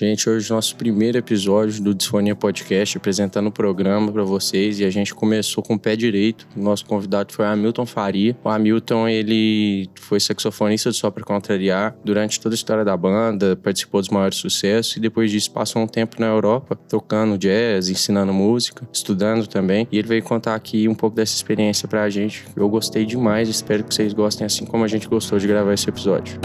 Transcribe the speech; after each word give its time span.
Gente, 0.00 0.30
hoje 0.30 0.48
é 0.48 0.52
o 0.52 0.54
nosso 0.54 0.76
primeiro 0.76 1.18
episódio 1.18 1.82
do 1.82 1.92
Disfonia 1.92 2.36
Podcast, 2.36 2.96
apresentando 2.96 3.48
o 3.48 3.50
programa 3.50 4.12
para 4.12 4.22
vocês 4.22 4.78
e 4.78 4.84
a 4.84 4.90
gente 4.90 5.12
começou 5.12 5.60
com 5.60 5.74
o 5.74 5.78
pé 5.78 5.96
direito. 5.96 6.46
O 6.56 6.60
nosso 6.60 6.86
convidado 6.86 7.32
foi 7.32 7.44
Hamilton 7.44 7.84
Faria. 7.84 8.36
O 8.44 8.48
Hamilton, 8.48 9.08
ele 9.08 9.90
foi 9.98 10.20
saxofonista 10.20 10.90
do 10.90 10.94
Só 10.94 11.10
Pra 11.10 11.24
Contrariar 11.24 11.96
durante 12.04 12.38
toda 12.38 12.54
a 12.54 12.56
história 12.56 12.84
da 12.84 12.96
banda, 12.96 13.56
participou 13.56 14.00
dos 14.00 14.08
maiores 14.08 14.38
sucessos 14.38 14.96
e 14.96 15.00
depois 15.00 15.32
disso 15.32 15.50
passou 15.50 15.82
um 15.82 15.88
tempo 15.88 16.20
na 16.20 16.28
Europa 16.28 16.76
tocando 16.88 17.36
jazz, 17.36 17.88
ensinando 17.88 18.32
música, 18.32 18.88
estudando 18.92 19.48
também. 19.48 19.88
E 19.90 19.98
ele 19.98 20.06
veio 20.06 20.22
contar 20.22 20.54
aqui 20.54 20.86
um 20.86 20.94
pouco 20.94 21.16
dessa 21.16 21.34
experiência 21.34 21.88
pra 21.88 22.08
gente. 22.08 22.44
Eu 22.54 22.68
gostei 22.68 23.04
demais, 23.04 23.48
espero 23.48 23.82
que 23.82 23.92
vocês 23.92 24.12
gostem 24.12 24.46
assim 24.46 24.64
como 24.64 24.84
a 24.84 24.88
gente 24.88 25.08
gostou 25.08 25.40
de 25.40 25.48
gravar 25.48 25.74
esse 25.74 25.88
episódio. 25.88 26.38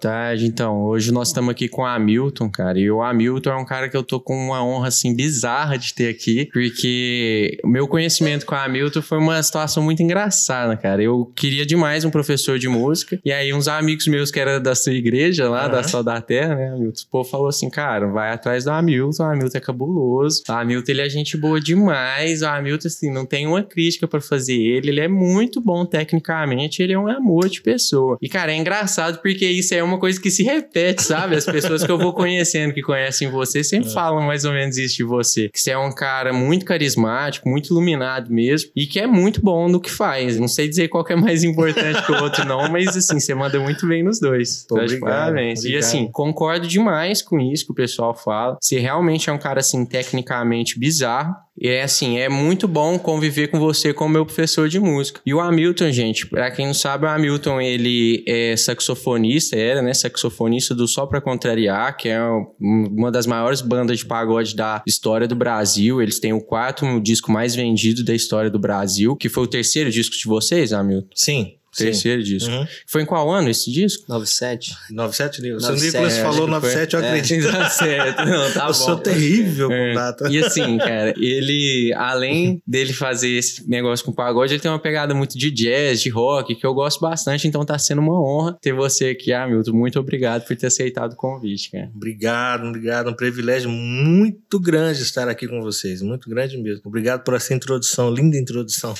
Tarde. 0.00 0.46
Então, 0.46 0.82
hoje 0.82 1.12
nós 1.12 1.28
estamos 1.28 1.50
aqui 1.50 1.68
com 1.68 1.82
o 1.82 1.86
Hamilton, 1.86 2.48
cara. 2.50 2.78
E 2.78 2.90
o 2.90 3.02
Hamilton 3.02 3.50
é 3.50 3.56
um 3.56 3.64
cara 3.64 3.88
que 3.88 3.96
eu 3.96 4.02
tô 4.02 4.18
com 4.18 4.34
uma 4.34 4.64
honra, 4.64 4.88
assim, 4.88 5.14
bizarra 5.14 5.76
de 5.76 5.94
ter 5.94 6.08
aqui, 6.08 6.48
porque 6.52 7.58
o 7.62 7.68
meu 7.68 7.86
conhecimento 7.86 8.46
com 8.46 8.54
o 8.54 8.58
Hamilton 8.58 9.02
foi 9.02 9.18
uma 9.18 9.42
situação 9.42 9.82
muito 9.82 10.02
engraçada, 10.02 10.76
cara. 10.76 11.02
Eu 11.02 11.30
queria 11.36 11.64
demais 11.64 12.04
um 12.04 12.10
professor 12.10 12.58
de 12.58 12.68
música, 12.68 13.20
e 13.24 13.32
aí 13.32 13.52
uns 13.52 13.68
amigos 13.68 14.06
meus 14.06 14.30
que 14.30 14.40
eram 14.40 14.62
da 14.62 14.74
sua 14.74 14.92
igreja 14.92 15.48
lá, 15.48 15.66
uhum. 15.66 15.72
da 15.72 15.82
Só 15.82 16.02
da 16.02 16.20
Terra, 16.20 16.54
né, 16.54 16.70
Hamilton? 16.70 17.02
O 17.06 17.10
povo 17.10 17.28
falou 17.28 17.48
assim, 17.48 17.68
cara, 17.68 18.06
vai 18.06 18.32
atrás 18.32 18.64
do 18.64 18.70
Hamilton, 18.70 19.22
o 19.22 19.26
Hamilton 19.26 19.58
é 19.58 19.60
cabuloso. 19.60 20.42
O 20.48 20.52
Hamilton, 20.52 20.92
ele 20.92 21.00
é 21.02 21.08
gente 21.08 21.36
boa 21.36 21.60
demais. 21.60 22.42
O 22.42 22.46
Hamilton, 22.46 22.88
assim, 22.88 23.12
não 23.12 23.26
tem 23.26 23.46
uma 23.46 23.62
crítica 23.62 24.08
para 24.08 24.20
fazer 24.20 24.54
ele. 24.54 24.88
Ele 24.90 25.00
é 25.00 25.08
muito 25.08 25.60
bom 25.60 25.84
tecnicamente, 25.84 26.82
ele 26.82 26.92
é 26.92 26.98
um 26.98 27.08
amor 27.08 27.48
de 27.48 27.60
pessoa. 27.60 28.16
E, 28.20 28.28
cara, 28.28 28.52
é 28.52 28.56
engraçado 28.56 28.80
engraçado 28.80 29.20
porque 29.20 29.46
isso 29.46 29.74
é 29.74 29.82
uma 29.82 29.89
coisa 29.98 30.20
que 30.20 30.30
se 30.30 30.42
repete, 30.42 31.02
sabe? 31.02 31.36
As 31.36 31.44
pessoas 31.44 31.84
que 31.84 31.90
eu 31.90 31.98
vou 31.98 32.12
conhecendo, 32.12 32.72
que 32.72 32.82
conhecem 32.82 33.30
você, 33.30 33.64
sempre 33.64 33.88
é. 33.88 33.92
falam 33.92 34.22
mais 34.22 34.44
ou 34.44 34.52
menos 34.52 34.76
isso 34.76 34.96
de 34.96 35.04
você. 35.04 35.48
Que 35.48 35.60
você 35.60 35.70
é 35.70 35.78
um 35.78 35.92
cara 35.92 36.32
muito 36.32 36.64
carismático, 36.64 37.48
muito 37.48 37.72
iluminado 37.72 38.32
mesmo, 38.32 38.70
e 38.76 38.86
que 38.86 39.00
é 39.00 39.06
muito 39.06 39.40
bom 39.40 39.68
no 39.68 39.80
que 39.80 39.90
faz. 39.90 40.38
Não 40.38 40.48
sei 40.48 40.68
dizer 40.68 40.88
qual 40.88 41.04
é 41.08 41.16
mais 41.16 41.44
importante 41.44 42.04
que 42.04 42.12
o 42.12 42.22
outro, 42.22 42.44
não, 42.44 42.68
mas 42.68 42.96
assim, 42.96 43.18
você 43.18 43.34
manda 43.34 43.58
muito 43.58 43.86
bem 43.86 44.02
nos 44.02 44.20
dois. 44.20 44.66
Obrigado, 44.70 45.00
parabéns. 45.00 45.60
Obrigado. 45.60 45.82
E 45.82 45.84
assim, 45.84 46.08
concordo 46.10 46.66
demais 46.66 47.22
com 47.22 47.40
isso 47.40 47.64
que 47.66 47.72
o 47.72 47.74
pessoal 47.74 48.14
fala. 48.14 48.56
Você 48.60 48.78
realmente 48.78 49.30
é 49.30 49.32
um 49.32 49.38
cara, 49.38 49.60
assim, 49.60 49.84
tecnicamente 49.84 50.78
bizarro. 50.78 51.34
E 51.60 51.68
é 51.68 51.82
assim, 51.82 52.18
é 52.18 52.28
muito 52.28 52.66
bom 52.66 52.98
conviver 52.98 53.48
com 53.48 53.58
você 53.58 53.92
como 53.92 54.14
meu 54.14 54.24
professor 54.24 54.68
de 54.68 54.80
música. 54.80 55.20
E 55.26 55.34
o 55.34 55.40
Hamilton, 55.40 55.92
gente, 55.92 56.26
para 56.26 56.50
quem 56.50 56.66
não 56.66 56.74
sabe, 56.74 57.04
o 57.04 57.08
Hamilton, 57.08 57.60
ele 57.60 58.24
é 58.26 58.56
saxofonista, 58.56 59.56
era, 59.56 59.82
né, 59.82 59.92
saxofonista 59.92 60.74
do 60.74 60.88
Só 60.88 61.04
Pra 61.04 61.20
Contrariar, 61.20 61.96
que 61.96 62.08
é 62.08 62.18
uma 62.58 63.10
das 63.10 63.26
maiores 63.26 63.60
bandas 63.60 63.98
de 63.98 64.06
pagode 64.06 64.56
da 64.56 64.82
história 64.86 65.28
do 65.28 65.34
Brasil. 65.34 66.00
Eles 66.00 66.18
têm 66.18 66.32
o 66.32 66.40
quarto 66.40 66.98
disco 67.00 67.30
mais 67.30 67.54
vendido 67.54 68.02
da 68.02 68.14
história 68.14 68.50
do 68.50 68.58
Brasil, 68.58 69.14
que 69.14 69.28
foi 69.28 69.44
o 69.44 69.46
terceiro 69.46 69.90
disco 69.90 70.16
de 70.16 70.24
vocês, 70.24 70.72
Hamilton? 70.72 71.08
Sim, 71.14 71.54
Terceiro 71.76 72.22
Sim. 72.22 72.28
disco. 72.28 72.50
Uhum. 72.50 72.66
Foi 72.86 73.02
em 73.02 73.06
qual 73.06 73.30
ano 73.30 73.48
esse 73.48 73.70
disco? 73.70 74.04
97. 74.08 74.74
97, 74.90 75.52
o 75.52 75.60
seu 75.60 75.76
Nicolas 75.76 76.18
falou 76.18 76.46
97, 76.48 76.94
eu 76.94 77.00
acredito. 77.00 77.48
É, 77.48 77.52
tá 77.52 77.70
certo. 77.70 78.24
Não, 78.26 78.52
tá 78.52 78.60
eu 78.60 78.66
bom. 78.66 78.72
sou 78.72 78.96
terrível 78.96 79.70
é. 79.70 79.88
com 79.88 79.94
data. 79.94 80.28
E 80.28 80.38
assim, 80.38 80.78
cara, 80.78 81.14
ele, 81.16 81.92
além 81.94 82.60
dele 82.66 82.92
fazer 82.92 83.30
esse 83.30 83.68
negócio 83.68 84.04
com 84.04 84.12
pagode, 84.12 84.54
ele 84.54 84.60
tem 84.60 84.70
uma 84.70 84.80
pegada 84.80 85.14
muito 85.14 85.38
de 85.38 85.50
jazz, 85.50 86.02
de 86.02 86.10
rock, 86.10 86.54
que 86.56 86.66
eu 86.66 86.74
gosto 86.74 87.00
bastante, 87.00 87.46
então 87.46 87.64
tá 87.64 87.78
sendo 87.78 88.00
uma 88.00 88.20
honra 88.20 88.58
ter 88.60 88.72
você 88.72 89.06
aqui, 89.10 89.32
Hamilton. 89.32 89.72
Muito 89.72 89.98
obrigado 89.98 90.44
por 90.46 90.56
ter 90.56 90.66
aceitado 90.66 91.12
o 91.12 91.16
convite, 91.16 91.70
cara. 91.70 91.90
Obrigado, 91.94 92.66
obrigado. 92.66 93.10
Um 93.10 93.14
privilégio 93.14 93.70
muito 93.70 94.58
grande 94.58 95.02
estar 95.02 95.28
aqui 95.28 95.46
com 95.46 95.60
vocês. 95.60 96.02
Muito 96.02 96.28
grande 96.28 96.58
mesmo. 96.58 96.82
Obrigado 96.84 97.22
por 97.22 97.34
essa 97.34 97.54
introdução, 97.54 98.12
linda 98.12 98.36
introdução. 98.36 98.92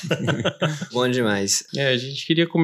bom 0.93 1.09
demais. 1.09 1.65
É, 1.77 1.89
a 1.89 1.97
gente 1.97 2.25
queria 2.25 2.47
começar 2.47 2.60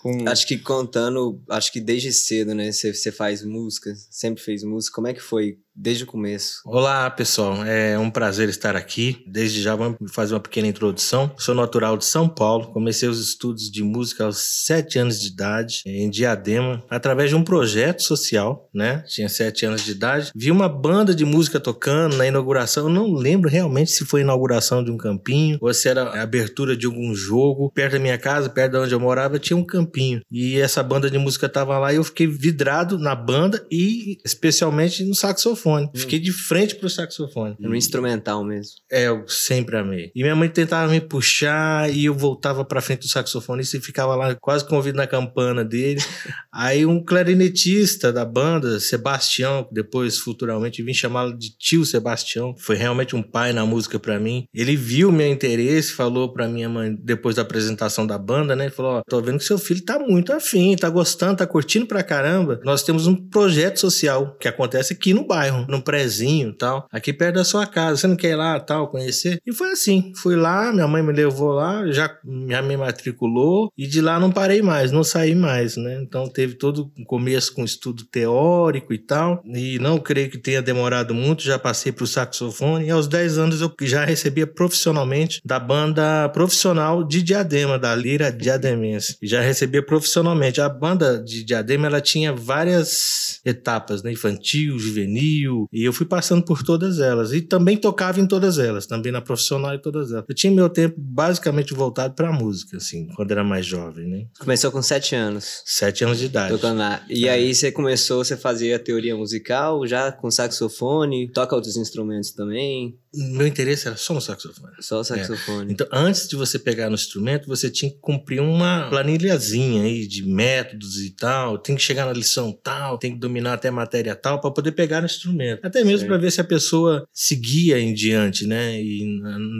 com... 0.00 0.28
Acho 0.28 0.46
que 0.46 0.58
contando, 0.58 1.42
acho 1.50 1.72
que 1.72 1.80
desde 1.80 2.12
cedo, 2.12 2.54
né? 2.54 2.70
Você 2.70 3.10
faz 3.12 3.44
música, 3.44 3.94
sempre 4.10 4.42
fez 4.42 4.62
música. 4.62 4.94
Como 4.94 5.08
é 5.08 5.14
que 5.14 5.20
foi 5.20 5.58
desde 5.78 6.02
o 6.02 6.06
começo. 6.06 6.60
Olá, 6.66 7.08
pessoal. 7.08 7.64
É 7.64 7.96
um 7.98 8.10
prazer 8.10 8.48
estar 8.48 8.74
aqui. 8.74 9.22
Desde 9.26 9.62
já 9.62 9.76
vamos 9.76 9.96
fazer 10.10 10.34
uma 10.34 10.40
pequena 10.40 10.66
introdução. 10.66 11.30
Sou 11.38 11.54
natural 11.54 11.96
de 11.96 12.04
São 12.04 12.28
Paulo. 12.28 12.72
Comecei 12.72 13.08
os 13.08 13.20
estudos 13.20 13.70
de 13.70 13.82
música 13.84 14.24
aos 14.24 14.38
sete 14.38 14.98
anos 14.98 15.20
de 15.20 15.28
idade, 15.28 15.82
em 15.86 16.10
Diadema, 16.10 16.82
através 16.90 17.30
de 17.30 17.36
um 17.36 17.44
projeto 17.44 18.02
social, 18.02 18.68
né? 18.74 19.04
Tinha 19.06 19.28
sete 19.28 19.64
anos 19.64 19.84
de 19.84 19.92
idade. 19.92 20.32
Vi 20.34 20.50
uma 20.50 20.68
banda 20.68 21.14
de 21.14 21.24
música 21.24 21.60
tocando 21.60 22.16
na 22.16 22.26
inauguração. 22.26 22.88
Eu 22.88 22.92
não 22.92 23.12
lembro 23.12 23.48
realmente 23.48 23.92
se 23.92 24.04
foi 24.04 24.22
inauguração 24.22 24.82
de 24.82 24.90
um 24.90 24.96
campinho 24.96 25.58
ou 25.60 25.72
se 25.72 25.88
era 25.88 26.20
abertura 26.20 26.76
de 26.76 26.86
algum 26.86 27.14
jogo. 27.14 27.70
Perto 27.72 27.92
da 27.92 27.98
minha 28.00 28.18
casa, 28.18 28.50
perto 28.50 28.72
de 28.72 28.78
onde 28.78 28.94
eu 28.94 29.00
morava, 29.00 29.38
tinha 29.38 29.56
um 29.56 29.64
campinho. 29.64 30.20
E 30.30 30.58
essa 30.58 30.82
banda 30.82 31.08
de 31.08 31.18
música 31.18 31.48
tava 31.48 31.78
lá 31.78 31.92
e 31.92 31.96
eu 31.96 32.04
fiquei 32.04 32.26
vidrado 32.26 32.98
na 32.98 33.14
banda 33.14 33.64
e 33.70 34.18
especialmente 34.24 35.04
no 35.04 35.14
saxofone 35.14 35.67
saxofone. 35.68 35.86
Hum. 35.86 35.90
Fiquei 35.94 36.18
de 36.18 36.32
frente 36.32 36.74
pro 36.76 36.88
saxofone. 36.88 37.56
No 37.58 37.74
instrumental 37.74 38.42
mesmo. 38.44 38.72
É, 38.90 39.08
eu 39.08 39.26
sempre 39.28 39.76
amei. 39.76 40.10
E 40.14 40.22
minha 40.22 40.34
mãe 40.34 40.48
tentava 40.48 40.90
me 40.90 41.00
puxar 41.00 41.90
e 41.92 42.06
eu 42.06 42.14
voltava 42.14 42.64
pra 42.64 42.80
frente 42.80 43.00
do 43.00 43.08
saxofone 43.08 43.62
e 43.62 43.80
ficava 43.80 44.14
lá 44.14 44.34
quase 44.34 44.66
com 44.66 44.74
o 44.74 44.76
ouvido 44.76 44.96
na 44.96 45.06
campana 45.06 45.64
dele. 45.64 46.00
Aí 46.52 46.86
um 46.86 47.04
clarinetista 47.04 48.12
da 48.12 48.24
banda, 48.24 48.80
Sebastião, 48.80 49.68
depois 49.70 50.18
futuramente 50.18 50.82
vim 50.82 50.94
chamá-lo 50.94 51.36
de 51.36 51.56
tio 51.56 51.84
Sebastião, 51.84 52.54
foi 52.58 52.76
realmente 52.76 53.14
um 53.14 53.22
pai 53.22 53.52
na 53.52 53.66
música 53.66 53.98
para 53.98 54.18
mim. 54.18 54.44
Ele 54.54 54.76
viu 54.76 55.12
meu 55.12 55.28
interesse, 55.28 55.92
falou 55.92 56.32
pra 56.32 56.48
minha 56.48 56.68
mãe 56.68 56.96
depois 57.00 57.36
da 57.36 57.42
apresentação 57.42 58.06
da 58.06 58.18
banda, 58.18 58.56
né? 58.56 58.64
Ele 58.64 58.74
falou: 58.74 58.98
Ó, 58.98 59.02
tô 59.08 59.20
vendo 59.20 59.38
que 59.38 59.44
seu 59.44 59.58
filho 59.58 59.84
tá 59.84 59.98
muito 59.98 60.32
afim, 60.32 60.74
tá 60.76 60.88
gostando, 60.88 61.36
tá 61.36 61.46
curtindo 61.46 61.86
pra 61.86 62.02
caramba. 62.02 62.60
Nós 62.64 62.82
temos 62.82 63.06
um 63.06 63.14
projeto 63.14 63.78
social 63.78 64.36
que 64.38 64.48
acontece 64.48 64.92
aqui 64.92 65.12
no 65.12 65.26
bairro 65.26 65.57
bairro, 65.58 65.66
num 65.68 65.80
prezinho 65.80 66.52
tal, 66.52 66.86
aqui 66.90 67.12
perto 67.12 67.36
da 67.36 67.44
sua 67.44 67.66
casa. 67.66 67.96
Você 67.96 68.06
não 68.06 68.16
quer 68.16 68.30
ir 68.30 68.36
lá 68.36 68.58
tal, 68.60 68.88
conhecer? 68.88 69.40
E 69.46 69.52
foi 69.52 69.72
assim. 69.72 70.12
Fui 70.16 70.36
lá, 70.36 70.72
minha 70.72 70.86
mãe 70.86 71.02
me 71.02 71.12
levou 71.12 71.52
lá, 71.52 71.90
já 71.90 72.14
minha 72.24 72.62
mãe 72.62 72.76
matriculou 72.76 73.70
e 73.76 73.86
de 73.86 74.00
lá 74.00 74.18
não 74.18 74.30
parei 74.30 74.62
mais, 74.62 74.92
não 74.92 75.02
saí 75.02 75.34
mais, 75.34 75.76
né? 75.76 76.00
Então 76.02 76.28
teve 76.28 76.54
todo 76.54 76.90
o 76.98 77.04
começo 77.04 77.54
com 77.54 77.64
estudo 77.64 78.04
teórico 78.04 78.92
e 78.92 78.98
tal. 78.98 79.42
E 79.46 79.78
não 79.78 79.98
creio 79.98 80.30
que 80.30 80.38
tenha 80.38 80.62
demorado 80.62 81.14
muito, 81.14 81.42
já 81.42 81.58
passei 81.58 81.92
pro 81.92 82.06
saxofone. 82.06 82.86
E 82.86 82.90
aos 82.90 83.08
10 83.08 83.38
anos 83.38 83.60
eu 83.60 83.72
já 83.82 84.04
recebia 84.04 84.46
profissionalmente 84.46 85.40
da 85.44 85.58
banda 85.58 86.28
profissional 86.30 87.04
de 87.04 87.22
Diadema, 87.22 87.78
da 87.78 87.94
Lira 87.94 88.30
Diademense. 88.30 89.16
Já 89.22 89.40
recebia 89.40 89.84
profissionalmente. 89.84 90.60
A 90.60 90.68
banda 90.68 91.22
de 91.22 91.44
Diadema, 91.44 91.86
ela 91.86 92.00
tinha 92.00 92.32
várias 92.32 93.40
etapas, 93.44 94.02
né? 94.02 94.12
Infantil, 94.12 94.78
juvenil, 94.78 95.47
e 95.72 95.84
eu 95.84 95.92
fui 95.92 96.06
passando 96.06 96.44
por 96.44 96.62
todas 96.62 96.98
elas. 96.98 97.32
E 97.32 97.40
também 97.40 97.76
tocava 97.76 98.20
em 98.20 98.26
todas 98.26 98.58
elas, 98.58 98.86
também 98.86 99.12
na 99.12 99.20
profissional 99.20 99.74
e 99.74 99.78
todas 99.78 100.12
elas. 100.12 100.24
Eu 100.28 100.34
tinha 100.34 100.52
meu 100.52 100.68
tempo 100.68 100.96
basicamente 100.98 101.74
voltado 101.74 102.14
pra 102.14 102.32
música, 102.32 102.76
assim, 102.76 103.08
quando 103.14 103.30
era 103.30 103.44
mais 103.44 103.66
jovem, 103.66 104.06
né? 104.06 104.26
Começou 104.38 104.70
com 104.70 104.82
sete 104.82 105.14
anos. 105.14 105.62
Sete 105.64 106.04
anos 106.04 106.18
de 106.18 106.26
idade. 106.26 106.52
Tocando 106.52 106.78
lá. 106.78 107.02
E 107.08 107.26
é. 107.26 107.32
aí 107.32 107.54
você 107.54 107.72
começou, 107.72 108.24
você 108.24 108.36
fazia 108.36 108.78
teoria 108.78 109.16
musical 109.16 109.86
já 109.86 110.12
com 110.12 110.30
saxofone, 110.30 111.30
toca 111.32 111.54
outros 111.54 111.76
instrumentos 111.76 112.32
também? 112.32 112.98
Meu 113.14 113.46
interesse 113.46 113.86
era 113.86 113.96
só 113.96 114.12
no 114.12 114.20
saxofone. 114.20 114.74
Só 114.80 115.00
o 115.00 115.04
saxofone. 115.04 115.72
Então, 115.72 115.86
antes 115.90 116.28
de 116.28 116.36
você 116.36 116.58
pegar 116.58 116.88
no 116.88 116.94
instrumento, 116.94 117.46
você 117.46 117.70
tinha 117.70 117.90
que 117.90 117.98
cumprir 118.00 118.40
uma 118.40 118.88
planilhazinha 118.90 119.82
aí 119.82 120.06
de 120.06 120.26
métodos 120.26 121.00
e 121.00 121.10
tal. 121.10 121.58
Tem 121.58 121.74
que 121.74 121.82
chegar 121.82 122.04
na 122.04 122.12
lição 122.12 122.52
tal, 122.52 122.98
tem 122.98 123.12
que 123.12 123.18
dominar 123.18 123.54
até 123.54 123.68
a 123.68 123.72
matéria 123.72 124.14
tal 124.14 124.40
para 124.40 124.50
poder 124.50 124.72
pegar 124.72 125.00
no 125.00 125.06
instrumento. 125.06 125.64
Até 125.64 125.82
mesmo 125.82 126.06
para 126.06 126.18
ver 126.18 126.30
se 126.30 126.40
a 126.40 126.44
pessoa 126.44 127.06
seguia 127.12 127.80
em 127.80 127.94
diante, 127.94 128.46
né? 128.46 128.80
E 128.80 129.04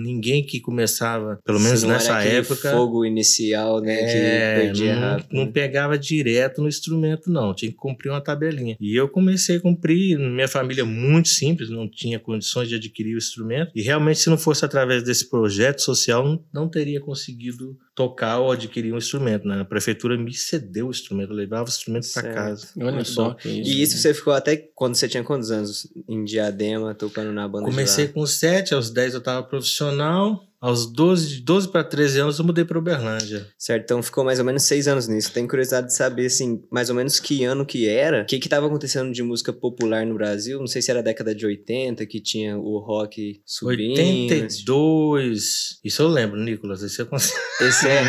ninguém 0.04 0.44
que 0.44 0.60
começava, 0.60 1.38
pelo 1.44 1.60
menos 1.60 1.82
era 1.82 1.92
nessa 1.94 2.22
época, 2.22 2.70
fogo 2.70 3.04
inicial, 3.04 3.80
né? 3.80 3.98
é, 3.98 4.72
que 4.72 4.84
não, 4.84 5.00
rápido. 5.00 5.28
não 5.32 5.50
pegava 5.50 5.98
direto 5.98 6.60
no 6.60 6.68
instrumento, 6.68 7.30
não. 7.30 7.54
Tinha 7.54 7.70
que 7.70 7.76
cumprir 7.76 8.10
uma 8.10 8.20
tabelinha. 8.20 8.76
E 8.80 8.94
eu 8.94 9.08
comecei 9.08 9.56
a 9.56 9.60
cumprir. 9.60 10.18
Minha 10.18 10.48
família 10.48 10.82
é 10.82 10.84
muito 10.84 11.28
simples, 11.28 11.70
não 11.70 11.88
tinha 11.88 12.18
condições 12.18 12.68
de 12.68 12.74
adquirir 12.74 13.14
o 13.14 13.18
instrumento. 13.18 13.38
E 13.75 13.82
realmente, 13.82 14.19
se 14.19 14.31
não 14.31 14.38
fosse 14.38 14.64
através 14.64 15.02
desse 15.02 15.29
projeto 15.29 15.81
social, 15.81 16.44
não, 16.52 16.69
teria 16.69 17.00
conseguido 17.00 17.76
tocar 17.94 18.38
ou 18.38 18.52
adquirir 18.52 18.93
um 18.93 18.99
instrumento. 18.99 19.46
Né? 19.46 19.61
A 19.61 19.64
prefeitura 19.64 20.17
me 20.17 20.32
cedeu 20.32 20.88
o 20.88 20.90
instrumento, 20.90 21.31
eu 21.32 21.37
levava 21.37 21.64
o 21.64 21.69
instrumento 21.69 22.06
para 22.12 22.32
casa. 22.32 22.69
Olha 22.81 23.05
só. 23.05 23.37
isso. 23.44 23.49
E 23.49 23.82
isso 23.82 23.99
você 23.99 24.14
ficou 24.14 24.32
até 24.32 24.56
quando 24.56 24.94
você 24.94 25.08
tinha 25.08 25.25
quantos 25.25 25.50
anos? 25.50 25.87
Em 26.08 26.25
Diadema, 26.25 26.94
tocando 26.94 27.32
na 27.32 27.49
banda 27.49 27.67
Comecei 27.67 28.06
de 28.06 28.12
lá? 28.12 28.14
com 28.14 28.26
7, 28.26 28.75
aos 28.75 28.90
10 28.90 29.14
eu 29.14 29.19
estava 29.19 29.43
profissional. 29.43 30.47
Aos 30.60 30.87
12, 30.87 31.28
de 31.28 31.40
12 31.43 31.69
para 31.69 31.84
13 31.84 32.20
anos 32.20 32.38
eu 32.38 32.44
mudei 32.44 32.64
para 32.64 32.78
Uberlândia. 32.78 33.46
Certo, 33.56 33.84
então 33.84 34.02
ficou 34.02 34.25
mais 34.25 34.40
ou 34.40 34.44
menos 34.44 34.64
seis 34.64 34.88
anos 34.88 35.06
nisso. 35.06 35.32
Tenho 35.32 35.46
curiosidade 35.46 35.87
de 35.87 35.94
saber, 35.94 36.26
assim, 36.26 36.60
mais 36.70 36.90
ou 36.90 36.96
menos 36.96 37.20
que 37.20 37.44
ano 37.44 37.64
que 37.64 37.88
era, 37.88 38.22
o 38.22 38.26
que 38.26 38.40
que 38.40 38.49
tava 38.49 38.66
acontecendo 38.66 39.12
de 39.12 39.22
música 39.22 39.52
popular 39.52 40.05
no 40.05 40.14
Brasil. 40.14 40.58
Não 40.58 40.66
sei 40.66 40.82
se 40.82 40.90
era 40.90 40.99
a 40.99 41.02
década 41.02 41.32
de 41.32 41.46
80, 41.46 42.05
que 42.06 42.20
tinha 42.20 42.58
o 42.58 42.78
rock 42.78 43.40
subindo. 43.46 44.00
82. 44.00 45.78
Isso 45.84 46.02
eu 46.02 46.08
lembro, 46.08 46.40
Nicolas. 46.40 46.82
Isso 46.82 47.02
eu 47.02 47.06
consigo, 47.06 47.38
Esse 47.60 47.87
é... 47.87 48.02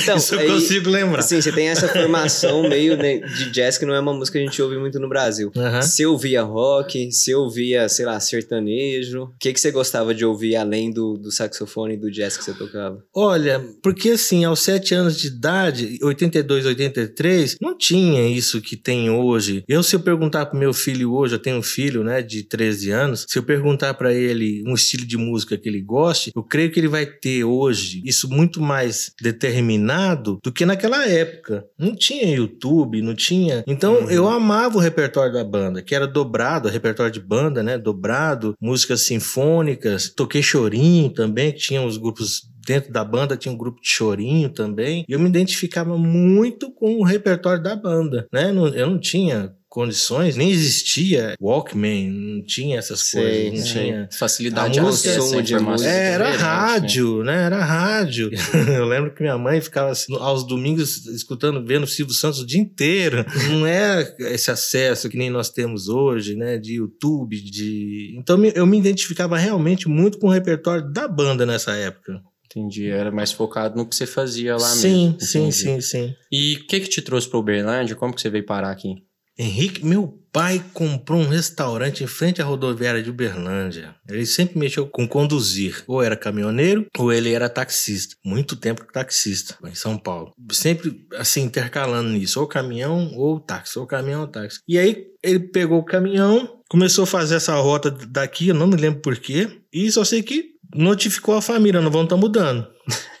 Então, 0.00 0.16
isso 0.16 0.34
eu 0.36 0.40
aí, 0.40 0.46
consigo 0.46 0.88
lembrar. 0.88 1.18
assim, 1.18 1.40
você 1.40 1.50
tem 1.50 1.68
essa 1.68 1.88
formação 1.88 2.62
meio 2.68 2.96
né, 2.96 3.18
de 3.18 3.50
jazz 3.50 3.78
que 3.78 3.84
não 3.84 3.94
é 3.94 4.00
uma 4.00 4.14
música 4.14 4.38
que 4.38 4.44
a 4.44 4.46
gente 4.46 4.62
ouve 4.62 4.78
muito 4.78 5.00
no 5.00 5.08
Brasil. 5.08 5.50
Se 5.82 6.02
eu 6.02 6.12
ouvia 6.12 6.42
rock, 6.42 7.10
se 7.10 7.32
eu 7.32 7.40
ouvia, 7.40 7.88
sei 7.88 8.06
lá, 8.06 8.18
sertanejo, 8.20 9.24
o 9.24 9.34
que, 9.40 9.52
que 9.52 9.60
você 9.60 9.72
gostava 9.72 10.14
de 10.14 10.24
ouvir 10.24 10.54
além 10.54 10.92
do, 10.92 11.16
do 11.16 11.32
saxofone 11.32 11.95
do 11.98 12.10
jazz 12.10 12.36
que 12.36 12.44
você 12.44 12.52
tocava? 12.54 12.98
Olha, 13.14 13.60
porque 13.82 14.10
assim, 14.10 14.44
aos 14.44 14.60
7 14.60 14.94
anos 14.94 15.18
de 15.20 15.28
idade, 15.28 15.98
82, 16.02 16.66
83, 16.66 17.56
não 17.60 17.76
tinha 17.76 18.28
isso 18.28 18.60
que 18.60 18.76
tem 18.76 19.10
hoje. 19.10 19.62
Eu, 19.68 19.82
se 19.82 19.94
eu 19.96 20.00
perguntar 20.00 20.46
pro 20.46 20.58
meu 20.58 20.72
filho 20.72 21.12
hoje, 21.12 21.34
eu 21.34 21.38
tenho 21.38 21.56
um 21.58 21.62
filho, 21.62 22.02
né, 22.04 22.22
de 22.22 22.42
13 22.42 22.90
anos, 22.90 23.26
se 23.28 23.38
eu 23.38 23.42
perguntar 23.42 23.94
para 23.94 24.12
ele 24.12 24.62
um 24.66 24.74
estilo 24.74 25.06
de 25.06 25.16
música 25.16 25.56
que 25.56 25.68
ele 25.68 25.80
goste, 25.82 26.30
eu 26.34 26.42
creio 26.42 26.70
que 26.70 26.80
ele 26.80 26.88
vai 26.88 27.06
ter 27.06 27.44
hoje 27.44 28.02
isso 28.04 28.28
muito 28.28 28.60
mais 28.60 29.10
determinado 29.56 30.38
do 30.42 30.52
que 30.52 30.66
naquela 30.66 31.06
época. 31.06 31.64
Não 31.78 31.94
tinha 31.94 32.34
YouTube, 32.34 33.00
não 33.02 33.14
tinha. 33.14 33.64
Então, 33.66 33.96
Uhum. 34.00 34.10
eu 34.10 34.28
amava 34.28 34.76
o 34.76 34.80
repertório 34.80 35.32
da 35.32 35.44
banda, 35.44 35.82
que 35.82 35.94
era 35.94 36.06
dobrado, 36.06 36.68
repertório 36.68 37.12
de 37.12 37.20
banda, 37.20 37.62
né, 37.62 37.78
dobrado, 37.78 38.54
músicas 38.60 39.02
sinfônicas. 39.02 40.12
Toquei 40.14 40.42
chorinho 40.42 41.10
também, 41.10 41.52
que 41.52 41.58
tinha 41.58 41.82
os 41.86 41.96
grupos 41.96 42.42
dentro 42.66 42.92
da 42.92 43.04
banda 43.04 43.36
tinha 43.36 43.52
um 43.52 43.56
grupo 43.56 43.80
de 43.80 43.88
chorinho 43.88 44.48
também. 44.48 45.04
E 45.08 45.12
eu 45.12 45.20
me 45.20 45.28
identificava 45.28 45.96
muito 45.96 46.72
com 46.72 46.96
o 46.96 47.04
repertório 47.04 47.62
da 47.62 47.76
banda, 47.76 48.26
né? 48.32 48.50
Eu 48.74 48.90
não 48.90 48.98
tinha 48.98 49.54
condições, 49.76 50.36
nem 50.36 50.50
existia 50.50 51.34
Walkman, 51.38 52.08
não 52.10 52.42
tinha 52.42 52.78
essas 52.78 53.00
Sei, 53.00 53.20
coisas, 53.50 53.58
não 53.60 53.66
sei. 53.74 53.84
tinha 53.84 54.08
Facilidade 54.10 54.72
de 54.72 54.80
música- 54.80 55.12
à 55.12 55.18
Consumo 55.18 55.42
de 55.42 55.58
música. 55.58 55.90
é, 55.90 56.12
era 56.12 56.30
né? 56.30 56.36
rádio, 56.38 57.22
né? 57.22 57.42
Era 57.44 57.62
rádio. 57.62 58.30
Eu 58.74 58.86
lembro 58.86 59.12
que 59.14 59.20
minha 59.22 59.36
mãe 59.36 59.60
ficava 59.60 59.90
assim, 59.90 60.16
aos 60.16 60.46
domingos 60.46 61.04
escutando, 61.08 61.62
vendo 61.62 61.84
o 61.84 61.86
Silvio 61.86 62.14
Santos 62.14 62.40
o 62.40 62.46
dia 62.46 62.58
inteiro. 62.58 63.22
Não 63.50 63.66
é 63.66 64.16
esse 64.20 64.50
acesso 64.50 65.10
que 65.10 65.18
nem 65.18 65.28
nós 65.28 65.50
temos 65.50 65.88
hoje, 65.88 66.34
né? 66.36 66.56
De 66.56 66.76
YouTube, 66.76 67.38
de. 67.38 68.16
Então 68.18 68.42
eu 68.46 68.64
me 68.66 68.78
identificava 68.78 69.36
realmente 69.36 69.88
muito 69.90 70.18
com 70.18 70.28
o 70.28 70.32
repertório 70.32 70.90
da 70.90 71.06
banda 71.06 71.44
nessa 71.44 71.72
época. 71.76 72.18
Entendi. 72.46 72.86
Era 72.88 73.12
mais 73.12 73.30
focado 73.30 73.76
no 73.76 73.86
que 73.86 73.94
você 73.94 74.06
fazia 74.06 74.54
lá 74.54 74.60
sim, 74.68 75.08
mesmo. 75.08 75.20
sim, 75.20 75.38
Entendi. 75.40 75.52
sim, 75.54 75.80
sim. 75.82 76.14
E 76.32 76.54
o 76.54 76.66
que 76.66 76.80
que 76.80 76.88
te 76.88 77.02
trouxe 77.02 77.28
para 77.28 77.38
Uberlândia? 77.38 77.94
Como 77.94 78.14
que 78.14 78.20
você 78.22 78.30
veio 78.30 78.46
parar 78.46 78.70
aqui? 78.70 78.94
Henrique, 79.38 79.84
meu 79.84 80.18
pai 80.32 80.62
comprou 80.72 81.20
um 81.20 81.28
restaurante 81.28 82.04
em 82.04 82.06
frente 82.06 82.40
à 82.40 82.44
rodoviária 82.44 83.02
de 83.02 83.10
Uberlândia. 83.10 83.94
Ele 84.08 84.26
sempre 84.26 84.58
mexeu 84.58 84.86
com 84.86 85.06
conduzir. 85.06 85.82
Ou 85.86 86.02
era 86.02 86.16
caminhoneiro, 86.16 86.86
ou 86.98 87.12
ele 87.12 87.32
era 87.32 87.48
taxista. 87.48 88.16
Muito 88.24 88.56
tempo 88.56 88.86
taxista, 88.92 89.56
em 89.64 89.74
São 89.74 89.96
Paulo. 89.96 90.32
Sempre, 90.52 91.06
assim, 91.14 91.42
intercalando 91.42 92.10
nisso. 92.10 92.40
Ou 92.40 92.46
caminhão, 92.46 93.12
ou 93.14 93.40
táxi. 93.40 93.78
Ou 93.78 93.86
caminhão, 93.86 94.22
ou 94.22 94.28
táxi. 94.28 94.60
E 94.66 94.78
aí, 94.78 95.06
ele 95.22 95.40
pegou 95.40 95.78
o 95.78 95.84
caminhão, 95.84 96.60
começou 96.68 97.04
a 97.04 97.06
fazer 97.06 97.36
essa 97.36 97.54
rota 97.54 97.90
daqui, 97.90 98.48
eu 98.48 98.54
não 98.54 98.66
me 98.66 98.76
lembro 98.76 99.00
por 99.00 99.16
quê. 99.16 99.48
E 99.72 99.90
só 99.90 100.04
sei 100.04 100.22
que 100.22 100.56
notificou 100.74 101.34
a 101.34 101.42
família, 101.42 101.80
não 101.80 101.90
vão 101.90 102.04
estar 102.04 102.16
mudando. 102.16 102.66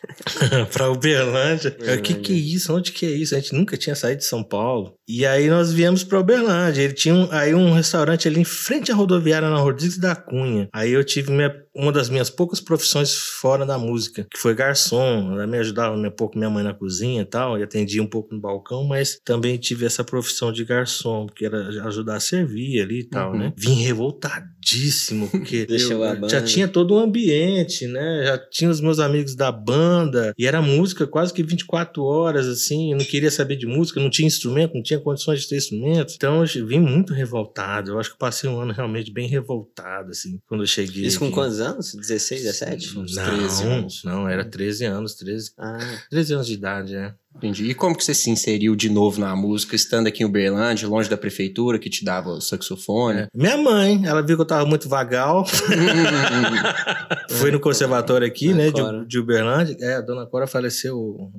pra 0.72 0.90
Uberlândia. 0.90 1.76
O 1.98 2.02
que 2.02 2.14
que 2.14 2.32
é 2.32 2.36
isso? 2.36 2.74
Onde 2.74 2.92
que 2.92 3.06
é 3.06 3.10
isso? 3.10 3.34
A 3.34 3.40
gente 3.40 3.54
nunca 3.54 3.76
tinha 3.76 3.94
saído 3.94 4.18
de 4.18 4.26
São 4.26 4.42
Paulo. 4.42 4.95
E 5.08 5.24
aí 5.24 5.48
nós 5.48 5.72
viemos 5.72 6.02
pra 6.02 6.18
Uberlândia. 6.20 6.82
Ele 6.82 6.92
tinha 6.92 7.14
um, 7.14 7.28
aí 7.30 7.54
um 7.54 7.72
restaurante 7.72 8.26
ali 8.26 8.40
em 8.40 8.44
frente 8.44 8.90
à 8.90 8.94
rodoviária 8.94 9.48
na 9.48 9.56
Rodrigues 9.58 9.98
da 9.98 10.16
Cunha. 10.16 10.68
Aí 10.72 10.90
eu 10.92 11.04
tive 11.04 11.30
minha- 11.30 11.54
uma 11.74 11.92
das 11.92 12.08
minhas 12.08 12.28
poucas 12.30 12.58
profissões 12.60 13.14
fora 13.14 13.64
da 13.64 13.78
música, 13.78 14.26
que 14.32 14.38
foi 14.38 14.54
garçom. 14.54 15.32
Ela 15.32 15.46
me 15.46 15.58
ajudava 15.58 15.94
um 15.94 16.10
pouco 16.10 16.36
minha 16.36 16.50
mãe 16.50 16.64
na 16.64 16.74
cozinha 16.74 17.22
e 17.22 17.24
tal, 17.24 17.58
e 17.58 17.62
atendia 17.62 18.02
um 18.02 18.06
pouco 18.06 18.34
no 18.34 18.40
balcão, 18.40 18.82
mas 18.84 19.18
também 19.24 19.56
tive 19.58 19.84
essa 19.86 20.02
profissão 20.02 20.50
de 20.50 20.64
garçom, 20.64 21.26
que 21.26 21.44
era 21.44 21.68
ajudar 21.86 22.16
a 22.16 22.20
servir 22.20 22.80
ali 22.80 23.00
e 23.00 23.04
tal, 23.04 23.32
Uhum. 23.32 23.38
né? 23.38 23.52
Vim 23.56 23.74
revoltadíssimo, 23.82 25.28
porque 25.28 25.66
eu 26.24 26.28
já 26.28 26.42
tinha 26.42 26.66
todo 26.66 26.94
o 26.94 26.98
ambiente, 26.98 27.86
né? 27.86 28.22
Já 28.24 28.38
tinha 28.38 28.70
os 28.70 28.80
meus 28.80 28.98
amigos 28.98 29.34
da 29.34 29.52
banda, 29.52 30.32
e 30.38 30.46
era 30.46 30.60
música 30.62 31.06
quase 31.06 31.32
que 31.32 31.42
24 31.42 32.02
horas, 32.02 32.46
assim. 32.48 32.92
Eu 32.92 32.98
não 32.98 33.04
queria 33.04 33.30
saber 33.30 33.56
de 33.56 33.66
música, 33.66 34.00
não 34.00 34.10
tinha 34.10 34.26
instrumento, 34.26 34.74
não 34.74 34.82
tinha 34.82 34.95
condições 35.00 35.40
de 35.42 35.48
ter 35.48 35.56
instrumento. 35.56 36.14
Então 36.14 36.44
eu 36.44 36.66
vim 36.66 36.80
muito 36.80 37.12
revoltado. 37.12 37.92
Eu 37.92 37.98
acho 38.00 38.12
que 38.12 38.18
passei 38.18 38.48
um 38.48 38.60
ano 38.60 38.72
realmente 38.72 39.12
bem 39.12 39.28
revoltado, 39.28 40.10
assim, 40.10 40.38
quando 40.48 40.62
eu 40.62 40.66
cheguei. 40.66 41.04
Isso 41.06 41.18
com 41.18 41.26
aqui. 41.26 41.34
quantos 41.34 41.60
anos? 41.60 41.94
16, 41.94 42.42
17? 42.42 42.98
Uns 42.98 43.16
Não, 43.16 43.24
13 43.24 43.62
anos. 43.64 44.04
não, 44.04 44.28
era 44.28 44.44
13 44.44 44.84
anos, 44.84 45.14
13, 45.14 45.52
Ah, 45.58 45.78
13 46.10 46.34
anos 46.34 46.46
de 46.46 46.54
idade, 46.54 46.94
é. 46.94 47.14
Entendi. 47.36 47.70
E 47.70 47.74
como 47.74 47.96
que 47.96 48.02
você 48.02 48.14
se 48.14 48.30
inseriu 48.30 48.74
de 48.74 48.88
novo 48.88 49.20
na 49.20 49.36
música, 49.36 49.76
estando 49.76 50.06
aqui 50.06 50.22
em 50.22 50.26
Uberlândia, 50.26 50.88
longe 50.88 51.08
da 51.08 51.16
prefeitura, 51.16 51.78
que 51.78 51.90
te 51.90 52.04
dava 52.04 52.30
o 52.30 52.40
saxofone? 52.40 53.20
É. 53.20 53.28
Minha 53.34 53.56
mãe, 53.58 54.02
ela 54.06 54.22
viu 54.22 54.36
que 54.36 54.42
eu 54.42 54.46
tava 54.46 54.64
muito 54.64 54.88
vagal, 54.88 55.44
foi 57.28 57.50
no 57.50 57.60
conservatório 57.60 58.26
aqui, 58.26 58.48
Dona 58.48 58.64
né, 58.64 58.70
Cora. 58.70 58.98
de, 59.00 59.06
de 59.06 59.18
Uberlândia. 59.18 59.76
É, 59.80 59.96
a 59.96 60.00
dona 60.00 60.26
Cora 60.26 60.46
faleceu 60.46 61.30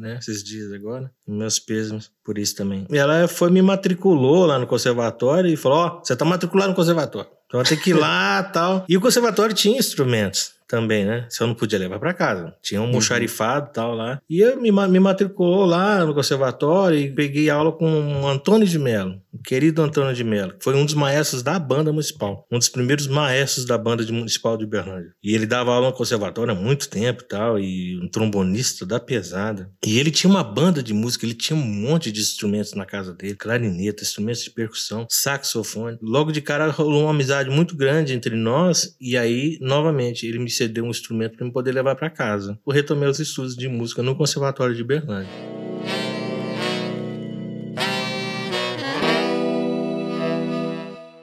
né, 0.00 0.18
esses 0.20 0.44
dias 0.44 0.72
agora. 0.72 1.10
Meus 1.26 1.58
pêsames 1.58 2.10
por 2.24 2.36
isso 2.36 2.54
também. 2.54 2.86
E 2.90 2.98
ela 2.98 3.26
foi 3.26 3.50
me 3.50 3.62
matriculou 3.62 4.44
lá 4.44 4.58
no 4.58 4.66
conservatório 4.66 5.50
e 5.50 5.56
falou: 5.56 5.78
Ó, 5.78 6.00
você 6.04 6.14
tá 6.14 6.24
matriculado 6.24 6.70
no 6.70 6.76
conservatório. 6.76 7.30
Então 7.46 7.58
vai 7.58 7.66
ter 7.66 7.78
que 7.78 7.90
ir 7.90 7.94
lá 7.94 8.42
tal. 8.52 8.84
E 8.88 8.96
o 8.96 9.00
conservatório 9.00 9.54
tinha 9.54 9.78
instrumentos 9.78 10.57
também, 10.68 11.04
né? 11.04 11.26
Se 11.30 11.42
eu 11.42 11.46
não 11.46 11.54
podia 11.54 11.78
levar 11.78 11.98
para 11.98 12.12
casa. 12.12 12.54
Tinha 12.62 12.80
um 12.80 12.86
moxarifado 12.86 13.70
e 13.70 13.72
tal 13.72 13.94
lá. 13.94 14.20
E 14.28 14.40
eu 14.40 14.60
me, 14.60 14.70
me 14.70 15.00
matriculou 15.00 15.64
lá 15.64 16.04
no 16.04 16.14
conservatório 16.14 16.98
e 16.98 17.10
peguei 17.10 17.48
aula 17.48 17.72
com 17.72 18.22
o 18.22 18.28
Antônio 18.28 18.66
de 18.66 18.78
Mello, 18.78 19.20
o 19.32 19.38
querido 19.38 19.82
Antônio 19.82 20.14
de 20.14 20.22
Mello, 20.22 20.54
que 20.58 20.64
foi 20.64 20.74
um 20.74 20.84
dos 20.84 20.94
maestros 20.94 21.42
da 21.42 21.58
banda 21.58 21.90
municipal. 21.90 22.46
Um 22.52 22.58
dos 22.58 22.68
primeiros 22.68 23.06
maestros 23.06 23.64
da 23.64 23.78
banda 23.78 24.04
de 24.04 24.12
municipal 24.12 24.56
de 24.56 24.64
Uberlândia. 24.64 25.12
E 25.22 25.34
ele 25.34 25.46
dava 25.46 25.72
aula 25.72 25.88
no 25.88 25.92
conservatório 25.94 26.52
há 26.52 26.54
muito 26.54 26.88
tempo 26.88 27.22
e 27.22 27.26
tal, 27.26 27.58
e 27.58 27.98
um 28.02 28.08
trombonista 28.08 28.84
da 28.84 29.00
pesada. 29.00 29.70
E 29.86 29.98
ele 29.98 30.10
tinha 30.10 30.30
uma 30.30 30.44
banda 30.44 30.82
de 30.82 30.92
música, 30.92 31.24
ele 31.24 31.34
tinha 31.34 31.58
um 31.58 31.64
monte 31.64 32.12
de 32.12 32.20
instrumentos 32.20 32.74
na 32.74 32.84
casa 32.84 33.14
dele, 33.14 33.34
clarineta, 33.34 34.02
instrumentos 34.02 34.42
de 34.42 34.50
percussão, 34.50 35.06
saxofone. 35.08 35.96
Logo 36.02 36.30
de 36.30 36.42
cara 36.42 36.70
rolou 36.70 37.02
uma 37.02 37.10
amizade 37.10 37.48
muito 37.48 37.74
grande 37.74 38.12
entre 38.12 38.36
nós, 38.36 38.94
e 39.00 39.16
aí, 39.16 39.56
novamente, 39.60 40.26
ele 40.26 40.38
me 40.38 40.50
cedeu 40.58 40.84
um 40.84 40.90
instrumento 40.90 41.36
para 41.36 41.46
eu 41.46 41.52
poder 41.52 41.72
levar 41.72 41.94
para 41.94 42.10
casa. 42.10 42.58
Eu 42.66 42.72
retomei 42.72 43.08
os 43.08 43.20
estudos 43.20 43.56
de 43.56 43.68
música 43.68 44.02
no 44.02 44.16
Conservatório 44.16 44.74
de 44.74 44.82
Uberlândia. 44.82 45.30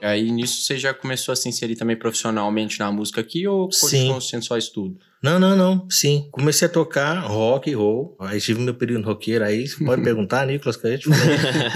Aí 0.02 0.30
nisso 0.30 0.62
você 0.62 0.78
já 0.78 0.94
começou 0.94 1.32
a 1.32 1.36
se 1.36 1.48
inserir 1.48 1.74
também 1.74 1.96
profissionalmente 1.96 2.78
na 2.78 2.90
música 2.92 3.20
aqui 3.20 3.46
ou 3.46 3.68
continuou 3.68 4.20
sendo 4.20 4.44
só 4.44 4.56
estudo? 4.56 4.98
Não, 5.26 5.40
não, 5.40 5.56
não. 5.56 5.90
Sim. 5.90 6.28
Comecei 6.30 6.68
a 6.68 6.70
tocar 6.70 7.18
rock 7.18 7.68
e 7.68 7.74
roll. 7.74 8.16
Aí 8.20 8.40
tive 8.40 8.60
meu 8.60 8.74
período 8.74 9.04
roqueiro 9.04 9.44
aí. 9.44 9.66
Você 9.66 9.84
pode 9.84 10.00
perguntar, 10.04 10.46
Nicolas, 10.46 10.76
que 10.76 10.86
a 10.86 10.90
gente 10.90 11.08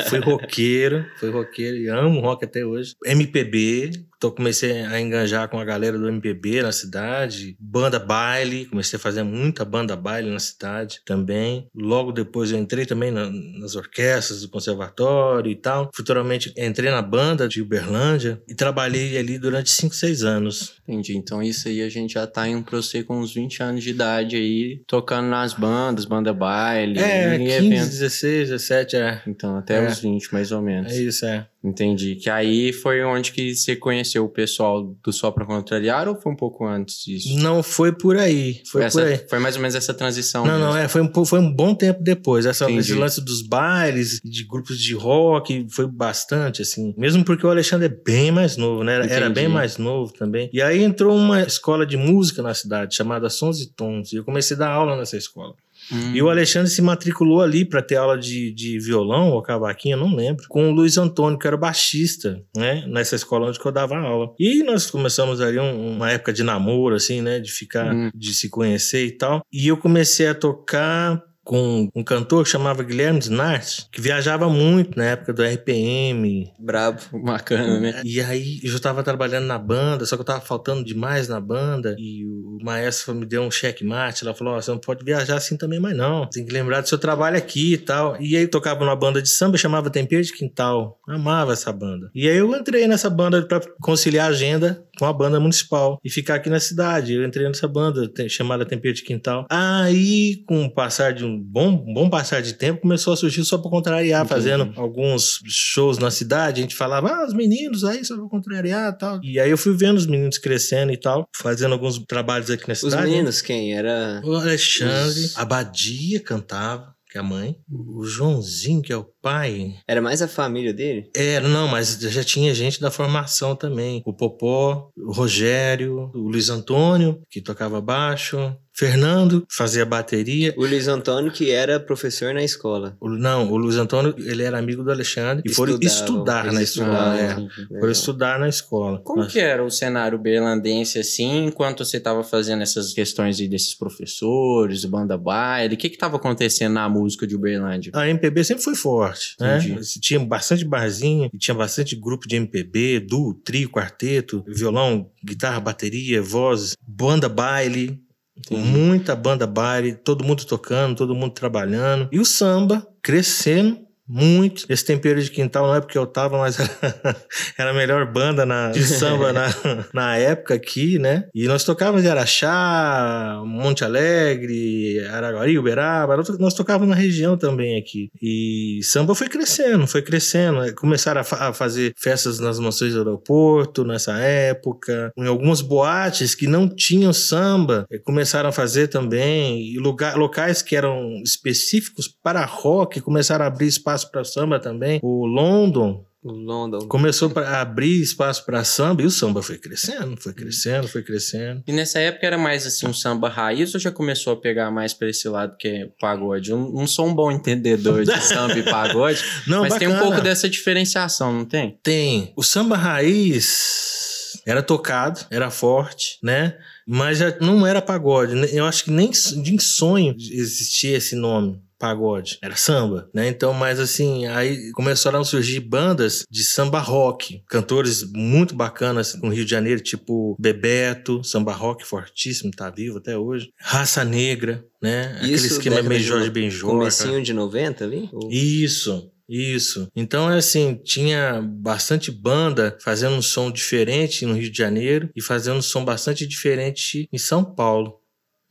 fui 0.08 0.20
roqueiro. 0.20 1.04
Fui 1.18 1.30
roqueiro 1.30 1.76
e 1.76 1.88
amo 1.88 2.20
rock 2.20 2.44
até 2.44 2.64
hoje. 2.64 2.94
MPB, 3.04 3.90
então 4.20 4.30
comecei 4.30 4.82
a 4.82 5.00
enganjar 5.00 5.48
com 5.48 5.58
a 5.58 5.64
galera 5.64 5.98
do 5.98 6.06
MPB 6.06 6.60
na 6.60 6.72
cidade, 6.72 7.56
banda 7.58 7.98
baile, 7.98 8.66
comecei 8.66 8.98
a 8.98 9.00
fazer 9.00 9.22
muita 9.22 9.64
banda 9.64 9.96
baile 9.96 10.28
na 10.28 10.38
cidade 10.38 11.00
também. 11.06 11.66
Logo 11.74 12.12
depois 12.12 12.52
eu 12.52 12.58
entrei 12.58 12.84
também 12.84 13.10
na, 13.10 13.30
nas 13.30 13.76
orquestras 13.76 14.42
do 14.42 14.50
conservatório 14.50 15.50
e 15.50 15.56
tal. 15.56 15.88
Futuramente 15.94 16.52
entrei 16.54 16.90
na 16.90 17.00
banda 17.00 17.48
de 17.48 17.62
Uberlândia 17.62 18.42
e 18.46 18.54
trabalhei 18.54 19.16
ali 19.16 19.38
durante 19.38 19.70
5, 19.70 19.94
6 19.94 20.22
anos. 20.22 20.74
Entendi. 20.86 21.16
Então 21.16 21.42
isso 21.42 21.68
aí 21.68 21.80
a 21.80 21.88
gente 21.88 22.12
já 22.12 22.26
tá 22.26 22.46
indo 22.46 22.62
pra 22.62 22.76
você 22.76 23.02
com 23.02 23.20
uns 23.20 23.32
20 23.42 23.62
anos 23.62 23.82
de 23.82 23.90
idade 23.90 24.36
aí, 24.36 24.82
tocando 24.86 25.28
nas 25.28 25.52
bandas, 25.54 26.04
banda 26.04 26.32
baile, 26.32 26.98
É, 26.98 27.34
em 27.36 27.38
15, 27.46 27.52
eventos. 27.66 27.88
16, 27.98 28.48
17, 28.50 28.96
é. 28.96 29.22
Então, 29.26 29.56
até 29.56 29.84
É. 29.84 29.88
os 29.88 29.98
20, 30.00 30.32
mais 30.32 30.52
ou 30.52 30.60
menos. 30.62 30.92
É 30.92 30.96
isso, 30.96 31.24
é. 31.26 31.46
Entendi. 31.62 32.16
Que 32.16 32.30
aí 32.30 32.72
foi 32.72 33.04
onde 33.04 33.32
que 33.32 33.54
você 33.54 33.76
conheceu 33.76 34.24
o 34.24 34.28
pessoal 34.30 34.82
do 35.04 35.12
Só 35.12 35.30
Pra 35.30 35.44
Contrariar 35.44 36.08
ou 36.08 36.16
foi 36.18 36.32
um 36.32 36.36
pouco 36.36 36.64
antes 36.66 37.04
disso? 37.04 37.38
Não 37.38 37.62
foi 37.62 37.92
por 37.92 38.16
aí. 38.16 38.62
Foi 38.70 38.82
Essa- 38.84 39.00
por 39.02 39.06
aí. 39.08 39.18
Foi 39.28 39.38
mais 39.38 39.56
ou 39.56 39.60
menos 39.62 39.74
essa 39.74 39.92
transição. 39.92 40.46
Não, 40.46 40.58
não, 40.58 40.68
mesmo. 40.68 40.78
é, 40.80 40.88
foi 40.88 41.02
um, 41.02 41.24
foi 41.26 41.38
um 41.38 41.52
bom 41.52 41.74
tempo 41.74 42.02
depois. 42.02 42.46
Essa, 42.46 42.64
Entendi. 42.64 42.80
esse 42.80 42.94
lance 42.94 43.20
dos 43.22 43.42
bailes, 43.46 44.20
de 44.24 44.44
grupos 44.46 44.78
de 44.78 44.94
rock, 44.94 45.66
foi 45.70 45.86
bastante, 45.86 46.62
assim. 46.62 46.94
Mesmo 46.96 47.22
porque 47.24 47.44
o 47.46 47.50
Alexandre 47.50 47.86
é 47.86 48.02
bem 48.04 48.30
mais 48.32 48.56
novo, 48.56 48.82
né? 48.82 48.94
Era- 48.94 49.06
Era 49.06 49.30
bem 49.30 49.46
mais 49.48 49.76
novo 49.76 50.12
também. 50.14 50.48
E 50.54 50.62
aí 50.62 50.82
entrou 50.82 51.14
uma 51.14 51.42
escola 51.42 51.84
de 51.84 51.96
música 51.98 52.42
na 52.42 52.54
cidade, 52.54 52.94
chamada 52.96 53.28
Sons 53.28 53.60
e 53.60 53.70
Tons. 53.74 54.12
E 54.12 54.16
eu 54.16 54.24
comecei 54.24 54.56
a 54.56 54.60
dar 54.60 54.70
aula 54.70 54.96
nessa 54.96 55.16
escola. 55.18 55.54
Hum. 55.92 56.12
E 56.14 56.22
o 56.22 56.28
Alexandre 56.30 56.70
se 56.70 56.80
matriculou 56.82 57.40
ali 57.42 57.64
para 57.64 57.82
ter 57.82 57.96
aula 57.96 58.16
de, 58.18 58.52
de 58.52 58.78
violão 58.78 59.30
ou 59.30 59.42
cavaquinho, 59.42 59.94
eu 59.94 60.00
não 60.00 60.14
lembro, 60.14 60.44
com 60.48 60.70
o 60.70 60.72
Luiz 60.72 60.96
Antônio, 60.98 61.38
que 61.38 61.46
era 61.46 61.56
baixista, 61.56 62.40
né? 62.56 62.84
Nessa 62.86 63.16
escola 63.16 63.48
onde 63.48 63.58
eu 63.64 63.72
dava 63.72 63.96
aula. 63.98 64.32
E 64.38 64.62
nós 64.62 64.90
começamos 64.90 65.40
ali 65.40 65.58
um- 65.58 65.96
uma 65.96 66.10
época 66.10 66.32
de 66.32 66.42
namoro, 66.42 66.94
assim, 66.94 67.20
né? 67.20 67.40
De 67.40 67.50
ficar, 67.50 67.94
Hum. 67.94 68.10
de 68.14 68.32
se 68.34 68.48
conhecer 68.48 69.04
e 69.06 69.12
tal. 69.12 69.42
E 69.52 69.68
eu 69.68 69.76
comecei 69.76 70.26
a 70.28 70.34
tocar 70.34 71.22
com 71.44 71.88
um 71.94 72.04
cantor 72.04 72.44
que 72.44 72.50
chamava 72.50 72.82
Guilherme 72.82 73.18
Snart, 73.18 73.86
que 73.90 74.00
viajava 74.00 74.48
muito 74.48 74.96
na 74.96 75.04
época 75.04 75.32
do 75.32 75.42
RPM. 75.42 76.52
Brabo. 76.58 77.00
Bacana, 77.24 77.80
né? 77.80 78.02
E 78.04 78.20
aí 78.20 78.60
eu 78.62 78.70
já 78.70 78.78
tava 78.78 79.02
trabalhando 79.02 79.46
na 79.46 79.58
banda, 79.58 80.04
só 80.06 80.16
que 80.16 80.20
eu 80.20 80.26
tava 80.26 80.40
faltando 80.40 80.84
demais 80.84 81.28
na 81.28 81.40
banda. 81.40 81.96
E 81.98 82.24
o 82.24 82.58
maestro 82.62 83.14
me 83.14 83.26
deu 83.26 83.42
um 83.42 83.50
checkmate. 83.50 84.24
Ela 84.24 84.34
falou: 84.34 84.54
Ó, 84.54 84.60
você 84.60 84.70
não 84.70 84.78
pode 84.78 85.04
viajar 85.04 85.36
assim 85.36 85.56
também 85.56 85.80
mais 85.80 85.96
não. 85.96 86.28
Tem 86.28 86.44
que 86.44 86.52
lembrar 86.52 86.80
do 86.80 86.88
seu 86.88 86.98
trabalho 86.98 87.36
aqui 87.36 87.74
e 87.74 87.78
tal. 87.78 88.20
E 88.20 88.36
aí 88.36 88.42
eu 88.42 88.50
tocava 88.50 88.84
numa 88.84 88.96
banda 88.96 89.22
de 89.22 89.28
samba, 89.28 89.56
chamava 89.56 89.90
Tempero 89.90 90.22
de 90.22 90.32
Quintal. 90.32 90.98
Amava 91.08 91.52
essa 91.52 91.72
banda. 91.72 92.10
E 92.14 92.28
aí 92.28 92.36
eu 92.36 92.54
entrei 92.54 92.86
nessa 92.86 93.10
banda 93.10 93.42
pra 93.42 93.60
conciliar 93.80 94.26
a 94.26 94.30
agenda 94.30 94.84
com 95.00 95.06
a 95.06 95.12
banda 95.14 95.40
municipal 95.40 95.98
e 96.04 96.10
ficar 96.10 96.34
aqui 96.34 96.50
na 96.50 96.60
cidade. 96.60 97.14
Eu 97.14 97.24
entrei 97.24 97.48
nessa 97.48 97.66
banda 97.66 98.06
chamada 98.28 98.66
Tempero 98.66 98.92
de 98.94 99.02
Quintal. 99.02 99.46
Aí, 99.50 100.44
com 100.46 100.64
o 100.66 100.70
passar 100.74 101.14
de 101.14 101.24
um 101.24 101.40
bom, 101.40 101.74
bom 101.94 102.10
passar 102.10 102.42
de 102.42 102.52
tempo, 102.52 102.82
começou 102.82 103.14
a 103.14 103.16
surgir 103.16 103.42
só 103.46 103.56
pra 103.56 103.70
contrariar, 103.70 104.26
Entendi. 104.26 104.34
fazendo 104.42 104.72
alguns 104.78 105.40
shows 105.46 105.96
na 105.96 106.10
cidade. 106.10 106.60
A 106.60 106.62
gente 106.62 106.74
falava, 106.76 107.08
ah, 107.08 107.26
os 107.26 107.32
meninos 107.32 107.82
aí 107.82 108.04
só 108.04 108.14
pra 108.14 108.28
contrariar 108.28 108.92
e 108.92 108.98
tal. 108.98 109.20
E 109.24 109.40
aí 109.40 109.50
eu 109.50 109.56
fui 109.56 109.74
vendo 109.74 109.96
os 109.96 110.06
meninos 110.06 110.36
crescendo 110.36 110.92
e 110.92 110.98
tal, 110.98 111.26
fazendo 111.34 111.72
alguns 111.72 111.98
trabalhos 112.00 112.50
aqui 112.50 112.68
na 112.68 112.72
Os 112.74 112.80
cidade. 112.80 113.08
meninos, 113.10 113.40
quem? 113.40 113.72
Era. 113.72 114.20
O 114.22 114.34
Alexandre, 114.34 115.20
Os- 115.24 115.38
a 115.38 115.44
Badia 115.46 116.20
cantava, 116.20 116.92
que 117.10 117.18
é 117.18 117.20
a 117.20 117.24
mãe. 117.24 117.56
O 117.68 118.04
Joãozinho, 118.04 118.80
que 118.80 118.92
é 118.92 118.96
o 118.96 119.06
pai. 119.20 119.74
Era 119.86 120.00
mais 120.00 120.22
a 120.22 120.28
família 120.28 120.72
dele? 120.72 121.10
Era, 121.14 121.48
não, 121.48 121.66
mas 121.66 121.98
já 121.98 122.22
tinha 122.22 122.54
gente 122.54 122.80
da 122.80 122.90
formação 122.90 123.56
também. 123.56 124.00
O 124.06 124.14
Popó, 124.14 124.90
o 124.96 125.12
Rogério, 125.12 126.10
o 126.14 126.28
Luiz 126.28 126.48
Antônio, 126.48 127.20
que 127.28 127.40
tocava 127.40 127.80
baixo. 127.80 128.56
Fernando, 128.80 129.46
fazia 129.46 129.84
bateria. 129.84 130.54
O 130.56 130.62
Luiz 130.62 130.88
Antônio, 130.88 131.30
que 131.30 131.50
era 131.50 131.78
professor 131.78 132.32
na 132.32 132.42
escola. 132.42 132.96
O- 132.98 133.10
não, 133.10 133.52
o 133.52 133.56
Luiz 133.58 133.76
Antônio, 133.76 134.14
ele 134.18 134.42
era 134.42 134.58
amigo 134.58 134.82
do 134.82 134.90
Alexandre 134.90 135.42
e 135.44 135.52
foram 135.52 135.78
estudar 135.82 136.50
na 136.50 136.62
escola. 136.62 137.20
É. 137.20 137.36
Foram 137.78 137.92
estudar 137.92 138.38
na 138.38 138.48
escola. 138.48 138.98
Como 139.04 139.20
Mas- 139.22 139.32
que 139.32 139.38
era 139.38 139.62
o 139.62 139.70
cenário 139.70 140.18
berlandense 140.18 140.98
assim, 140.98 141.44
enquanto 141.44 141.84
você 141.84 141.98
estava 141.98 142.24
fazendo 142.24 142.62
essas 142.62 142.94
questões 142.94 143.38
aí 143.38 143.46
desses 143.48 143.74
professores, 143.74 144.86
banda 144.86 145.18
baile? 145.18 145.74
O 145.74 145.76
que 145.76 145.90
que 145.90 145.96
estava 145.96 146.16
acontecendo 146.16 146.72
na 146.72 146.88
música 146.88 147.26
de 147.26 147.36
Uberlândia? 147.36 147.92
A 147.94 148.08
MPB 148.08 148.42
sempre 148.44 148.64
foi 148.64 148.74
forte, 148.74 149.36
né? 149.38 149.58
Entendi. 149.58 150.00
Tinha 150.00 150.20
bastante 150.20 150.64
barzinho, 150.64 151.28
tinha 151.38 151.54
bastante 151.54 151.94
grupo 151.94 152.26
de 152.26 152.36
MPB, 152.36 153.00
duo, 153.00 153.34
trio, 153.34 153.68
quarteto, 153.68 154.42
violão, 154.48 155.10
guitarra, 155.22 155.60
bateria, 155.60 156.22
voz, 156.22 156.74
banda 156.88 157.28
baile, 157.28 158.00
Entendi. 158.40 158.62
muita 158.62 159.14
banda 159.14 159.46
baile, 159.46 159.92
todo 159.92 160.24
mundo 160.24 160.44
tocando, 160.44 160.96
todo 160.96 161.14
mundo 161.14 161.32
trabalhando. 161.32 162.08
E 162.10 162.18
o 162.18 162.24
samba 162.24 162.86
crescendo 163.02 163.89
muito. 164.10 164.64
Esse 164.68 164.84
tempero 164.84 165.22
de 165.22 165.30
quintal 165.30 165.66
não 165.68 165.74
é 165.76 165.80
porque 165.80 165.96
eu 165.96 166.06
tava, 166.06 166.36
mas 166.38 166.56
era, 167.56 167.70
a 167.70 167.74
melhor 167.74 168.04
banda 168.10 168.44
na, 168.44 168.70
de 168.70 168.82
samba 168.84 169.32
na, 169.32 169.46
na 169.94 170.16
época 170.16 170.54
aqui, 170.54 170.98
né? 170.98 171.28
E 171.34 171.46
nós 171.46 171.62
tocávamos 171.62 172.04
em 172.04 172.08
Araxá, 172.08 173.40
Monte 173.46 173.84
Alegre, 173.84 174.98
Araguari, 175.10 175.58
Uberaba, 175.58 176.16
nós 176.38 176.54
tocávamos 176.54 176.88
na 176.88 176.94
região 177.00 177.36
também 177.36 177.78
aqui. 177.78 178.10
E 178.20 178.80
samba 178.82 179.14
foi 179.14 179.28
crescendo, 179.28 179.86
foi 179.86 180.02
crescendo. 180.02 180.74
Começaram 180.74 181.20
a, 181.20 181.24
fa- 181.24 181.48
a 181.48 181.52
fazer 181.52 181.92
festas 181.96 182.38
nas 182.40 182.58
mansões 182.58 182.92
do 182.92 182.98
aeroporto 182.98 183.84
nessa 183.84 184.18
época. 184.18 185.12
Em 185.16 185.26
algumas 185.26 185.60
boates 185.60 186.34
que 186.34 186.46
não 186.46 186.68
tinham 186.68 187.12
samba, 187.12 187.86
eh, 187.90 187.98
começaram 187.98 188.48
a 188.48 188.52
fazer 188.52 188.88
também. 188.88 189.60
E 189.72 189.78
lugar, 189.78 190.16
locais 190.16 190.62
que 190.62 190.74
eram 190.74 191.14
específicos 191.22 192.08
para 192.22 192.44
rock 192.44 193.00
começaram 193.00 193.44
a 193.44 193.48
abrir 193.48 193.66
espaço 193.66 193.99
para 194.08 194.22
samba 194.24 194.60
também. 194.60 195.00
O 195.02 195.26
London 195.26 196.04
O 196.22 196.30
London. 196.32 196.80
começou 196.86 197.32
a 197.36 197.60
abrir 197.62 198.00
espaço 198.00 198.44
para 198.44 198.62
samba 198.62 199.00
e 199.02 199.06
o 199.06 199.10
samba 199.10 199.42
foi 199.42 199.56
crescendo, 199.58 200.16
foi 200.20 200.34
crescendo, 200.34 200.86
foi 200.86 201.02
crescendo. 201.02 201.62
E 201.66 201.72
nessa 201.72 201.98
época 201.98 202.26
era 202.26 202.36
mais 202.36 202.66
assim 202.66 202.86
um 202.86 202.92
samba 202.92 203.28
raiz 203.28 203.72
ou 203.74 203.80
já 203.80 203.90
começou 203.90 204.34
a 204.34 204.36
pegar 204.36 204.70
mais 204.70 204.92
para 204.92 205.08
esse 205.08 205.26
lado 205.28 205.56
que 205.58 205.66
é 205.68 205.88
pagode? 205.98 206.50
Eu 206.50 206.58
não 206.58 206.70
não 206.72 206.86
sou 206.86 207.06
um 207.06 207.14
bom 207.14 207.30
entendedor 207.32 208.04
de 208.04 208.16
samba 208.20 208.58
e 208.58 208.62
pagode, 208.62 209.22
Não, 209.46 209.60
mas 209.62 209.74
tem 209.76 209.88
um 209.88 209.92
bacana. 209.92 210.08
pouco 210.10 210.22
dessa 210.22 210.48
diferenciação, 210.48 211.32
não 211.32 211.44
tem? 211.46 211.78
Tem. 211.82 212.32
O 212.36 212.42
samba 212.42 212.76
raiz 212.76 214.40
era 214.46 214.62
tocado, 214.62 215.20
era 215.30 215.50
forte, 215.50 216.18
né? 216.22 216.56
Mas 216.86 217.18
já 217.18 217.36
não 217.40 217.66
era 217.66 217.80
pagode. 217.80 218.34
Eu 218.54 218.64
acho 218.66 218.84
que 218.84 218.90
nem 218.90 219.10
de 219.10 219.62
sonho 219.62 220.14
existia 220.18 220.96
esse 220.96 221.14
nome. 221.14 221.60
Pagode, 221.80 222.36
era 222.42 222.54
samba, 222.56 223.08
né? 223.14 223.26
Então, 223.26 223.54
mas 223.54 223.80
assim, 223.80 224.26
aí 224.26 224.70
começaram 224.72 225.20
a 225.20 225.24
surgir 225.24 225.60
bandas 225.60 226.24
de 226.30 226.44
samba 226.44 226.78
rock, 226.78 227.42
cantores 227.48 228.04
muito 228.12 228.54
bacanas 228.54 229.18
no 229.22 229.30
Rio 229.30 229.46
de 229.46 229.50
Janeiro, 229.50 229.80
tipo 229.80 230.36
Bebeto, 230.38 231.24
samba 231.24 231.54
rock 231.54 231.86
fortíssimo, 231.86 232.50
tá 232.50 232.68
vivo 232.68 232.98
até 232.98 233.16
hoje. 233.16 233.48
Raça 233.58 234.04
Negra, 234.04 234.62
né? 234.82 235.14
Aquele 235.16 235.32
Isso, 235.32 235.46
esquema 235.46 235.82
meio 235.82 236.02
Jorge 236.02 236.28
Benjor. 236.30 236.70
Comecinho 236.70 237.22
de 237.22 237.32
90 237.32 237.82
ali? 237.84 238.10
Ou- 238.12 238.30
Isso, 238.30 239.10
isso. 239.26 239.88
Então, 239.96 240.30
é 240.30 240.36
assim, 240.36 240.74
tinha 240.84 241.40
bastante 241.42 242.10
banda 242.10 242.76
fazendo 242.82 243.14
um 243.16 243.22
som 243.22 243.50
diferente 243.50 244.26
no 244.26 244.34
Rio 244.34 244.50
de 244.50 244.58
Janeiro 244.58 245.08
e 245.16 245.22
fazendo 245.22 245.56
um 245.56 245.62
som 245.62 245.82
bastante 245.82 246.26
diferente 246.26 247.08
em 247.10 247.16
São 247.18 247.42
Paulo, 247.42 247.94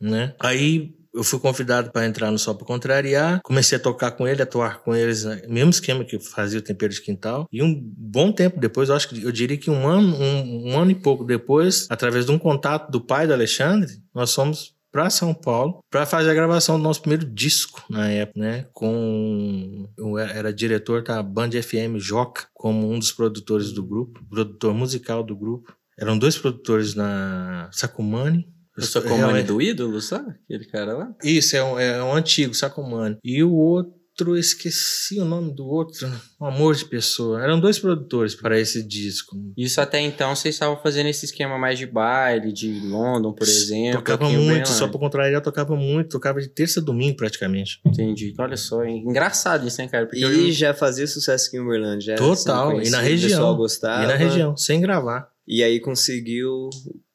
né? 0.01 0.33
Aí 0.39 0.95
eu 1.19 1.23
fui 1.23 1.37
convidado 1.37 1.91
para 1.91 2.05
entrar 2.05 2.31
no 2.31 2.39
Só 2.39 2.53
para 2.53 2.65
Contrariar, 2.65 3.41
comecei 3.43 3.77
a 3.77 3.81
tocar 3.81 4.11
com 4.11 4.25
ele, 4.25 4.41
atuar 4.41 4.81
com 4.81 4.95
eles, 4.95 5.25
né? 5.25 5.41
mesmo 5.49 5.69
esquema 5.69 6.05
que 6.05 6.17
fazia 6.17 6.59
o 6.59 6.61
Tempero 6.61 6.93
de 6.93 7.01
Quintal. 7.01 7.45
E 7.51 7.61
um 7.61 7.77
bom 7.77 8.31
tempo 8.31 8.57
depois, 8.57 8.87
eu 8.87 8.95
acho 8.95 9.09
que 9.09 9.21
eu 9.21 9.31
diria 9.31 9.57
que 9.57 9.69
um 9.69 9.85
ano, 9.85 10.15
um, 10.15 10.71
um 10.71 10.79
ano 10.79 10.91
e 10.91 10.95
pouco 10.95 11.25
depois, 11.25 11.87
através 11.89 12.25
de 12.25 12.31
um 12.31 12.39
contato 12.39 12.89
do 12.89 13.01
pai 13.01 13.27
do 13.27 13.33
Alexandre, 13.33 13.91
nós 14.15 14.33
fomos 14.33 14.73
para 14.91 15.09
São 15.09 15.33
Paulo 15.33 15.83
para 15.91 16.05
fazer 16.05 16.31
a 16.31 16.33
gravação 16.33 16.77
do 16.77 16.83
nosso 16.83 17.01
primeiro 17.01 17.25
disco 17.25 17.83
na 17.89 18.09
época, 18.09 18.39
né? 18.39 18.65
Com 18.73 19.87
eu 19.97 20.17
era 20.17 20.53
diretor 20.53 21.03
da 21.03 21.21
Band 21.21 21.51
FM 21.51 21.97
Joca 21.97 22.47
como 22.53 22.89
um 22.89 22.97
dos 22.97 23.11
produtores 23.11 23.71
do 23.71 23.83
grupo, 23.83 24.23
produtor 24.29 24.73
musical 24.73 25.21
do 25.21 25.35
grupo. 25.35 25.75
Eram 25.99 26.17
dois 26.17 26.37
produtores 26.37 26.95
na 26.95 27.69
Sacumani. 27.73 28.47
Eu 28.79 28.87
sou 28.87 29.01
comando 29.01 29.43
do 29.45 29.61
ídolo, 29.61 30.01
sabe? 30.01 30.35
Aquele 30.45 30.65
cara 30.65 30.93
lá. 30.97 31.15
Isso, 31.23 31.55
é 31.55 31.63
um, 31.63 31.79
é 31.79 32.03
um 32.03 32.13
antigo 32.13 32.53
Sacumani. 32.53 33.17
E 33.23 33.43
o 33.43 33.53
outro 33.53 33.99
eu 34.21 34.35
esqueci 34.35 35.17
o 35.17 35.23
nome 35.23 35.55
do 35.55 35.65
outro. 35.65 36.05
Um 36.41 36.45
amor 36.45 36.75
de 36.75 36.83
pessoa. 36.83 37.41
Eram 37.41 37.57
dois 37.57 37.79
produtores 37.79 38.35
para 38.35 38.59
esse 38.59 38.83
disco. 38.85 39.37
Isso 39.55 39.79
até 39.79 40.01
então 40.01 40.35
vocês 40.35 40.55
estavam 40.55 40.75
fazendo 40.83 41.07
esse 41.07 41.23
esquema 41.23 41.57
mais 41.57 41.79
de 41.79 41.85
baile, 41.85 42.51
de 42.51 42.81
London, 42.81 43.31
por 43.31 43.47
exemplo. 43.47 43.99
Tocava 44.01 44.29
muito, 44.29 44.67
só 44.67 44.89
pra 44.89 44.99
contrariar, 44.99 45.41
tocava 45.41 45.73
muito. 45.73 46.09
Tocava 46.09 46.41
de 46.41 46.49
terça 46.49 46.81
a 46.81 46.83
domingo 46.83 47.15
praticamente. 47.15 47.79
Entendi. 47.85 48.33
Olha 48.37 48.57
só, 48.57 48.83
hein? 48.83 49.05
engraçado 49.07 49.65
isso, 49.65 49.81
né, 49.81 49.87
cara? 49.87 50.05
Porque 50.05 50.21
eu- 50.21 50.33
E 50.33 50.51
já 50.51 50.73
fazia 50.73 51.07
sucesso 51.07 51.47
aqui 51.47 51.55
em 51.55 51.61
Uberlândia. 51.61 52.07
já 52.07 52.15
Total, 52.17 52.81
e 52.81 52.89
na 52.89 52.99
região. 52.99 53.29
O 53.29 53.31
pessoal 53.31 53.55
gostava. 53.55 54.03
E 54.03 54.07
na 54.07 54.15
região, 54.15 54.57
sem 54.57 54.81
gravar. 54.81 55.29
E 55.47 55.63
aí 55.63 55.79
conseguiu 55.79 56.69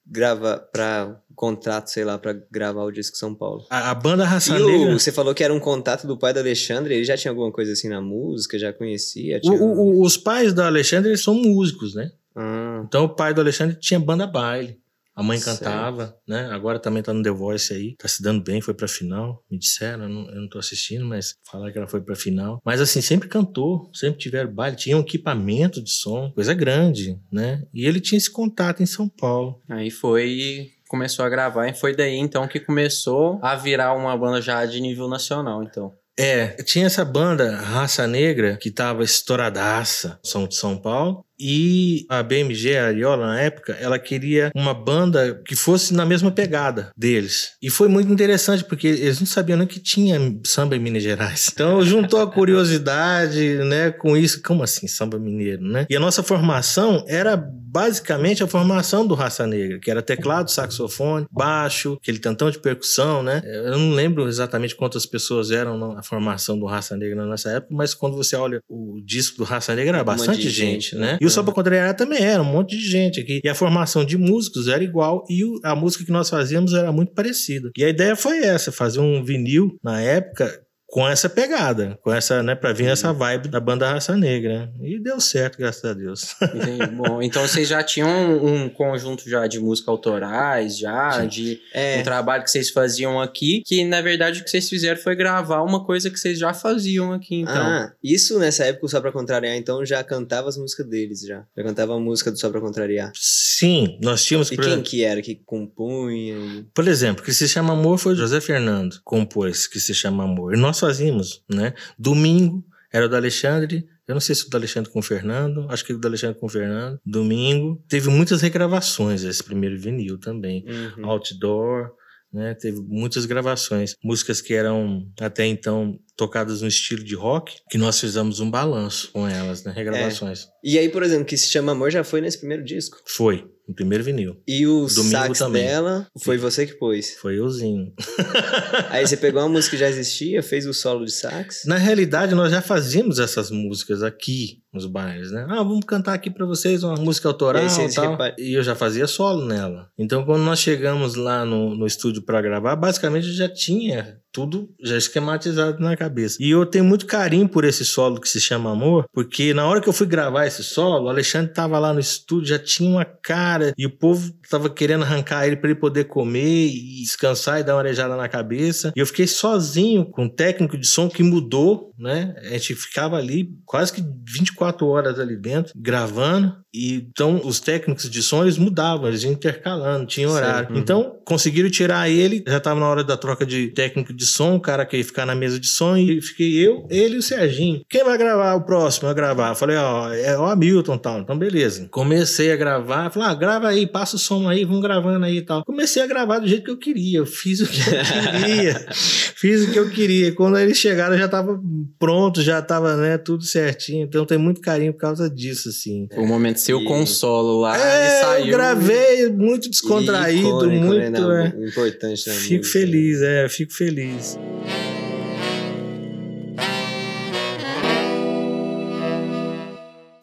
gravar 0.07 0.59
pra 0.59 1.21
contrato, 1.35 1.89
sei 1.89 2.05
lá, 2.05 2.19
pra 2.19 2.33
gravar 2.51 2.85
o 2.85 2.91
disco 2.93 3.17
São 3.17 3.35
Paulo. 3.35 3.65
A, 3.71 3.91
a 3.91 3.95
banda 3.95 4.25
Raça 4.25 4.57
E 4.59 4.63
o- 4.63 4.67
Negra. 4.67 4.93
você 4.99 5.11
falou 5.13 5.35
que 5.35 5.43
era 5.45 5.53
um 5.53 5.61
contato 5.61 6.07
do 6.07 6.19
pai 6.19 6.33
do 6.33 6.39
Alexandre, 6.41 6.95
ele 6.95 7.05
já 7.05 7.17
tinha 7.17 7.31
alguma 7.31 7.51
coisa 7.53 7.73
assim 7.73 7.89
na 7.89 8.01
música, 8.01 8.59
já 8.59 8.73
conhecia? 8.73 9.39
O- 9.39 9.41
Tinha... 9.41 9.55
o- 9.63 9.79
o- 9.79 10.03
os 10.03 10.17
pais 10.17 10.53
do 10.53 10.63
Alexandre 10.63 11.11
eles 11.11 11.23
são 11.23 11.35
músicos, 11.35 11.95
né? 11.95 12.11
Ah, 12.37 12.83
Então 12.87 13.05
o 13.05 13.09
pai 13.15 13.33
do 13.35 13.41
Alexandre 13.41 13.77
tinha 13.79 14.01
banda 14.01 14.27
baile. 14.27 14.83
A 15.17 15.23
mãe 15.23 15.39
Certo. 15.39 15.61
cantava, 15.61 16.17
né? 16.27 16.49
Agora 16.51 16.77
também 16.81 17.01
tá 17.01 17.15
no 17.15 17.23
The 17.23 17.31
Voice 17.31 17.73
aí. 17.73 17.95
Tá 17.97 18.09
se 18.09 18.21
dando 18.21 18.43
bem, 18.43 18.61
foi 18.61 18.75
pra 18.75 18.89
final. 18.89 19.45
Me 19.49 19.57
disseram, 19.57 20.03
eu 20.03 20.09
não, 20.09 20.29
eu 20.29 20.41
não 20.41 20.49
tô 20.49 20.59
assistindo, 20.59 21.05
mas 21.05 21.37
falaram 21.49 21.71
que 21.73 21.79
ela 21.79 21.87
foi 21.87 22.01
pra 22.01 22.17
final. 22.17 22.61
Mas 22.65 22.81
assim, 22.81 23.01
sempre 23.01 23.29
cantou, 23.29 23.89
sempre 23.95 24.19
tiveram 24.19 24.53
baile. 24.53 24.77
Tinha 24.77 24.97
um 24.97 25.03
equipamento 25.03 25.81
de 25.81 25.93
som, 25.93 26.33
coisa 26.35 26.53
grande, 26.53 27.17
né? 27.31 27.63
E 27.73 27.87
ele 27.87 28.01
tinha 28.01 28.19
esse 28.19 28.29
contato 28.29 28.83
em 28.83 28.87
São 28.87 29.09
Paulo. 29.09 29.63
Aí 29.69 29.89
foi 29.89 30.73
começou 30.95 31.25
a 31.25 31.29
gravar, 31.29 31.67
e 31.67 31.75
foi 31.75 31.93
daí 31.93 32.17
então 32.17 32.47
que 32.47 32.61
começou 32.61 33.41
a 33.43 33.57
virar 33.57 33.95
uma 33.95 34.17
banda 34.17 34.41
já 34.41 34.65
de 34.65 34.81
nível 34.81 35.09
nacional, 35.09 35.65
então. 35.65 35.93
É, 36.17 36.47
tinha 36.63 36.87
essa 36.87 37.05
banda 37.05 37.57
Raça 37.57 38.07
Negra 38.07 38.57
que 38.57 38.71
tava 38.71 39.03
estouradaça, 39.03 40.21
São 40.23 40.47
de 40.47 40.55
São 40.55 40.79
Paulo. 40.79 41.27
E 41.39 42.07
a 42.09 42.23
BMG, 42.23 42.77
a 42.77 42.87
Ariola, 42.87 43.27
na 43.27 43.41
época, 43.41 43.77
ela 43.81 43.99
queria 43.99 44.51
uma 44.55 44.75
banda 44.75 45.41
que 45.47 45.57
fosse 45.57 45.93
na 45.93 46.07
mesma 46.07 46.31
pegada 46.31 46.91
deles. 46.97 47.53
E 47.63 47.71
foi 47.71 47.89
muito 47.89 48.13
interessante, 48.13 48.65
porque 48.65 48.87
eles 48.87 49.21
não 49.21 49.27
sabiam 49.27 49.59
nem 49.59 49.67
que 49.67 49.81
tinha 49.81 50.19
samba 50.45 50.77
em 50.77 50.81
Minas 50.81 51.03
Gerais. 51.03 51.51
Então 51.53 51.83
juntou 51.85 52.21
a 52.21 52.31
curiosidade, 52.31 53.59
né, 53.65 53.91
com 53.91 54.17
isso. 54.17 54.43
Como 54.43 54.63
assim, 54.63 54.87
samba 54.87 55.19
mineiro, 55.19 55.63
né? 55.63 55.87
E 55.89 55.97
a 55.97 56.01
nossa 56.01 56.23
formação 56.23 57.05
era 57.09 57.37
basicamente 57.37 58.43
a 58.43 58.47
formação 58.47 59.05
do 59.05 59.15
Raça 59.15 59.47
Negra, 59.47 59.81
que 59.81 59.91
era 59.91 60.01
teclado, 60.01 60.49
saxofone, 60.49 61.27
baixo, 61.31 61.99
aquele 62.01 62.19
tantão 62.19 62.49
de 62.49 62.61
percussão, 62.61 63.23
né? 63.23 63.43
Eu 63.45 63.79
não 63.79 63.91
lembro 63.91 64.29
exatamente 64.29 64.77
quantas 64.77 65.05
pessoas 65.05 65.51
eram 65.51 65.77
na 65.77 66.03
formação 66.03 66.57
do 66.57 66.67
Raça 66.67 66.97
Negra 66.97 67.27
nessa 67.27 67.51
época, 67.51 67.75
mas 67.75 67.93
quando 67.93 68.17
você 68.17 68.37
olha 68.37 68.61
o 68.69 69.01
disco 69.05 69.39
do 69.39 69.45
Raça 69.45 69.75
Negra, 69.75 69.97
era 69.97 70.05
bastante 70.05 70.49
gente, 70.49 70.91
gente, 70.91 70.97
né? 70.97 71.19
E 71.25 71.27
o 71.27 71.31
Só 71.31 71.43
Pra 71.43 71.53
Contrariar 71.55 71.95
também 71.97 72.23
era 72.23 72.43
um 72.43 72.45
monte 72.45 72.77
de 72.77 72.89
gente 72.89 73.21
aqui. 73.21 73.41
E 73.43 73.49
a 73.49 73.55
formação 73.55 74.05
de 74.05 74.17
músicos 74.19 74.69
era 74.69 74.83
igual 74.85 75.25
e 75.29 75.45
o- 75.45 75.59
a 75.65 75.75
música 75.75 76.05
que 76.05 76.13
nós 76.13 76.29
fazíamos 76.29 76.73
era 76.75 76.93
muito 76.93 77.13
parecida. 77.13 77.71
E 77.77 77.85
a 77.85 77.89
ideia 77.89 78.15
foi 78.17 78.39
essa, 78.39 78.71
fazer 78.71 79.01
um 79.01 79.25
vinil 79.25 79.77
na 79.83 80.01
época 80.01 80.61
com 80.87 81.09
essa 81.09 81.29
pegada, 81.29 81.99
com 82.03 82.13
essa, 82.13 82.43
né, 82.43 82.55
pra 82.55 82.73
vir 82.73 82.87
essa 82.89 83.13
vibe 83.13 83.49
da 83.49 83.59
banda 83.59 83.91
Raça 83.91 84.17
Negra. 84.17 84.71
E 84.81 84.99
deu 85.03 85.19
certo, 85.21 85.59
graças 85.59 85.85
a 85.85 85.93
Deus. 85.93 86.37
Entendi. 86.43 86.87
Bom, 86.95 87.21
então 87.21 87.43
vocês 87.43 87.67
já 87.69 87.83
tinham 87.83 88.09
um, 88.09 88.65
um 88.65 88.69
conjunto 88.69 89.29
já 89.29 89.47
de 89.47 89.59
músicas 89.59 89.89
autorais, 89.89 90.79
já, 90.79 91.23
Sim. 91.23 91.27
de 91.29 91.61
é, 91.73 91.99
um 91.99 92.03
trabalho 92.05 92.45
que 92.45 92.51
vocês 92.51 92.71
faziam 92.71 93.21
aqui, 93.21 93.63
que 93.67 93.85
na 93.85 94.01
verdade 94.01 94.41
o 94.41 94.45
que 94.45 94.51
vocês 94.51 94.69
fizeram 94.69 95.01
foi 95.01 95.17
gravar 95.17 95.63
uma 95.63 95.85
coisa 95.85 96.09
que 96.11 96.19
vocês 96.19 96.39
já 96.39 96.55
faziam 96.55 97.13
aqui, 97.13 97.37
então. 97.41 97.55
Ah, 97.57 97.93
isso 98.03 98.39
nessa 98.39 98.65
época 98.65 98.87
o 98.87 98.89
Só 98.89 99.01
Pra 99.01 99.11
Contrariar, 99.11 99.57
então 99.57 99.85
já 99.85 100.03
cantava 100.05 100.49
as 100.49 100.57
músicas 100.57 100.87
deles, 100.89 101.23
já. 101.23 101.45
Já 101.57 101.63
cantava 101.65 101.95
a 101.97 101.99
música 101.99 102.31
do 102.31 102.39
Só 102.39 102.49
Pra 102.51 102.61
Contrariar. 102.61 103.11
Sim, 103.15 103.99
nós 104.03 104.25
tínhamos, 104.25 104.51
E 104.53 104.57
por 104.57 104.63
quem 104.63 104.73
exemplo, 104.75 104.91
que 104.91 105.03
era 105.05 105.21
que 105.23 105.35
compunha? 105.45 106.35
e- 106.37 106.65
por 106.75 106.87
exemplo, 106.87 107.25
que 107.25 107.33
se 107.33 107.49
chama 107.49 107.73
Amor 107.73 107.99
foi 107.99 108.13
o 108.13 108.17
José 108.17 108.41
Fernando, 108.41 109.01
compôs 109.05 109.67
que 109.67 109.81
se 109.81 109.95
chama 109.95 110.25
Amor. 110.25 110.55
E 110.55 110.59
nós 110.59 110.79
fazíamos, 110.87 111.43
né? 111.49 111.75
Domingo 111.99 112.65
era 112.93 113.07
o 113.07 113.09
do 113.09 113.17
Alexandre, 113.17 113.87
eu 114.07 114.15
não 114.15 114.21
sei 114.21 114.35
se 114.35 114.47
o 114.47 114.51
do 114.51 114.57
Alexandre 114.57 114.91
com 114.91 114.99
o 114.99 115.03
Fernando, 115.03 115.67
acho 115.71 115.85
que 115.85 115.93
o 115.93 115.99
do 115.99 116.07
Alexandre 116.07 116.39
com 116.39 116.47
o 116.47 116.49
Fernando. 116.49 117.01
Domingo. 117.05 117.83
Teve 117.89 118.11
muitas 118.11 118.43
regravações 118.43 119.23
esse 119.23 119.43
primeiro 119.43 119.79
vinil 119.79 120.19
também. 120.19 120.65
Uhum. 120.69 121.07
Outdoor, 121.11 121.91
né? 122.33 122.55
Teve 122.55 122.81
muitas 122.83 123.25
gravações. 123.25 123.95
Músicas 124.03 124.41
que 124.41 124.53
eram 124.53 125.09
até 125.21 125.47
então 125.47 125.99
tocadas 126.17 126.63
no 126.63 126.69
estilo 126.69 127.03
de 127.03 127.15
rock, 127.15 127.57
que 127.71 127.79
nós 127.79 127.99
fizemos 128.01 128.41
um 128.41 128.51
balanço 128.51 129.11
com 129.13 129.27
elas, 129.29 129.65
né? 129.65 129.73
Regravações. 129.75 130.49
E 130.63 130.79
aí, 130.79 130.89
por 130.89 131.03
exemplo, 131.03 131.25
que 131.25 131.37
se 131.37 131.49
chama 131.49 131.73
Amor 131.73 131.91
já 131.91 132.05
foi 132.05 132.21
nesse 132.21 132.39
primeiro 132.39 132.65
disco. 132.65 132.99
Foi, 133.07 133.45
no 133.67 133.75
primeiro 133.75 134.05
vinil. 134.05 134.37
E 134.47 134.67
o 134.67 134.87
Domingo 134.87 135.11
sax 135.11 135.39
também. 135.39 135.65
dela 135.65 136.07
foi 136.23 136.37
você 136.37 136.67
que 136.67 136.75
pôs. 136.75 137.15
Foi 137.15 137.39
euzinho. 137.39 137.93
Aí 138.91 139.07
você 139.07 139.17
pegou 139.17 139.43
uma 139.43 139.49
música 139.49 139.77
que 139.77 139.81
já 139.81 139.89
existia, 139.89 140.43
fez 140.43 140.67
o 140.67 140.75
solo 140.75 141.05
de 141.05 141.13
sax. 141.13 141.63
Na 141.67 141.77
realidade, 141.77 142.35
nós 142.35 142.51
já 142.51 142.61
fazíamos 142.61 143.19
essas 143.19 143.51
músicas 143.51 144.03
aqui 144.03 144.63
nos 144.73 144.87
bailes, 144.87 145.31
né? 145.31 145.47
Ah, 145.49 145.63
vamos 145.63 145.85
cantar 145.87 146.15
aqui 146.15 146.31
pra 146.31 146.47
vocês 146.47 146.83
uma 146.83 146.97
música 146.97 147.29
autoral 147.29 147.63
E 147.63 147.67
e 147.67 147.69
aí 147.69 147.75
vocês 147.75 147.95
tal. 147.95 148.19
E 148.39 148.55
eu 148.55 148.63
já 148.63 148.75
fazia 148.75 149.07
solo 149.07 149.45
nela. 149.47 149.89
Então, 149.99 150.25
quando 150.25 150.43
nós 150.43 150.59
chegamos 150.59 151.15
lá 151.15 151.45
no, 151.45 151.75
no 151.75 151.87
estúdio 151.87 152.23
pra 152.23 152.43
gravar, 152.43 152.77
basicamente 152.77 153.29
eu 153.29 153.35
já 153.35 153.49
tinha 153.49 154.21
tudo 154.35 154.69
já 154.83 154.99
esquematizado 154.99 155.81
na 155.81 155.97
cabeça. 155.97 156.37
E 156.41 156.51
eu 156.51 156.67
tenho 156.67 156.85
muito 156.85 157.07
carinho 157.07 157.49
por 157.49 157.65
esse 157.65 157.85
solo 157.85 158.21
que 158.21 158.29
se 158.29 158.41
chama 158.41 158.73
Amor, 158.73 159.05
porque 159.13 159.55
na 159.55 159.65
hora 159.65 159.81
que 159.81 159.89
eu 159.89 159.93
fui 159.93 160.09
gravar 160.09 160.45
esse 160.45 160.65
solo, 160.65 161.07
o 161.07 161.09
Alexandre 161.09 161.53
tava 161.53 161.79
lá 161.79 161.95
no 161.95 162.01
estúdio, 162.01 162.49
já 162.49 162.59
tinha 162.59 162.91
uma 162.91 163.05
cara, 163.05 163.73
e 163.79 163.87
o 163.87 163.97
povo 163.97 164.35
tava 164.51 164.69
querendo 164.69 165.05
arrancar 165.05 165.47
ele 165.47 165.57
pra 165.57 165.71
ele 165.71 165.79
poder 165.79 166.05
comer 166.05 166.67
e 166.67 167.03
descansar 167.03 167.61
e 167.61 167.63
dar 167.63 167.75
uma 167.75 167.81
arejada 167.81 168.17
na 168.17 168.29
cabeça. 168.29 168.93
E 168.97 169.01
eu 169.01 169.07
fiquei 169.07 169.29
sozinho 169.29 170.05
com 170.11 170.25
o 170.25 170.31
técnico 170.31 170.77
de 170.77 170.87
som 170.87 171.09
que 171.09 171.23
mudou, 171.23 171.93
né? 171.97 172.35
A 172.39 172.49
gente 172.49 172.75
ficava 172.75 173.17
ali 173.17 173.51
quase 173.65 173.93
que 173.93 174.03
24 174.27 174.85
horas 174.87 175.21
ali 175.21 175.37
dentro, 175.37 175.73
gravando. 175.77 176.64
Então 176.75 177.41
os 177.45 177.61
técnicos 177.61 178.11
de 178.11 178.23
som 178.23 178.43
eles 178.43 178.59
mudavam, 178.59 179.09
eles 179.09 179.23
iam 179.23 179.33
intercalando, 179.33 180.07
tinha 180.07 180.29
horário. 180.29 180.75
Uhum. 180.75 180.81
Então 180.81 181.17
conseguiram 181.25 181.71
tirar 181.71 182.11
ele, 182.11 182.43
já 182.47 182.59
tava 182.59 182.81
na 182.81 182.89
hora 182.89 183.05
da 183.05 183.17
troca 183.17 183.47
de 183.47 183.69
técnico 183.69 184.13
de 184.13 184.27
som, 184.27 184.57
o 184.57 184.61
cara 184.61 184.85
que 184.85 184.97
ia 184.97 185.05
ficar 185.05 185.25
na 185.25 185.35
mesa 185.35 185.59
de 185.59 185.69
som, 185.69 185.97
e 185.97 186.21
fiquei 186.21 186.55
eu, 186.55 186.87
ele 186.91 187.17
e 187.17 187.19
o 187.19 187.23
Serginho. 187.23 187.83
Quem 187.89 188.05
vai 188.05 188.19
gravar 188.19 188.55
o 188.55 188.65
próximo 188.65 189.09
a 189.09 189.15
gravar? 189.15 189.51
Eu 189.51 189.55
falei, 189.55 189.77
ó, 189.77 190.13
é 190.13 190.37
o 190.37 190.45
Hamilton 190.45 190.95
e 190.95 190.99
tal. 190.99 191.21
Então 191.21 191.39
beleza. 191.39 191.87
Comecei 191.91 192.51
a 192.53 192.57
gravar, 192.57 193.11
falei, 193.11 193.29
ah, 193.29 193.35
grava 193.35 193.69
aí, 193.69 193.87
passa 193.87 194.17
o 194.17 194.19
som 194.19 194.49
aí, 194.49 194.65
vamos 194.65 194.83
gravando 194.83 195.25
aí 195.25 195.39
e 195.39 195.43
tal. 195.43 195.65
Comecei 195.65 196.03
a 196.03 196.07
gravar 196.07 196.41
do 196.41 196.49
jeito 196.49 196.65
que 196.65 196.71
eu 196.71 196.79
queria, 196.79 197.19
eu 197.19 197.27
fiz 197.27 197.61
o 197.61 197.67
que 197.67 197.79
eu 197.79 198.43
queria. 198.43 198.87
fiz 198.93 199.69
o 199.69 199.73
que 199.73 199.79
eu 199.79 199.91
queria. 199.91 200.35
Quando 200.35 200.59
eles 200.59 200.77
chegaram, 200.77 201.15
eu 201.15 201.21
já 201.21 201.29
tava 201.29 201.61
pronto, 201.99 202.43
já 202.43 202.61
tava, 202.61 202.97
né, 202.97 203.19
tudo 203.19 203.45
certinho. 203.45 204.05
Então 204.05 204.23
eu 204.23 204.27
tenho 204.27 204.41
muito 204.41 204.61
carinho 204.61 204.93
por 204.93 205.01
causa 205.01 205.31
disso, 205.31 205.69
assim. 205.69 206.09
O 206.17 206.27
momento 206.27 206.64
seu 206.65 206.81
E- 206.81 206.85
consolo 206.85 207.61
lá 207.61 207.77
e 207.77 207.81
É, 207.81 208.21
saiu. 208.21 208.47
eu 208.47 208.53
gravei 208.53 209.29
muito 209.31 209.69
descontraído, 209.69 210.49
Icônico, 210.49 210.85
muito. 210.87 211.29
né, 211.29 211.53
é. 211.57 211.69
Importante 211.69 212.29
na 212.29 212.35
Fico 212.35 212.65
feliz, 212.65 213.21
é, 213.23 213.49
fico 213.49 213.73
feliz. 213.73 214.39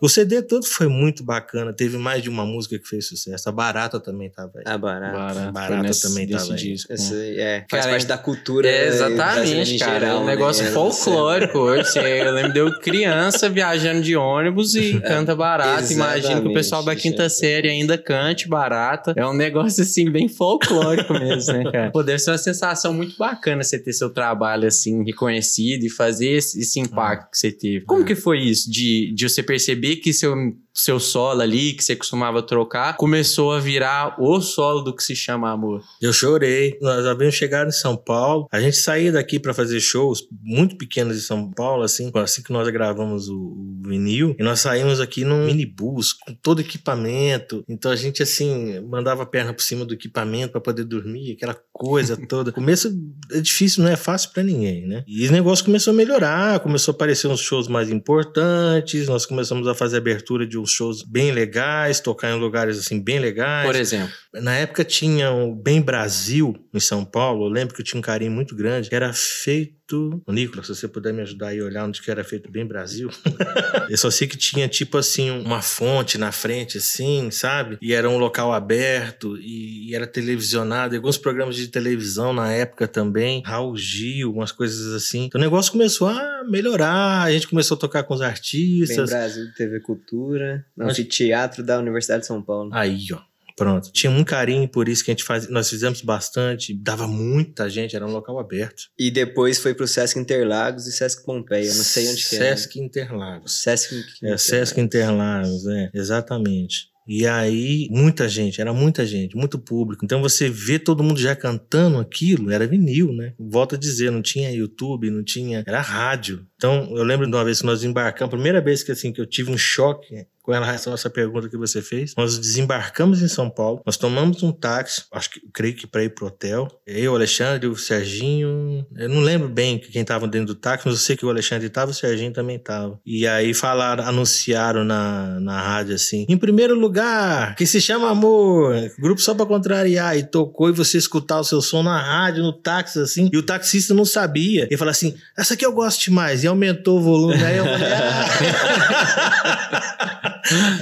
O 0.02 0.10
CD 0.10 0.42
todo 0.42 0.66
foi 0.66 0.88
muito 0.88 1.24
bacana. 1.24 1.72
Teve 1.72 1.96
mais 1.98 2.24
de 2.24 2.30
uma 2.30 2.44
música 2.46 2.78
que 2.80 2.88
fez 2.88 3.08
sucesso. 3.08 3.48
A 3.48 3.52
Barata 3.52 4.00
também 4.00 4.30
tava 4.30 4.52
aí. 4.58 4.64
Barato. 4.78 5.16
Barato, 5.18 5.52
Barata 5.54 5.76
foi 5.78 5.82
nesse- 5.88 6.02
também 6.02 6.28
tava 6.28 6.44
aí. 6.52 6.56
disco. 6.56 6.92
Essa 6.92 7.14
aí, 7.14 7.40
é, 7.40 7.66
faz 7.70 7.84
Cara, 7.84 7.92
parte 7.94 8.08
da 8.08 8.18
cultura 8.18 8.68
É, 8.68 8.86
brasileira 8.88 9.14
exatamente, 9.14 9.78
cara. 9.80 10.00
geral, 10.00 10.18
é 10.18 10.20
um 10.20 10.26
né? 10.26 10.32
negócio 10.36 10.66
É, 10.66 10.72
folclórico 10.72 11.58
hoje. 11.60 12.00
Eu 12.00 12.34
lembro 12.34 12.54
de 12.54 12.60
eu 12.60 12.80
criança 12.80 13.48
viajando 13.48 14.02
de 14.02 14.16
ônibus 14.16 14.74
e 14.76 15.00
canta 15.02 15.36
barata. 15.36 15.94
Imagino 15.94 16.42
que 16.42 16.48
o 16.48 16.54
pessoal 16.54 16.84
da 16.84 16.96
quinta 16.96 17.30
série 17.30 17.70
ainda 17.70 17.98
cante 17.98 18.48
barata. 18.48 19.14
É 19.16 19.26
um 19.26 19.34
negócio 19.34 19.84
assim, 19.84 20.10
bem 20.10 20.28
folclórico 20.28 21.14
mesmo, 21.14 21.54
né, 21.54 21.72
cara? 21.72 21.92
Pô, 21.94 22.02
deve 22.02 22.18
ser 22.20 22.32
uma 22.32 22.38
sensação 22.40 22.92
muito 22.94 23.16
bacana 23.18 23.64
você 23.64 23.78
ter 23.78 23.94
seu 23.94 24.10
trabalho 24.10 24.68
assim 24.68 25.04
reconhecido 25.04 25.84
e 25.86 25.90
fazer 25.90 26.30
esse, 26.32 26.60
esse 26.60 26.80
impacto 26.80 27.30
que 27.32 27.38
você 27.38 27.52
teve. 27.52 27.86
Como 27.86 28.04
que 28.04 28.16
foi 28.16 28.40
isso? 28.40 28.70
De, 28.72 29.14
de 29.14 29.30
você 29.30 29.44
perceber 29.44 29.91
que 29.98 30.14
seu, 30.14 30.36
seu 30.74 31.00
solo 31.00 31.42
ali, 31.42 31.74
que 31.74 31.84
você 31.84 31.96
costumava 31.96 32.42
trocar, 32.42 32.96
começou 32.98 33.52
a 33.54 33.60
virar 33.60 34.16
o 34.20 34.42
solo 34.42 34.82
do 34.82 34.96
que 34.96 35.04
se 35.04 35.16
chama 35.16 35.52
amor. 35.52 35.84
Eu 36.02 36.14
chorei. 36.14 36.78
Nós 36.82 37.06
havíamos 37.06 37.36
chegado 37.36 37.68
em 37.68 37.74
São 37.74 37.96
Paulo. 37.96 38.48
A 38.52 38.60
gente 38.60 38.78
saía 38.78 39.12
daqui 39.12 39.40
para 39.40 39.54
fazer 39.54 39.80
shows 39.80 40.28
muito 40.42 40.78
pequenos 40.78 41.18
em 41.18 41.22
São 41.22 41.52
Paulo, 41.52 41.84
assim, 41.84 42.12
assim 42.16 42.42
que 42.42 42.52
nós 42.52 42.68
gravamos 42.70 43.30
o, 43.30 43.38
o 43.38 43.82
vinil, 43.88 44.36
e 44.40 44.44
nós 44.44 44.60
saímos 44.60 45.00
aqui 45.00 45.24
num 45.24 45.46
minibus 45.46 46.14
com 46.14 46.34
todo 46.34 46.62
equipamento. 46.62 47.64
Então 47.68 47.92
a 47.92 47.96
gente, 47.96 48.24
assim, 48.24 48.80
mandava 48.82 49.24
a 49.24 49.26
perna 49.26 49.54
por 49.54 49.62
cima 49.62 49.86
do 49.86 49.94
equipamento 49.94 50.52
para 50.54 50.62
poder 50.62 50.84
dormir, 50.84 51.34
aquela 51.34 51.58
coisa 51.74 52.16
toda. 52.28 52.52
Começo 52.52 52.92
é 53.32 53.40
difícil, 53.40 53.84
não 53.84 53.92
é 53.92 53.96
fácil 53.96 54.32
para 54.32 54.44
ninguém, 54.44 54.88
né? 54.88 55.04
E 55.08 55.28
o 55.28 55.32
negócio 55.32 55.66
começou 55.66 55.94
a 55.94 55.98
melhorar, 55.98 56.60
começou 56.60 56.92
a 56.92 56.96
aparecer 56.96 57.28
uns 57.28 57.40
shows 57.40 57.68
mais 57.68 57.90
importantes, 57.90 59.08
nós 59.08 59.26
começamos 59.26 59.68
a 59.68 59.74
fazer 59.74 59.98
abertura 59.98 60.46
de 60.46 60.58
uns 60.62 60.72
shows 60.72 61.04
bem 61.04 61.32
legais, 61.32 62.00
tocar 62.00 62.32
em 62.32 62.40
lugares, 62.40 62.78
assim, 62.78 63.02
bem 63.02 63.20
legais. 63.20 63.66
Por 63.66 63.76
exemplo. 63.76 64.14
Na 64.34 64.56
época 64.56 64.86
tinha 64.86 65.32
o 65.32 65.54
Bem 65.54 65.82
Brasil 65.82 66.56
em 66.74 66.80
São 66.80 67.04
Paulo. 67.04 67.46
Eu 67.46 67.50
lembro 67.50 67.76
que 67.76 67.82
eu 67.82 67.86
tinha 67.86 68.00
um 68.00 68.04
carinho 68.04 68.32
muito 68.32 68.56
grande. 68.56 68.90
Era 68.92 69.12
feito. 69.14 69.81
Ô, 70.26 70.32
Nicolas, 70.32 70.68
se 70.68 70.76
você 70.76 70.88
puder 70.88 71.14
me 71.14 71.22
ajudar 71.22 71.48
aí 71.50 71.60
a 71.60 71.64
olhar 71.64 71.86
onde 71.86 72.02
que 72.02 72.10
era 72.12 72.24
feito 72.24 72.52
Bem 72.52 72.66
Brasil. 72.66 73.10
eu 73.90 73.98
só 73.98 74.10
sei 74.10 74.28
que 74.28 74.38
tinha 74.38 74.68
tipo 74.68 74.98
assim 74.98 75.30
uma 75.30 75.62
fonte 75.62 76.18
na 76.18 76.32
frente, 76.32 76.78
assim, 76.78 77.30
sabe? 77.32 77.78
E 77.82 77.94
era 77.94 78.10
um 78.10 78.18
local 78.18 78.54
aberto 78.54 79.38
e, 79.38 79.90
e 79.90 79.96
era 79.96 80.08
televisionado. 80.08 80.94
E 80.94 80.98
alguns 80.98 81.18
programas 81.18 81.56
de 81.56 81.68
televisão 81.68 82.34
na 82.34 82.52
época 82.52 82.88
também. 82.88 83.42
Raul 83.46 83.76
Gil, 83.78 84.34
umas 84.34 84.52
coisas 84.52 84.94
assim. 84.94 85.26
Então 85.26 85.40
o 85.40 85.44
negócio 85.44 85.72
começou 85.72 86.08
a 86.08 86.44
melhorar. 86.50 87.24
A 87.24 87.32
gente 87.32 87.48
começou 87.48 87.76
a 87.76 87.80
tocar 87.80 88.04
com 88.04 88.14
os 88.14 88.20
Bem 88.20 88.30
artistas. 88.30 89.10
Brasil 89.10 89.46
TV 89.56 89.80
Cultura, 89.80 90.66
no 90.76 90.86
Mas- 90.86 90.94
anfiteatro 90.94 91.64
da 91.64 91.80
Universidade 91.80 92.22
de 92.22 92.28
São 92.28 92.42
Paulo. 92.42 92.70
Aí, 92.74 93.08
ó. 93.14 93.31
Pronto. 93.56 93.92
Tinha 93.92 94.12
um 94.12 94.24
carinho 94.24 94.68
por 94.68 94.88
isso 94.88 95.04
que 95.04 95.12
a 95.12 95.14
gente 95.14 95.24
faz, 95.24 95.50
nós 95.50 95.70
fizemos 95.70 96.02
bastante, 96.02 96.74
dava 96.74 97.08
muita 97.08 97.70
gente, 97.70 97.96
era 97.96 98.06
um 98.06 98.12
local 98.12 98.40
aberto. 98.40 98.84
E 98.98 99.12
depois 99.12 99.60
foi 99.60 99.74
pro 99.74 99.88
Sesc 99.88 100.20
Interlagos 100.20 100.88
e 100.88 100.92
Sesc 100.92 101.24
Pompeia. 101.24 101.74
Não 101.74 101.84
sei 101.84 102.08
onde 102.10 102.28
que 102.28 102.36
é. 102.36 102.40
Sesc 102.40 102.80
Interlagos. 102.80 103.62
Sesc 103.62 103.96
É, 104.24 104.38
Sesc 104.38 104.80
Interlagos, 104.80 105.66
é, 105.68 105.90
exatamente. 105.94 106.92
E 107.08 107.26
aí, 107.26 107.88
muita 107.90 108.30
gente, 108.30 108.62
era 108.62 108.72
muita 108.72 109.06
gente, 109.06 109.36
muito 109.36 109.58
público. 109.58 110.06
Então 110.06 110.22
você 110.22 110.50
vê 110.50 110.78
todo 110.78 111.04
mundo 111.04 111.20
já 111.20 111.36
cantando 111.36 111.98
aquilo, 111.98 112.52
era 112.52 112.68
vinil, 112.68 113.12
né? 113.12 113.34
Volto 113.40 113.76
a 113.76 113.78
dizer, 113.78 114.12
não 114.12 114.22
tinha 114.22 114.52
YouTube, 114.52 115.10
não 115.10 115.24
tinha. 115.24 115.64
Era 115.68 115.82
rádio. 115.82 116.46
Então, 116.62 116.96
eu 116.96 117.04
lembro 117.04 117.26
de 117.26 117.36
uma 117.36 117.44
vez 117.44 117.60
que 117.60 117.66
nós 117.66 117.84
embarcamos, 117.84 118.32
a 118.32 118.38
primeira 118.38 118.62
vez 118.62 118.84
que 118.84 118.92
assim 118.92 119.12
que 119.12 119.20
eu 119.20 119.26
tive 119.26 119.50
um 119.50 119.58
choque 119.58 120.28
com 120.42 120.52
relação 120.52 120.94
a 120.94 120.96
essa 120.96 121.10
pergunta 121.10 121.50
que 121.50 121.58
você 121.58 121.82
fez. 121.82 122.14
Nós 122.18 122.38
desembarcamos 122.38 123.22
em 123.22 123.28
São 123.28 123.50
Paulo, 123.50 123.82
nós 123.86 123.98
tomamos 123.98 124.42
um 124.44 124.52
táxi, 124.52 125.04
acho 125.12 125.30
que 125.30 125.42
creio 125.54 125.76
que 125.76 125.88
para 125.88 126.04
ir 126.04 126.10
pro 126.10 126.28
hotel. 126.28 126.68
Eu, 126.86 127.14
o 127.14 127.16
Alexandre, 127.16 127.68
o 127.68 127.76
Serginho, 127.76 128.86
eu 128.96 129.10
não 129.10 129.22
lembro 129.22 129.48
bem 129.48 129.80
quem 129.80 130.04
tava 130.04 130.28
dentro 130.28 130.48
do 130.48 130.56
táxi, 130.56 130.86
mas 130.86 130.96
eu 130.96 131.02
sei 131.02 131.16
que 131.16 131.26
o 131.26 131.30
Alexandre 131.30 131.70
tava, 131.70 131.92
o 131.92 131.94
Serginho 131.94 132.34
também 132.34 132.58
tava. 132.58 133.00
E 133.06 133.28
aí 133.28 133.54
falaram, 133.54 134.04
anunciaram 134.04 134.84
na, 134.84 135.40
na 135.40 135.62
rádio 135.62 135.96
assim: 135.96 136.26
em 136.28 136.38
primeiro 136.38 136.76
lugar, 136.76 137.56
que 137.56 137.66
se 137.66 137.80
chama 137.80 138.10
Amor, 138.10 138.76
grupo 139.00 139.22
só 139.22 139.34
pra 139.34 139.46
contrariar. 139.46 140.18
E 140.18 140.24
tocou 140.24 140.70
e 140.70 140.74
você 140.74 140.98
escutar 140.98 141.40
o 141.40 141.44
seu 141.44 141.62
som 141.62 141.84
na 141.84 142.02
rádio, 142.02 142.44
no 142.44 142.52
táxi, 142.52 143.00
assim. 143.00 143.30
E 143.32 143.38
o 143.38 143.44
taxista 143.44 143.94
não 143.94 144.06
sabia. 144.06 144.66
Ele 144.66 144.78
falou 144.78 144.92
assim: 144.92 145.16
essa 145.38 145.54
aqui 145.54 145.66
eu 145.66 145.72
gosto 145.72 146.04
demais. 146.04 146.44
E 146.44 146.48
aumentou 146.52 147.00
o 147.00 147.02
volume. 147.02 147.44
Aí 147.44 147.58
eu 147.58 147.66
falei: 147.66 147.88
ah. 147.94 148.28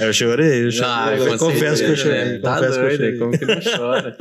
Eu 0.00 0.12
chorei, 0.12 0.66
eu 0.66 0.70
chorei. 0.72 0.90
Ah, 0.90 1.14
eu 1.16 1.38
confesso 1.38 1.84
que 1.84 1.90
eu 1.90 1.96
certeza, 1.96 1.96
chorei. 1.96 2.24
né? 2.24 2.38
Tá 2.38 2.54
confesso 2.56 2.72
que 2.72 2.78
eu 2.78 2.88
doido, 2.88 2.96
chorei. 2.98 3.18
como 3.18 3.38
que 3.38 3.44
não 3.46 3.76
chora? 3.76 4.16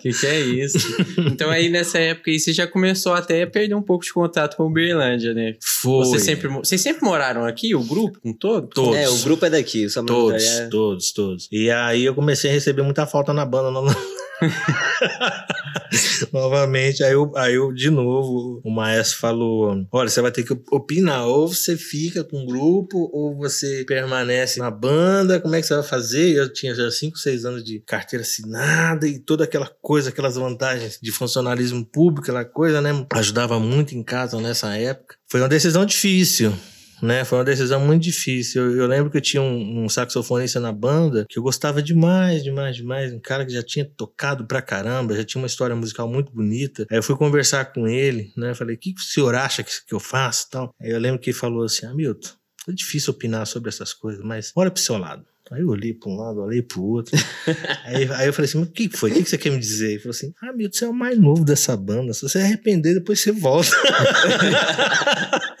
que 0.00 0.10
que 0.12 0.26
é 0.26 0.40
isso? 0.40 0.78
Então 1.18 1.50
aí 1.50 1.68
nessa 1.68 1.98
época 1.98 2.30
aí 2.30 2.38
você 2.38 2.52
já 2.52 2.66
começou 2.66 3.12
até 3.12 3.42
a 3.42 3.46
perder 3.46 3.74
um 3.74 3.82
pouco 3.82 4.04
de 4.04 4.12
contato 4.12 4.56
com 4.56 4.62
o 4.62 4.66
Uberlândia, 4.68 5.34
né? 5.34 5.54
Foi. 5.60 6.04
Você 6.06 6.18
sempre, 6.18 6.48
vocês 6.48 6.80
sempre 6.80 7.04
moraram 7.04 7.44
aqui, 7.44 7.74
o 7.74 7.80
grupo, 7.82 8.20
com 8.20 8.32
todo? 8.32 8.68
Todos. 8.68 8.96
É, 8.96 9.08
o 9.08 9.18
grupo 9.18 9.44
é 9.44 9.50
daqui, 9.50 9.84
o 9.86 9.90
Samuel 9.90 10.14
Todos, 10.14 10.44
é- 10.44 10.68
todos, 10.68 11.12
todos. 11.12 11.48
E 11.52 11.70
aí 11.70 12.04
eu 12.04 12.14
comecei 12.14 12.50
a 12.50 12.54
receber 12.54 12.82
muita 12.82 13.06
falta 13.06 13.32
na 13.34 13.44
banda. 13.44 13.70
no- 13.70 14.15
Novamente, 16.32 17.02
aí 17.02 17.12
eu, 17.12 17.32
aí 17.36 17.54
eu, 17.54 17.72
de 17.72 17.90
novo, 17.90 18.60
o 18.64 18.70
maestro 18.70 19.18
falou: 19.18 19.86
Olha, 19.90 20.08
você 20.08 20.20
vai 20.20 20.30
ter 20.30 20.42
que 20.42 20.52
opinar. 20.70 21.26
Ou 21.26 21.48
você 21.48 21.76
fica 21.76 22.22
com 22.22 22.42
o 22.42 22.46
grupo, 22.46 23.10
ou 23.12 23.36
você 23.36 23.84
permanece 23.86 24.58
na 24.58 24.70
banda. 24.70 25.40
Como 25.40 25.54
é 25.54 25.60
que 25.60 25.66
você 25.66 25.74
vai 25.74 25.82
fazer? 25.82 26.34
Eu 26.36 26.52
tinha 26.52 26.74
já 26.74 26.90
5, 26.90 27.18
6 27.18 27.44
anos 27.44 27.64
de 27.64 27.80
carteira 27.80 28.22
assinada 28.22 29.06
e 29.06 29.18
toda 29.18 29.44
aquela 29.44 29.70
coisa, 29.80 30.10
aquelas 30.10 30.36
vantagens 30.36 30.98
de 31.00 31.10
funcionalismo 31.12 31.84
público, 31.84 32.22
aquela 32.22 32.44
coisa, 32.44 32.80
né? 32.80 33.06
Ajudava 33.12 33.58
muito 33.58 33.94
em 33.94 34.02
casa 34.02 34.40
nessa 34.40 34.76
época. 34.76 35.16
Foi 35.28 35.40
uma 35.40 35.48
decisão 35.48 35.84
difícil 35.84 36.52
né? 37.02 37.24
Foi 37.24 37.38
uma 37.38 37.44
decisão 37.44 37.80
muito 37.80 38.02
difícil. 38.02 38.62
Eu, 38.62 38.76
eu 38.78 38.86
lembro 38.86 39.10
que 39.10 39.16
eu 39.16 39.20
tinha 39.20 39.42
um, 39.42 39.84
um 39.84 39.88
saxofonista 39.88 40.60
na 40.60 40.72
banda 40.72 41.26
que 41.28 41.38
eu 41.38 41.42
gostava 41.42 41.82
demais, 41.82 42.42
demais, 42.42 42.76
demais. 42.76 43.12
Um 43.12 43.20
cara 43.20 43.44
que 43.44 43.52
já 43.52 43.62
tinha 43.62 43.84
tocado 43.84 44.46
pra 44.46 44.62
caramba, 44.62 45.16
já 45.16 45.24
tinha 45.24 45.40
uma 45.40 45.46
história 45.46 45.74
musical 45.74 46.08
muito 46.08 46.32
bonita. 46.32 46.86
Aí 46.90 46.98
eu 46.98 47.02
fui 47.02 47.16
conversar 47.16 47.72
com 47.72 47.86
ele, 47.86 48.32
né? 48.36 48.54
Falei, 48.54 48.76
o 48.76 48.78
que, 48.78 48.92
que 48.92 49.00
o 49.00 49.04
senhor 49.04 49.34
acha 49.34 49.62
que, 49.62 49.70
que 49.86 49.94
eu 49.94 50.00
faço 50.00 50.48
tal? 50.50 50.74
Aí 50.80 50.90
eu 50.90 50.98
lembro 50.98 51.18
que 51.20 51.30
ele 51.30 51.36
falou 51.36 51.64
assim, 51.64 51.86
Hamilton, 51.86 52.30
é 52.68 52.72
difícil 52.72 53.12
opinar 53.12 53.46
sobre 53.46 53.68
essas 53.68 53.92
coisas, 53.92 54.24
mas 54.24 54.52
olha 54.56 54.70
pro 54.70 54.82
seu 54.82 54.98
lado. 54.98 55.24
Aí 55.52 55.60
eu 55.60 55.68
olhei 55.68 55.94
para 55.94 56.10
um 56.10 56.16
lado, 56.16 56.40
olhei 56.40 56.60
pro 56.60 56.82
outro. 56.82 57.16
aí, 57.86 58.08
aí 58.12 58.26
eu 58.26 58.32
falei 58.32 58.48
assim, 58.48 58.58
mas 58.58 58.68
o 58.68 58.72
que 58.72 58.88
foi? 58.88 59.12
O 59.12 59.14
que 59.14 59.22
que 59.22 59.30
você 59.30 59.38
quer 59.38 59.50
me 59.50 59.58
dizer? 59.58 59.90
Ele 59.90 59.98
falou 60.00 60.10
assim, 60.10 60.32
ah, 60.42 60.52
Milton, 60.52 60.76
você 60.76 60.84
é 60.84 60.88
o 60.88 60.92
mais 60.92 61.16
novo 61.16 61.44
dessa 61.44 61.76
banda. 61.76 62.12
Se 62.12 62.22
você 62.22 62.38
arrepender, 62.38 62.94
depois 62.94 63.20
você 63.20 63.30
volta. 63.30 63.70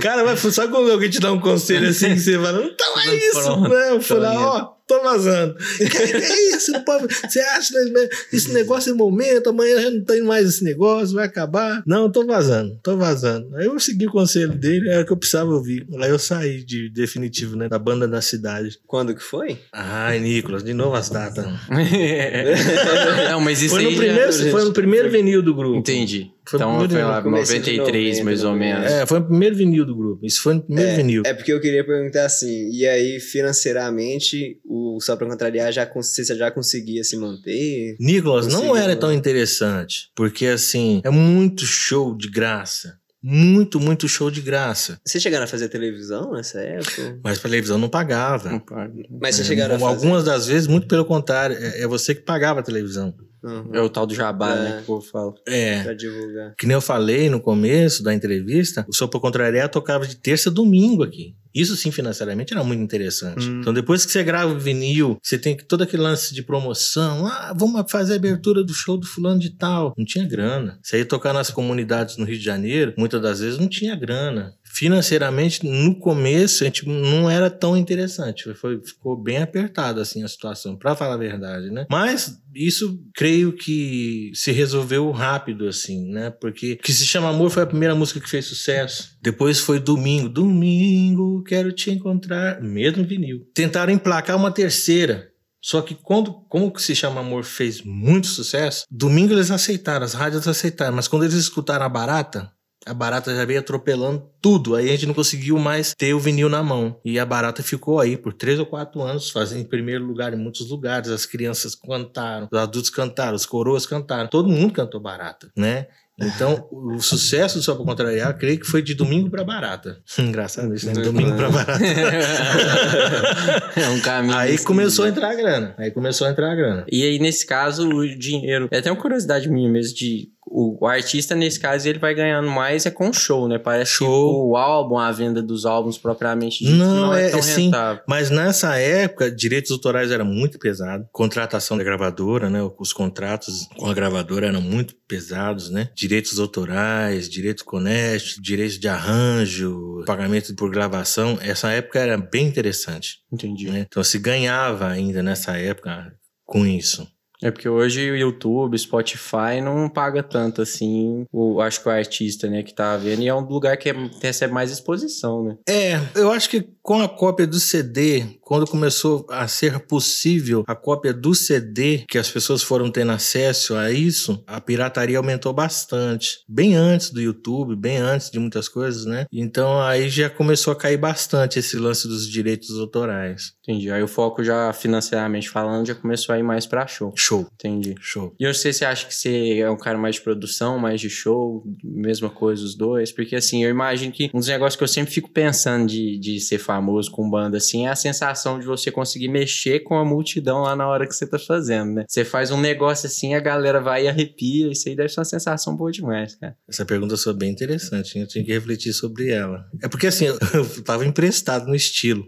Cara, 0.00 0.24
mas 0.24 0.40
sabe 0.40 0.72
quando 0.72 0.90
alguém 0.90 1.10
te 1.10 1.20
dá 1.20 1.32
um 1.32 1.40
conselho 1.40 1.88
assim, 1.88 2.14
que 2.14 2.20
você 2.20 2.38
fala, 2.38 2.62
então 2.64 3.00
é 3.00 3.14
isso, 3.14 3.42
Pronto, 3.42 3.68
né? 3.68 3.90
Eu 3.90 4.00
falei, 4.00 4.30
tô 4.30 4.34
indo. 4.34 4.42
ó, 4.44 4.72
tô 4.92 5.02
vazando. 5.02 5.54
Que, 5.76 5.98
é 5.98 6.56
isso? 6.56 6.72
Não 6.72 6.84
pode, 6.84 7.06
você 7.14 7.40
acha 7.40 7.74
né, 7.84 8.08
esse 8.32 8.52
negócio 8.52 8.92
é 8.92 8.94
momento, 8.94 9.50
amanhã 9.50 9.80
já 9.80 9.90
não 9.90 10.04
tem 10.04 10.22
mais 10.22 10.46
esse 10.48 10.64
negócio, 10.64 11.14
vai 11.14 11.26
acabar. 11.26 11.82
Não, 11.86 12.10
tô 12.10 12.26
vazando, 12.26 12.78
tô 12.82 12.96
vazando. 12.96 13.54
Aí 13.56 13.66
eu 13.66 13.78
segui 13.78 14.06
o 14.06 14.12
conselho 14.12 14.52
dele, 14.52 14.88
era 14.88 15.02
o 15.02 15.06
que 15.06 15.12
eu 15.12 15.16
precisava 15.16 15.50
ouvir. 15.50 15.86
Aí 16.00 16.10
eu 16.10 16.18
saí 16.18 16.64
de 16.64 16.88
definitivo, 16.88 17.56
né, 17.56 17.68
da 17.68 17.78
banda 17.78 18.08
da 18.08 18.20
cidade. 18.20 18.78
Quando 18.86 19.14
que 19.14 19.22
foi? 19.22 19.58
Ai, 19.72 20.18
Nicolas, 20.18 20.62
de 20.62 20.74
novo 20.74 20.94
as 20.94 21.10
datas. 21.10 21.44
não, 23.30 23.40
mas 23.40 23.62
isso 23.62 23.74
Foi 23.74 23.84
no, 23.84 23.90
aí 23.90 23.96
primeiro, 23.96 24.32
já... 24.32 24.50
foi 24.50 24.64
no 24.64 24.72
primeiro 24.72 25.10
vinil 25.10 25.42
do 25.42 25.54
grupo. 25.54 25.78
Entendi. 25.78 26.30
Foi 26.44 26.58
então 26.58 26.88
foi 26.88 27.02
lá, 27.02 27.18
no 27.18 27.22
começo 27.22 27.52
de 27.52 27.58
93 27.58 28.18
novembro, 28.18 28.24
mais 28.24 28.44
ou 28.44 28.52
menos. 28.54 28.92
É, 28.92 29.06
foi 29.06 29.20
no 29.20 29.26
primeiro 29.26 29.56
vinil 29.56 29.86
do 29.86 29.94
grupo. 29.94 30.26
Isso 30.26 30.42
foi 30.42 30.54
no 30.54 30.62
primeiro 30.62 30.96
vinil. 30.96 31.22
É 31.24 31.32
porque 31.32 31.52
eu 31.52 31.60
queria 31.60 31.84
perguntar 31.84 32.24
assim, 32.24 32.68
e 32.70 32.86
aí 32.86 33.20
financeiramente 33.20 34.58
o 34.64 34.81
Só 35.00 35.16
Pra 35.16 35.26
Contrariar 35.28 35.72
já, 35.72 35.84
cons- 35.86 36.14
você 36.14 36.24
já 36.36 36.50
conseguia 36.50 37.02
se 37.04 37.16
manter? 37.16 37.96
Nicolas, 38.00 38.46
não 38.46 38.76
era 38.76 38.94
tão 38.96 39.12
interessante. 39.12 40.10
Porque, 40.14 40.46
assim, 40.46 41.00
é 41.04 41.10
muito 41.10 41.64
show 41.64 42.16
de 42.16 42.28
graça. 42.28 42.98
Muito, 43.24 43.78
muito 43.78 44.08
show 44.08 44.30
de 44.32 44.40
graça. 44.40 44.98
Vocês 45.06 45.22
chegaram 45.22 45.44
a 45.44 45.46
fazer 45.46 45.68
televisão 45.68 46.32
nessa 46.32 46.60
época? 46.60 47.20
Mas 47.22 47.38
a 47.38 47.42
televisão 47.42 47.78
não 47.78 47.88
pagava. 47.88 48.50
Não 48.50 48.58
paga. 48.58 48.92
Mas 49.20 49.36
vocês 49.36 49.46
É, 49.46 49.48
chegaram 49.48 49.76
a 49.76 49.78
fazer? 49.78 49.92
Algumas 49.94 50.24
das 50.24 50.46
vezes, 50.48 50.66
muito 50.66 50.88
pelo 50.88 51.04
contrário, 51.04 51.56
é, 51.56 51.82
é 51.82 51.86
você 51.86 52.16
que 52.16 52.22
pagava 52.22 52.58
a 52.58 52.62
televisão. 52.64 53.14
Uhum, 53.42 53.70
É 53.74 53.80
o 53.80 53.88
tal 53.88 54.06
do 54.06 54.14
jabá, 54.14 54.54
É. 54.54 54.62
né? 54.62 54.76
Que 54.76 54.82
o 54.82 54.86
povo 54.86 55.06
fala. 55.06 55.34
É. 55.46 55.82
pra 55.82 55.94
divulgar. 55.94 56.54
Que 56.56 56.66
nem 56.66 56.74
eu 56.74 56.80
falei 56.80 57.28
no 57.28 57.40
começo 57.40 58.02
da 58.02 58.14
entrevista, 58.14 58.84
o 58.88 58.94
Sopa 58.94 59.18
Contrariar 59.18 59.68
tocava 59.68 60.06
de 60.06 60.16
terça 60.16 60.48
a 60.48 60.52
domingo 60.52 61.02
aqui. 61.02 61.34
Isso 61.54 61.76
sim, 61.76 61.90
financeiramente, 61.90 62.54
era 62.54 62.64
muito 62.64 62.80
interessante. 62.82 63.46
Hum. 63.46 63.60
Então, 63.60 63.74
depois 63.74 64.06
que 64.06 64.12
você 64.12 64.24
grava 64.24 64.54
o 64.54 64.58
vinil, 64.58 65.18
você 65.22 65.36
tem 65.38 65.54
que- 65.54 65.64
todo 65.64 65.82
aquele 65.82 66.02
lance 66.02 66.32
de 66.34 66.42
promoção. 66.42 67.26
Ah, 67.26 67.52
vamos 67.54 67.84
fazer 67.92 68.14
a 68.14 68.16
abertura 68.16 68.64
do 68.64 68.72
show 68.72 68.96
do 68.96 69.06
fulano 69.06 69.38
de 69.38 69.50
tal. 69.50 69.92
Não 69.98 70.04
tinha 70.04 70.26
grana. 70.26 70.78
Você 70.82 70.98
ia 70.98 71.04
tocar 71.04 71.34
nas 71.34 71.50
comunidades 71.50 72.16
no 72.16 72.24
Rio 72.24 72.38
de 72.38 72.44
Janeiro, 72.44 72.94
muitas 72.96 73.20
das 73.20 73.40
vezes 73.40 73.58
não 73.58 73.68
tinha 73.68 73.94
grana. 73.94 74.54
Financeiramente, 74.74 75.66
no 75.66 75.94
começo, 75.94 76.64
a 76.64 76.66
gente 76.66 76.88
não 76.88 77.28
era 77.28 77.50
tão 77.50 77.76
interessante. 77.76 78.54
Foi, 78.54 78.80
ficou 78.82 79.20
bem 79.20 79.36
apertada 79.36 80.00
assim 80.00 80.22
a 80.22 80.28
situação, 80.28 80.76
para 80.76 80.96
falar 80.96 81.14
a 81.14 81.18
verdade, 81.18 81.70
né? 81.70 81.86
Mas 81.90 82.38
isso 82.54 82.98
creio 83.14 83.52
que 83.52 84.30
se 84.34 84.50
resolveu 84.50 85.10
rápido 85.10 85.68
assim, 85.68 86.10
né? 86.10 86.30
Porque 86.30 86.76
que 86.76 86.92
se 86.92 87.06
chama 87.06 87.28
Amor 87.28 87.50
foi 87.50 87.64
a 87.64 87.66
primeira 87.66 87.94
música 87.94 88.18
que 88.18 88.30
fez 88.30 88.46
sucesso. 88.46 89.16
Depois 89.22 89.60
foi 89.60 89.78
Domingo, 89.78 90.28
Domingo, 90.28 91.42
quero 91.44 91.70
te 91.70 91.90
encontrar, 91.90 92.62
mesmo 92.62 93.04
vinil. 93.04 93.46
Tentaram 93.54 93.92
emplacar 93.92 94.36
uma 94.36 94.50
terceira. 94.50 95.28
Só 95.60 95.80
que 95.82 95.94
quando, 95.94 96.32
como 96.48 96.72
que 96.72 96.82
se 96.82 96.96
chama 96.96 97.20
Amor 97.20 97.44
fez 97.44 97.82
muito 97.82 98.26
sucesso, 98.26 98.84
domingo 98.90 99.32
eles 99.32 99.50
aceitaram, 99.50 100.04
as 100.04 100.14
rádios 100.14 100.48
aceitaram, 100.48 100.96
mas 100.96 101.06
quando 101.06 101.22
eles 101.22 101.34
escutaram 101.34 101.84
a 101.84 101.88
barata, 101.88 102.50
A 102.84 102.94
barata 102.94 103.34
já 103.34 103.44
veio 103.44 103.60
atropelando 103.60 104.24
tudo. 104.40 104.74
Aí 104.74 104.88
a 104.88 104.92
gente 104.92 105.06
não 105.06 105.14
conseguiu 105.14 105.58
mais 105.58 105.94
ter 105.94 106.14
o 106.14 106.20
vinil 106.20 106.48
na 106.48 106.62
mão. 106.62 106.98
E 107.04 107.18
a 107.18 107.24
barata 107.24 107.62
ficou 107.62 108.00
aí 108.00 108.16
por 108.16 108.32
três 108.32 108.58
ou 108.58 108.66
quatro 108.66 109.02
anos, 109.02 109.30
fazendo 109.30 109.60
em 109.60 109.64
primeiro 109.64 110.04
lugar 110.04 110.32
em 110.32 110.36
muitos 110.36 110.68
lugares. 110.70 111.10
As 111.10 111.24
crianças 111.24 111.74
cantaram, 111.74 112.48
os 112.50 112.58
adultos 112.58 112.90
cantaram, 112.90 113.36
os 113.36 113.46
coroas 113.46 113.86
cantaram. 113.86 114.28
Todo 114.28 114.48
mundo 114.48 114.72
cantou 114.72 115.00
barata, 115.00 115.50
né? 115.56 115.86
Então, 116.20 116.68
o 116.70 117.00
sucesso 117.00 117.56
do 117.58 117.64
Só 117.64 117.74
Pra 117.74 117.84
Contrariar, 117.84 118.36
creio 118.36 118.60
que 118.60 118.66
foi 118.66 118.82
de 118.82 118.94
domingo 118.94 119.30
pra 119.30 119.42
barata. 119.42 119.98
Engraçado 120.18 120.74
isso, 120.74 120.86
né? 120.86 120.92
Domingo 120.92 121.34
pra 121.34 121.50
barata. 121.50 121.82
é 123.80 123.88
um 123.88 124.00
caminho. 124.00 124.36
Aí 124.36 124.58
começou 124.58 125.06
a 125.06 125.08
entrar 125.08 125.30
a 125.30 125.34
grana. 125.34 125.74
Aí 125.78 125.90
começou 125.90 126.26
a 126.26 126.30
entrar 126.30 126.52
a 126.52 126.54
grana. 126.54 126.84
E 126.90 127.02
aí, 127.02 127.18
nesse 127.18 127.46
caso, 127.46 127.88
o 127.88 128.06
dinheiro. 128.16 128.68
É 128.70 128.78
até 128.78 128.90
uma 128.90 129.00
curiosidade 129.00 129.48
minha 129.48 129.70
mesmo 129.70 129.96
de. 129.96 130.30
O, 130.44 130.84
o 130.84 130.86
artista, 130.88 131.34
nesse 131.34 131.58
caso, 131.60 131.88
ele 131.88 131.98
vai 132.00 132.14
ganhando 132.14 132.50
mais 132.50 132.84
é 132.84 132.90
com 132.90 133.12
show, 133.12 133.46
né? 133.48 133.58
Parece 133.58 133.92
Show. 133.92 134.06
que 134.08 134.36
o 134.50 134.56
álbum, 134.56 134.98
a 134.98 135.10
venda 135.12 135.40
dos 135.40 135.64
álbuns 135.64 135.96
propriamente 135.96 136.64
dito, 136.64 136.76
Não, 136.76 136.96
não, 136.96 137.14
é, 137.14 137.28
é- 137.28 137.30
tão 137.30 137.40
sim. 137.42 137.66
rentável. 137.66 138.02
Mas 138.08 138.28
nessa 138.28 138.76
época, 138.76 139.30
direitos 139.30 139.70
autorais 139.70 140.10
era 140.10 140.24
muito 140.24 140.58
pesado. 140.58 141.06
Contratação 141.12 141.76
da 141.78 141.84
gravadora, 141.84 142.50
né? 142.50 142.58
Os 142.78 142.92
contratos 142.92 143.68
com 143.78 143.86
a 143.86 143.94
gravadora 143.94 144.48
eram 144.48 144.60
muito 144.60 144.94
pesados, 145.06 145.70
né? 145.70 145.90
Direitos 145.94 146.38
autorais, 146.40 147.28
direitos 147.28 147.62
conest, 147.62 148.40
direitos 148.40 148.78
de 148.78 148.88
arranjo, 148.88 150.02
pagamento 150.06 150.54
por 150.56 150.70
gravação. 150.70 151.38
Essa 151.40 151.70
época 151.70 152.00
era 152.00 152.16
bem 152.18 152.46
interessante, 152.46 153.18
Entendi. 153.32 153.70
né? 153.70 153.86
Então 153.88 154.02
se 154.02 154.18
ganhava 154.18 154.88
ainda 154.88 155.22
nessa 155.22 155.56
época 155.56 156.12
com 156.44 156.66
isso. 156.66 157.06
É 157.42 157.50
porque 157.50 157.68
hoje 157.68 158.10
o 158.10 158.16
YouTube, 158.16 158.78
Spotify 158.78 159.60
não 159.62 159.88
paga 159.88 160.22
tanto 160.22 160.62
assim, 160.62 161.24
o, 161.32 161.60
acho 161.60 161.82
que 161.82 161.88
o 161.88 161.92
artista, 161.92 162.48
né, 162.48 162.62
que 162.62 162.72
tá 162.74 162.96
vendo, 162.96 163.22
e 163.22 163.28
é 163.28 163.34
um 163.34 163.40
lugar 163.40 163.76
que 163.76 163.90
é- 163.90 164.10
recebe 164.22 164.52
mais 164.52 164.70
exposição, 164.70 165.44
né? 165.44 165.56
É, 165.68 166.00
eu 166.14 166.30
acho 166.30 166.48
que 166.48 166.64
com 166.82 167.00
a 167.00 167.08
cópia 167.08 167.46
do 167.46 167.58
CD, 167.60 168.24
quando 168.40 168.66
começou 168.66 169.24
a 169.30 169.46
ser 169.46 169.78
possível 169.80 170.64
a 170.66 170.74
cópia 170.74 171.12
do 171.12 171.34
CD, 171.34 172.04
que 172.08 172.18
as 172.18 172.28
pessoas 172.30 172.62
foram 172.62 172.90
tendo 172.90 173.12
acesso 173.12 173.74
a 173.76 173.90
isso, 173.90 174.42
a 174.46 174.60
pirataria 174.60 175.16
aumentou 175.16 175.52
bastante. 175.52 176.38
Bem 176.48 176.74
antes 176.74 177.10
do 177.10 177.20
YouTube, 177.20 177.76
bem 177.76 177.98
antes 177.98 178.30
de 178.30 178.38
muitas 178.38 178.68
coisas, 178.68 179.04
né? 179.06 179.26
Então 179.32 179.80
aí 179.80 180.08
já 180.08 180.28
começou 180.28 180.72
a 180.72 180.76
cair 180.76 180.96
bastante 180.96 181.58
esse 181.58 181.76
lance 181.76 182.06
dos 182.08 182.28
direitos 182.28 182.76
autorais. 182.78 183.52
Entendi. 183.62 183.90
Aí 183.90 184.02
o 184.02 184.08
foco 184.08 184.42
já, 184.42 184.72
financeiramente 184.72 185.48
falando, 185.48 185.86
já 185.86 185.94
começou 185.94 186.34
a 186.34 186.38
ir 186.38 186.42
mais 186.42 186.66
pra 186.66 186.86
show. 186.86 187.12
Show, 187.16 187.31
Entendi. 187.40 187.94
show. 188.00 188.34
E 188.38 188.46
você, 188.46 188.72
você 188.72 188.84
acha 188.84 189.06
que 189.06 189.14
você 189.14 189.58
é 189.58 189.70
um 189.70 189.76
cara 189.76 189.98
mais 189.98 190.16
de 190.16 190.20
produção, 190.22 190.78
mais 190.78 191.00
de 191.00 191.10
show, 191.10 191.64
mesma 191.82 192.30
coisa 192.30 192.64
os 192.64 192.74
dois? 192.74 193.12
Porque 193.12 193.36
assim, 193.36 193.64
eu 193.64 193.70
imagino 193.70 194.12
que 194.12 194.30
um 194.34 194.38
dos 194.38 194.48
negócios 194.48 194.76
que 194.76 194.84
eu 194.84 194.88
sempre 194.88 195.12
fico 195.12 195.30
pensando 195.30 195.86
de, 195.86 196.18
de 196.18 196.40
ser 196.40 196.58
famoso 196.58 197.10
com 197.10 197.28
banda 197.28 197.56
assim 197.56 197.86
é 197.86 197.90
a 197.90 197.96
sensação 197.96 198.58
de 198.58 198.66
você 198.66 198.90
conseguir 198.90 199.28
mexer 199.28 199.80
com 199.80 199.96
a 199.96 200.04
multidão 200.04 200.62
lá 200.62 200.76
na 200.76 200.86
hora 200.86 201.06
que 201.06 201.14
você 201.14 201.26
tá 201.26 201.38
fazendo, 201.38 201.92
né? 201.92 202.04
Você 202.08 202.24
faz 202.24 202.50
um 202.50 202.60
negócio 202.60 203.06
assim, 203.06 203.34
a 203.34 203.40
galera 203.40 203.80
vai 203.80 204.04
e 204.04 204.08
arrepia, 204.08 204.70
isso 204.70 204.88
aí 204.88 204.96
deve 204.96 205.08
ser 205.08 205.20
uma 205.20 205.24
sensação 205.24 205.76
boa 205.76 205.90
demais, 205.90 206.34
cara. 206.36 206.56
Essa 206.68 206.84
pergunta 206.84 207.16
foi 207.16 207.34
bem 207.34 207.50
interessante, 207.50 208.16
hein? 208.16 208.22
eu 208.22 208.28
tinha 208.28 208.44
que 208.44 208.52
refletir 208.52 208.92
sobre 208.92 209.30
ela. 209.30 209.64
É 209.82 209.88
porque 209.88 210.06
assim, 210.06 210.26
eu 210.54 210.82
tava 210.84 211.06
emprestado 211.06 211.66
no 211.66 211.74
estilo. 211.74 212.24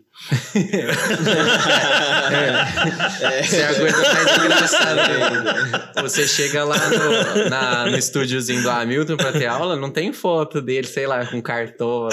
Essa 3.20 3.56
é 3.56 3.64
a 3.64 3.74
coisa 3.74 3.98
mais 3.98 4.36
engraçada 4.44 5.02
ainda. 5.02 5.92
Você 6.02 6.26
chega 6.26 6.64
lá 6.64 6.76
no, 6.88 7.50
na- 7.50 7.86
no 7.90 7.96
estúdiozinho 7.98 8.62
do 8.62 8.70
Hamilton 8.70 9.16
pra 9.16 9.32
ter 9.32 9.46
aula, 9.46 9.76
não 9.76 9.90
tem 9.90 10.12
foto 10.12 10.60
dele, 10.62 10.86
sei 10.86 11.06
lá, 11.06 11.24
com 11.26 11.40
cartola, 11.42 12.10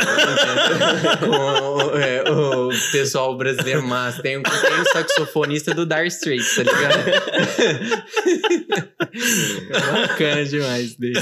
com 1.20 1.98
é, 1.98 2.24
o 2.30 2.70
pessoal 2.92 3.38
brasileiro 3.38 3.84
massa. 3.84 4.22
Tem, 4.22 4.38
um- 4.38 4.44
tem 4.44 4.82
o 4.82 4.86
saxofonista 4.92 5.74
do 5.74 5.86
Dire 5.86 6.08
Straits, 6.08 6.56
tá 6.56 6.64
ligado? 6.64 7.04
Bacana 9.92 10.46
demais 10.46 10.96
dele. 10.96 11.20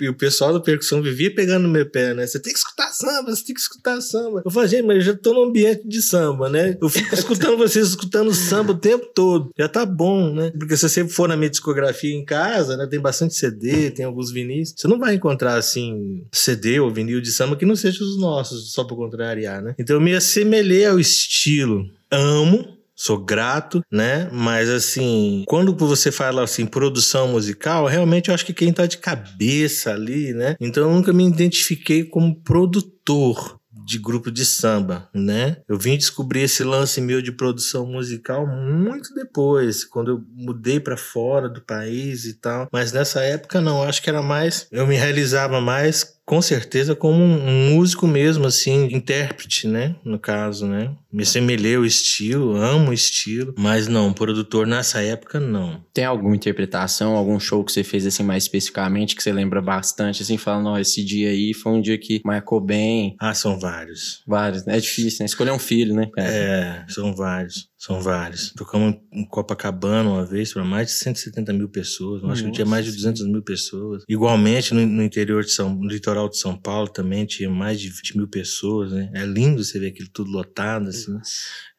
E 0.00 0.08
o 0.08 0.14
pessoal 0.14 0.52
da 0.52 0.60
percussão 0.60 1.02
vivia 1.02 1.34
pegando 1.34 1.62
no 1.64 1.68
meu 1.68 1.86
pé, 1.88 2.14
né? 2.14 2.26
Você 2.26 2.40
tem 2.40 2.52
que 2.52 2.58
escutar 2.58 2.88
samba, 2.92 3.34
você 3.34 3.44
tem 3.44 3.54
que 3.54 3.60
escutar 3.60 4.00
samba. 4.00 4.42
Eu 4.44 4.50
falei, 4.50 4.68
gente, 4.68 4.86
mas 4.86 4.96
eu 4.96 5.02
já 5.02 5.14
tô 5.14 5.32
no 5.34 5.44
ambiente 5.44 5.86
de 5.86 6.00
samba, 6.02 6.19
né? 6.50 6.76
Eu 6.80 6.88
fico 6.88 7.14
escutando 7.14 7.56
vocês 7.56 7.88
escutando 7.88 8.32
samba 8.34 8.72
o 8.72 8.78
tempo 8.78 9.06
todo. 9.14 9.50
Já 9.58 9.68
tá 9.68 9.84
bom, 9.84 10.32
né? 10.32 10.50
Porque 10.58 10.76
se 10.76 10.88
você 10.88 11.06
for 11.08 11.28
na 11.28 11.36
minha 11.36 11.50
discografia 11.50 12.14
em 12.14 12.24
casa, 12.24 12.76
né? 12.76 12.86
Tem 12.86 13.00
bastante 13.00 13.34
CD, 13.34 13.90
tem 13.90 14.04
alguns 14.04 14.32
vinis. 14.32 14.74
Você 14.76 14.88
não 14.88 14.98
vai 14.98 15.14
encontrar, 15.14 15.56
assim, 15.56 16.24
CD 16.32 16.80
ou 16.80 16.90
vinil 16.90 17.20
de 17.20 17.30
samba 17.30 17.56
que 17.56 17.66
não 17.66 17.76
seja 17.76 18.02
os 18.02 18.18
nossos, 18.18 18.72
só 18.72 18.84
pra 18.84 18.96
contrariar, 18.96 19.62
né? 19.62 19.74
Então 19.78 19.96
eu 19.96 20.00
me 20.00 20.14
assemelhei 20.14 20.86
ao 20.86 20.98
estilo. 20.98 21.84
Amo, 22.10 22.80
Sou 23.02 23.16
grato, 23.16 23.82
né? 23.90 24.28
Mas 24.30 24.68
assim, 24.68 25.42
quando 25.46 25.74
você 25.74 26.12
fala 26.12 26.44
assim, 26.44 26.66
produção 26.66 27.28
musical, 27.28 27.86
realmente 27.86 28.28
eu 28.28 28.34
acho 28.34 28.44
que 28.44 28.52
quem 28.52 28.74
tá 28.74 28.84
de 28.84 28.98
cabeça 28.98 29.90
ali, 29.94 30.34
né? 30.34 30.54
Então 30.60 30.82
eu 30.82 30.94
nunca 30.94 31.10
me 31.10 31.26
identifiquei 31.26 32.04
como 32.04 32.38
produtor 32.42 33.58
de 33.90 33.98
grupo 33.98 34.30
de 34.30 34.44
samba, 34.46 35.08
né? 35.12 35.56
Eu 35.68 35.76
vim 35.76 35.98
descobrir 35.98 36.42
esse 36.42 36.62
lance 36.62 37.00
meu 37.00 37.20
de 37.20 37.32
produção 37.32 37.84
musical 37.84 38.46
muito 38.46 39.12
depois, 39.12 39.84
quando 39.84 40.12
eu 40.12 40.24
mudei 40.32 40.78
para 40.78 40.96
fora 40.96 41.48
do 41.48 41.60
país 41.60 42.24
e 42.24 42.34
tal. 42.34 42.68
Mas 42.70 42.92
nessa 42.92 43.20
época 43.20 43.60
não, 43.60 43.82
acho 43.82 44.00
que 44.00 44.08
era 44.08 44.22
mais, 44.22 44.68
eu 44.70 44.86
me 44.86 44.94
realizava 44.94 45.60
mais 45.60 46.19
com 46.30 46.40
certeza 46.40 46.94
como 46.94 47.20
um 47.20 47.70
músico 47.74 48.06
mesmo, 48.06 48.46
assim, 48.46 48.84
intérprete, 48.92 49.66
né? 49.66 49.96
No 50.04 50.16
caso, 50.16 50.64
né? 50.64 50.94
Me 51.12 51.24
assemelhei 51.24 51.74
ao 51.74 51.84
estilo, 51.84 52.54
amo 52.54 52.90
o 52.90 52.92
estilo, 52.92 53.52
mas 53.58 53.88
não, 53.88 54.12
produtor 54.12 54.64
nessa 54.64 55.02
época 55.02 55.40
não. 55.40 55.84
Tem 55.92 56.04
alguma 56.04 56.36
interpretação, 56.36 57.16
algum 57.16 57.40
show 57.40 57.64
que 57.64 57.72
você 57.72 57.82
fez 57.82 58.06
assim 58.06 58.22
mais 58.22 58.44
especificamente 58.44 59.16
que 59.16 59.24
você 59.24 59.32
lembra 59.32 59.60
bastante, 59.60 60.22
assim, 60.22 60.38
falando, 60.38 60.68
ó, 60.68 60.78
esse 60.78 61.02
dia 61.04 61.30
aí 61.30 61.52
foi 61.52 61.72
um 61.72 61.80
dia 61.80 61.98
que 61.98 62.20
marcou 62.24 62.60
bem, 62.60 63.16
Ah, 63.18 63.34
são 63.34 63.58
vários. 63.58 64.22
vários, 64.24 64.64
né? 64.64 64.76
É 64.76 64.80
difícil, 64.80 65.18
né? 65.22 65.26
Escolher 65.26 65.50
um 65.50 65.58
filho, 65.58 65.96
né, 65.96 66.08
cara? 66.14 66.28
É, 66.30 66.84
são 66.90 67.12
vários, 67.12 67.68
são 67.80 67.98
vários. 67.98 68.52
Tocamos 68.52 68.96
em 69.10 69.24
Copacabana 69.24 70.10
uma 70.10 70.26
vez 70.26 70.52
para 70.52 70.62
mais 70.62 70.88
de 70.88 70.92
170 70.92 71.50
mil 71.54 71.66
pessoas, 71.66 72.22
eu 72.22 72.30
acho 72.30 72.44
que 72.44 72.52
tinha 72.52 72.66
mais 72.66 72.84
de 72.84 72.92
200 72.92 73.26
mil 73.26 73.42
pessoas. 73.42 74.04
Igualmente 74.06 74.74
no, 74.74 74.86
no 74.86 75.02
interior 75.02 75.42
de 75.42 75.50
São, 75.50 75.74
no 75.74 75.88
litoral 75.88 76.28
de 76.28 76.36
São 76.36 76.54
Paulo 76.54 76.88
também 76.88 77.24
tinha 77.24 77.48
mais 77.48 77.80
de 77.80 77.88
20 77.88 78.18
mil 78.18 78.28
pessoas, 78.28 78.92
né? 78.92 79.10
É 79.14 79.24
lindo 79.24 79.64
você 79.64 79.78
ver 79.78 79.88
aquilo 79.88 80.10
tudo 80.12 80.30
lotado, 80.30 80.90
assim. 80.90 81.18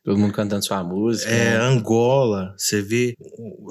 Todo 0.03 0.17
mundo 0.17 0.33
cantando 0.33 0.65
sua 0.65 0.83
música. 0.83 1.29
É, 1.29 1.51
né? 1.51 1.65
Angola, 1.65 2.55
você 2.57 2.81
vê, 2.81 3.13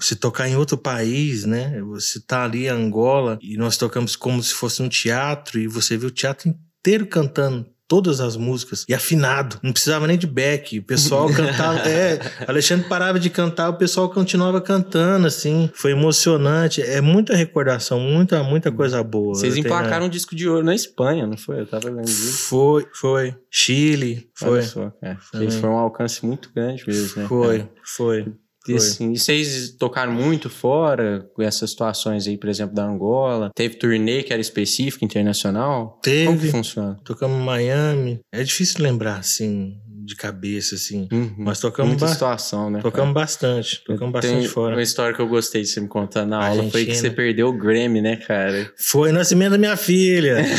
se 0.01 0.15
tocar 0.15 0.49
em 0.49 0.55
outro 0.55 0.79
país, 0.79 1.45
né? 1.45 1.83
Você 1.83 2.21
tá 2.21 2.45
ali 2.45 2.67
em 2.67 2.69
Angola 2.69 3.41
e 3.43 3.57
nós 3.57 3.77
tocamos 3.77 4.15
como 4.15 4.41
se 4.41 4.55
fosse 4.55 4.81
um 4.81 4.89
teatro 4.89 5.59
e 5.59 5.67
você 5.67 5.97
vê 5.97 6.07
o 6.07 6.13
teatro 6.13 6.49
inteiro 6.49 7.09
cantando 7.09 7.67
todas 7.91 8.21
as 8.21 8.37
músicas 8.37 8.85
e 8.89 8.95
afinado, 8.95 9.59
não 9.65 9.73
precisava 9.73 10.07
nem 10.07 10.17
de 10.17 10.25
back, 10.29 10.79
o 10.79 10.83
pessoal 10.85 11.27
cantava, 11.35 11.81
é, 11.89 12.21
Alexandre 12.47 12.89
parava 12.89 13.19
de 13.19 13.29
cantar, 13.29 13.69
o 13.69 13.75
pessoal 13.75 14.09
continuava 14.09 14.61
cantando, 14.61 15.27
assim, 15.27 15.69
foi 15.75 15.91
emocionante, 15.91 16.81
é 16.81 17.01
muita 17.01 17.35
recordação, 17.35 17.99
muita, 17.99 18.45
muita 18.45 18.71
coisa 18.71 19.03
boa. 19.03 19.35
Vocês 19.35 19.57
Eu 19.57 19.63
tenho- 19.65 19.75
emplacaram 19.75 20.07
um 20.07 20.09
disco 20.09 20.37
de 20.37 20.49
ouro 20.49 20.65
na 20.65 20.73
Espanha, 20.73 21.27
não 21.27 21.37
foi? 21.37 21.59
Eu 21.59 21.67
tava 21.67 21.91
vendo 21.91 22.05
disso. 22.05 22.45
Foi, 22.49 22.87
foi, 22.95 23.35
Chile, 23.51 24.31
foi, 24.35 24.51
Olha 24.51 24.63
só, 24.63 24.91
cara. 25.01 25.19
Esse 25.41 25.59
foi 25.59 25.69
um 25.69 25.77
alcance 25.77 26.25
muito 26.25 26.49
grande 26.55 26.85
mesmo, 26.87 27.23
né? 27.23 27.29
foi, 27.29 27.59
cara? 27.59 27.71
foi. 27.85 28.33
E, 28.69 28.75
assim, 28.75 29.13
e 29.13 29.19
vocês 29.19 29.71
tocaram 29.79 30.13
muito 30.13 30.51
fora 30.51 31.27
com 31.35 31.43
essas 31.43 31.71
situações 31.71 32.27
aí, 32.27 32.37
por 32.37 32.49
exemplo, 32.49 32.75
da 32.75 32.85
Angola? 32.85 33.51
Teve 33.55 33.77
turnê 33.77 34.23
que 34.23 34.33
era 34.33 34.41
específico, 34.41 35.05
internacional? 35.05 35.87
Como 35.93 36.01
que 36.03 36.11
Teve, 36.11 36.51
funciona? 36.51 36.99
tocamos 37.05 37.41
em 37.41 37.45
Miami, 37.45 38.21
é 38.33 38.43
difícil 38.43 38.83
lembrar, 38.83 39.19
assim, 39.19 39.79
de 40.11 40.17
cabeça, 40.17 40.75
assim, 40.75 41.09
Uhum. 41.13 41.35
mas 41.39 41.61
tocamos, 41.61 41.91
Muita 41.93 42.07
ba 42.07 42.13
situação, 42.13 42.69
né? 42.69 42.81
tocamos 42.83 43.15
bastante, 43.15 43.81
tocamos 43.85 44.01
Tem 44.21 44.33
bastante 44.33 44.49
fora. 44.49 44.75
Uma 44.75 44.83
história 44.83 45.15
que 45.15 45.23
eu 45.23 45.29
gostei 45.29 45.63
de 45.63 45.69
você 45.69 45.81
me 45.81 45.89
contar 45.89 46.27
na 46.27 46.37
aula 46.45 46.63
foi 46.65 46.85
que 46.85 46.91
Argentina. 46.91 46.97
você 46.97 47.11
perdeu 47.11 47.49
o 47.49 47.53
Grammy, 47.53 48.01
né, 48.03 48.17
cara? 48.17 48.71
Foi 48.77 49.11
o 49.11 49.13
nascimento 49.13 49.53
da 49.53 49.59
minha 49.59 49.77
filha. 49.77 50.37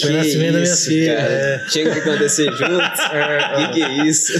Foi 0.00 0.10
o 0.10 0.16
nascimento 0.16 0.52
da 0.54 0.60
minha 0.60 0.76
filha. 0.76 1.16
cara. 1.16 1.28
é. 1.32 1.66
Tinha 1.70 1.90
que 1.90 1.98
acontecer 1.98 2.44
juntos. 2.52 3.00
que 3.56 3.72
que 3.74 3.82
é 3.82 4.06
isso? 4.06 4.32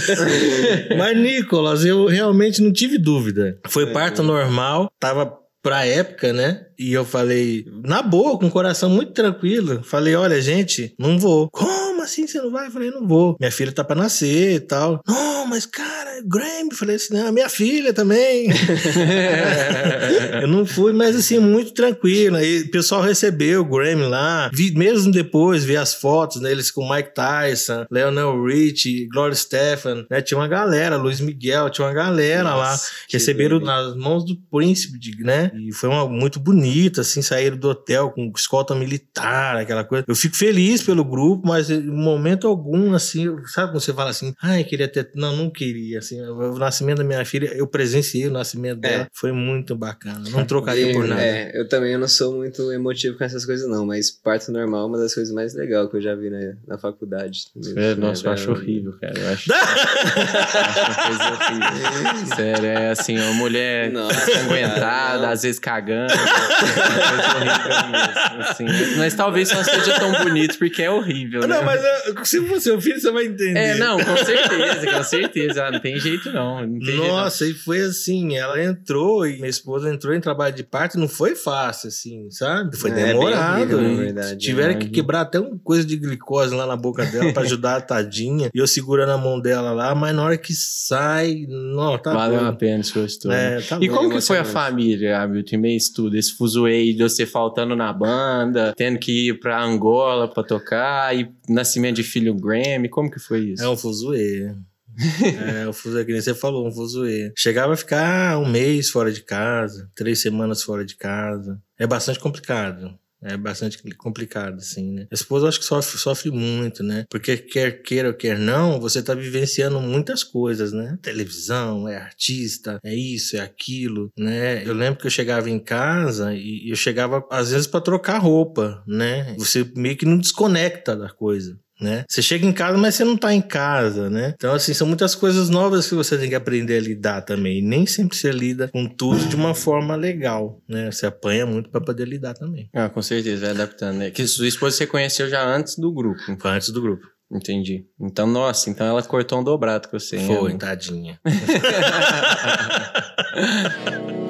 Mas, 0.97 1.17
Nicolas, 1.17 1.83
eu 1.85 2.05
realmente 2.07 2.61
não 2.61 2.71
tive 2.71 2.97
dúvida. 2.97 3.57
Foi 3.67 3.83
É. 3.83 3.87
parto 3.87 4.21
normal, 4.23 4.89
tava 4.99 5.33
pra 5.63 5.85
época, 5.85 6.31
né? 6.31 6.61
E 6.77 6.93
eu 6.93 7.05
falei, 7.05 7.65
na 7.83 8.01
boa, 8.01 8.37
com 8.37 8.47
o 8.47 8.51
coração 8.51 8.89
muito 8.89 9.11
tranquilo. 9.13 9.81
Falei, 9.83 10.15
olha, 10.15 10.41
gente, 10.41 10.93
não 10.99 11.17
vou. 11.17 11.49
Como 11.49 12.01
assim 12.01 12.27
você 12.27 12.39
não 12.39 12.51
vai? 12.51 12.67
Eu 12.67 12.71
falei, 12.71 12.91
não 12.91 13.07
vou. 13.07 13.35
Minha 13.39 13.51
filha 13.51 13.71
tá 13.71 13.83
pra 13.83 13.95
nascer 13.95 14.55
e 14.55 14.59
tal. 14.59 15.01
Não, 15.07 15.45
mas 15.47 15.65
cara, 15.65 16.21
Grammy. 16.25 16.69
Eu 16.71 16.77
falei 16.77 16.95
assim, 16.95 17.13
não, 17.13 17.31
minha 17.31 17.49
filha 17.49 17.93
também. 17.93 18.47
eu 20.41 20.47
não 20.47 20.65
fui, 20.65 20.93
mas 20.93 21.15
assim, 21.15 21.39
muito 21.39 21.73
tranquilo. 21.73 22.37
Aí 22.37 22.61
o 22.61 22.71
pessoal 22.71 23.01
recebeu 23.01 23.61
o 23.61 23.65
Grammy 23.65 24.03
lá. 24.03 24.49
Vi, 24.53 24.73
mesmo 24.73 25.11
depois, 25.11 25.63
vi 25.63 25.77
as 25.77 25.93
fotos 25.93 26.41
deles 26.41 26.71
com 26.71 26.89
Mike 26.89 27.13
Tyson, 27.13 27.85
Leonel 27.89 28.43
Rich, 28.43 29.07
Gloria 29.11 29.35
Stefan, 29.35 30.05
né? 30.09 30.21
Tinha 30.21 30.37
uma 30.37 30.47
galera, 30.47 30.97
Luiz 30.97 31.19
Miguel, 31.19 31.69
tinha 31.69 31.87
uma 31.87 31.93
galera 31.93 32.43
Nossa, 32.43 32.57
lá. 32.57 32.79
Receberam 33.11 33.57
lindo. 33.57 33.65
nas 33.65 33.95
mãos 33.95 34.25
do 34.25 34.35
príncipe, 34.51 34.99
né? 35.19 35.51
E 35.55 35.71
foi 35.73 35.89
uma, 35.89 36.07
muito 36.07 36.39
bonito, 36.39 36.64
assim, 36.99 37.21
saíram 37.21 37.57
do 37.57 37.69
hotel 37.69 38.11
com 38.11 38.31
escolta 38.35 38.75
militar, 38.75 39.57
aquela 39.57 39.83
coisa. 39.83 40.05
Eu 40.07 40.15
fico 40.15 40.35
feliz 40.35 40.83
pelo 40.83 41.03
grupo, 41.03 41.47
mas 41.47 41.69
em 41.69 41.81
momento 41.81 42.47
algum, 42.47 42.93
assim, 42.93 43.35
sabe 43.47 43.71
quando 43.71 43.81
você 43.81 43.93
fala 43.93 44.09
assim, 44.09 44.33
ai, 44.41 44.63
queria 44.63 44.87
ter. 44.87 45.09
Não, 45.15 45.35
não 45.35 45.49
queria, 45.49 45.99
assim. 45.99 46.21
O 46.21 46.57
nascimento 46.57 46.99
da 46.99 47.03
minha 47.03 47.23
filha, 47.25 47.51
eu 47.55 47.67
presenciei 47.67 48.27
o 48.27 48.31
nascimento 48.31 48.79
dela, 48.79 49.03
é. 49.03 49.07
foi 49.13 49.31
muito 49.31 49.75
bacana. 49.75 50.29
Não 50.29 50.45
trocaria 50.45 50.93
por 50.93 51.05
nada. 51.07 51.21
É, 51.21 51.51
eu 51.59 51.67
também 51.67 51.93
eu 51.93 51.99
não 51.99 52.07
sou 52.07 52.35
muito 52.35 52.71
emotivo 52.71 53.17
com 53.17 53.23
essas 53.23 53.45
coisas, 53.45 53.69
não, 53.69 53.85
mas 53.85 54.11
parto 54.11 54.51
normal 54.51 54.83
é 54.83 54.85
uma 54.85 54.97
das 54.97 55.13
coisas 55.13 55.33
mais 55.33 55.53
legais 55.53 55.89
que 55.89 55.97
eu 55.97 56.01
já 56.01 56.15
vi 56.15 56.29
na, 56.29 56.53
na 56.67 56.77
faculdade. 56.77 57.45
É, 57.75 57.95
nossa, 57.95 58.27
eu 58.27 58.31
acho 58.31 58.51
horrível, 58.51 58.93
cara. 58.99 59.13
Eu 59.17 59.29
acho, 59.29 59.51
acho 59.53 60.79
uma 60.79 60.95
coisa 60.95 61.23
horrível. 61.31 62.25
Sério, 62.35 62.65
é 62.65 62.89
assim, 62.91 63.17
uma 63.17 63.33
mulher 63.33 63.91
ensanguentada, 63.91 65.29
às 65.29 65.43
vezes 65.43 65.59
cagando. 65.59 66.13
É. 66.55 68.41
Assim. 68.41 68.65
Mas 68.97 69.13
talvez 69.13 69.51
não 69.51 69.63
seja 69.63 69.99
tão 69.99 70.11
bonito 70.23 70.57
porque 70.57 70.81
é 70.81 70.89
horrível. 70.89 71.41
Não, 71.41 71.47
né? 71.47 71.61
mas 71.61 72.27
se 72.27 72.41
for 72.45 72.59
seu 72.59 72.79
filho, 72.79 72.99
você 72.99 73.11
vai 73.11 73.25
entender. 73.25 73.57
É, 73.57 73.75
não, 73.75 73.97
com 73.97 74.17
certeza, 74.17 74.91
com 74.91 75.03
certeza. 75.03 75.65
Ah, 75.65 75.71
não 75.71 75.79
tem 75.79 75.99
jeito, 75.99 76.31
não. 76.31 76.65
não 76.65 76.79
tem 76.79 76.97
Nossa, 76.97 77.45
jeito, 77.45 77.57
não. 77.57 77.61
e 77.61 77.65
foi 77.65 77.81
assim, 77.81 78.37
ela 78.37 78.61
entrou 78.63 79.25
e 79.25 79.35
minha 79.37 79.49
esposa 79.49 79.91
entrou 79.91 80.13
em 80.13 80.19
trabalho 80.19 80.55
de 80.55 80.63
parto, 80.63 80.99
não 80.99 81.07
foi 81.07 81.35
fácil, 81.35 81.89
assim, 81.89 82.29
sabe? 82.31 82.75
Foi 82.77 82.91
é, 82.91 82.93
demorado. 82.93 83.77
Horrível, 83.77 83.97
verdade, 83.97 84.37
tiveram 84.37 84.73
é, 84.73 84.77
que 84.77 84.89
quebrar 84.89 85.21
até 85.21 85.39
uma 85.39 85.57
coisa 85.63 85.85
de 85.85 85.95
glicose 85.95 86.53
lá 86.53 86.65
na 86.65 86.75
boca 86.75 87.05
dela 87.05 87.31
pra 87.33 87.43
ajudar 87.43 87.77
a 87.77 87.81
tadinha. 87.81 88.49
E 88.53 88.57
eu 88.57 88.67
segurando 88.67 89.11
a 89.11 89.17
mão 89.17 89.39
dela 89.39 89.71
lá, 89.71 89.93
mas 89.95 90.15
na 90.15 90.23
hora 90.23 90.37
que 90.37 90.53
sai, 90.53 91.45
não, 91.47 91.97
tá 91.97 92.13
Valeu 92.13 92.39
bom. 92.39 92.47
a 92.47 92.53
pena 92.53 92.81
esse 92.81 92.97
estudo. 93.05 93.33
É, 93.33 93.61
tá 93.61 93.77
e 93.81 93.87
como 93.87 94.09
que 94.09 94.21
foi 94.21 94.37
a 94.37 94.45
família, 94.45 95.19
Hamilton, 95.21 95.57
meio 95.57 95.77
estudo? 95.77 96.17
Esse 96.17 96.35
fuzuei 96.45 96.93
de 96.93 97.03
você 97.03 97.25
faltando 97.25 97.75
na 97.75 97.91
banda, 97.91 98.73
tendo 98.77 98.99
que 98.99 99.29
ir 99.29 99.39
pra 99.39 99.63
Angola 99.63 100.27
pra 100.27 100.43
tocar, 100.43 101.15
e 101.15 101.29
nascimento 101.49 101.95
de 101.95 102.03
filho 102.03 102.35
Grammy, 102.35 102.87
como 102.87 103.09
que 103.09 103.19
foi 103.19 103.51
isso? 103.51 103.63
É 103.63 103.67
um 103.69 103.75
fuzuê. 103.75 104.53
é, 105.59 105.67
o 105.67 105.73
fuzuê, 105.73 106.05
que 106.05 106.11
nem 106.11 106.21
você 106.21 106.33
falou, 106.33 106.67
um 106.67 106.71
fuzuê. 106.71 107.33
Chegava 107.37 107.73
a 107.73 107.77
ficar 107.77 108.37
um 108.39 108.49
mês 108.49 108.89
fora 108.89 109.11
de 109.11 109.21
casa, 109.21 109.89
três 109.95 110.21
semanas 110.21 110.63
fora 110.63 110.85
de 110.85 110.95
casa. 110.95 111.59
É 111.77 111.87
bastante 111.87 112.19
complicado. 112.19 112.97
É 113.25 113.35
bastante 113.35 113.81
complicado, 113.95 114.57
assim, 114.57 114.91
né? 114.91 115.07
A 115.11 115.15
esposa 115.15 115.47
acho 115.47 115.59
que 115.59 115.65
sofre, 115.65 115.97
sofre 115.97 116.29
muito, 116.29 116.83
né? 116.83 117.05
Porque 117.09 117.37
quer 117.37 117.81
queira 117.81 118.09
ou 118.09 118.13
quer 118.13 118.37
não, 118.37 118.79
você 118.79 119.01
tá 119.01 119.15
vivenciando 119.15 119.81
muitas 119.81 120.23
coisas, 120.23 120.71
né? 120.71 120.97
Televisão, 121.01 121.87
é 121.87 121.97
artista, 121.97 122.79
é 122.83 122.93
isso, 122.93 123.35
é 123.35 123.39
aquilo, 123.39 124.11
né? 124.17 124.63
Eu 124.67 124.73
lembro 124.73 124.99
que 124.99 125.07
eu 125.07 125.11
chegava 125.11 125.49
em 125.49 125.59
casa 125.59 126.33
e 126.35 126.69
eu 126.69 126.75
chegava, 126.75 127.25
às 127.31 127.49
vezes, 127.49 127.65
para 127.65 127.81
trocar 127.81 128.19
roupa, 128.19 128.83
né? 128.87 129.35
Você 129.39 129.69
meio 129.75 129.97
que 129.97 130.05
não 130.05 130.17
desconecta 130.17 130.95
da 130.95 131.09
coisa 131.09 131.59
né? 131.79 132.05
Você 132.09 132.21
chega 132.21 132.45
em 132.45 132.53
casa, 132.53 132.77
mas 132.77 132.95
você 132.95 133.03
não 133.03 133.17
tá 133.17 133.33
em 133.33 133.41
casa, 133.41 134.09
né? 134.09 134.33
Então, 134.35 134.53
assim, 134.53 134.73
são 134.73 134.87
muitas 134.87 135.15
coisas 135.15 135.49
novas 135.49 135.87
que 135.87 135.95
você 135.95 136.17
tem 136.17 136.29
que 136.29 136.35
aprender 136.35 136.77
a 136.77 136.81
lidar 136.81 137.21
também. 137.21 137.59
E 137.59 137.61
nem 137.61 137.85
sempre 137.85 138.17
você 138.17 138.31
lida 138.31 138.69
com 138.69 138.87
tudo 138.87 139.27
de 139.27 139.35
uma 139.35 139.53
forma 139.53 139.95
legal, 139.95 140.61
né? 140.67 140.91
Você 140.91 141.05
apanha 141.05 141.45
muito 141.45 141.69
para 141.69 141.81
poder 141.81 142.07
lidar 142.07 142.33
também. 142.33 142.69
Ah, 142.73 142.89
com 142.89 143.01
certeza, 143.01 143.41
vai 143.41 143.51
adaptando, 143.51 143.97
né? 143.97 144.11
Que 144.11 144.25
sua 144.27 144.47
esposa 144.47 144.77
você 144.77 144.87
conheceu 144.87 145.29
já 145.29 145.45
antes 145.45 145.77
do 145.77 145.91
grupo. 145.91 146.19
Foi 146.39 146.51
antes 146.51 146.69
do 146.69 146.81
grupo. 146.81 147.05
Entendi. 147.31 147.85
Então, 147.99 148.27
nossa, 148.27 148.69
então 148.69 148.85
ela 148.85 149.01
cortou 149.01 149.39
um 149.39 149.43
dobrado 149.43 149.89
com 149.89 149.99
você, 149.99 150.17
hein? 150.17 150.27
Foi, 150.27 150.55
tadinha. 150.57 151.19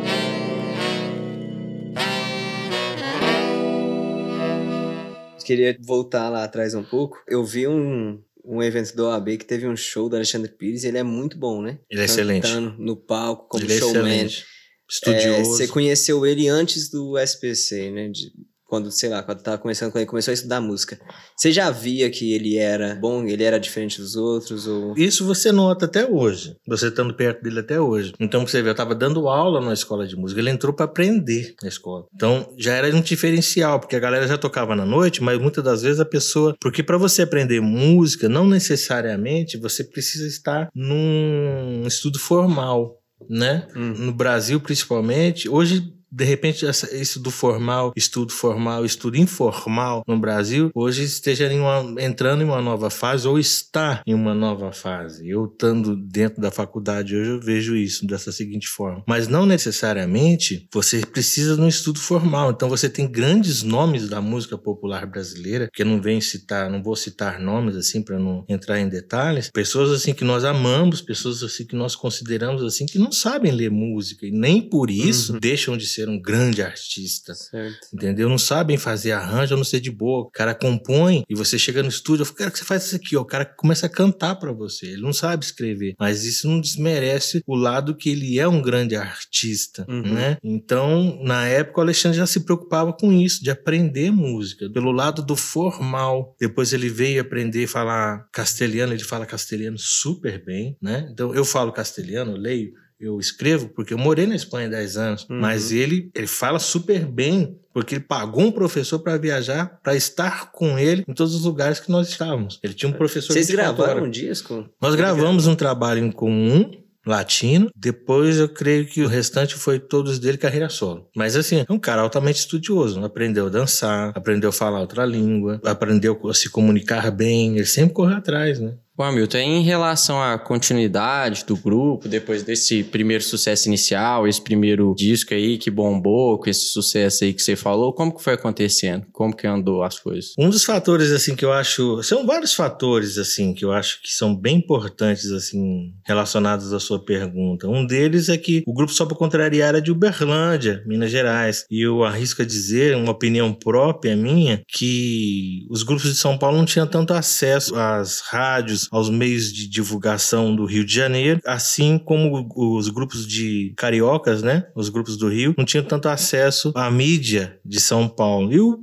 queria 5.45 5.77
voltar 5.81 6.29
lá 6.29 6.43
atrás 6.43 6.73
um 6.73 6.83
pouco. 6.83 7.23
Eu 7.27 7.43
vi 7.45 7.67
um, 7.67 8.21
um 8.43 8.61
evento 8.61 8.95
do 8.95 9.05
OAB 9.05 9.37
que 9.37 9.45
teve 9.45 9.67
um 9.67 9.75
show 9.75 10.09
do 10.09 10.15
Alexandre 10.15 10.51
Pires 10.51 10.83
ele 10.83 10.97
é 10.97 11.03
muito 11.03 11.37
bom, 11.37 11.61
né? 11.61 11.79
Ele 11.89 12.01
é 12.01 12.05
excelente. 12.05 12.51
no 12.77 12.95
palco 12.95 13.47
como 13.47 13.63
ele 13.63 13.73
é 13.73 13.77
showman. 13.77 13.99
É 13.99 14.25
excelente. 14.25 14.45
Estudioso. 14.89 15.27
É, 15.27 15.43
você 15.43 15.67
conheceu 15.67 16.25
ele 16.25 16.47
antes 16.47 16.89
do 16.89 17.17
SPC, 17.17 17.91
né? 17.91 18.09
De, 18.09 18.31
quando, 18.67 18.91
sei 18.91 19.09
lá, 19.09 19.21
quando 19.21 19.41
tava 19.41 19.57
começando, 19.57 19.91
quando 19.91 20.01
ele 20.01 20.09
começou 20.09 20.31
a 20.31 20.33
estudar 20.33 20.59
música. 20.59 20.99
Você 21.37 21.51
já 21.51 21.69
via 21.69 22.09
que 22.09 22.33
ele 22.33 22.57
era 22.57 22.95
bom, 22.95 23.25
ele 23.25 23.43
era 23.43 23.59
diferente 23.59 23.99
dos 23.99 24.15
outros? 24.15 24.67
Ou... 24.67 24.97
Isso 24.97 25.25
você 25.25 25.51
nota 25.51 25.85
até 25.85 26.05
hoje, 26.05 26.55
você 26.67 26.87
estando 26.87 27.13
perto 27.13 27.43
dele 27.43 27.59
até 27.59 27.79
hoje. 27.79 28.13
Então, 28.19 28.45
você 28.45 28.61
vê, 28.61 28.69
eu 28.69 28.71
estava 28.71 28.95
dando 28.95 29.27
aula 29.27 29.61
na 29.61 29.73
escola 29.73 30.07
de 30.07 30.15
música, 30.15 30.41
ele 30.41 30.49
entrou 30.49 30.73
para 30.73 30.85
aprender 30.85 31.55
na 31.61 31.69
escola. 31.69 32.05
Então, 32.13 32.53
já 32.57 32.73
era 32.73 32.93
um 32.95 33.01
diferencial, 33.01 33.79
porque 33.79 33.95
a 33.95 33.99
galera 33.99 34.27
já 34.27 34.37
tocava 34.37 34.75
na 34.75 34.85
noite, 34.85 35.21
mas 35.21 35.39
muitas 35.39 35.63
das 35.63 35.81
vezes 35.83 35.99
a 35.99 36.05
pessoa. 36.05 36.55
Porque 36.59 36.81
para 36.81 36.97
você 36.97 37.21
aprender 37.21 37.61
música, 37.61 38.27
não 38.27 38.47
necessariamente 38.47 39.57
você 39.57 39.83
precisa 39.83 40.27
estar 40.27 40.69
num 40.73 41.83
estudo 41.85 42.19
formal 42.19 42.99
né? 43.29 43.67
Uhum. 43.75 43.93
No 43.93 44.13
Brasil, 44.13 44.59
principalmente. 44.59 45.49
Hoje, 45.49 45.93
de 46.15 46.23
repente 46.23 46.65
essa, 46.65 46.95
isso 46.95 47.19
do 47.19 47.29
formal, 47.29 47.91
estudo 47.95 48.31
formal, 48.31 48.85
estudo 48.85 49.17
informal 49.17 50.01
no 50.07 50.17
Brasil, 50.17 50.71
hoje 50.73 51.03
esteja 51.03 51.51
em 51.51 51.59
uma, 51.59 52.01
entrando 52.01 52.41
em 52.41 52.45
uma 52.45 52.61
nova 52.61 52.89
fase 52.89 53.27
ou 53.27 53.37
está 53.37 54.01
em 54.07 54.13
uma 54.13 54.33
nova 54.33 54.71
fase. 54.71 55.27
Eu 55.27 55.45
estando 55.45 55.93
dentro 55.95 56.41
da 56.41 56.49
faculdade 56.49 57.15
hoje 57.15 57.31
eu 57.31 57.41
vejo 57.41 57.75
isso 57.75 58.07
dessa 58.07 58.31
seguinte 58.31 58.67
forma. 58.67 59.03
Mas 59.05 59.27
não 59.27 59.45
necessariamente 59.45 60.67
você 60.73 61.01
precisa 61.05 61.55
de 61.55 61.61
um 61.61 61.67
estudo 61.67 61.99
formal. 61.99 62.51
Então 62.51 62.69
você 62.69 62.87
tem 62.89 63.11
grandes 63.11 63.61
nomes 63.61 64.07
da 64.07 64.21
música 64.21 64.57
popular 64.57 65.05
brasileira, 65.05 65.69
que 65.73 65.81
eu 65.81 65.85
não 65.85 66.01
venho 66.01 66.21
citar, 66.21 66.69
não 66.69 66.81
vou 66.81 66.95
citar 66.95 67.41
nomes 67.41 67.75
assim 67.75 68.01
para 68.01 68.17
não 68.17 68.45
entrar 68.47 68.79
em 68.79 68.87
detalhes, 68.87 69.49
pessoas 69.53 69.91
assim 69.91 70.13
que 70.13 70.23
nós 70.23 70.45
amamos, 70.45 71.01
pessoas 71.01 71.43
assim 71.43 71.65
que 71.65 71.75
nós 71.75 71.93
consideramos 71.93 72.63
assim 72.63 72.85
que 72.85 72.97
não 72.97 73.11
sabem 73.11 73.51
ler 73.51 73.69
música 73.69 74.25
e 74.25 74.31
nem 74.31 74.61
por 74.61 74.89
isso 74.89 75.33
uhum. 75.33 75.39
deixam 75.39 75.75
de 75.75 75.85
ser 75.85 76.04
ser 76.05 76.09
um 76.09 76.19
grande 76.19 76.61
artista. 76.61 77.33
Certo. 77.33 77.87
Entendeu? 77.93 78.29
Não 78.29 78.37
sabem 78.37 78.77
fazer 78.77 79.11
arranjo, 79.11 79.55
a 79.55 79.57
não 79.57 79.63
ser 79.63 79.79
de 79.79 79.91
boa. 79.91 80.21
O 80.21 80.31
cara 80.31 80.53
compõe 80.53 81.23
e 81.27 81.35
você 81.35 81.57
chega 81.57 81.81
no 81.81 81.89
estúdio, 81.89 82.21
eu 82.21 82.25
falo, 82.25 82.37
cara, 82.37 82.51
que 82.51 82.59
você 82.59 82.65
faz 82.65 82.85
isso 82.85 82.95
aqui, 82.95 83.17
ó. 83.17 83.21
O 83.21 83.25
cara 83.25 83.45
começa 83.45 83.87
a 83.87 83.89
cantar 83.89 84.35
para 84.35 84.51
você. 84.51 84.87
Ele 84.87 85.01
não 85.01 85.13
sabe 85.13 85.43
escrever. 85.43 85.95
Mas 85.99 86.23
isso 86.23 86.47
não 86.47 86.61
desmerece 86.61 87.41
o 87.45 87.55
lado 87.55 87.95
que 87.95 88.09
ele 88.09 88.39
é 88.39 88.47
um 88.47 88.61
grande 88.61 88.95
artista, 88.95 89.85
uhum. 89.89 90.13
né? 90.13 90.37
Então, 90.43 91.19
na 91.23 91.47
época, 91.47 91.79
o 91.79 91.83
Alexandre 91.83 92.17
já 92.17 92.27
se 92.27 92.41
preocupava 92.41 92.93
com 92.93 93.11
isso, 93.11 93.43
de 93.43 93.49
aprender 93.49 94.11
música, 94.11 94.69
pelo 94.69 94.91
lado 94.91 95.25
do 95.25 95.35
formal. 95.35 96.35
Depois 96.39 96.73
ele 96.73 96.89
veio 96.89 97.21
aprender 97.21 97.65
a 97.65 97.67
falar 97.67 98.27
castelhano, 98.31 98.93
ele 98.93 99.03
fala 99.03 99.25
castelhano 99.25 99.77
super 99.77 100.43
bem, 100.43 100.77
né? 100.81 101.07
Então, 101.11 101.33
eu 101.33 101.43
falo 101.43 101.71
castelhano, 101.71 102.31
eu 102.31 102.37
leio 102.37 102.84
eu 102.99 103.19
escrevo, 103.19 103.69
porque 103.69 103.93
eu 103.93 103.97
morei 103.97 104.25
na 104.25 104.35
Espanha 104.35 104.69
10 104.69 104.97
anos, 104.97 105.27
uhum. 105.29 105.39
mas 105.39 105.71
ele, 105.71 106.09
ele 106.15 106.27
fala 106.27 106.59
super 106.59 107.05
bem, 107.05 107.57
porque 107.73 107.95
ele 107.95 108.03
pagou 108.03 108.43
um 108.43 108.51
professor 108.51 108.99
para 108.99 109.17
viajar, 109.17 109.79
para 109.83 109.95
estar 109.95 110.51
com 110.51 110.79
ele 110.79 111.03
em 111.07 111.13
todos 111.13 111.35
os 111.35 111.43
lugares 111.43 111.79
que 111.79 111.91
nós 111.91 112.07
estávamos. 112.07 112.59
Ele 112.63 112.73
tinha 112.73 112.89
um 112.89 112.93
professor 112.93 113.33
Vocês 113.33 113.49
gravaram 113.49 114.03
um 114.03 114.09
disco? 114.09 114.67
Nós 114.81 114.95
gravamos 114.95 115.45
um 115.47 115.55
trabalho 115.55 116.03
em 116.03 116.11
comum, 116.11 116.71
latino. 117.05 117.69
Depois 117.75 118.37
eu 118.37 118.49
creio 118.49 118.87
que 118.87 119.03
o 119.03 119.07
restante 119.07 119.55
foi 119.55 119.79
todos 119.79 120.17
dele 120.17 120.37
carreira 120.37 120.69
solo. 120.69 121.07
Mas 121.15 121.35
assim, 121.35 121.65
é 121.67 121.71
um 121.71 121.77
cara 121.77 122.01
altamente 122.01 122.39
estudioso. 122.39 123.03
Aprendeu 123.03 123.47
a 123.47 123.49
dançar, 123.49 124.11
aprendeu 124.15 124.49
a 124.49 124.53
falar 124.53 124.79
outra 124.79 125.05
língua, 125.05 125.61
aprendeu 125.63 126.19
a 126.27 126.33
se 126.33 126.49
comunicar 126.49 127.11
bem. 127.11 127.55
Ele 127.55 127.65
sempre 127.65 127.93
correu 127.93 128.17
atrás, 128.17 128.59
né? 128.59 128.73
Bom, 128.97 129.03
Hamilton, 129.03 129.37
em 129.39 129.61
relação 129.61 130.23
à 130.23 130.39
continuidade 130.39 131.43
do 131.45 131.57
grupo, 131.57 132.07
depois 132.07 132.43
desse 132.43 132.81
primeiro 132.81 133.21
sucesso 133.21 133.67
inicial, 133.67 134.25
esse 134.25 134.41
primeiro 134.41 134.95
disco 134.95 135.33
aí 135.33 135.57
que 135.57 135.69
bombou, 135.69 136.39
com 136.39 136.49
esse 136.49 136.67
sucesso 136.67 137.25
aí 137.25 137.33
que 137.33 137.41
você 137.41 137.57
falou, 137.57 137.91
como 137.91 138.15
que 138.15 138.23
foi 138.23 138.35
acontecendo? 138.35 139.05
Como 139.11 139.35
que 139.35 139.45
andou 139.45 139.83
as 139.83 139.99
coisas? 139.99 140.33
Um 140.39 140.49
dos 140.49 140.63
fatores, 140.63 141.11
assim, 141.11 141.35
que 141.35 141.43
eu 141.43 141.51
acho... 141.51 142.01
São 142.03 142.25
vários 142.25 142.53
fatores, 142.53 143.17
assim, 143.17 143.53
que 143.53 143.65
eu 143.65 143.73
acho 143.73 144.01
que 144.01 144.13
são 144.13 144.33
bem 144.33 144.59
importantes, 144.59 145.29
assim, 145.29 145.93
relacionados 146.05 146.71
à 146.71 146.79
sua 146.79 147.03
pergunta. 147.03 147.67
Um 147.67 147.85
deles 147.85 148.29
é 148.29 148.37
que 148.37 148.63
o 148.65 148.73
grupo 148.73 148.93
Só 148.93 149.05
Pra 149.05 149.17
Contrariar 149.17 149.67
era 149.67 149.81
de 149.81 149.91
Uberlândia, 149.91 150.81
Minas 150.85 151.11
Gerais. 151.11 151.65
E 151.69 151.85
eu 151.85 152.05
arrisco 152.05 152.43
a 152.43 152.45
dizer, 152.45 152.95
uma 152.95 153.11
opinião 153.11 153.51
própria 153.51 154.15
minha, 154.15 154.61
que 154.69 155.67
os 155.69 155.83
grupos 155.83 156.09
de 156.09 156.15
São 156.15 156.37
Paulo 156.37 156.57
não 156.57 156.65
tinham 156.65 156.87
tanto 156.87 157.13
acesso 157.13 157.75
às 157.75 158.21
rádios, 158.21 158.84
aos 158.91 159.09
meios 159.09 159.51
de 159.51 159.67
divulgação 159.67 160.55
do 160.55 160.65
Rio 160.65 160.85
de 160.85 160.93
Janeiro, 160.93 161.39
assim 161.45 161.97
como 161.97 162.47
os 162.55 162.89
grupos 162.89 163.27
de 163.27 163.73
cariocas, 163.77 164.41
né? 164.41 164.67
Os 164.75 164.89
grupos 164.89 165.17
do 165.17 165.27
Rio, 165.27 165.53
não 165.57 165.65
tinham 165.65 165.83
tanto 165.83 166.07
acesso 166.07 166.71
à 166.75 166.89
mídia 166.89 167.59
de 167.65 167.79
São 167.79 168.07
Paulo. 168.07 168.51
E 168.51 168.59
o 168.59 168.79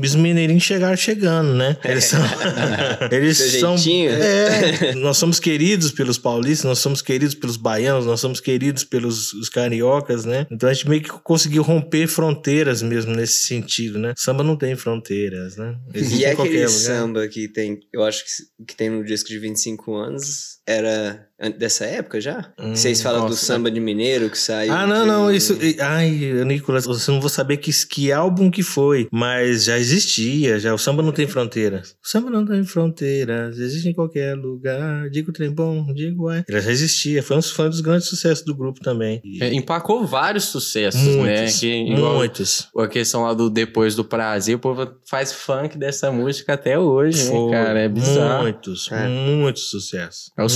os 0.00 0.14
mineirinhos 0.14 0.62
chegaram 0.62 0.96
chegando, 0.96 1.54
né? 1.54 1.76
Eles 1.84 2.04
são. 2.04 2.20
eles 3.10 3.38
são. 3.38 3.76
É, 3.76 4.94
nós 4.94 5.16
somos 5.16 5.38
queridos 5.38 5.90
pelos 5.90 6.18
paulistas, 6.18 6.64
nós 6.64 6.78
somos 6.78 7.02
queridos 7.02 7.34
pelos 7.34 7.56
baianos, 7.56 8.06
nós 8.06 8.20
somos 8.20 8.40
queridos 8.40 8.84
pelos 8.84 9.32
os 9.32 9.48
cariocas, 9.48 10.24
né? 10.24 10.46
Então 10.50 10.68
a 10.68 10.72
gente 10.72 10.88
meio 10.88 11.02
que 11.02 11.10
conseguiu 11.10 11.62
romper 11.62 12.06
fronteiras 12.06 12.82
mesmo 12.82 13.14
nesse 13.14 13.46
sentido, 13.46 13.98
né? 13.98 14.14
Samba 14.16 14.42
não 14.42 14.56
tem 14.56 14.74
fronteiras, 14.76 15.56
né? 15.56 15.76
Existe 15.94 16.20
e 16.20 16.24
é 16.24 16.32
aquele 16.32 16.56
lugar. 16.56 16.68
samba 16.68 17.28
que 17.28 17.48
tem, 17.48 17.80
eu 17.92 18.04
acho 18.04 18.24
que, 18.24 18.64
que 18.66 18.76
tem 18.76 18.90
no 18.90 19.04
disco 19.04 19.28
de 19.28 19.38
25 19.38 19.94
anos, 19.94 20.58
era 20.66 21.26
dessa 21.50 21.84
época 21.84 22.20
já? 22.20 22.52
Hum, 22.58 22.74
Vocês 22.74 23.02
falam 23.02 23.22
nossa. 23.22 23.34
do 23.34 23.36
samba 23.36 23.70
de 23.70 23.80
mineiro 23.80 24.30
que 24.30 24.38
saiu. 24.38 24.72
Ah, 24.72 24.86
não, 24.86 25.02
de... 25.02 25.06
não, 25.06 25.30
isso. 25.30 25.58
Ai, 25.80 26.10
Nicolas, 26.46 26.84
você 26.84 27.10
não 27.10 27.20
vou 27.20 27.30
saber 27.30 27.56
que, 27.56 27.70
que 27.86 28.12
álbum 28.12 28.50
que 28.50 28.62
foi, 28.62 29.08
mas 29.10 29.64
já 29.64 29.78
existia, 29.78 30.58
já. 30.58 30.72
O 30.72 30.78
samba 30.78 31.02
não 31.02 31.12
tem 31.12 31.26
fronteiras. 31.26 31.96
O 32.02 32.08
samba 32.08 32.30
não 32.30 32.44
tem 32.44 32.64
fronteiras, 32.64 33.58
existe 33.58 33.88
em 33.88 33.94
qualquer 33.94 34.34
lugar. 34.36 35.10
Digo 35.10 35.32
trem 35.32 35.50
bom, 35.50 35.92
digo 35.92 36.28
ai. 36.28 36.44
Ele 36.48 36.60
já 36.60 36.70
existia, 36.70 37.22
foi 37.22 37.36
um, 37.36 37.42
foi 37.42 37.66
um 37.66 37.70
dos 37.70 37.80
grandes 37.80 38.08
sucessos 38.08 38.44
do 38.44 38.54
grupo 38.54 38.80
também. 38.80 39.20
E... 39.24 39.42
É, 39.42 39.52
empacou 39.52 40.06
vários 40.06 40.44
sucessos, 40.44 41.00
muitos, 41.00 41.24
né? 41.24 41.46
Que, 41.52 41.94
muitos. 41.94 42.68
A 42.76 42.88
questão 42.88 43.22
lá 43.22 43.34
do 43.34 43.50
Depois 43.50 43.94
do 43.94 44.04
Prazer, 44.04 44.56
o 44.56 44.58
povo 44.58 44.88
faz 45.08 45.32
funk 45.32 45.76
dessa 45.76 46.10
música 46.10 46.54
até 46.54 46.78
hoje, 46.78 47.26
foi, 47.26 47.50
né, 47.50 47.64
cara? 47.64 47.80
É 47.80 47.88
bizarro. 47.88 48.42
Muitos, 48.42 48.90
é. 48.90 49.08
muitos 49.08 49.70
sucessos. 49.70 50.30
É 50.36 50.42
o 50.42 50.48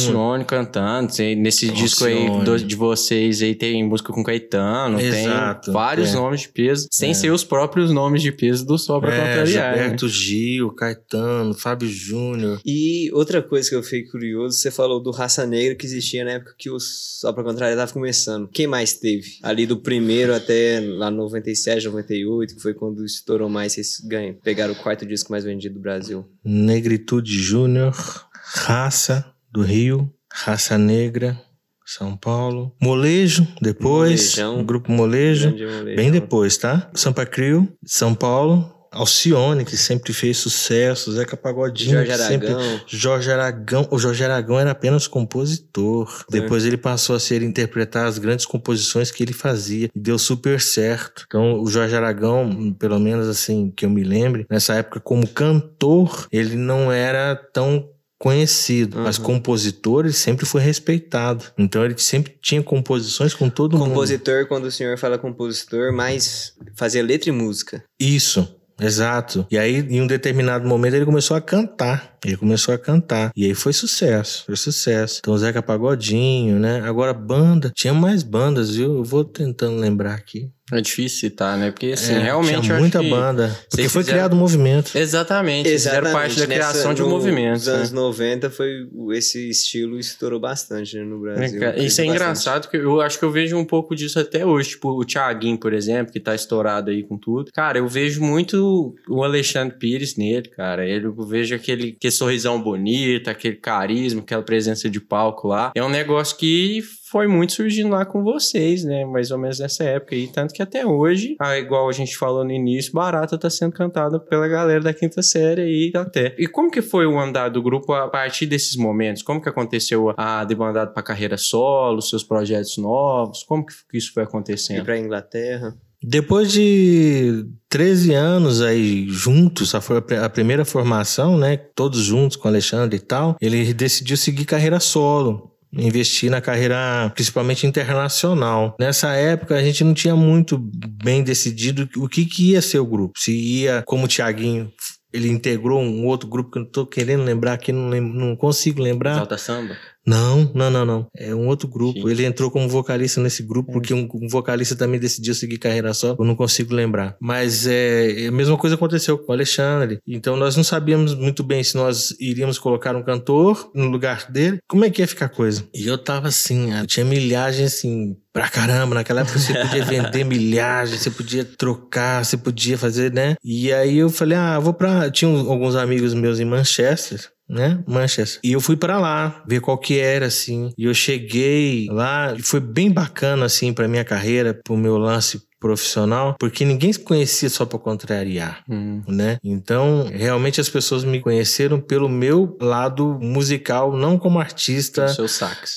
Cantando. 0.77 1.13
Nesse 1.37 1.69
Alcione. 1.69 1.73
disco 1.73 2.05
aí 2.05 2.65
de 2.65 2.77
vocês 2.77 3.41
aí 3.43 3.55
tem 3.55 3.83
música 3.85 4.13
com 4.13 4.23
Caetano, 4.23 5.01
Exato, 5.01 5.67
tem 5.67 5.73
vários 5.73 6.11
é. 6.11 6.15
nomes 6.15 6.43
de 6.43 6.49
peso, 6.49 6.89
sem 6.91 7.11
é. 7.11 7.15
ser 7.15 7.31
os 7.31 7.43
próprios 7.43 7.91
nomes 7.91 8.23
de 8.23 8.31
peso 8.31 8.67
do 8.67 8.77
Sobra 8.77 9.13
é, 9.13 9.19
Contrariar. 9.19 9.73
Né? 9.73 9.79
Gilberto 9.79 10.07
né? 10.07 10.13
Gil, 10.13 10.71
Caetano, 10.73 11.55
Fábio 11.55 11.89
Júnior. 11.89 12.61
E 12.65 13.11
outra 13.13 13.43
coisa 13.43 13.69
que 13.69 13.75
eu 13.75 13.83
fiquei 13.83 14.05
curioso, 14.05 14.59
você 14.59 14.71
falou 14.71 15.03
do 15.03 15.11
Raça 15.11 15.47
Negra 15.47 15.75
que 15.75 15.87
existia 15.87 16.25
na 16.25 16.33
época 16.33 16.55
que 16.59 16.71
o 16.71 16.79
Sobra 16.79 17.43
Contrariar 17.43 17.79
tava 17.79 17.93
começando. 17.93 18.49
Quem 18.49 18.67
mais 18.67 18.95
teve? 18.95 19.39
Ali 19.43 19.67
do 19.67 19.79
primeiro 19.79 20.35
até 20.35 20.81
lá 20.81 21.11
97, 21.11 21.87
98, 21.87 22.55
que 22.55 22.63
foi 22.63 22.75
quando 22.75 23.05
estourou 23.05 23.49
mais, 23.49 23.73
vocês 23.73 24.01
ganham, 24.05 24.35
pegaram 24.35 24.73
o 24.73 24.77
quarto 24.77 25.07
disco 25.07 25.31
mais 25.31 25.45
vendido 25.45 25.77
do 25.77 25.81
Brasil. 25.81 26.27
Negritude 26.45 27.33
Júnior, 27.33 27.95
Raça, 28.33 29.25
do 29.51 29.63
Rio, 29.63 30.13
Raça 30.45 30.77
Negra, 30.77 31.41
São 31.85 32.15
Paulo, 32.15 32.75
Molejo, 32.81 33.49
depois, 33.61 34.37
Molejão, 34.37 34.65
grupo 34.65 34.93
Molejo, 34.93 35.55
bem 35.97 36.11
depois, 36.11 36.59
tá? 36.59 36.91
Sampa 36.95 37.25
Crio, 37.25 37.67
São 37.85 38.15
Paulo, 38.15 38.71
Alcione, 38.93 39.65
que 39.65 39.77
sempre 39.77 40.13
fez 40.13 40.37
sucesso, 40.37 41.13
Zeca 41.13 41.37
Pagodinho, 41.37 41.93
Jorge 41.93 42.13
Aragão. 42.13 42.29
Sempre... 42.29 42.83
Jorge 42.87 43.31
Aragão. 43.31 43.89
O 43.91 43.99
Jorge 43.99 44.25
Aragão 44.25 44.59
era 44.59 44.71
apenas 44.71 45.07
compositor. 45.07 46.25
É. 46.31 46.41
Depois 46.41 46.65
ele 46.65 46.77
passou 46.77 47.17
a 47.17 47.21
ser 47.21 47.43
interpretar 47.43 48.07
as 48.07 48.19
grandes 48.19 48.47
composições 48.47 49.11
que 49.11 49.23
ele 49.23 49.33
fazia 49.33 49.89
e 49.95 50.01
deu 50.01 50.19
super 50.19 50.61
certo. 50.61 51.25
Então, 51.27 51.61
o 51.61 51.67
Jorge 51.67 51.95
Aragão, 51.95 52.75
pelo 52.79 52.99
menos 52.99 53.29
assim, 53.29 53.71
que 53.75 53.85
eu 53.85 53.91
me 53.91 54.03
lembre, 54.03 54.47
nessa 54.51 54.75
época 54.75 55.01
como 55.01 55.27
cantor, 55.29 56.27
ele 56.33 56.57
não 56.57 56.91
era 56.91 57.35
tão 57.35 57.91
conhecido, 58.19 58.99
uhum. 58.99 59.05
mas 59.05 59.19
compositor 59.19 60.05
ele 60.05 60.13
sempre 60.13 60.47
foi 60.47 60.61
respeitado. 60.61 61.45
Então 61.59 61.85
ele 61.85 61.97
sempre 61.99 62.37
tinha 62.41 62.63
composições 62.63 63.35
com 63.35 63.49
todo 63.49 63.73
compositor, 63.73 63.89
mundo. 63.89 63.95
Compositor, 63.95 64.47
quando 64.47 64.65
o 64.65 64.71
senhor 64.71 64.97
fala 64.99 65.19
compositor, 65.19 65.93
mais 65.93 66.55
fazia 66.75 67.03
letra 67.03 67.29
e 67.29 67.33
música. 67.33 67.85
Isso. 68.01 68.57
Exato. 68.79 69.47
E 69.51 69.57
aí, 69.57 69.79
em 69.79 70.03
um 70.03 70.07
determinado 70.07 70.69
momento, 70.69 70.95
ele 70.95 71.07
começou 71.07 71.37
a 71.37 71.41
cantar. 71.41 72.19
Ele 72.25 72.37
começou 72.37 72.75
a 72.75 72.79
cantar. 72.79 73.33
E 73.35 73.47
aí 73.47 73.55
foi 73.55 73.73
sucesso. 73.73 74.45
Foi 74.45 74.57
sucesso. 74.57 75.21
Então, 75.21 75.37
Zeca 75.39 75.63
Pagodinho, 75.63 76.59
né? 76.59 76.83
Agora, 76.83 77.15
banda. 77.15 77.73
Tinha 77.75 77.95
mais 77.95 78.23
bandas, 78.23 78.77
viu? 78.77 78.97
Eu 78.97 79.05
vou 79.05 79.25
tentando 79.25 79.79
lembrar 79.79 80.15
aqui. 80.15 80.51
É 80.73 80.81
difícil 80.81 81.21
citar, 81.21 81.57
né? 81.57 81.71
Porque, 81.71 81.93
assim, 81.93 82.15
é, 82.15 82.19
realmente. 82.19 82.63
Tinha 82.63 82.79
muita 82.79 83.03
banda. 83.03 83.57
Porque 83.71 83.89
foi 83.89 84.03
fizeram... 84.03 84.19
criado 84.19 84.35
um 84.35 84.39
movimento. 84.39 84.97
Exatamente. 84.97 85.69
Exatamente. 85.69 85.69
Fizeram 85.69 86.13
parte 86.13 86.39
da 86.39 86.47
criação 86.47 86.95
de 86.95 87.03
um 87.03 87.07
no, 87.07 87.11
movimento. 87.11 87.55
Nos 87.55 87.67
né? 87.67 87.75
anos 87.75 87.93
90 87.93 88.51
foi 88.51 88.89
esse 89.13 89.49
estilo 89.49 89.99
estourou 89.99 90.41
bastante 90.41 90.97
né, 90.97 91.05
no 91.05 91.21
Brasil. 91.21 91.63
É, 91.63 91.79
isso 91.85 92.01
é 92.01 92.07
engraçado, 92.07 92.63
porque 92.63 92.77
eu 92.77 93.01
acho 93.01 93.19
que 93.19 93.25
eu 93.25 93.31
vejo 93.31 93.57
um 93.57 93.65
pouco 93.65 93.95
disso 93.95 94.19
até 94.19 94.45
hoje. 94.45 94.71
Tipo, 94.71 94.91
o 94.91 95.05
Thiaguinho, 95.05 95.59
por 95.59 95.73
exemplo, 95.73 96.13
que 96.13 96.21
tá 96.21 96.35
estourado 96.35 96.91
aí 96.91 97.03
com 97.03 97.17
tudo. 97.17 97.51
Cara, 97.53 97.79
eu 97.79 97.89
vejo 97.89 98.23
muito 98.23 98.95
o 99.09 99.23
Alexandre 99.23 99.77
Pires 99.79 100.17
nele, 100.17 100.49
cara. 100.49 100.87
Ele, 100.87 101.07
eu 101.07 101.15
vejo 101.27 101.55
aquele, 101.55 101.95
aquele 101.97 102.13
sorrisão 102.13 102.61
bonito, 102.61 103.29
aquele 103.29 103.57
carisma, 103.57 104.21
aquela 104.21 104.43
presença 104.43 104.89
de 104.89 105.01
palco 105.01 105.49
lá. 105.49 105.73
É 105.75 105.83
um 105.83 105.89
negócio 105.89 106.37
que 106.37 106.83
foi 107.11 107.29
muito 107.29 107.53
surgindo 107.53 107.91
lá 107.91 108.05
com 108.05 108.23
vocês, 108.23 108.85
né? 108.85 109.05
Mais 109.05 109.31
ou 109.31 109.39
menos 109.39 109.61
nessa 109.61 109.85
época 109.85 110.15
aí. 110.15 110.27
Tanto 110.27 110.53
que 110.57 110.63
até 110.63 110.87
hoje, 110.87 111.37
ah, 111.39 111.59
igual 111.59 111.87
a 111.89 111.93
gente 111.93 112.17
falou 112.17 112.43
no 112.43 112.51
início, 112.51 112.93
Barata 112.93 113.37
tá 113.37 113.51
sendo 113.51 113.73
cantada 113.73 114.19
pela 114.19 114.49
galera 114.49 114.81
da 114.81 114.95
quinta 114.95 115.23
série 115.23 115.61
aí 115.61 115.93
até. 115.95 116.35
E 116.39 116.47
como 116.47 116.71
que 116.71 116.81
foi 116.81 117.07
o 117.07 117.19
andar 117.19 117.51
do 117.51 117.63
grupo 117.63 117.93
a 117.93 118.09
partir 118.09 118.47
desses 118.47 118.75
momentos? 118.77 119.23
Como 119.23 119.41
que 119.41 119.49
aconteceu 119.49 120.15
a 120.17 120.45
debandada 120.45 120.91
pra 120.91 121.03
carreira 121.03 121.37
solo, 121.37 122.01
seus 122.01 122.25
projetos 122.25 122.79
novos? 122.79 123.43
Como 123.43 123.67
que 123.67 123.99
isso 123.99 124.15
foi 124.15 124.23
acontecendo? 124.23 124.79
Ir 124.79 124.85
pra 124.85 124.99
Inglaterra. 124.99 125.77
Depois 126.03 126.53
de 126.53 127.47
13 127.69 128.15
anos 128.15 128.63
aí 128.63 129.07
juntos, 129.09 129.75
a, 129.75 129.81
foi 129.81 129.99
a 129.99 130.29
primeira 130.29 130.65
formação, 130.65 131.37
né? 131.37 131.57
Todos 131.57 132.01
juntos 132.01 132.37
com 132.37 132.49
o 132.49 132.51
Alexandre 132.51 132.97
e 132.97 133.01
tal, 133.01 133.37
ele 133.41 133.75
decidiu 133.75 134.17
seguir 134.17 134.45
carreira 134.45 134.79
solo 134.81 135.56
investir 135.77 136.31
na 136.31 136.41
carreira 136.41 137.11
principalmente 137.15 137.67
internacional. 137.67 138.77
Nessa 138.81 139.13
época 139.15 139.55
a 139.55 139.63
gente 139.63 139.85
não 139.85 139.95
tinha 139.95 140.17
muito 140.17 140.59
bem 140.59 141.23
decidido 141.23 141.89
o 141.97 142.09
que, 142.09 142.25
que 142.25 142.53
ia 142.53 142.63
ser 142.63 142.79
o 142.79 142.87
grupo. 142.87 143.19
Se 143.19 143.33
ia 143.33 143.83
como 143.87 144.05
o 144.05 144.09
Thiaguinho 144.09 144.73
ele 145.13 145.29
integrou 145.29 145.81
um 145.81 146.05
outro 146.05 146.29
grupo 146.29 146.51
que 146.51 146.59
eu 146.59 146.63
não 146.63 146.71
tô 146.71 146.87
querendo 146.87 147.25
lembrar 147.25 147.55
aqui, 147.55 147.73
não, 147.73 147.89
não 148.01 148.37
consigo 148.37 148.83
lembrar. 148.83 149.15
Salta 149.17 149.39
Samba? 149.39 149.77
Não, 150.07 150.51
não, 150.55 150.71
não, 150.71 150.85
não. 150.85 151.07
É 151.17 151.35
um 151.35 151.49
outro 151.49 151.67
grupo. 151.67 151.99
Gente. 151.99 152.11
Ele 152.11 152.25
entrou 152.25 152.51
como 152.51 152.69
vocalista 152.69 153.21
nesse 153.21 153.43
grupo, 153.43 153.73
porque 153.73 153.93
um, 153.93 154.09
um, 154.15 154.29
vocalista 154.29 154.77
também 154.77 155.01
decidiu 155.01 155.35
seguir 155.35 155.59
carreira 155.59 155.93
só. 155.93 156.15
Eu 156.19 156.25
não 156.25 156.37
consigo 156.37 156.73
lembrar. 156.73 157.17
Mas 157.21 157.67
é, 157.67 158.27
a 158.29 158.33
mesma 158.33 158.57
coisa 158.57 158.77
aconteceu 158.77 159.19
com 159.19 159.33
o 159.33 159.35
Alexandre. 159.35 159.99
Então 160.07 160.37
nós 160.37 160.57
não 160.57 160.63
sabíamos 160.63 161.15
muito 161.15 161.43
bem 161.43 161.63
se 161.65 161.77
nós 161.77 162.15
iríamos 162.21 162.59
colocar 162.59 162.95
um 162.95 163.03
cantor 163.03 163.71
no 163.75 163.87
lugar 163.87 164.31
dele. 164.31 164.59
Como 164.69 164.85
é 164.85 164.91
que 164.91 165.03
ia 165.03 165.09
ficar 165.09 165.27
a 165.27 165.31
coisa? 165.31 165.65
E 165.75 165.87
eu 165.87 165.99
tava 165.99 166.29
assim, 166.29 166.73
eu 166.73 166.87
tinha 166.87 167.05
milhagem 167.05 167.65
assim, 167.65 168.17
pra 168.33 168.49
caramba. 168.49 168.95
Naquela 168.95 169.23
época 169.23 169.39
você 169.39 169.55
podia 169.55 169.85
vender 169.85 170.23
milhagem, 170.25 170.99
você 170.99 171.11
podia 171.11 171.45
trocar, 171.45 172.25
você 172.25 172.37
podia 172.37 172.79
fazer, 172.79 173.13
né? 173.13 173.35
E 173.43 173.73
aí 173.73 173.99
eu 173.99 174.11
falei, 174.11 174.39
ah, 174.39 174.59
vou 174.59 174.73
pra. 174.73 175.11
Tinha 175.11 175.31
alguns 175.31 175.75
amigos 175.75 176.15
meus 176.15 176.39
em 176.39 176.45
Manchester 176.45 177.36
né? 177.49 177.83
Manchester. 177.87 178.41
E 178.43 178.53
eu 178.53 178.61
fui 178.61 178.77
para 178.77 178.99
lá 178.99 179.43
ver 179.47 179.61
qual 179.61 179.79
que 179.79 179.99
era 179.99 180.27
assim. 180.27 180.73
E 180.77 180.85
eu 180.85 180.95
cheguei 180.95 181.87
lá 181.91 182.35
e 182.37 182.43
foi 182.43 182.61
bem 182.61 182.91
bacana 182.91 183.47
assim 183.47 183.73
para 183.73 183.89
minha 183.89 184.05
carreira, 184.05 184.55
pro 184.55 184.77
meu 184.77 184.99
lance 184.99 185.41
profissional, 185.67 186.37
porque 186.39 186.65
ninguém 186.65 186.93
se 186.93 187.01
conhecia 187.01 187.51
só 187.51 187.67
para 187.67 187.79
contrariar, 187.79 188.63
hum. 188.69 189.03
né? 189.09 189.39
Então, 189.43 190.09
realmente 190.13 190.61
as 190.61 190.69
pessoas 190.69 191.03
me 191.03 191.21
conheceram 191.21 191.81
pelo 191.81 192.09
meu 192.09 192.57
lado 192.61 193.19
musical, 193.21 193.97
não 193.97 194.17
como 194.17 194.39
artista 194.39 195.07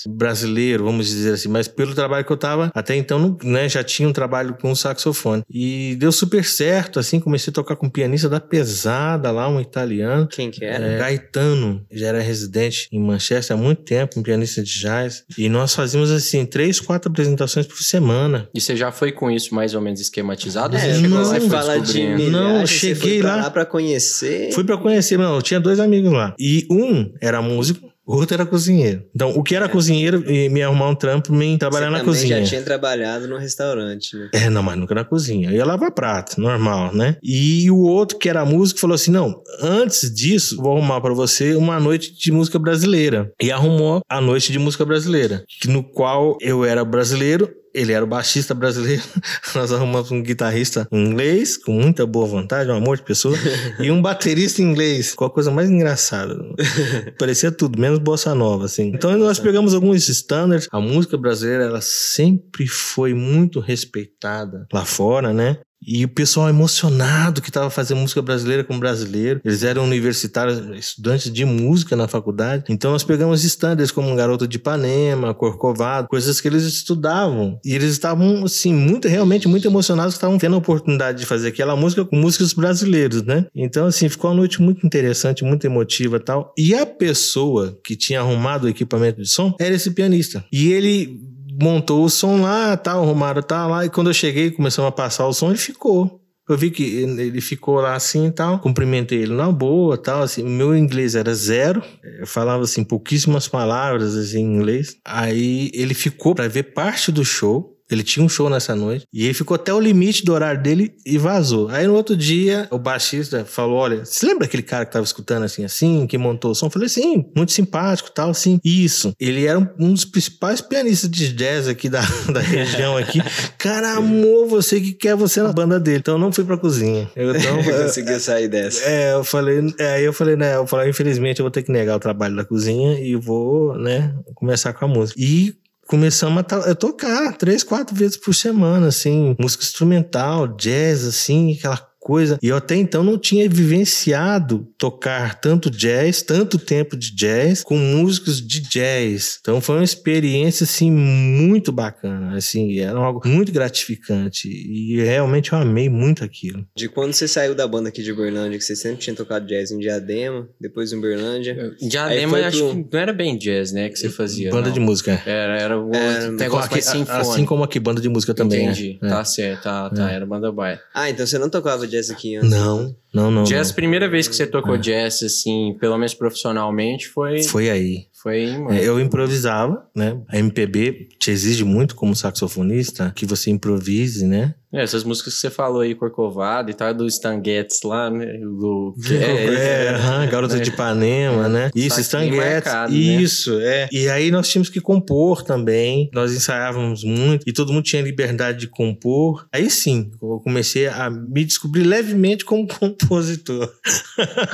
brasileiro, 0.08 0.84
vamos 0.84 1.08
dizer 1.08 1.34
assim, 1.34 1.50
mas 1.50 1.68
pelo 1.68 1.96
trabalho 1.96 2.24
que 2.24 2.32
eu 2.32 2.38
tava 2.38 2.72
até 2.76 2.96
então, 2.96 3.36
né, 3.44 3.68
já 3.68 3.84
tinha 3.84 4.08
um 4.08 4.14
trabalho 4.14 4.56
com 4.62 4.76
saxofone. 4.76 5.42
E 5.50 5.96
deu 5.98 6.12
super 6.12 6.46
certo, 6.46 7.00
assim, 7.00 7.20
comecei 7.20 7.50
a 7.50 7.54
tocar 7.54 7.76
com 7.76 7.88
um 7.88 7.90
pianista 7.90 8.30
da 8.30 8.40
pesada 8.40 9.32
lá, 9.32 9.50
um 9.50 9.60
italiano. 9.60 10.28
Quem 10.28 10.52
que 10.52 10.64
era? 10.64 10.86
É, 10.86 10.98
Gaetano, 11.00 11.84
já 11.92 12.08
era 12.08 12.20
residente 12.20 12.88
em 12.92 13.00
Manchester 13.00 13.58
há 13.58 13.60
muito 13.60 13.82
tempo, 13.84 14.20
um 14.20 14.24
pianista 14.24 14.62
de 14.62 14.80
jazz. 14.80 15.24
E 15.38 15.50
nós 15.50 15.74
fazíamos 15.74 16.12
assim, 16.12 16.46
três, 16.46 16.80
quatro 16.80 17.10
apresentações 17.10 17.66
por 17.66 17.78
semana. 17.78 18.48
E 18.54 18.62
você 18.62 18.76
já 18.76 18.92
foi 18.92 19.12
com 19.12 19.32
isso 19.32 19.56
mais 19.56 19.74
ou 19.74 19.79
menos 19.82 20.00
esquematizado? 20.00 20.76
É, 20.76 20.94
você 20.94 21.08
não, 21.08 21.22
lá 21.22 21.40
fala 21.42 21.80
de 21.80 22.30
não, 22.30 22.66
cheguei 22.66 23.22
lá, 23.22 23.36
lá 23.38 23.50
para 23.50 23.66
conhecer. 23.66 24.52
Fui 24.54 24.64
para 24.64 24.78
conhecer, 24.78 25.18
não, 25.18 25.36
eu 25.36 25.42
tinha 25.42 25.60
dois 25.60 25.80
amigos 25.80 26.12
lá. 26.12 26.36
E 26.40 26.68
um 26.70 27.12
era 27.22 27.42
músico, 27.42 27.90
o 28.10 28.16
outro 28.16 28.34
era 28.34 28.44
cozinheiro. 28.44 29.04
Então, 29.14 29.30
o 29.38 29.44
que 29.44 29.56
era 29.56 29.66
é. 29.66 29.70
cozinheiro 29.70 30.24
e 30.28 30.50
me 30.50 30.64
arrumar 30.64 30.90
um 30.90 30.96
trampo, 30.96 31.32
me 31.32 31.60
trabalhar 31.60 31.92
Você 31.92 31.98
na 31.98 32.04
cozinha. 32.04 32.40
já 32.40 32.44
tinha 32.44 32.62
trabalhado 32.64 33.28
no 33.28 33.38
restaurante, 33.38 34.18
né? 34.18 34.30
É, 34.34 34.50
não, 34.50 34.64
mas 34.64 34.80
nunca 34.80 34.96
na 34.96 35.06
cozinha. 35.06 35.52
Eu 35.52 35.58
ia 35.58 35.66
lavar 35.66 35.92
prato, 35.92 36.42
normal, 36.42 36.92
né? 36.92 37.18
E 37.22 37.70
o 37.70 37.78
outro, 37.78 38.18
que 38.18 38.28
era 38.28 38.44
músico, 38.44 38.80
falou 38.80 38.96
assim: 38.96 39.12
não, 39.12 39.44
antes 39.62 40.12
disso, 40.12 40.58
vou 40.58 40.76
arrumar 40.76 41.02
para 41.02 41.14
você 41.14 41.54
uma 41.54 41.80
noite 41.80 42.12
de 42.18 42.32
música 42.32 42.58
brasileira. 42.58 43.32
E 43.40 43.52
arrumou 43.52 44.02
a 44.10 44.20
noite 44.20 44.52
de 44.52 44.58
música 44.58 44.84
brasileira, 44.84 45.44
no 45.68 45.84
qual 45.84 46.36
eu 46.42 46.66
era 46.66 46.84
brasileiro, 46.84 47.48
ele 47.74 47.92
era 47.92 48.04
o 48.04 48.08
baixista 48.08 48.54
brasileiro. 48.54 49.04
Nós 49.56 49.72
arrumamos 49.72 50.12
um 50.12 50.22
guitarrista 50.22 50.88
inglês, 50.92 51.58
com 51.58 51.72
muita 51.72 52.06
boa 52.06 52.28
vontade, 52.28 52.70
um 52.70 52.76
amor 52.76 52.98
de 52.98 53.04
pessoa, 53.04 53.36
e 53.80 53.92
um 53.92 54.02
baterista 54.02 54.62
inglês, 54.62 55.14
com 55.14 55.26
a 55.26 55.30
coisa 55.30 55.52
mais 55.52 55.70
engraçada. 55.70 56.36
Parecia 57.18 57.52
tudo, 57.52 57.80
menos 57.80 58.00
bossa 58.00 58.34
nova, 58.34 58.66
assim. 58.66 58.92
Então 58.94 59.18
nós 59.18 59.40
pegamos 59.40 59.74
alguns 59.74 60.08
standards. 60.08 60.68
A 60.72 60.80
música 60.80 61.18
brasileira, 61.18 61.66
ela 61.66 61.82
sempre 61.82 62.68
foi 62.68 63.14
muito 63.14 63.60
respeitada 63.60 64.66
lá 64.74 64.86
fora, 64.86 65.34
né? 65.34 65.60
E 65.86 66.04
o 66.06 66.10
pessoal 66.10 66.50
emocionado 66.50 67.42
que 67.42 67.50
estava 67.50 67.70
fazendo 67.70 68.00
música 68.00 68.22
brasileira 68.22 68.64
com 68.64 68.80
brasileiro. 68.80 69.42
Eles 69.44 69.64
eram 69.64 69.84
universitários, 69.84 70.60
estudantes 70.78 71.32
de 71.32 71.46
música 71.46 71.96
na 71.96 72.08
faculdade. 72.08 72.66
Então 72.70 72.92
nós 72.92 73.04
pegamos 73.04 73.44
estándares 73.44 73.92
como 73.92 74.16
Garoto 74.16 74.48
de 74.48 74.58
Ipanema, 74.58 75.34
Corcovado, 75.34 76.08
coisas 76.08 76.42
que 76.42 76.48
eles 76.48 76.64
estudavam. 76.64 77.60
E 77.64 77.74
eles 77.74 77.92
estavam, 77.92 78.44
assim, 78.44 78.74
muito, 78.74 79.08
realmente 79.08 79.48
muito 79.48 79.68
emocionados 79.68 80.14
que 80.14 80.18
estavam 80.18 80.38
tendo 80.38 80.56
a 80.56 80.60
oportunidade 80.60 81.20
de 81.20 81.26
fazer 81.26 81.50
aquela 81.50 81.76
música 81.76 82.06
com 82.06 82.16
músicos 82.16 82.54
brasileiros, 82.54 83.24
né? 83.24 83.46
Então, 83.56 83.86
assim, 83.86 84.10
ficou 84.10 84.30
uma 84.32 84.38
noite 84.38 84.62
muito 84.62 84.86
interessante, 84.86 85.44
muito 85.44 85.66
emotiva 85.66 86.20
tal. 86.20 86.54
E 86.58 86.74
a 86.74 86.86
pessoa 86.86 87.78
que 87.84 87.96
tinha 87.96 88.20
arrumado 88.20 88.66
o 88.66 88.70
equipamento 88.70 89.22
de 89.22 89.30
som 89.30 89.56
era 89.60 89.76
esse 89.76 89.92
pianista. 89.92 90.44
E 90.52 90.72
ele 90.72 91.20
montou 91.60 92.04
o 92.04 92.10
som 92.10 92.42
lá, 92.42 92.78
tal, 92.78 93.04
o 93.04 93.06
Romário 93.06 93.44
tá 93.44 93.68
lá, 93.68 93.86
e 93.86 93.90
quando 93.90 94.10
eu 94.10 94.14
cheguei, 94.14 94.52
começamos 94.52 94.88
a 94.88 94.92
passar 94.92 95.28
o 95.28 95.34
som, 95.34 95.50
ele 95.50 95.58
ficou. 95.58 96.20
Eu 96.48 96.58
vi 96.58 96.72
que 96.72 96.84
ele 96.84 97.42
ficou 97.42 97.76
lá 97.76 97.94
assim 97.94 98.28
e 98.28 98.32
tal, 98.32 98.58
cumprimentei 98.58 99.22
ele 99.22 99.36
na 99.36 99.52
boa 99.52 99.96
tal, 99.96 100.24
assim, 100.24 100.42
meu 100.44 100.76
inglês 100.76 101.14
era 101.14 101.32
zero, 101.36 101.84
eu 102.20 102.26
falava 102.26 102.64
assim 102.64 102.84
pouquíssimas 102.84 103.48
palavras 103.48 104.16
assim, 104.16 104.40
em 104.40 104.56
inglês. 104.56 104.96
Aí 105.06 105.70
ele 105.76 105.94
ficou 105.94 106.34
para 106.34 106.48
ver 106.48 106.74
parte 106.74 107.12
do 107.12 107.24
show, 107.24 107.79
ele 107.90 108.04
tinha 108.04 108.26
um 108.26 108.30
show 108.30 108.50
nessa 108.50 108.76
noite 108.76 109.06
e 109.12 109.26
ele 109.26 109.34
ficou 109.34 109.56
até 109.56 109.74
o 109.74 109.80
limite 109.80 110.24
do 110.24 110.34
horário 110.34 110.62
dele 110.62 110.94
e 111.06 111.18
vazou. 111.18 111.70
Aí 111.70 111.88
no 111.88 111.94
outro 111.94 112.16
dia, 112.16 112.68
o 112.72 112.78
baixista 112.78 113.44
falou: 113.46 113.78
Olha, 113.78 114.06
você 114.06 114.26
lembra 114.26 114.46
aquele 114.46 114.64
cara 114.64 114.86
que 114.86 114.92
tava 114.92 115.06
escutando 115.06 115.44
assim, 115.44 115.64
assim, 115.64 116.06
que 116.08 116.18
montou 116.18 116.52
o 116.52 116.56
som? 116.56 116.68
Eu 116.68 116.72
falei: 116.72 116.90
Sim, 116.90 117.26
muito 117.36 117.52
simpático 117.52 118.12
tal, 118.12 118.30
assim. 118.30 118.60
Isso. 118.64 119.14
Ele 119.20 119.46
era 119.46 119.60
um 119.80 119.94
dos 119.94 120.06
principais 120.06 120.62
pianistas 120.62 121.10
de 121.10 121.34
jazz 121.34 121.68
aqui 121.68 121.90
da, 121.90 122.02
da 122.32 122.40
região 122.40 122.98
aqui. 122.98 123.20
Cara, 123.58 123.94
amor, 123.94 124.48
você 124.48 124.80
que 124.80 124.94
quer 124.94 125.16
você 125.16 125.42
na 125.42 125.52
banda 125.52 125.80
dele. 125.80 126.00
Então 126.00 126.16
eu 126.16 126.20
não 126.20 126.32
fui 126.32 126.44
pra 126.44 126.58
cozinha. 126.58 127.10
Eu 127.16 127.34
não 127.34 127.64
consegui 127.64 128.20
sair 128.20 128.48
dessa. 128.48 128.84
É, 128.84 129.14
eu 129.14 129.24
falei, 129.24 129.74
é, 129.80 129.94
aí 129.94 130.04
eu 130.04 130.14
falei, 130.14 130.36
né? 130.36 130.56
Eu 130.56 130.68
falei, 130.68 130.90
infelizmente 130.90 131.40
eu 131.40 131.44
vou 131.44 131.52
ter 131.52 131.64
que 131.64 131.72
negar 131.72 131.96
o 131.96 132.00
trabalho 132.00 132.36
da 132.36 132.46
cozinha 132.46 133.00
e 133.00 133.16
vou, 133.16 133.76
né, 133.78 134.14
começar 134.36 134.74
com 134.74 134.86
a 134.86 134.88
música. 134.88 135.20
E 135.22 135.54
começamos 135.90 136.44
a, 136.54 136.76
tocar 136.76 137.36
três, 137.36 137.64
quatro 137.64 137.96
vezes 137.96 138.16
por 138.16 138.36
semana, 138.36 138.90
assim, 138.90 139.36
música 139.40 139.64
instrumental, 139.64 140.48
jazz, 140.48 141.04
assim, 141.04 141.56
aquela 141.58 141.89
coisa. 142.00 142.40
E 142.42 142.48
eu 142.48 142.56
até 142.56 142.76
então 142.76 143.04
não 143.04 143.18
tinha 143.18 143.48
vivenciado 143.50 144.68
tocar 144.78 145.40
tanto 145.40 145.70
jazz, 145.70 146.22
tanto 146.22 146.58
tempo 146.58 146.96
de 146.96 147.14
jazz, 147.16 147.64
com 147.64 147.78
músicos 147.78 148.46
de 148.46 148.62
jazz. 148.62 149.38
Então 149.42 149.60
foi 149.60 149.76
uma 149.76 149.84
experiência, 149.84 150.64
assim, 150.64 150.90
muito 150.92 151.72
bacana. 151.72 152.36
Assim, 152.36 152.80
era 152.80 152.98
algo 152.98 153.22
muito 153.26 153.52
gratificante. 153.52 154.48
E 154.48 155.02
realmente 155.02 155.52
eu 155.52 155.60
amei 155.60 155.90
muito 155.90 156.24
aquilo. 156.24 156.66
De 156.76 156.88
quando 156.88 157.14
você 157.14 157.28
saiu 157.28 157.54
da 157.54 157.68
banda 157.68 157.90
aqui 157.90 158.02
de 158.02 158.12
Uberlândia, 158.12 158.58
que 158.58 158.64
você 158.64 158.76
sempre 158.76 159.00
tinha 159.00 159.16
tocado 159.16 159.46
jazz 159.46 159.72
em 159.72 159.80
Diadema, 159.80 160.48
depois 160.60 160.94
em 160.94 160.98
Uberlândia. 160.98 161.76
Diadema, 161.82 162.38
acho 162.40 162.58
pro... 162.58 162.84
que 162.84 162.90
não 162.94 163.00
era 163.00 163.14
bem 163.14 163.38
jazz, 163.38 163.72
né, 163.72 163.90
que 163.90 163.98
você 163.98 164.10
fazia. 164.10 164.50
Banda 164.52 164.68
não. 164.68 164.74
de 164.74 164.80
música. 164.80 165.22
Era, 165.26 165.60
era 165.60 165.80
o 165.80 165.94
era, 165.94 166.32
negócio 166.32 166.72
mais 166.72 166.86
sinfônico. 166.86 167.12
Assim 167.12 167.46
como 167.46 167.64
aqui, 167.64 167.80
banda 167.80 168.00
de 168.00 168.10
música 168.10 168.34
também. 168.34 168.66
Entendi. 168.66 169.00
É. 169.02 169.08
Tá 169.08 169.24
certo, 169.26 169.64
tá, 169.64 169.90
tá. 169.90 170.12
É. 170.12 170.16
Era 170.16 170.26
banda 170.26 170.52
baia. 170.52 170.80
Ah, 170.94 171.10
então 171.10 171.26
você 171.26 171.38
não 171.38 171.50
tocava 171.50 171.88
jazz 171.90 172.10
aqui 172.10 172.36
antes? 172.36 172.50
Não, 172.50 172.96
não, 173.14 173.32
não. 173.32 173.44
Jazz, 173.44 173.70
não. 173.70 173.76
primeira 173.76 174.10
vez 174.10 174.28
que 174.28 174.36
você 174.36 174.46
tocou 174.48 174.76
é. 174.76 174.78
jazz, 174.78 175.24
assim, 175.24 175.76
pelo 175.80 175.98
menos 175.98 176.14
profissionalmente, 176.14 177.08
foi. 177.08 177.44
Foi 177.44 177.70
aí. 177.70 178.06
Foi, 178.22 178.48
mano. 178.48 178.72
É, 178.72 178.84
eu 178.84 179.00
improvisava, 179.00 179.84
né? 179.96 180.22
A 180.28 180.38
MPB 180.38 181.10
te 181.18 181.32
exige 181.32 181.64
muito 181.64 181.96
como 181.96 182.16
saxofonista 182.16 183.12
que 183.16 183.26
você 183.26 183.50
improvise, 183.50 184.26
né? 184.26 184.56
É, 184.72 184.84
essas 184.84 185.04
músicas 185.04 185.34
que 185.34 185.40
você 185.40 185.50
falou 185.50 185.82
aí, 185.82 185.96
Corcovado 185.96 186.70
e 186.70 186.74
tal, 186.74 186.94
do 186.94 187.08
Stan 187.08 187.42
Getz 187.44 187.82
lá, 187.84 188.10
né? 188.10 188.26
Do... 188.38 188.94
É, 189.10 189.24
é, 189.24 190.24
é, 190.24 190.28
Garota 190.28 190.58
é. 190.58 190.60
de 190.60 190.70
Ipanema, 190.70 191.50
né? 191.50 191.72
Isso, 191.76 192.00
Stan 192.02 192.24
Getz, 192.24 192.38
marcado, 192.38 192.94
né? 192.94 193.00
isso, 193.00 193.58
né? 193.58 193.66
é. 193.66 193.90
E 193.92 194.08
aí 194.08 194.30
nós 194.30 194.48
tínhamos 194.48 194.70
que 194.70 194.80
compor 194.80 195.44
também, 195.44 196.10
nós 196.14 196.34
ensaiávamos 196.34 197.04
muito 197.04 197.44
e 197.48 197.52
todo 197.52 197.74
mundo 197.74 197.84
tinha 197.84 198.02
liberdade 198.02 198.60
de 198.60 198.68
compor. 198.68 199.48
Aí 199.52 199.70
sim, 199.70 200.12
eu 200.22 200.40
comecei 200.44 200.88
a 200.88 201.10
me 201.10 201.44
descobrir 201.44 201.84
levemente 201.84 202.46
como 202.46 202.68
compositor. 202.70 203.72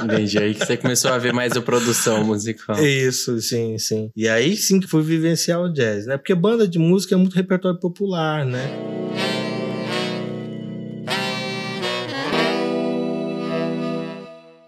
Entendi, 0.03 0.37
aí 0.37 0.53
que 0.53 0.65
você 0.65 0.77
começou 0.77 1.11
a 1.11 1.17
ver 1.17 1.33
mais 1.33 1.53
a 1.53 1.61
produção 1.61 2.23
musical. 2.23 2.79
Isso, 2.83 3.39
sim, 3.41 3.77
sim. 3.77 4.09
E 4.15 4.29
aí 4.29 4.55
sim 4.55 4.79
que 4.79 4.87
fui 4.87 5.03
vivenciar 5.03 5.61
o 5.61 5.71
jazz, 5.71 6.05
né? 6.05 6.17
Porque 6.17 6.33
banda 6.33 6.67
de 6.67 6.79
música 6.79 7.15
é 7.15 7.17
muito 7.17 7.35
repertório 7.35 7.79
popular, 7.79 8.45
né? 8.45 9.34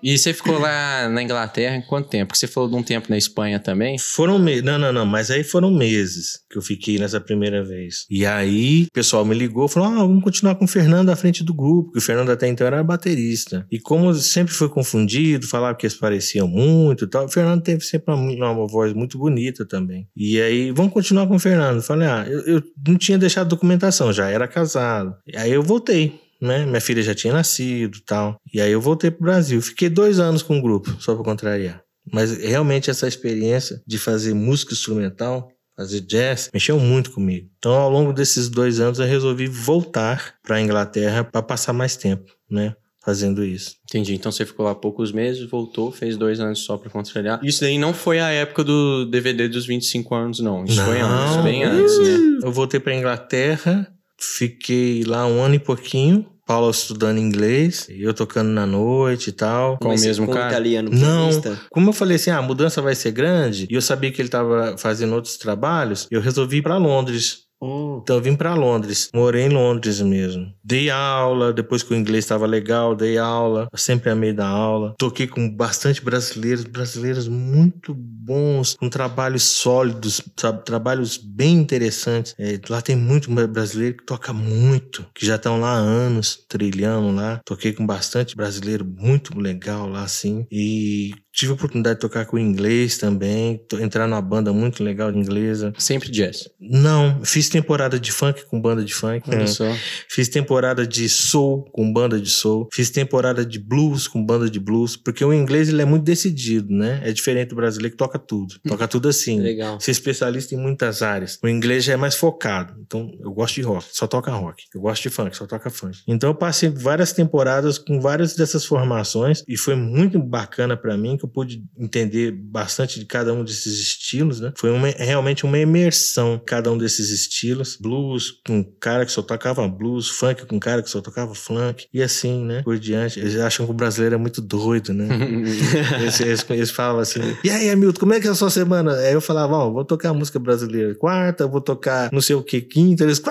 E 0.08 0.18
você 0.18 0.34
ficou 0.34 0.58
lá 0.58 1.10
na 1.10 1.22
Inglaterra 1.22 1.76
em 1.76 1.82
quanto 1.82 2.08
tempo? 2.08 2.28
Porque 2.28 2.40
você 2.40 2.48
falou 2.48 2.70
de 2.70 2.78
um 2.78 2.82
tempo 2.82 3.08
na 3.10 3.18
Espanha 3.18 3.60
também? 3.60 4.00
Foram 4.00 4.40
meses. 4.40 4.64
Não, 4.64 4.80
não, 4.80 4.94
não. 4.94 5.06
Mas 5.06 5.30
aí 5.30 5.44
foram 5.44 5.70
meses 5.70 6.40
que 6.50 6.58
eu 6.58 6.62
fiquei 6.62 6.98
nessa 6.98 7.20
primeira 7.20 7.62
vez. 7.62 8.06
E 8.10 8.26
aí 8.26 8.84
o 8.84 8.92
pessoal 8.94 9.26
me 9.26 9.36
ligou 9.36 9.68
falou: 9.68 9.90
ah, 9.90 9.98
vamos 9.98 10.24
continuar 10.24 10.56
com 10.56 10.64
o 10.64 10.68
Fernando 10.68 11.10
à 11.10 11.16
frente 11.18 11.44
do 11.44 11.54
grupo. 11.54 11.88
Porque 11.88 12.00
o 12.00 12.02
Fernando 12.02 12.32
até 12.32 12.48
então 12.48 12.66
era 12.66 12.82
baterista. 12.82 13.68
E 13.70 13.82
como 13.82 14.14
sempre 14.14 14.54
foi 14.54 14.70
confundido, 14.70 15.46
falava 15.46 15.78
que 15.78 15.86
eles 15.86 15.98
pareciam 15.98 16.48
muito 16.48 17.04
e 17.04 17.10
tal, 17.10 17.26
o 17.26 17.30
Fernando 17.30 17.62
teve 17.62 17.84
sempre 17.84 18.14
uma, 18.14 18.54
uma 18.54 18.66
voz 18.66 18.94
muito 18.94 19.18
bonita 19.18 19.66
também. 19.66 20.08
E 20.16 20.40
aí, 20.40 20.72
vamos 20.72 20.94
continuar 20.94 21.28
com 21.28 21.36
o 21.36 21.40
Fernando. 21.40 21.82
Falei: 21.82 22.08
ah, 22.08 22.26
eu, 22.30 22.56
eu 22.56 22.64
não 22.88 22.96
tinha 22.96 23.18
deixado 23.18 23.50
documentação, 23.50 24.14
já 24.14 24.30
era 24.30 24.48
casado. 24.48 25.14
Aí 25.36 25.52
eu 25.52 25.62
voltei 25.62 26.27
né? 26.42 26.66
Minha 26.66 26.82
filha 26.82 27.02
já 27.02 27.16
tinha 27.16 27.34
nascido 27.34 28.00
tal. 28.06 28.40
E 28.54 28.62
aí 28.62 28.72
eu 28.72 28.82
voltei 28.82 29.12
pro 29.12 29.24
Brasil. 29.24 29.62
Fiquei 29.62 29.90
dois 29.90 30.20
anos 30.20 30.42
com 30.42 30.58
o 30.58 30.62
grupo, 30.62 30.96
só 31.00 31.16
para 31.16 31.24
contrariar. 31.24 31.82
Mas 32.12 32.32
realmente 32.38 32.90
essa 32.90 33.08
experiência 33.08 33.82
de 33.86 33.98
fazer 33.98 34.34
música 34.34 34.74
instrumental, 34.74 35.50
fazer 35.76 36.02
jazz, 36.02 36.50
mexeu 36.54 36.80
muito 36.80 37.12
comigo. 37.12 37.50
Então, 37.58 37.74
ao 37.74 37.90
longo 37.90 38.14
desses 38.14 38.50
dois 38.50 38.80
anos, 38.80 39.00
eu 39.00 39.06
resolvi 39.06 39.48
voltar 39.48 40.36
para 40.42 40.56
a 40.56 40.62
Inglaterra 40.62 41.24
para 41.24 41.42
passar 41.42 41.74
mais 41.74 41.96
tempo, 41.96 42.32
né? 42.50 42.76
Fazendo 43.04 43.46
isso. 43.46 43.76
Entendi. 43.90 44.16
Então 44.16 44.30
você 44.34 44.46
ficou 44.46 44.66
lá 44.66 44.76
poucos 44.76 45.14
meses, 45.14 45.50
voltou, 45.50 45.94
fez 45.94 46.18
dois 46.18 46.42
anos 46.42 46.60
só 46.60 46.78
para 46.78 46.90
contrariar. 46.90 47.40
Isso 47.42 47.62
daí 47.62 47.78
não 47.78 47.94
foi 47.94 48.20
a 48.20 48.30
época 48.32 48.66
do 48.66 49.06
DVD 49.06 49.48
dos 49.48 49.66
25 49.66 50.14
anos, 50.14 50.40
não. 50.42 50.66
Isso 50.66 50.76
não. 50.76 50.86
foi 50.86 51.00
antes, 51.00 51.38
bem 51.38 51.64
antes, 51.64 51.98
né? 52.00 52.40
Eu 52.44 52.52
voltei 52.52 52.82
para 52.82 52.94
Inglaterra 52.94 53.88
Fiquei 54.20 55.04
lá 55.04 55.26
um 55.28 55.42
ano 55.42 55.56
e 55.56 55.60
pouquinho. 55.60 56.26
Paulo 56.48 56.72
estudando 56.72 57.18
inglês, 57.18 57.88
eu 57.90 58.14
tocando 58.14 58.48
na 58.48 58.66
noite 58.66 59.32
e 59.32 59.34
tal. 59.34 59.78
Com 59.80 59.90
o 59.90 60.00
mesmo 60.00 60.28
cara? 60.30 60.48
italiano 60.48 60.90
Não, 60.90 61.30
como 61.70 61.90
eu 61.90 61.94
falei 61.94 62.16
assim, 62.16 62.30
ah, 62.30 62.38
a 62.38 62.42
mudança 62.42 62.82
vai 62.82 62.96
ser 62.96 63.12
grande, 63.12 63.68
e 63.70 63.76
eu 63.76 63.82
sabia 63.82 64.10
que 64.14 64.22
ele 64.22 64.30
estava 64.30 64.78
fazendo 64.78 65.14
outros 65.14 65.36
trabalhos, 65.36 66.08
eu 66.10 66.22
resolvi 66.22 66.60
ir 66.60 66.62
para 66.62 66.78
Londres 66.78 67.47
Hum. 67.62 68.00
Então 68.02 68.18
eu 68.18 68.22
vim 68.22 68.36
para 68.36 68.54
Londres, 68.54 69.10
morei 69.14 69.44
em 69.44 69.50
Londres 69.50 70.00
mesmo. 70.02 70.54
Dei 70.64 70.90
aula, 70.90 71.52
depois 71.52 71.82
que 71.82 71.94
o 71.94 71.98
inglês 71.98 72.24
estava 72.24 72.46
legal, 72.46 72.96
dei 72.96 73.18
aula, 73.18 73.68
eu 73.72 73.78
sempre 73.78 74.10
amei 74.10 74.34
dar 74.34 74.48
aula. 74.48 74.94
Toquei 74.98 75.28
com 75.28 75.50
bastante 75.50 76.04
brasileiros, 76.04 76.64
brasileiros 76.64 77.28
muito 77.28 77.94
bons, 77.94 78.76
com 78.76 78.90
trabalhos 78.90 79.44
sólidos, 79.44 80.22
trabalhos 80.66 81.18
bem 81.18 81.56
interessantes. 81.56 82.36
É, 82.38 82.60
lá 82.70 82.82
tem 82.82 82.96
muito 82.96 83.32
brasileiro 83.48 83.98
que 83.98 84.06
toca 84.06 84.34
muito, 84.34 85.06
que 85.16 85.26
já 85.26 85.36
estão 85.36 85.60
lá 85.60 85.72
há 85.72 85.78
anos, 85.78 86.46
trilhando 86.48 87.12
lá. 87.12 87.42
Toquei 87.46 87.74
com 87.74 87.86
bastante 87.86 88.36
brasileiro, 88.36 88.86
muito 88.86 89.38
legal 89.40 89.88
lá, 89.88 90.04
assim. 90.04 90.46
E 90.52 91.14
Tive 91.38 91.52
a 91.52 91.54
oportunidade 91.54 91.98
de 91.98 92.02
tocar 92.02 92.26
com 92.26 92.40
inglês 92.40 92.98
também, 92.98 93.62
entrar 93.80 94.08
numa 94.08 94.20
banda 94.20 94.52
muito 94.52 94.84
legal 94.84 95.12
de 95.12 95.20
inglesa. 95.20 95.72
Sempre 95.78 96.10
jazz? 96.10 96.50
Não, 96.60 97.24
fiz 97.24 97.48
temporada 97.48 98.00
de 98.00 98.12
funk 98.12 98.44
com 98.48 98.60
banda 98.60 98.84
de 98.84 98.92
funk. 98.92 99.30
Olha 99.30 99.44
é. 99.44 99.46
só. 99.46 99.72
Fiz 100.10 100.28
temporada 100.30 100.88
de 100.88 101.08
soul 101.08 101.66
com 101.72 101.94
banda 101.94 102.20
de 102.20 102.32
soul. 102.32 102.68
Fiz 102.74 102.90
temporada 102.90 103.46
de 103.46 103.60
blues 103.60 104.08
com 104.08 104.26
banda 104.26 104.50
de 104.50 104.60
blues, 104.60 104.98
porque 104.98 105.24
o 105.24 105.32
inglês 105.32 105.70
ele 105.70 105.80
é 105.80 105.86
muito 105.86 106.04
decidido, 106.04 106.74
né? 106.74 107.02
É 107.04 107.14
diferente 107.14 107.50
do 107.50 107.56
brasileiro 107.56 107.92
que 107.92 107.98
toca 107.98 108.18
tudo. 108.18 108.56
Toca 108.68 108.88
tudo 108.90 109.08
assim. 109.08 109.40
Legal. 109.40 109.80
Ser 109.80 109.92
especialista 109.92 110.56
em 110.56 110.58
muitas 110.58 111.04
áreas. 111.04 111.38
O 111.44 111.48
inglês 111.48 111.84
já 111.84 111.94
é 111.94 111.98
mais 111.98 112.16
focado. 112.16 112.74
Então, 112.82 113.12
eu 113.22 113.32
gosto 113.32 113.54
de 113.54 113.62
rock, 113.62 113.86
só 113.92 114.08
toca 114.08 114.32
rock. 114.32 114.64
Eu 114.74 114.82
gosto 114.82 115.04
de 115.04 115.12
funk, 115.12 115.38
só 115.38 115.46
toca 115.46 115.70
funk. 115.70 116.00
Então, 116.08 116.32
eu 116.32 116.36
passei 116.36 116.70
várias 116.70 117.14
temporadas 117.14 117.78
com 117.78 118.02
várias 118.02 118.36
dessas 118.36 118.66
formações 118.66 119.44
e 119.48 119.56
foi 119.56 119.76
muito 119.76 120.18
bacana 120.18 120.76
para 120.76 120.98
mim 120.98 121.16
eu 121.28 121.30
pude 121.30 121.64
entender 121.78 122.32
bastante 122.32 123.00
de 123.00 123.06
cada 123.06 123.34
um 123.34 123.44
desses 123.44 123.80
estilos, 123.80 124.40
né? 124.40 124.54
Foi 124.58 124.72
uma, 124.72 124.88
realmente 124.88 125.46
uma 125.46 125.58
imersão 125.58 126.42
cada 126.44 126.72
um 126.72 126.78
desses 126.78 127.10
estilos. 127.10 127.78
Blues 127.80 128.32
com 128.46 128.64
cara 128.80 129.06
que 129.06 129.12
só 129.12 129.22
tocava 129.22 129.68
blues, 129.68 130.10
funk 130.10 130.46
com 130.46 130.60
cara 130.60 130.82
que 130.82 130.90
só 130.90 131.02
tocava 131.02 131.36
funk, 131.36 131.88
e 131.94 132.02
assim, 132.02 132.46
né? 132.46 132.62
Por 132.64 132.80
diante. 132.80 133.20
Eles 133.20 133.36
acham 133.36 133.66
que 133.66 133.72
o 133.72 133.76
brasileiro 133.76 134.16
é 134.16 134.18
muito 134.18 134.42
doido, 134.42 134.94
né? 134.94 135.08
eles, 136.02 136.20
eles, 136.20 136.46
eles, 136.50 136.72
falam 136.72 137.02
assim: 137.02 137.20
e 137.44 137.50
aí, 137.50 137.70
Hamilton, 137.70 138.00
como 138.00 138.14
é 138.14 138.20
que 138.20 138.28
é 138.28 138.32
a 138.32 138.36
sua 138.36 138.50
semana? 138.50 138.94
Aí 138.96 139.14
eu 139.14 139.22
falava: 139.22 139.56
ó, 139.56 139.68
oh, 139.68 139.74
vou 139.74 139.86
tocar 139.86 140.14
música 140.14 140.40
brasileira 140.40 140.96
quarta, 140.96 141.48
vou 141.48 141.62
tocar 141.62 142.10
não 142.12 142.22
sei 142.22 142.36
o 142.36 142.44
que 142.44 142.62
quinta. 142.62 143.04
Eles, 143.04 143.22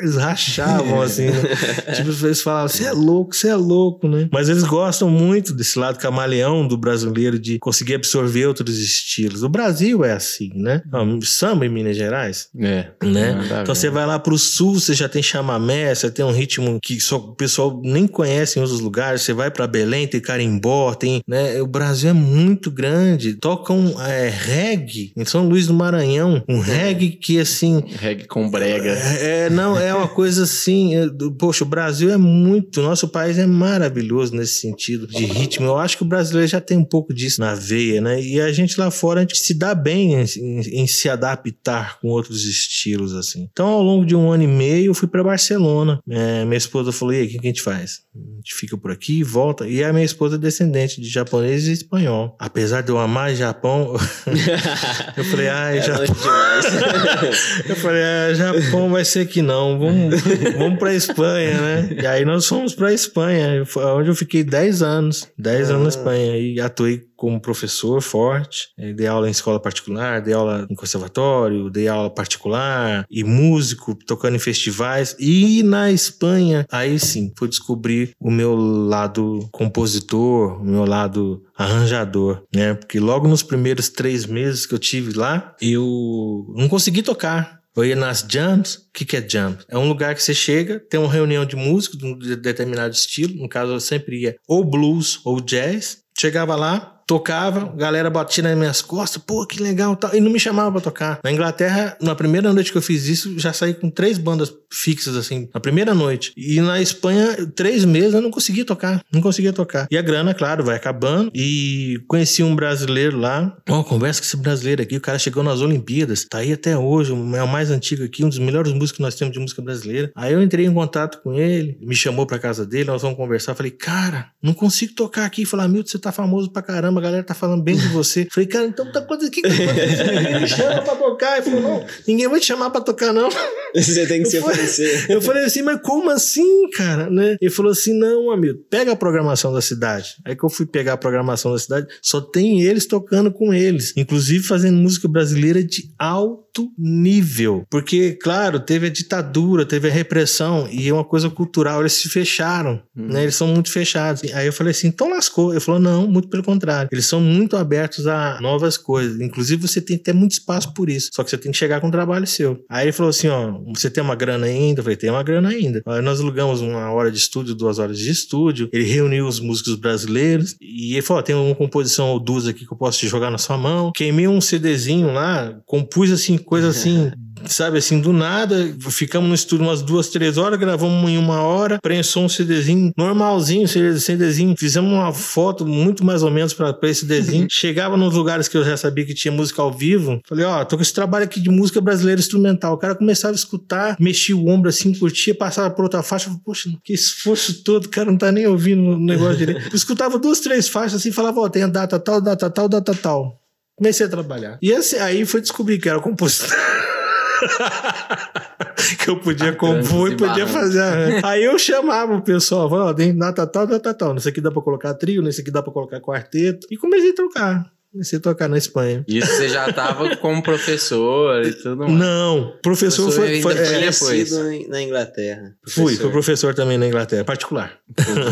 eles 0.00 0.16
rachavam 0.16 1.00
assim, 1.02 1.26
né? 1.26 1.42
tipo, 1.94 2.10
eles 2.26 2.42
falavam, 2.42 2.68
você 2.68 2.84
é 2.84 2.92
louco, 2.92 3.34
você 3.34 3.48
é 3.48 3.56
louco, 3.56 4.08
né? 4.08 4.28
Mas 4.32 4.48
eles 4.48 4.62
gostam 4.62 5.08
muito 5.08 5.52
desse 5.52 5.78
lado 5.78 5.98
camaleão 5.98 6.66
do 6.66 6.76
brasileiro 6.76 7.05
de 7.38 7.58
conseguir 7.58 7.94
absorver 7.94 8.46
outros 8.46 8.78
estilos. 8.78 9.42
O 9.42 9.48
Brasil 9.48 10.04
é 10.04 10.12
assim, 10.12 10.50
né? 10.54 10.82
Samba 11.22 11.66
em 11.66 11.68
Minas 11.68 11.96
Gerais. 11.96 12.48
É. 12.58 12.90
Né? 13.02 13.36
então 13.62 13.74
você 13.74 13.90
vai 13.90 14.06
lá 14.06 14.18
pro 14.18 14.38
sul, 14.38 14.78
você 14.78 14.94
já 14.94 15.08
tem 15.08 15.22
chamamé, 15.22 15.94
você 15.94 16.10
tem 16.10 16.24
um 16.24 16.32
ritmo 16.32 16.78
que 16.82 17.00
só 17.00 17.16
o 17.16 17.34
pessoal 17.34 17.80
nem 17.82 18.06
conhece 18.06 18.58
em 18.58 18.62
outros 18.62 18.80
lugares. 18.80 19.22
Você 19.22 19.32
vai 19.32 19.50
para 19.50 19.66
Belém, 19.66 20.06
tem 20.06 20.20
carimbó, 20.20 20.94
tem, 20.94 21.22
né? 21.26 21.60
O 21.60 21.66
Brasil 21.66 22.10
é 22.10 22.12
muito 22.12 22.70
grande. 22.70 23.34
Tocam 23.34 23.94
é, 24.00 24.28
reggae 24.28 25.12
em 25.16 25.24
São 25.24 25.48
Luís 25.48 25.66
do 25.66 25.74
Maranhão, 25.74 26.42
um 26.48 26.60
reggae 26.60 27.10
que 27.10 27.38
assim, 27.38 27.82
reggae 27.98 28.26
com 28.26 28.50
brega. 28.50 28.90
É, 28.90 29.50
não, 29.50 29.78
é 29.78 29.94
uma 29.94 30.08
coisa 30.08 30.44
assim, 30.44 30.94
é, 30.94 31.06
poxa, 31.38 31.64
o 31.64 31.66
Brasil 31.66 32.10
é 32.10 32.16
muito, 32.16 32.82
nosso 32.82 33.08
país 33.08 33.38
é 33.38 33.46
maravilhoso 33.46 34.34
nesse 34.34 34.60
sentido 34.60 35.06
de 35.06 35.24
ritmo. 35.24 35.66
Eu 35.66 35.78
acho 35.78 35.96
que 35.96 36.02
o 36.02 36.06
brasileiro 36.06 36.48
já 36.48 36.60
tem 36.60 36.76
um 36.76 36.84
pouco 36.84 36.95
disso 37.14 37.40
na 37.40 37.54
veia, 37.54 38.00
né? 38.00 38.20
E 38.20 38.40
a 38.40 38.52
gente 38.52 38.78
lá 38.78 38.90
fora, 38.90 39.20
a 39.20 39.22
gente 39.22 39.38
se 39.38 39.54
dá 39.54 39.74
bem 39.74 40.14
em, 40.14 40.24
em, 40.38 40.82
em 40.82 40.86
se 40.86 41.08
adaptar 41.08 41.98
com 42.00 42.08
outros 42.08 42.44
estilos, 42.44 43.14
assim. 43.14 43.48
Então, 43.50 43.68
ao 43.68 43.82
longo 43.82 44.04
de 44.04 44.14
um 44.14 44.30
ano 44.30 44.44
e 44.44 44.46
meio, 44.46 44.90
eu 44.90 44.94
fui 44.94 45.08
para 45.08 45.22
Barcelona. 45.22 46.00
É, 46.08 46.44
minha 46.44 46.56
esposa 46.56 46.92
falou: 46.92 47.14
e 47.14 47.18
aí, 47.18 47.26
o 47.26 47.28
que 47.28 47.38
a 47.38 47.42
gente 47.42 47.62
faz? 47.62 48.00
A 48.14 48.36
gente 48.36 48.54
fica 48.54 48.76
por 48.76 48.90
aqui, 48.90 49.22
volta. 49.22 49.66
E 49.66 49.82
a 49.82 49.92
minha 49.92 50.04
esposa 50.04 50.36
é 50.36 50.38
descendente 50.38 51.00
de 51.00 51.08
japonês 51.08 51.66
e 51.66 51.72
espanhol. 51.72 52.36
Apesar 52.38 52.82
de 52.82 52.90
eu 52.90 52.98
amar 52.98 53.34
Japão, 53.34 53.94
eu 55.16 55.24
falei: 55.24 55.48
ai, 55.48 55.78
é 55.78 55.82
Japão. 55.82 56.04
eu 57.68 57.76
falei: 57.76 58.02
ah, 58.02 58.34
Japão 58.34 58.90
vai 58.90 59.04
ser 59.04 59.26
que 59.26 59.42
não. 59.42 59.78
Vamos, 59.78 60.20
vamos 60.56 60.78
pra 60.78 60.94
Espanha, 60.94 61.60
né? 61.60 61.96
E 62.02 62.06
aí 62.06 62.24
nós 62.24 62.46
fomos 62.46 62.74
pra 62.74 62.92
Espanha, 62.92 63.64
onde 63.76 64.08
eu 64.08 64.14
fiquei 64.14 64.42
10 64.44 64.82
anos. 64.82 65.28
10 65.38 65.70
ah. 65.70 65.74
anos 65.74 65.82
na 65.82 65.88
Espanha. 65.88 66.38
E 66.38 66.60
atuei 66.60 66.85
como 67.16 67.40
professor 67.40 68.00
forte. 68.00 68.68
É, 68.78 68.92
dei 68.92 69.06
aula 69.06 69.28
em 69.28 69.30
escola 69.30 69.60
particular, 69.60 70.20
dei 70.20 70.34
aula 70.34 70.66
em 70.70 70.74
conservatório, 70.74 71.70
dei 71.70 71.88
aula 71.88 72.10
particular 72.10 73.06
e 73.10 73.24
músico, 73.24 73.94
tocando 74.06 74.36
em 74.36 74.40
festivais. 74.40 75.16
E 75.18 75.62
na 75.62 75.90
Espanha, 75.90 76.66
aí 76.70 76.98
sim, 76.98 77.32
fui 77.36 77.48
descobrir 77.48 78.12
o 78.20 78.30
meu 78.30 78.54
lado 78.54 79.48
compositor, 79.52 80.60
o 80.60 80.64
meu 80.64 80.84
lado 80.84 81.42
arranjador, 81.56 82.42
né? 82.54 82.74
Porque 82.74 83.00
logo 83.00 83.26
nos 83.26 83.42
primeiros 83.42 83.88
três 83.88 84.26
meses 84.26 84.66
que 84.66 84.74
eu 84.74 84.78
tive 84.78 85.12
lá, 85.12 85.54
eu 85.60 86.46
não 86.56 86.68
consegui 86.68 87.02
tocar. 87.02 87.56
Eu 87.76 87.84
ia 87.84 87.94
nas 87.94 88.26
jams. 88.26 88.76
O 88.76 88.92
que, 88.94 89.04
que 89.04 89.16
é 89.18 89.28
jam? 89.28 89.56
É 89.68 89.76
um 89.76 89.86
lugar 89.86 90.14
que 90.14 90.22
você 90.22 90.32
chega, 90.32 90.80
tem 90.80 90.98
uma 90.98 91.12
reunião 91.12 91.44
de 91.44 91.54
músicos 91.54 91.98
de 91.98 92.06
um 92.06 92.18
determinado 92.18 92.94
estilo. 92.94 93.36
No 93.36 93.48
caso, 93.48 93.72
eu 93.72 93.80
sempre 93.80 94.22
ia 94.22 94.36
ou 94.48 94.64
blues 94.64 95.20
ou 95.24 95.40
jazz. 95.42 95.98
Chegava 96.18 96.56
lá, 96.56 96.95
tocava, 97.06 97.72
galera 97.76 98.10
batia 98.10 98.42
nas 98.42 98.56
minhas 98.56 98.82
costas, 98.82 99.22
pô, 99.22 99.46
que 99.46 99.62
legal 99.62 99.96
tal, 99.96 100.14
e 100.14 100.20
não 100.20 100.30
me 100.30 100.40
chamava 100.40 100.72
pra 100.72 100.80
tocar. 100.80 101.20
Na 101.22 101.32
Inglaterra, 101.32 101.96
na 102.00 102.14
primeira 102.14 102.52
noite 102.52 102.72
que 102.72 102.78
eu 102.78 102.82
fiz 102.82 103.06
isso, 103.06 103.38
já 103.38 103.52
saí 103.52 103.74
com 103.74 103.88
três 103.90 104.18
bandas 104.18 104.52
fixas, 104.72 105.16
assim, 105.16 105.48
na 105.54 105.60
primeira 105.60 105.94
noite. 105.94 106.32
E 106.36 106.60
na 106.60 106.80
Espanha, 106.80 107.46
três 107.54 107.84
meses 107.84 108.14
eu 108.14 108.20
não 108.20 108.30
conseguia 108.30 108.64
tocar, 108.64 109.02
não 109.12 109.20
conseguia 109.20 109.52
tocar. 109.52 109.86
E 109.90 109.96
a 109.96 110.02
grana, 110.02 110.34
claro, 110.34 110.64
vai 110.64 110.76
acabando, 110.76 111.30
e 111.34 112.00
conheci 112.08 112.42
um 112.42 112.56
brasileiro 112.56 113.18
lá, 113.18 113.56
ó, 113.68 113.82
conversa 113.82 114.20
com 114.20 114.26
esse 114.26 114.36
brasileiro 114.36 114.82
aqui, 114.82 114.96
o 114.96 115.00
cara 115.00 115.18
chegou 115.18 115.42
nas 115.42 115.60
Olimpíadas, 115.60 116.24
tá 116.28 116.38
aí 116.38 116.52
até 116.52 116.76
hoje, 116.76 117.12
é 117.12 117.42
o 117.42 117.48
mais 117.48 117.70
antigo 117.70 118.04
aqui, 118.04 118.24
um 118.24 118.28
dos 118.28 118.38
melhores 118.38 118.72
músicos 118.72 118.92
que 118.92 119.02
nós 119.02 119.14
temos 119.14 119.32
de 119.32 119.40
música 119.40 119.62
brasileira. 119.62 120.10
Aí 120.14 120.32
eu 120.32 120.42
entrei 120.42 120.66
em 120.66 120.74
contato 120.74 121.20
com 121.22 121.34
ele, 121.34 121.78
me 121.80 121.94
chamou 121.94 122.26
pra 122.26 122.38
casa 122.38 122.66
dele, 122.66 122.84
nós 122.84 123.02
vamos 123.02 123.16
conversar, 123.16 123.54
falei, 123.54 123.70
cara, 123.70 124.30
não 124.42 124.52
consigo 124.52 124.94
tocar 124.94 125.24
aqui. 125.24 125.44
Falar, 125.44 125.68
Milton, 125.68 125.90
você 125.90 125.98
tá 125.98 126.10
famoso 126.10 126.50
pra 126.50 126.62
caramba, 126.62 126.95
caramba, 126.96 127.00
a 127.00 127.02
galera 127.02 127.22
tá 127.22 127.34
falando 127.34 127.62
bem 127.62 127.76
de 127.76 127.88
você. 127.88 128.26
Falei, 128.32 128.48
cara, 128.48 128.66
então 128.66 128.90
tá 128.90 129.00
acontecendo? 129.00 129.28
O 129.28 129.30
que, 129.30 129.42
que 129.42 129.48
tá 129.48 129.64
acontecendo? 129.64 130.40
Me 130.40 130.48
chama 130.48 130.82
pra 130.82 130.96
tocar. 130.96 131.36
Ele 131.36 131.42
falou, 131.42 131.60
não, 131.60 131.86
ninguém 132.06 132.28
vai 132.28 132.40
te 132.40 132.46
chamar 132.46 132.70
pra 132.70 132.80
tocar, 132.80 133.12
não. 133.12 133.28
Você 133.74 134.06
tem 134.06 134.22
que 134.22 134.28
eu 134.28 134.30
se 134.30 134.40
falei, 134.40 134.54
oferecer. 134.54 135.10
Eu 135.10 135.20
falei 135.20 135.44
assim, 135.44 135.62
mas 135.62 135.80
como 135.82 136.10
assim, 136.10 136.70
cara? 136.70 137.10
Né? 137.10 137.36
Ele 137.40 137.50
falou 137.50 137.72
assim, 137.72 137.92
não, 137.98 138.30
amigo, 138.30 138.58
pega 138.70 138.92
a 138.92 138.96
programação 138.96 139.52
da 139.52 139.60
cidade. 139.60 140.16
Aí 140.24 140.34
que 140.34 140.44
eu 140.44 140.48
fui 140.48 140.66
pegar 140.66 140.94
a 140.94 140.96
programação 140.96 141.52
da 141.52 141.58
cidade, 141.58 141.86
só 142.00 142.20
tem 142.20 142.62
eles 142.62 142.86
tocando 142.86 143.30
com 143.30 143.52
eles. 143.52 143.92
Inclusive 143.96 144.44
fazendo 144.44 144.76
música 144.76 145.08
brasileira 145.08 145.62
de 145.62 145.90
alto 145.98 146.45
nível. 146.78 147.64
Porque, 147.70 148.12
claro, 148.12 148.60
teve 148.60 148.86
a 148.86 148.90
ditadura, 148.90 149.64
teve 149.64 149.88
a 149.88 149.92
repressão, 149.92 150.68
e 150.70 150.88
é 150.88 150.92
uma 150.92 151.04
coisa 151.04 151.28
cultural, 151.30 151.80
eles 151.80 151.92
se 151.92 152.08
fecharam, 152.08 152.82
hum. 152.96 153.08
né? 153.08 153.22
Eles 153.22 153.36
são 153.36 153.48
muito 153.48 153.70
fechados. 153.70 154.22
Aí 154.32 154.46
eu 154.46 154.52
falei 154.52 154.70
assim, 154.70 154.88
então 154.88 155.10
lascou. 155.10 155.52
Ele 155.52 155.60
falou, 155.60 155.80
não, 155.80 156.06
muito 156.06 156.28
pelo 156.28 156.42
contrário. 156.42 156.88
Eles 156.92 157.06
são 157.06 157.20
muito 157.20 157.56
abertos 157.56 158.06
a 158.06 158.38
novas 158.40 158.76
coisas. 158.76 159.20
Inclusive, 159.20 159.66
você 159.66 159.80
tem 159.80 159.96
até 159.96 160.12
muito 160.12 160.32
espaço 160.32 160.72
por 160.74 160.88
isso. 160.88 161.10
Só 161.12 161.22
que 161.22 161.30
você 161.30 161.38
tem 161.38 161.52
que 161.52 161.58
chegar 161.58 161.80
com 161.80 161.88
um 161.88 161.90
trabalho 161.90 162.26
seu. 162.26 162.64
Aí 162.68 162.86
ele 162.86 162.92
falou 162.92 163.10
assim: 163.10 163.28
ó, 163.28 163.60
você 163.74 163.90
tem 163.90 164.02
uma 164.02 164.14
grana 164.14 164.46
ainda? 164.46 164.80
Eu 164.80 164.84
falei, 164.84 164.96
tem 164.96 165.10
uma 165.10 165.22
grana 165.22 165.48
ainda. 165.48 165.82
Aí 165.86 166.02
nós 166.02 166.20
alugamos 166.20 166.60
uma 166.60 166.90
hora 166.90 167.10
de 167.10 167.18
estúdio, 167.18 167.54
duas 167.54 167.78
horas 167.78 167.98
de 167.98 168.10
estúdio. 168.10 168.68
Ele 168.72 168.84
reuniu 168.84 169.26
os 169.26 169.40
músicos 169.40 169.74
brasileiros 169.76 170.56
e 170.60 170.92
ele 170.92 171.02
falou: 171.02 171.22
tem 171.22 171.34
uma 171.34 171.54
composição 171.54 172.08
ou 172.10 172.20
duas 172.20 172.46
aqui 172.46 172.66
que 172.66 172.72
eu 172.72 172.76
posso 172.76 172.98
te 172.98 173.08
jogar 173.08 173.30
na 173.30 173.38
sua 173.38 173.56
mão. 173.56 173.92
Queimei 173.94 174.28
um 174.28 174.40
CDzinho 174.40 175.12
lá, 175.12 175.58
compus 175.66 176.10
assim, 176.10 176.38
coisa 176.46 176.68
assim. 176.70 177.10
sabe 177.44 177.78
assim, 177.78 178.00
do 178.00 178.12
nada, 178.12 178.74
ficamos 178.88 179.28
no 179.28 179.34
estúdio 179.34 179.66
umas 179.66 179.82
duas, 179.82 180.08
três 180.08 180.38
horas, 180.38 180.58
gravamos 180.58 181.10
em 181.10 181.18
uma 181.18 181.42
hora, 181.42 181.78
prensou 181.82 182.24
um 182.24 182.28
CDzinho 182.28 182.92
normalzinho, 182.96 183.68
CDzinho, 183.68 184.54
fizemos 184.58 184.90
uma 184.90 185.12
foto 185.12 185.66
muito 185.66 186.04
mais 186.04 186.22
ou 186.22 186.30
menos 186.30 186.54
para 186.54 186.76
esse 186.84 187.00
CDzinho. 187.00 187.46
Chegava 187.50 187.96
nos 187.96 188.14
lugares 188.14 188.48
que 188.48 188.56
eu 188.56 188.64
já 188.64 188.76
sabia 188.76 189.04
que 189.04 189.14
tinha 189.14 189.30
música 189.30 189.60
ao 189.60 189.72
vivo, 189.72 190.20
falei, 190.26 190.44
ó, 190.44 190.60
oh, 190.60 190.64
tô 190.64 190.76
com 190.76 190.82
esse 190.82 190.94
trabalho 190.94 191.24
aqui 191.24 191.40
de 191.40 191.50
música 191.50 191.80
brasileira 191.80 192.20
instrumental. 192.20 192.74
O 192.74 192.78
cara 192.78 192.94
começava 192.94 193.34
a 193.34 193.36
escutar, 193.36 193.96
mexia 194.00 194.36
o 194.36 194.48
ombro 194.48 194.68
assim, 194.68 194.94
curtia, 194.94 195.34
passava 195.34 195.70
por 195.70 195.82
outra 195.82 196.02
faixa, 196.02 196.26
falei, 196.26 196.40
poxa, 196.44 196.70
que 196.84 196.92
esforço 196.92 197.62
todo, 197.62 197.86
o 197.86 197.88
cara 197.88 198.10
não 198.10 198.18
tá 198.18 198.32
nem 198.32 198.46
ouvindo 198.46 198.82
o 198.82 198.98
negócio 198.98 199.36
direito. 199.36 199.68
Eu 199.68 199.74
escutava 199.76 200.18
duas, 200.18 200.40
três 200.40 200.68
faixas 200.68 201.00
assim, 201.00 201.12
falava, 201.12 201.40
ó, 201.40 201.44
oh, 201.44 201.50
tem 201.50 201.62
a 201.62 201.68
data 201.68 201.98
tal, 201.98 202.20
data 202.20 202.48
tal, 202.50 202.68
data 202.68 202.94
tal. 202.94 203.45
Comecei 203.76 204.06
a 204.06 204.08
trabalhar. 204.08 204.58
E 204.62 204.72
assim, 204.72 204.96
aí 204.96 205.26
foi 205.26 205.40
descobrir 205.40 205.78
que 205.78 205.88
era 205.88 206.00
compositor. 206.00 206.56
que 208.98 209.10
eu 209.10 209.20
podia 209.20 209.54
compor 209.54 210.12
e 210.12 210.16
podia 210.16 210.46
fazer. 210.46 210.80
Aí 211.24 211.44
eu 211.44 211.58
chamava 211.58 212.14
o 212.14 212.22
pessoal, 212.22 212.70
falava, 212.70 212.90
ó, 212.90 212.94
tem 212.94 213.16
data 213.16 213.46
tal, 213.46 213.66
data 213.66 213.92
tal. 213.92 214.14
Nesse 214.14 214.28
aqui 214.28 214.40
dá 214.40 214.50
pra 214.50 214.62
colocar 214.62 214.94
trio, 214.94 215.22
nesse 215.22 215.42
aqui 215.42 215.50
dá 215.50 215.62
pra 215.62 215.72
colocar 215.72 216.00
quarteto. 216.00 216.66
E 216.70 216.76
comecei 216.76 217.10
a 217.10 217.14
trocar. 217.14 217.75
Comecei 217.96 218.18
a 218.18 218.22
tocar 218.22 218.48
na 218.48 218.58
Espanha. 218.58 219.04
Isso 219.08 219.26
você 219.26 219.48
já 219.48 219.68
estava 219.68 220.14
como 220.16 220.42
professor 220.42 221.44
e 221.44 221.52
tudo 221.52 221.78
mais? 221.78 221.92
Não, 221.92 222.52
professor, 222.62 223.04
professor 223.04 223.26
foi, 223.26 223.40
foi 223.40 223.52
é, 223.52 223.90
depois. 223.90 224.68
na 224.68 224.82
Inglaterra. 224.82 225.54
Professor. 225.62 225.82
Fui, 225.82 225.96
fui 225.96 226.10
professor 226.10 226.54
também 226.54 226.76
na 226.76 226.86
Inglaterra, 226.86 227.24
particular. 227.24 227.78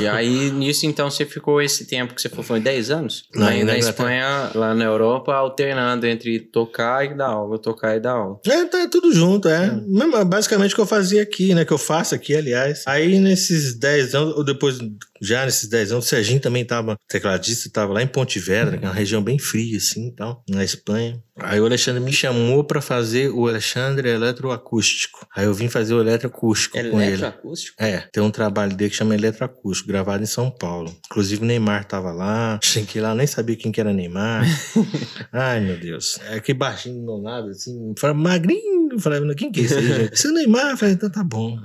E 0.00 0.06
aí, 0.08 0.50
nisso, 0.50 0.86
então, 0.86 1.10
você 1.10 1.24
ficou 1.24 1.62
esse 1.62 1.86
tempo 1.86 2.14
que 2.14 2.20
você 2.20 2.28
foi, 2.28 2.44
foi 2.44 2.60
10 2.60 2.90
anos? 2.90 3.24
Não, 3.34 3.46
aí, 3.46 3.64
na, 3.64 3.78
Espanha, 3.78 4.50
lá 4.54 4.74
na 4.74 4.84
Europa, 4.84 5.34
alternando 5.34 6.06
entre 6.06 6.38
tocar 6.38 7.04
e 7.04 7.16
dar 7.16 7.28
aula, 7.28 7.58
tocar 7.58 7.96
e 7.96 8.00
dar 8.00 8.12
aula. 8.12 8.38
É, 8.46 8.64
tá 8.66 8.86
tudo 8.88 9.12
junto, 9.12 9.48
é. 9.48 9.66
é. 9.66 10.24
Basicamente 10.24 10.72
o 10.72 10.74
que 10.74 10.80
eu 10.80 10.86
fazia 10.86 11.22
aqui, 11.22 11.54
né? 11.54 11.64
Que 11.64 11.72
eu 11.72 11.78
faço 11.78 12.14
aqui, 12.14 12.36
aliás. 12.36 12.82
Aí, 12.86 13.18
nesses 13.18 13.78
10 13.78 14.14
anos, 14.14 14.36
ou 14.36 14.44
depois 14.44 14.78
já 15.20 15.44
nesses 15.44 15.68
10 15.68 15.92
anos, 15.92 16.04
o 16.04 16.08
Serginho 16.08 16.40
também 16.40 16.64
tava, 16.64 16.96
tecladista, 17.08 17.70
tava 17.70 17.92
lá 17.92 18.02
em 18.02 18.06
Pontevedra, 18.06 18.78
que 18.78 18.84
é 18.84 18.88
uma 18.88 18.94
região 18.94 19.22
bem 19.22 19.38
fria, 19.38 19.76
assim, 19.76 20.10
tal, 20.14 20.42
na 20.48 20.64
Espanha. 20.64 21.22
Aí 21.36 21.60
o 21.60 21.66
Alexandre 21.66 22.00
me 22.00 22.12
chamou 22.12 22.62
para 22.62 22.80
fazer 22.80 23.28
o 23.30 23.48
Alexandre 23.48 24.08
eletroacústico. 24.08 25.26
Aí 25.34 25.46
eu 25.46 25.54
vim 25.54 25.68
fazer 25.68 25.94
o 25.94 26.00
eletroacústico 26.00 26.78
com 26.78 27.00
ele. 27.00 27.14
Eletroacústico? 27.14 27.82
É, 27.82 28.08
tem 28.12 28.22
um 28.22 28.30
trabalho 28.30 28.74
dele 28.74 28.90
que 28.90 28.96
chama 28.96 29.14
Eletroacústico, 29.14 29.88
gravado 29.88 30.22
em 30.22 30.26
São 30.26 30.50
Paulo. 30.50 30.94
Inclusive 31.06 31.42
o 31.42 31.44
Neymar 31.44 31.84
tava 31.86 32.12
lá, 32.12 32.60
cheguei 32.62 33.02
lá, 33.02 33.14
nem 33.14 33.26
sabia 33.26 33.56
quem 33.56 33.72
que 33.72 33.80
era 33.80 33.92
Neymar. 33.92 34.44
Ai, 35.32 35.60
meu 35.60 35.78
Deus. 35.78 36.18
É 36.28 36.38
que 36.38 36.54
baixinho 36.54 37.00
do 37.00 37.04
meu 37.04 37.16
lado, 37.16 37.48
assim, 37.48 37.94
magrinho. 38.14 38.74
Eu 38.92 39.00
falei, 39.00 39.34
quem 39.34 39.50
que 39.50 39.60
é 39.60 39.62
esse 39.64 39.74
aí, 39.74 39.86
gente? 39.86 40.14
Esse 40.14 40.26
é 40.28 40.30
o 40.30 40.34
Neymar. 40.34 40.70
Eu 40.70 40.76
falei, 40.76 40.94
então 40.94 41.10
tá 41.10 41.24
bom. 41.24 41.58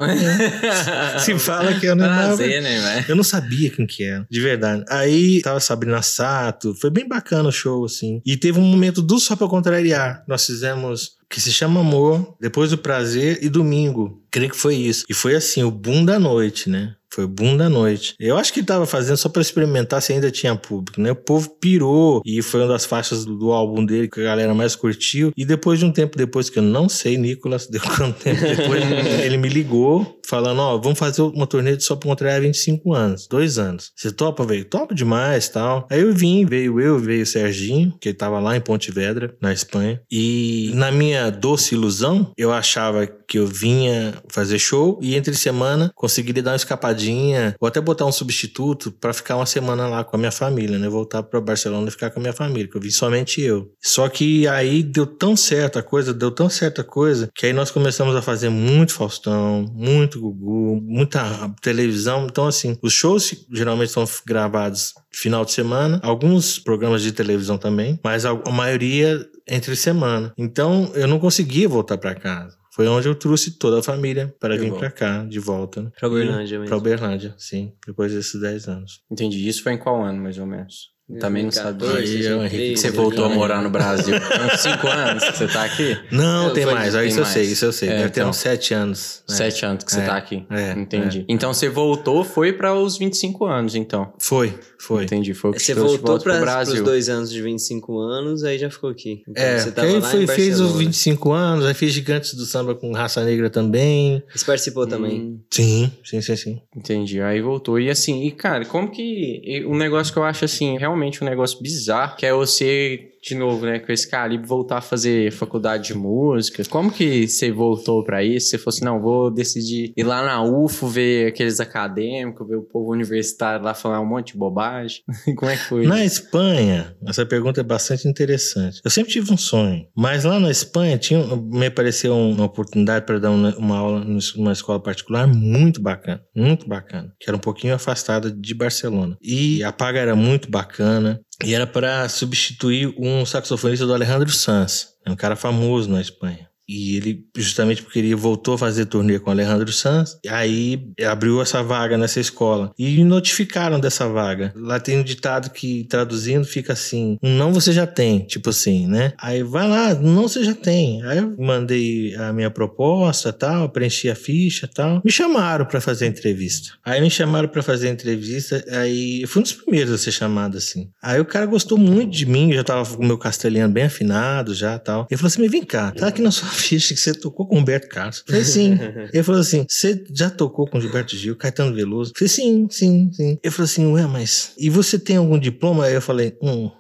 Se 1.20 1.38
fala 1.38 1.80
que 1.80 1.86
é 1.86 1.94
o 1.94 1.96
Neymar. 1.96 2.26
Prazer, 2.26 2.62
Neymar. 2.62 3.06
Eu 3.08 3.16
não 3.16 3.24
sabia 3.24 3.70
quem 3.70 3.86
que 3.86 4.04
era, 4.04 4.26
de 4.30 4.40
verdade. 4.40 4.84
Aí 4.90 5.42
tava 5.42 5.60
Sabrina 5.60 6.02
Sato, 6.02 6.74
foi 6.76 6.90
bem 6.90 7.08
bacana 7.08 7.50
o 7.50 7.52
show, 7.52 7.86
assim. 7.86 8.20
E 8.26 8.36
teve 8.36 8.60
um 8.60 8.64
momento 8.64 9.02
do 9.02 9.20
Só 9.20 9.36
Pra 9.36 9.48
Contrariar. 9.60 10.24
Nós 10.26 10.46
fizemos 10.46 11.18
que 11.30 11.42
se 11.42 11.52
chama 11.52 11.82
Amor, 11.82 12.38
depois 12.40 12.72
do 12.72 12.78
Prazer 12.78 13.40
e 13.42 13.50
Domingo. 13.50 14.19
Creio 14.32 14.52
que 14.52 14.58
foi 14.58 14.76
isso. 14.76 15.06
E 15.10 15.14
foi 15.14 15.36
assim, 15.36 15.64
o 15.64 15.72
boom 15.72 16.06
da 16.06 16.20
noite, 16.20 16.70
né? 16.70 16.96
Foi 17.12 17.24
o 17.24 17.28
boom 17.28 17.58
da 17.58 17.68
noite. 17.68 18.14
Eu 18.20 18.38
acho 18.38 18.54
que 18.54 18.60
ele 18.60 18.68
tava 18.68 18.86
fazendo 18.86 19.18
só 19.18 19.30
para 19.30 19.42
experimentar 19.42 20.02
se 20.02 20.14
ainda 20.14 20.30
tinha 20.30 20.56
público, 20.56 21.02
né? 21.02 21.12
O 21.12 21.16
povo 21.16 21.50
pirou 21.60 22.22
e 22.24 22.42
foi 22.42 22.62
uma 22.62 22.68
das 22.68 22.86
faixas 22.86 23.26
do, 23.26 23.36
do, 23.36 23.52
álbum 23.52 23.84
dele 23.84 24.08
que 24.08 24.22
a 24.22 24.26
galera 24.26 24.54
mais 24.54 24.76
curtiu. 24.76 25.34
E 25.36 25.44
depois 25.44 25.80
de 25.80 25.86
um 25.86 25.92
tempo 25.92 26.18
depois, 26.18 26.50
que 26.50 26.60
eu 26.60 26.64
não 26.64 26.88
sei, 26.88 27.18
Nicolas, 27.18 27.66
deu 27.68 27.82
quanto 27.82 28.20
tempo 28.20 28.42
depois, 28.42 28.84
ele 29.26 29.38
me 29.38 29.50
ligou 29.50 30.20
falando: 30.24 30.60
Ó, 30.60 30.78
vamos 30.78 31.00
fazer 31.00 31.24
uma 31.24 31.48
turnê 31.48 31.76
de 31.76 31.84
só 31.84 31.96
pra 31.96 32.10
contrariar 32.10 32.42
25 32.42 32.94
anos, 32.94 33.28
dois 33.28 33.58
anos. 33.58 33.92
Você 33.96 34.12
topa, 34.12 34.46
veio? 34.46 34.66
Topa 34.66 34.94
demais 34.94 35.50
tal. 35.50 35.88
Aí 35.90 36.02
eu 36.02 36.14
vim, 36.14 36.46
veio 36.46 36.80
eu, 36.80 37.00
veio 37.00 37.24
o 37.24 37.26
Serginho, 37.26 37.98
que 38.00 38.10
ele 38.10 38.18
tava 38.18 38.40
lá 38.40 38.56
em 38.56 38.62
Pontevedra, 38.62 39.36
na 39.42 39.52
Espanha. 39.52 40.00
E 40.12 40.72
na 40.76 40.92
minha 40.92 41.32
doce 41.32 41.74
ilusão, 41.74 42.32
eu 42.38 42.52
achava 42.54 43.08
que 43.08 43.40
eu 43.40 43.48
vinha 43.48 44.14
fazer 44.30 44.60
show 44.60 45.00
e 45.02 45.16
entre 45.16 45.34
semana 45.36 45.92
conseguiria 45.96 46.44
dar 46.44 46.52
uma 46.52 46.58
escapadinha 46.58 47.56
ou 47.60 47.68
até 47.68 47.80
botar 47.80 48.06
um 48.06 48.12
substituto 48.12 48.92
para 48.92 49.14
ficar 49.14 49.36
uma 49.36 49.46
semana 49.46 49.88
lá 49.88 50.04
com 50.04 50.16
a 50.16 50.20
minha 50.20 50.32
família, 50.32 50.78
né? 50.78 50.90
Voltar 50.90 51.24
para 51.24 51.42
Barcelona 51.42 51.88
e 51.88 51.92
ficar 51.92 52.10
com 52.10 52.20
a 52.20 52.22
minha 52.22 52.34
família, 52.34 52.68
que 52.70 52.78
eu 52.78 52.82
vi 52.82 52.92
somente 52.92 53.42
eu. 53.42 53.72
Só 53.82 54.08
que 54.10 54.48
aí 54.48 54.84
deu 54.84 55.06
tão 55.06 55.36
certo 55.36 55.80
a 55.80 55.84
coisa, 55.84 56.14
deu 56.14 56.32
tão 56.32 56.50
certa 56.50 56.84
coisa, 56.84 57.30
que 57.34 57.46
aí 57.46 57.54
nós 57.54 57.72
começamos 57.72 58.16
a 58.16 58.22
fazer 58.22 58.50
muito 58.50 58.94
Faustão, 58.94 59.66
muito 59.74 60.20
Gugu, 60.20 60.82
muita 60.82 61.54
televisão. 61.62 62.26
Então, 62.26 62.48
assim, 62.48 62.78
os 62.82 62.94
shows 62.94 63.34
geralmente 63.52 63.92
são 63.92 64.06
gravados 64.26 64.94
final 65.12 65.44
de 65.44 65.52
semana, 65.52 66.00
alguns 66.04 66.60
programas 66.60 67.02
de 67.02 67.12
televisão 67.12 67.58
também, 67.58 68.00
mas 68.04 68.26
a, 68.26 68.32
a 68.32 68.52
maioria 68.52 69.26
entre 69.48 69.76
semana. 69.76 70.34
Então, 70.38 70.92
eu 70.94 71.08
não 71.08 71.20
conseguia 71.20 71.68
voltar 71.68 71.98
para 71.98 72.16
casa. 72.16 72.59
Foi 72.72 72.88
onde 72.88 73.08
eu 73.08 73.16
trouxe 73.16 73.58
toda 73.58 73.80
a 73.80 73.84
família 73.84 74.34
para 74.40 74.58
vir 74.58 74.74
para 74.74 74.92
cá, 74.92 75.24
de 75.24 75.40
volta. 75.40 75.82
Né? 75.84 75.92
Para 75.98 76.08
Uberlândia 76.08 76.60
mesmo. 76.60 76.68
Para 76.68 76.78
Uberlândia, 76.78 77.36
sim. 77.38 77.74
Depois 77.86 78.14
desses 78.14 78.40
10 78.40 78.68
anos. 78.68 79.02
Entendi. 79.10 79.48
Isso 79.48 79.64
foi 79.64 79.74
em 79.74 79.78
qual 79.78 80.04
ano, 80.04 80.22
mais 80.22 80.38
ou 80.38 80.46
menos? 80.46 80.92
Também 81.18 81.44
não 81.44 81.52
sabia. 81.52 81.90
Aí, 81.90 82.24
eu, 82.24 82.44
Henrique, 82.44 82.78
você 82.78 82.92
voltou 82.92 83.26
a 83.26 83.30
morar 83.30 83.64
no 83.64 83.70
Brasil. 83.70 84.14
Tem 84.20 84.46
uns 84.46 84.60
5 84.60 84.88
anos 84.88 85.24
que 85.24 85.38
você 85.38 85.48
tá 85.48 85.64
aqui? 85.64 85.98
Não, 86.12 86.54
tem 86.54 86.66
mais. 86.66 86.94
Tem 86.94 87.08
isso 87.08 87.20
mais. 87.20 87.36
eu 87.36 87.44
sei, 87.44 87.44
isso 87.52 87.66
eu 87.66 87.72
sei. 87.72 87.90
É, 87.90 87.92
Deve 87.94 88.06
então, 88.10 88.24
ter 88.26 88.30
uns 88.30 88.38
7 88.38 88.74
anos. 88.76 89.24
7 89.28 89.62
né? 89.62 89.70
anos 89.70 89.84
que 89.84 89.92
você 89.92 90.00
é, 90.02 90.06
tá 90.06 90.18
aqui. 90.18 90.46
É, 90.52 90.72
Entendi. 90.74 91.20
É. 91.22 91.26
Então 91.28 91.52
você 91.52 91.68
voltou, 91.68 92.24
foi 92.24 92.54
para 92.54 92.76
os 92.76 92.98
25 92.98 93.46
anos, 93.46 93.74
então? 93.74 94.14
Foi, 94.20 94.54
foi. 94.78 95.06
Entendi. 95.06 95.34
Foi 95.34 95.50
o 95.50 95.54
que 95.54 95.62
você 95.62 95.74
voltou 95.74 96.20
para 96.20 96.62
os 96.62 96.82
dois 96.82 97.10
anos 97.10 97.32
de 97.32 97.42
25 97.42 97.98
anos, 98.00 98.44
aí 98.44 98.60
já 98.60 98.70
ficou 98.70 98.92
aqui. 98.92 99.24
Então, 99.28 99.44
é, 99.44 99.60
você 99.60 99.72
tava 99.72 99.88
aí 99.88 100.02
foi, 100.02 100.28
fez 100.28 100.60
os 100.60 100.78
25 100.78 101.32
anos, 101.32 101.66
aí 101.66 101.74
fiz 101.74 101.92
Gigantes 101.92 102.36
do 102.36 102.46
Samba 102.46 102.76
com 102.76 102.92
Raça 102.92 103.24
Negra 103.26 103.50
também. 103.50 104.22
Você 104.34 104.46
participou 104.46 104.84
hum. 104.84 104.88
também? 104.88 105.44
Sim, 105.50 105.92
sim, 106.04 106.22
sim, 106.22 106.36
sim. 106.36 106.62
Entendi. 106.76 107.20
Aí 107.20 107.42
voltou. 107.42 107.80
E 107.80 107.90
assim, 107.90 108.24
e 108.24 108.32
cara, 108.32 108.64
como 108.66 108.92
que. 108.92 109.66
Um 109.68 109.76
negócio 109.76 110.14
que 110.14 110.20
eu 110.20 110.24
acho 110.24 110.46
assim, 110.46 110.78
realmente 110.78 110.99
um 111.24 111.26
negócio 111.26 111.62
bizarro, 111.62 112.16
que 112.16 112.26
é 112.26 112.34
você 112.34 113.12
de 113.22 113.36
novo, 113.36 113.66
né, 113.66 113.80
com 113.80 113.92
esse 113.92 114.10
calibre, 114.10 114.48
voltar 114.48 114.78
a 114.78 114.82
fazer 114.82 115.32
faculdade 115.32 115.88
de 115.88 115.94
música. 115.94 116.64
Como 116.70 116.92
que 116.92 117.28
você 117.28 117.52
voltou 117.52 118.04
para 118.04 118.24
isso? 118.24 118.50
Você 118.50 118.58
falou 118.58 118.76
assim, 118.76 118.86
não, 118.86 119.02
vou 119.02 119.32
decidir 119.32 119.94
ir 119.96 120.04
lá 120.04 120.24
na 120.24 120.44
UFO, 120.44 120.88
ver 120.88 121.28
aqueles 121.28 121.60
acadêmicos, 121.60 122.48
ver 122.48 122.56
o 122.56 122.64
povo 122.64 122.92
universitário 122.92 123.64
lá 123.64 123.74
falar 123.74 124.00
um 124.00 124.06
monte 124.06 124.34
de 124.34 124.38
bobagem. 124.38 125.02
Como 125.36 125.52
é 125.52 125.58
que 125.58 125.64
foi? 125.64 125.86
Na 125.86 126.04
Espanha, 126.04 126.96
essa 127.06 127.26
pergunta 127.26 127.62
é 127.62 127.64
bastante 127.64 128.08
interessante. 128.08 128.82
Eu 128.84 128.92
sempre 128.92 129.12
tive 129.12 129.32
um 129.32 129.38
sonho, 129.38 129.86
mas 129.96 130.24
lá 130.24 130.40
na 130.40 130.52
Espanha 130.52 130.98
tinha, 130.98 131.24
me 131.36 131.66
apareceu 131.66 132.16
uma 132.16 132.46
oportunidade 132.46 133.06
para 133.06 133.20
dar 133.20 133.32
uma, 133.32 133.56
uma 133.58 133.78
aula 133.78 134.06
numa 134.36 134.52
escola 134.52 134.80
particular 134.80 135.28
muito 135.28 135.82
bacana, 135.82 136.22
muito 136.36 136.68
bacana, 136.68 137.14
que 137.20 137.30
era 137.30 137.38
um 137.38 137.40
pouquinho 137.40 137.74
afastada 137.74 138.32
de 138.32 138.54
Barcelona. 138.54 139.18
E 139.22 139.64
a 139.64 139.72
paga 139.72 140.00
era 140.00 140.16
muito 140.16 140.50
bacana, 140.50 141.20
e 141.44 141.54
era 141.54 141.66
para 141.66 142.08
substituir 142.10 142.94
um 142.98 143.26
saxofonista 143.26 143.86
do 143.86 143.94
Alejandro 143.94 144.30
Sanz, 144.30 144.96
um 145.08 145.16
cara 145.16 145.36
famoso 145.36 145.90
na 145.90 146.02
Espanha. 146.02 146.49
E 146.70 146.96
ele, 146.96 147.26
justamente 147.36 147.82
porque 147.82 147.98
ele 147.98 148.14
voltou 148.14 148.54
a 148.54 148.58
fazer 148.60 148.86
turnê 148.86 149.18
com 149.18 149.32
Alejandro 149.32 149.74
Sanz, 149.74 150.20
aí 150.28 150.80
abriu 151.10 151.42
essa 151.42 151.64
vaga 151.64 151.98
nessa 151.98 152.20
escola. 152.20 152.72
E 152.78 153.04
notificaram 153.04 153.80
dessa 153.80 154.08
vaga. 154.08 154.54
Lá 154.56 154.80
tem 154.80 155.00
um 155.00 155.04
ditado 155.04 155.50
que, 155.50 155.86
traduzindo, 155.86 156.46
fica 156.46 156.74
assim: 156.74 157.18
um 157.24 157.36
não 157.36 157.52
você 157.52 157.72
já 157.72 157.88
tem, 157.88 158.20
tipo 158.20 158.52
assim, 158.52 158.86
né? 158.86 159.14
Aí 159.18 159.42
vai 159.42 159.68
lá, 159.68 159.96
não 159.96 160.28
você 160.28 160.44
já 160.44 160.54
tem. 160.54 161.04
Aí 161.06 161.18
eu 161.18 161.36
mandei 161.40 162.16
a 162.16 162.32
minha 162.32 162.52
proposta 162.52 163.34
tal, 163.34 163.70
preenchi 163.70 164.08
a 164.08 164.16
ficha 164.16 164.68
tal. 164.68 165.02
Me 165.04 165.12
chamaram 165.12 165.66
para 165.66 165.82
fazer 165.82 166.06
entrevista. 166.06 166.74
Aí 166.86 167.02
me 167.02 167.10
chamaram 167.10 167.48
para 167.48 167.64
fazer 167.64 167.90
entrevista, 167.90 168.64
aí 168.70 169.24
eu 169.24 169.28
fui 169.28 169.40
um 169.40 169.44
dos 169.44 169.54
primeiros 169.54 169.92
a 169.92 169.98
ser 169.98 170.12
chamado 170.12 170.58
assim. 170.58 170.92
Aí 171.02 171.20
o 171.20 171.26
cara 171.26 171.48
gostou 171.48 171.80
muito 171.80 172.12
de 172.12 172.28
mim, 172.28 172.52
eu 172.52 172.58
já 172.58 172.64
tava 172.64 172.96
com 172.96 173.04
o 173.04 173.08
meu 173.08 173.18
castelhano 173.18 173.74
bem 173.74 173.86
afinado 173.86 174.54
já 174.54 174.78
tal. 174.78 175.08
Ele 175.10 175.18
falou 175.18 175.28
assim: 175.28 175.42
mas 175.42 175.52
vem 175.52 175.64
cá, 175.64 175.92
tá 175.92 176.08
aqui 176.10 176.22
na 176.22 176.30
sua 176.30 176.59
ficha 176.60 176.94
que 176.94 177.00
você 177.00 177.14
tocou 177.14 177.48
com 177.48 177.58
Humberto 177.58 177.88
Carlos. 177.88 178.24
falei, 178.28 178.44
sim. 178.46 178.78
Ele 179.14 179.24
falou 179.24 179.42
assim: 179.42 179.66
você 179.68 180.04
já 180.14 180.30
tocou 180.30 180.68
com 180.68 180.80
Gilberto 180.80 181.16
Gil, 181.16 181.36
Caetano 181.36 181.74
Veloso? 181.74 182.14
falei, 182.16 182.30
sim, 182.30 182.68
sim, 182.70 183.10
sim. 183.14 183.40
Ele 183.44 183.52
falou 183.52 183.66
assim: 183.66 183.86
ué, 183.88 184.06
mas. 184.06 184.52
E 184.58 184.70
você 184.70 185.00
tem 185.00 185.18
algum 185.18 185.40
diploma? 185.40 185.86
Aí 185.86 185.96
eu 185.96 186.02
falei: 186.02 186.38
hum. 186.42 186.72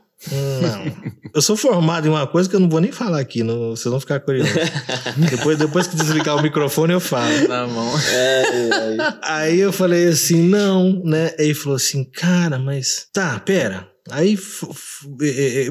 Não. 0.61 1.11
Eu 1.33 1.41
sou 1.41 1.55
formado 1.55 2.07
em 2.07 2.09
uma 2.09 2.25
coisa 2.25 2.49
que 2.49 2.55
eu 2.55 2.59
não 2.59 2.67
vou 2.67 2.81
nem 2.81 2.91
falar 2.91 3.19
aqui, 3.19 3.43
não, 3.43 3.69
vocês 3.69 3.89
vão 3.89 3.99
ficar 3.99 4.19
curiosos. 4.19 4.51
depois, 5.29 5.57
depois 5.59 5.85
que 5.85 5.95
desligar 5.95 6.35
o 6.35 6.41
microfone, 6.41 6.91
eu 6.91 6.99
falo. 6.99 7.47
Tá 7.47 7.67
bom. 7.67 7.93
É, 8.11 8.41
é, 8.41 8.95
é. 8.95 8.97
Aí 9.21 9.59
eu 9.59 9.71
falei 9.71 10.07
assim, 10.07 10.41
não, 10.41 11.01
né? 11.05 11.31
Aí 11.37 11.45
ele 11.45 11.53
falou 11.53 11.75
assim, 11.75 12.03
cara, 12.03 12.57
mas. 12.57 13.07
Tá, 13.13 13.39
pera. 13.39 13.87
Aí 14.11 14.37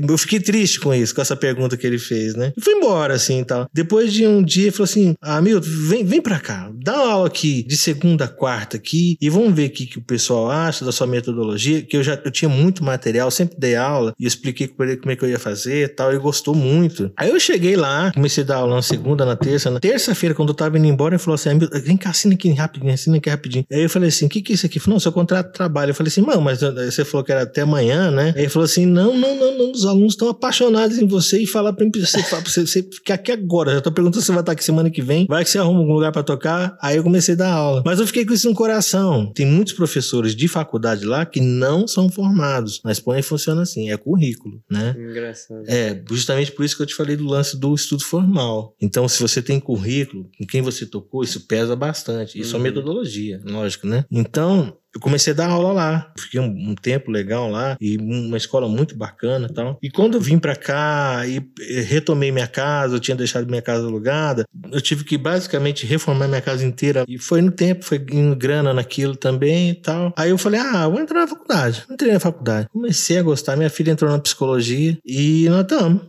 eu 0.09 0.19
fiquei 0.19 0.41
triste 0.41 0.81
com 0.81 0.95
isso, 0.95 1.15
com 1.15 1.21
essa 1.21 1.37
pergunta 1.37 1.77
que 1.77 1.87
ele 1.87 1.99
fez, 1.99 2.35
né? 2.35 2.53
E 2.57 2.61
fui 2.61 2.75
embora, 2.75 3.15
assim 3.15 3.41
e 3.41 3.45
tal. 3.45 3.69
Depois 3.73 4.13
de 4.13 4.27
um 4.27 4.43
dia, 4.43 4.65
ele 4.65 4.71
falou 4.71 4.85
assim: 4.85 5.15
Ah, 5.21 5.41
vem, 5.41 6.05
vem 6.05 6.21
pra 6.21 6.39
cá, 6.39 6.71
dá 6.75 6.95
uma 7.03 7.13
aula 7.13 7.27
aqui 7.27 7.63
de 7.63 7.77
segunda 7.77 8.25
a 8.25 8.29
quarta 8.29 8.77
aqui 8.77 9.17
e 9.21 9.29
vamos 9.29 9.55
ver 9.55 9.69
o 9.69 9.71
que, 9.71 9.87
que 9.87 9.99
o 9.99 10.03
pessoal 10.03 10.51
acha 10.51 10.85
da 10.85 10.93
sua 10.93 11.07
metodologia. 11.07 11.83
Que 11.83 11.97
eu 11.97 12.03
já 12.03 12.21
eu 12.25 12.31
tinha 12.31 12.49
muito 12.49 12.83
material, 12.85 13.31
sempre 13.31 13.57
dei 13.59 13.77
aula 13.77 14.13
e 14.19 14.27
expliquei 14.27 14.69
pra 14.69 14.87
ele 14.87 14.97
como 14.97 15.13
é 15.13 15.17
que 15.17 15.25
eu 15.25 15.29
ia 15.29 15.39
fazer 15.39 15.85
e 15.85 15.89
tal. 15.89 16.11
Ele 16.11 16.19
gostou 16.19 16.55
muito. 16.55 17.11
Aí 17.17 17.31
eu 17.31 17.41
cheguei 17.41 17.77
lá, 17.77 18.13
comecei 18.13 18.45
a 18.45 18.47
dar 18.47 18.57
aula 18.57 18.77
na 18.77 18.83
segunda, 18.83 19.25
na 19.25 19.37
terça. 19.37 19.71
Na 19.71 19.81
terça-feira, 19.81 20.35
quando 20.35 20.51
eu 20.51 20.55
tava 20.55 20.79
indo 20.79 20.87
embora, 20.87 21.15
ele 21.15 21.23
falou 21.23 21.35
assim: 21.35 21.51
ah, 21.51 21.79
Vem 21.81 21.97
cá, 21.97 22.11
assina 22.11 22.35
aqui 22.35 22.51
rapidinho, 22.53 22.93
assina 22.93 23.17
aqui 23.17 23.31
rapidinho. 23.31 23.65
Aí 23.71 23.83
eu 23.83 23.91
falei 23.91 24.09
assim: 24.09 24.27
O 24.27 24.29
que, 24.29 24.43
que 24.43 24.53
é 24.53 24.55
isso 24.55 24.67
aqui? 24.67 24.79
Falou: 24.79 24.95
Não, 24.95 25.01
seu 25.01 25.13
contrato 25.13 25.49
de 25.49 25.53
trabalho. 25.53 25.91
Eu 25.91 25.95
falei 25.95 26.09
assim: 26.09 26.23
Mano, 26.23 26.41
mas 26.41 26.63
eh, 26.63 26.91
você 26.91 27.05
falou 27.05 27.25
que 27.25 27.33
era 27.33 27.43
até 27.43 27.63
amanhã, 27.63 28.11
né? 28.11 28.28
Né? 28.29 28.35
Aí 28.37 28.43
ele 28.43 28.49
falou 28.49 28.65
assim: 28.65 28.87
não, 28.87 29.17
não, 29.17 29.37
não, 29.37 29.59
não, 29.59 29.73
os 29.73 29.85
alunos 29.85 30.15
estão 30.15 30.29
apaixonados 30.29 30.99
em 30.99 31.07
você 31.07 31.43
e 31.43 31.47
falar 31.47 31.73
pra 31.73 31.87
você, 31.87 32.23
pra 32.23 32.41
você, 32.41 32.67
você 32.67 32.83
ficar 32.83 33.15
aqui 33.15 33.33
agora. 33.33 33.75
Já 33.75 33.81
tô 33.81 33.93
perguntando 33.93 34.21
se 34.21 34.27
você 34.27 34.33
vai 34.33 34.43
estar 34.43 34.53
aqui 34.53 34.65
semana 34.65 34.91
que 34.91 35.03
vem. 35.03 35.27
Vai 35.29 35.45
que 35.45 35.51
você 35.51 35.59
arruma 35.59 35.81
algum 35.81 35.95
lugar 35.95 36.13
para 36.13 36.23
tocar. 36.23 36.77
Aí 36.81 36.97
eu 36.97 37.03
comecei 37.03 37.35
a 37.35 37.39
dar 37.39 37.53
aula. 37.53 37.83
Mas 37.85 37.99
eu 37.99 38.07
fiquei 38.07 38.25
com 38.25 38.33
isso 38.33 38.49
no 38.49 38.55
coração. 38.55 39.33
Tem 39.35 39.47
muitos 39.47 39.73
professores 39.73 40.35
de 40.35 40.49
faculdade 40.49 41.05
lá 41.05 41.25
que 41.25 41.41
não 41.41 41.87
são 41.87 42.11
formados. 42.11 42.81
Na 42.85 42.93
Espanha 42.93 43.23
funciona 43.23 43.63
assim: 43.63 43.91
é 43.91 43.97
currículo, 43.97 44.63
né? 44.71 44.95
Engraçado. 44.99 45.63
É, 45.67 46.03
justamente 46.09 46.53
por 46.53 46.65
isso 46.65 46.77
que 46.77 46.83
eu 46.83 46.87
te 46.87 46.95
falei 46.95 47.17
do 47.17 47.27
lance 47.27 47.57
do 47.59 47.75
estudo 47.75 48.05
formal. 48.05 48.75
Então, 48.81 49.09
se 49.09 49.21
você 49.21 49.41
tem 49.43 49.61
currículo, 49.61 50.31
com 50.39 50.47
quem 50.47 50.63
você 50.63 50.87
tocou, 50.87 51.23
isso 51.23 51.47
pesa 51.47 51.75
bastante. 51.75 52.39
Isso 52.39 52.55
é 52.55 52.59
uhum. 52.59 52.67
é 52.67 52.69
metodologia, 52.69 53.41
lógico, 53.45 53.87
né? 53.87 54.05
Então, 54.11 54.77
eu 54.99 55.01
comecei 55.01 55.33
a 55.33 55.37
dar 55.37 55.49
aula 55.49 55.73
lá. 55.73 56.13
Fiquei 56.19 56.41
um, 56.41 56.71
um, 56.71 56.75
tempo 56.75 57.11
legal 57.11 57.49
lá 57.49 57.77
e 57.81 57.97
uma 57.97 58.37
escola 58.37 58.69
muito 58.69 58.97
bacana 58.97 59.47
e 59.49 59.55
tal. 59.55 59.79
E 59.81 59.89
quando 59.89 60.15
eu 60.15 60.21
vim 60.21 60.39
para 60.39 60.57
cá 60.57 61.23
e 61.25 61.41
retomei 61.85 62.33
minha 62.33 62.49
casa, 62.49 62.97
eu 62.97 63.01
tinha 63.01 63.17
deixado 63.17 63.47
minha 63.47 63.63
casa 63.63 63.87
alugada, 63.87 64.45
eu 64.73 64.81
tive 64.81 65.05
que 65.05 65.17
basicamente 65.17 65.87
reformar 65.87 66.27
minha 66.27 66.41
casa 66.41 66.67
inteira. 66.67 67.05
E 67.07 67.17
foi 67.17 67.41
no 67.41 67.53
tempo, 67.53 67.85
foi 67.85 68.05
indo 68.11 68.35
grana 68.35 68.75
naquilo 68.75 69.15
também 69.15 69.71
e 69.71 69.75
tal. 69.75 70.13
Aí 70.17 70.31
eu 70.31 70.39
falei, 70.39 70.61
ah, 70.61 70.89
vou 70.89 71.01
entrar 71.01 71.21
na 71.21 71.29
faculdade. 71.29 71.85
Entrei 71.89 72.13
na 72.13 72.21
faculdade. 72.21 72.69
Comecei 72.73 73.19
a 73.19 73.23
gostar. 73.23 73.57
Minha 73.57 73.71
filha 73.71 73.93
entrou 73.93 74.11
na 74.11 74.19
psicologia 74.19 74.99
e 75.07 75.47
nós 75.49 75.63
estamos. 75.63 76.03
Hum. 76.03 76.09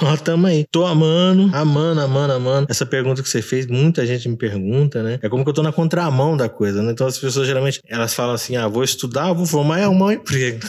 nós 0.00 0.14
estamos 0.14 0.50
aí. 0.50 0.64
Tô 0.70 0.86
amando, 0.86 1.54
amando, 1.54 2.00
amando, 2.00 2.32
amando. 2.32 2.66
Essa 2.70 2.86
pergunta 2.86 3.22
que 3.22 3.28
você 3.28 3.42
fez, 3.42 3.66
muita 3.66 4.06
gente 4.06 4.28
me 4.28 4.36
pergunta, 4.36 5.02
né? 5.02 5.18
É 5.22 5.28
como 5.28 5.44
que 5.44 5.50
eu 5.50 5.54
tô 5.54 5.62
na 5.62 5.72
contramão 5.72 6.36
da 6.36 6.48
coisa, 6.48 6.82
né? 6.82 6.92
Então 6.92 7.06
as 7.06 7.18
pessoas 7.18 7.46
geralmente 7.46 7.81
elas 7.86 8.14
falam 8.14 8.34
assim: 8.34 8.56
ah, 8.56 8.68
vou 8.68 8.84
estudar, 8.84 9.32
vou 9.32 9.46
formar 9.46 9.80
e 9.80 9.82
arrumar 9.82 10.06
um 10.06 10.12
emprego. 10.12 10.60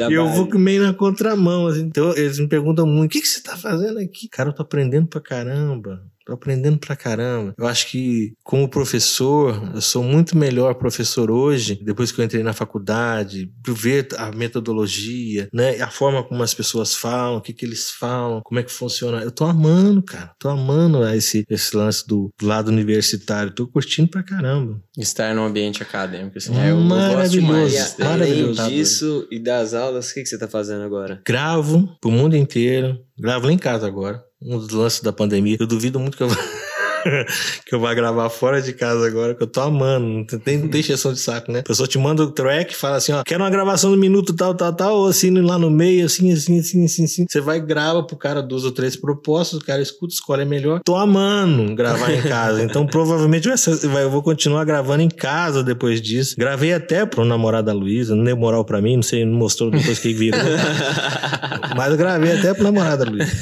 é, 0.00 0.08
e 0.10 0.14
eu 0.14 0.28
vou 0.28 0.48
meio 0.58 0.82
na 0.82 0.94
contramão. 0.94 1.66
Assim. 1.66 1.82
Então 1.82 2.10
eles 2.16 2.38
me 2.38 2.48
perguntam 2.48 2.86
muito: 2.86 3.10
o 3.10 3.12
que, 3.12 3.20
que 3.20 3.28
você 3.28 3.42
tá 3.42 3.56
fazendo 3.56 3.98
aqui? 3.98 4.28
Cara, 4.28 4.50
eu 4.50 4.54
tô 4.54 4.62
aprendendo 4.62 5.06
pra 5.06 5.20
caramba. 5.20 6.02
Tô 6.28 6.34
aprendendo 6.34 6.78
pra 6.78 6.94
caramba. 6.94 7.54
Eu 7.56 7.66
acho 7.66 7.86
que, 7.86 8.34
como 8.44 8.68
professor, 8.68 9.70
eu 9.74 9.80
sou 9.80 10.02
muito 10.02 10.36
melhor 10.36 10.74
professor 10.74 11.30
hoje, 11.30 11.80
depois 11.82 12.12
que 12.12 12.20
eu 12.20 12.24
entrei 12.24 12.42
na 12.42 12.52
faculdade, 12.52 13.50
ver 13.66 14.08
a 14.18 14.30
metodologia, 14.30 15.48
né? 15.54 15.80
A 15.80 15.88
forma 15.88 16.22
como 16.22 16.42
as 16.42 16.52
pessoas 16.52 16.94
falam, 16.94 17.38
o 17.38 17.40
que, 17.40 17.54
que 17.54 17.64
eles 17.64 17.90
falam, 17.90 18.42
como 18.44 18.60
é 18.60 18.62
que 18.62 18.70
funciona. 18.70 19.22
Eu 19.22 19.30
tô 19.30 19.46
amando, 19.46 20.02
cara. 20.02 20.32
Tô 20.38 20.50
amando 20.50 21.02
esse, 21.08 21.46
esse 21.48 21.74
lance 21.74 22.06
do, 22.06 22.28
do 22.38 22.46
lado 22.46 22.68
universitário. 22.68 23.54
Tô 23.54 23.66
curtindo 23.66 24.10
pra 24.10 24.22
caramba. 24.22 24.78
Estar 24.98 25.34
no 25.34 25.46
ambiente 25.46 25.82
acadêmico, 25.82 26.36
assim. 26.36 26.54
É, 26.58 26.72
eu, 26.72 26.76
maravilhoso. 26.76 27.74
Eu 27.74 27.80
gosto 27.80 28.02
Além 28.02 28.52
disso 28.52 29.26
e 29.30 29.38
das 29.38 29.72
aulas, 29.72 30.10
o 30.10 30.14
que, 30.14 30.24
que 30.24 30.28
você 30.28 30.36
tá 30.36 30.46
fazendo 30.46 30.82
agora? 30.82 31.22
Gravo 31.26 31.88
pro 32.02 32.10
mundo 32.10 32.36
inteiro. 32.36 33.02
Gravo 33.18 33.46
lá 33.46 33.52
em 33.52 33.58
casa 33.58 33.86
agora 33.86 34.24
um 34.40 34.58
dos 34.58 34.70
lances 34.70 35.00
da 35.00 35.12
pandemia. 35.12 35.56
Eu 35.58 35.66
duvido 35.66 35.98
muito 35.98 36.16
que 36.16 36.22
eu 36.22 36.28
que 37.64 37.74
eu 37.74 37.80
vou 37.80 37.94
gravar 37.94 38.28
fora 38.30 38.60
de 38.60 38.72
casa 38.72 39.06
agora, 39.06 39.34
que 39.34 39.42
eu 39.42 39.46
tô 39.46 39.60
amando. 39.60 40.06
Não 40.06 40.24
tem, 40.24 40.58
não 40.58 40.68
tem 40.68 40.80
exceção 40.80 41.12
de 41.12 41.20
saco, 41.20 41.50
né? 41.50 41.60
A 41.60 41.62
pessoa 41.62 41.88
te 41.88 41.98
manda 41.98 42.22
o 42.22 42.30
track, 42.30 42.74
fala 42.76 42.96
assim, 42.96 43.12
ó, 43.12 43.22
quero 43.24 43.42
uma 43.42 43.50
gravação 43.50 43.90
do 43.90 43.96
minuto 43.96 44.34
tal, 44.34 44.54
tal, 44.54 44.72
tal, 44.72 44.96
ou 44.96 45.06
assim 45.06 45.30
lá 45.40 45.58
no 45.58 45.70
meio, 45.70 46.06
assim, 46.06 46.32
assim, 46.32 46.58
assim, 46.58 46.84
assim, 46.84 47.04
assim. 47.04 47.26
Você 47.28 47.40
vai 47.40 47.58
e 47.58 47.60
grava 47.60 48.02
pro 48.02 48.16
cara 48.16 48.42
duas 48.42 48.64
ou 48.64 48.72
três 48.72 48.96
propostas, 48.96 49.60
o 49.60 49.64
cara 49.64 49.80
escuta, 49.80 50.14
escolhe 50.14 50.42
a 50.42 50.46
melhor. 50.46 50.80
Tô 50.84 50.96
amando 50.96 51.74
gravar 51.74 52.12
em 52.12 52.22
casa. 52.22 52.62
Então 52.62 52.86
provavelmente 52.86 53.48
eu 53.48 54.10
vou 54.10 54.22
continuar 54.22 54.64
gravando 54.64 55.02
em 55.02 55.08
casa 55.08 55.62
depois 55.62 56.00
disso. 56.00 56.34
Gravei 56.36 56.72
até 56.72 57.06
pro 57.06 57.24
namorado 57.24 57.66
da 57.66 57.72
Luísa, 57.72 58.14
não 58.14 58.24
deu 58.24 58.36
moral 58.36 58.64
pra 58.64 58.80
mim, 58.80 58.96
não 58.96 59.02
sei, 59.02 59.24
não 59.24 59.38
mostrou 59.38 59.70
depois 59.70 59.98
que 59.98 60.12
virou. 60.12 60.40
Mas 61.76 61.90
eu 61.90 61.96
gravei 61.96 62.32
até 62.32 62.54
pro 62.54 62.64
namorado 62.64 63.04
da 63.04 63.10
Luísa. 63.10 63.32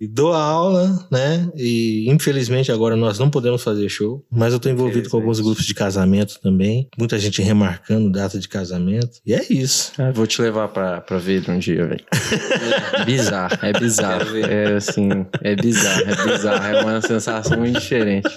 E 0.00 0.06
dou 0.06 0.32
aula, 0.32 1.06
né? 1.10 1.48
E 1.56 2.06
infelizmente 2.08 2.31
agora 2.72 2.96
nós 2.96 3.18
não 3.18 3.30
podemos 3.30 3.62
fazer 3.62 3.88
show, 3.88 4.24
mas 4.30 4.52
eu 4.52 4.60
tô 4.60 4.68
envolvido 4.68 5.08
com 5.08 5.16
alguns 5.16 5.40
grupos 5.40 5.64
de 5.64 5.74
casamento 5.74 6.38
também. 6.40 6.88
Muita 6.98 7.18
gente 7.18 7.42
remarcando 7.42 8.10
data 8.10 8.38
de 8.38 8.48
casamento. 8.48 9.20
E 9.26 9.34
é 9.34 9.44
isso. 9.50 9.92
Ah, 9.98 10.10
vou 10.10 10.26
te 10.26 10.40
levar 10.40 10.68
pra, 10.68 11.00
pra 11.00 11.18
ver 11.18 11.48
um 11.48 11.58
dia, 11.58 11.86
velho. 11.86 12.04
bizarro, 13.04 13.58
é 13.62 13.72
bizarro. 13.72 14.36
É 14.38 14.74
assim, 14.74 15.08
é 15.42 15.56
bizarro, 15.56 16.02
é 16.02 16.26
bizarro. 16.26 16.66
É 16.66 16.82
uma 16.82 17.00
sensação 17.00 17.58
muito 17.58 17.80
diferente. 17.80 18.28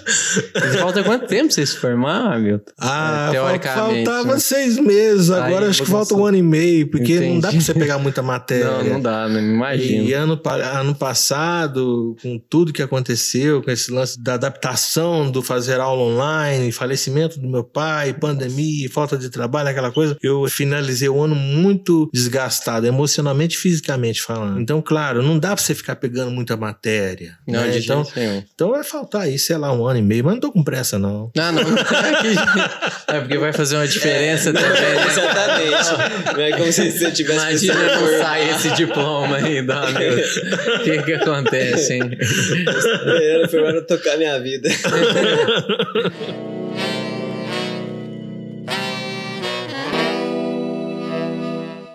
Mas 0.53 0.75
falta 0.75 1.03
quanto 1.03 1.27
tempo 1.27 1.45
pra 1.45 1.55
você 1.55 1.65
se 1.65 1.77
formar, 1.77 2.39
Milton? 2.39 2.71
Ah, 2.79 3.27
é, 3.29 3.31
teoricamente. 3.31 4.05
Faltava 4.05 4.33
né? 4.33 4.39
seis 4.39 4.77
meses, 4.79 5.29
agora 5.29 5.65
Aí, 5.65 5.71
acho 5.71 5.83
que 5.83 5.89
falta 5.89 6.15
um 6.15 6.25
ano 6.25 6.37
e 6.37 6.43
meio, 6.43 6.87
porque 6.89 7.15
Entendi. 7.15 7.33
não 7.33 7.39
dá 7.39 7.49
pra 7.49 7.59
você 7.59 7.73
pegar 7.73 7.99
muita 7.99 8.21
matéria. 8.21 8.65
Não, 8.65 8.83
não 8.83 9.01
dá, 9.01 9.27
não 9.27 9.39
imagino. 9.39 10.03
E 10.03 10.13
ano, 10.13 10.39
ano 10.73 10.95
passado, 10.95 12.15
com 12.21 12.39
tudo 12.49 12.73
que 12.73 12.81
aconteceu, 12.81 13.61
com 13.61 13.71
esse 13.71 13.84
lance 13.91 14.19
da 14.19 14.35
adaptação 14.35 15.29
do 15.29 15.41
fazer 15.41 15.79
aula 15.79 16.01
online, 16.01 16.71
falecimento 16.71 17.39
do 17.39 17.47
meu 17.47 17.63
pai, 17.63 18.13
pandemia, 18.13 18.89
falta 18.89 19.17
de 19.17 19.29
trabalho, 19.29 19.69
aquela 19.69 19.91
coisa, 19.91 20.17
eu 20.21 20.47
finalizei 20.47 21.09
o 21.09 21.21
ano 21.21 21.35
muito 21.35 22.09
desgastado, 22.13 22.85
emocionalmente 22.85 23.55
e 23.55 23.59
fisicamente 23.59 24.21
falando. 24.21 24.59
Então, 24.59 24.81
claro, 24.81 25.21
não 25.21 25.37
dá 25.37 25.55
pra 25.55 25.63
você 25.63 25.75
ficar 25.75 25.95
pegando 25.95 26.31
muita 26.31 26.55
matéria. 26.57 27.37
Não, 27.47 27.61
né? 27.61 27.77
então, 27.77 28.05
então 28.53 28.71
vai 28.71 28.83
faltar 28.83 29.21
aí, 29.23 29.37
sei 29.37 29.57
lá, 29.57 29.71
um 29.71 29.85
ano 29.85 29.99
e 29.99 30.01
meio, 30.01 30.23
mas 30.23 30.33
não 30.33 30.39
tô 30.39 30.51
com 30.51 30.63
pressa, 30.63 30.97
não. 30.97 31.31
Não, 31.35 31.51
não. 31.51 31.63
É, 33.07 33.19
porque 33.19 33.37
vai 33.37 33.53
fazer 33.53 33.75
uma 33.75 33.87
diferença 33.87 34.49
é, 34.49 34.53
também. 34.53 34.71
Né? 34.71 35.07
Exatamente. 35.07 36.33
Não 36.33 36.41
é 36.41 36.51
como 36.57 36.71
se 36.71 36.91
você 36.91 37.11
tivesse 37.13 37.67
Imagina 37.67 37.95
não 37.95 38.19
sair 38.19 38.49
esse 38.49 38.71
diploma 38.71 39.39
meu. 39.39 39.63
O 39.63 40.83
que 40.83 41.03
que 41.03 41.13
acontece, 41.13 41.93
hein? 41.93 42.17
Esperando 42.19 43.49
foi 43.49 43.61
hora 43.75 43.85
tocar 43.85 44.17
minha 44.17 44.39
vida. 44.39 44.69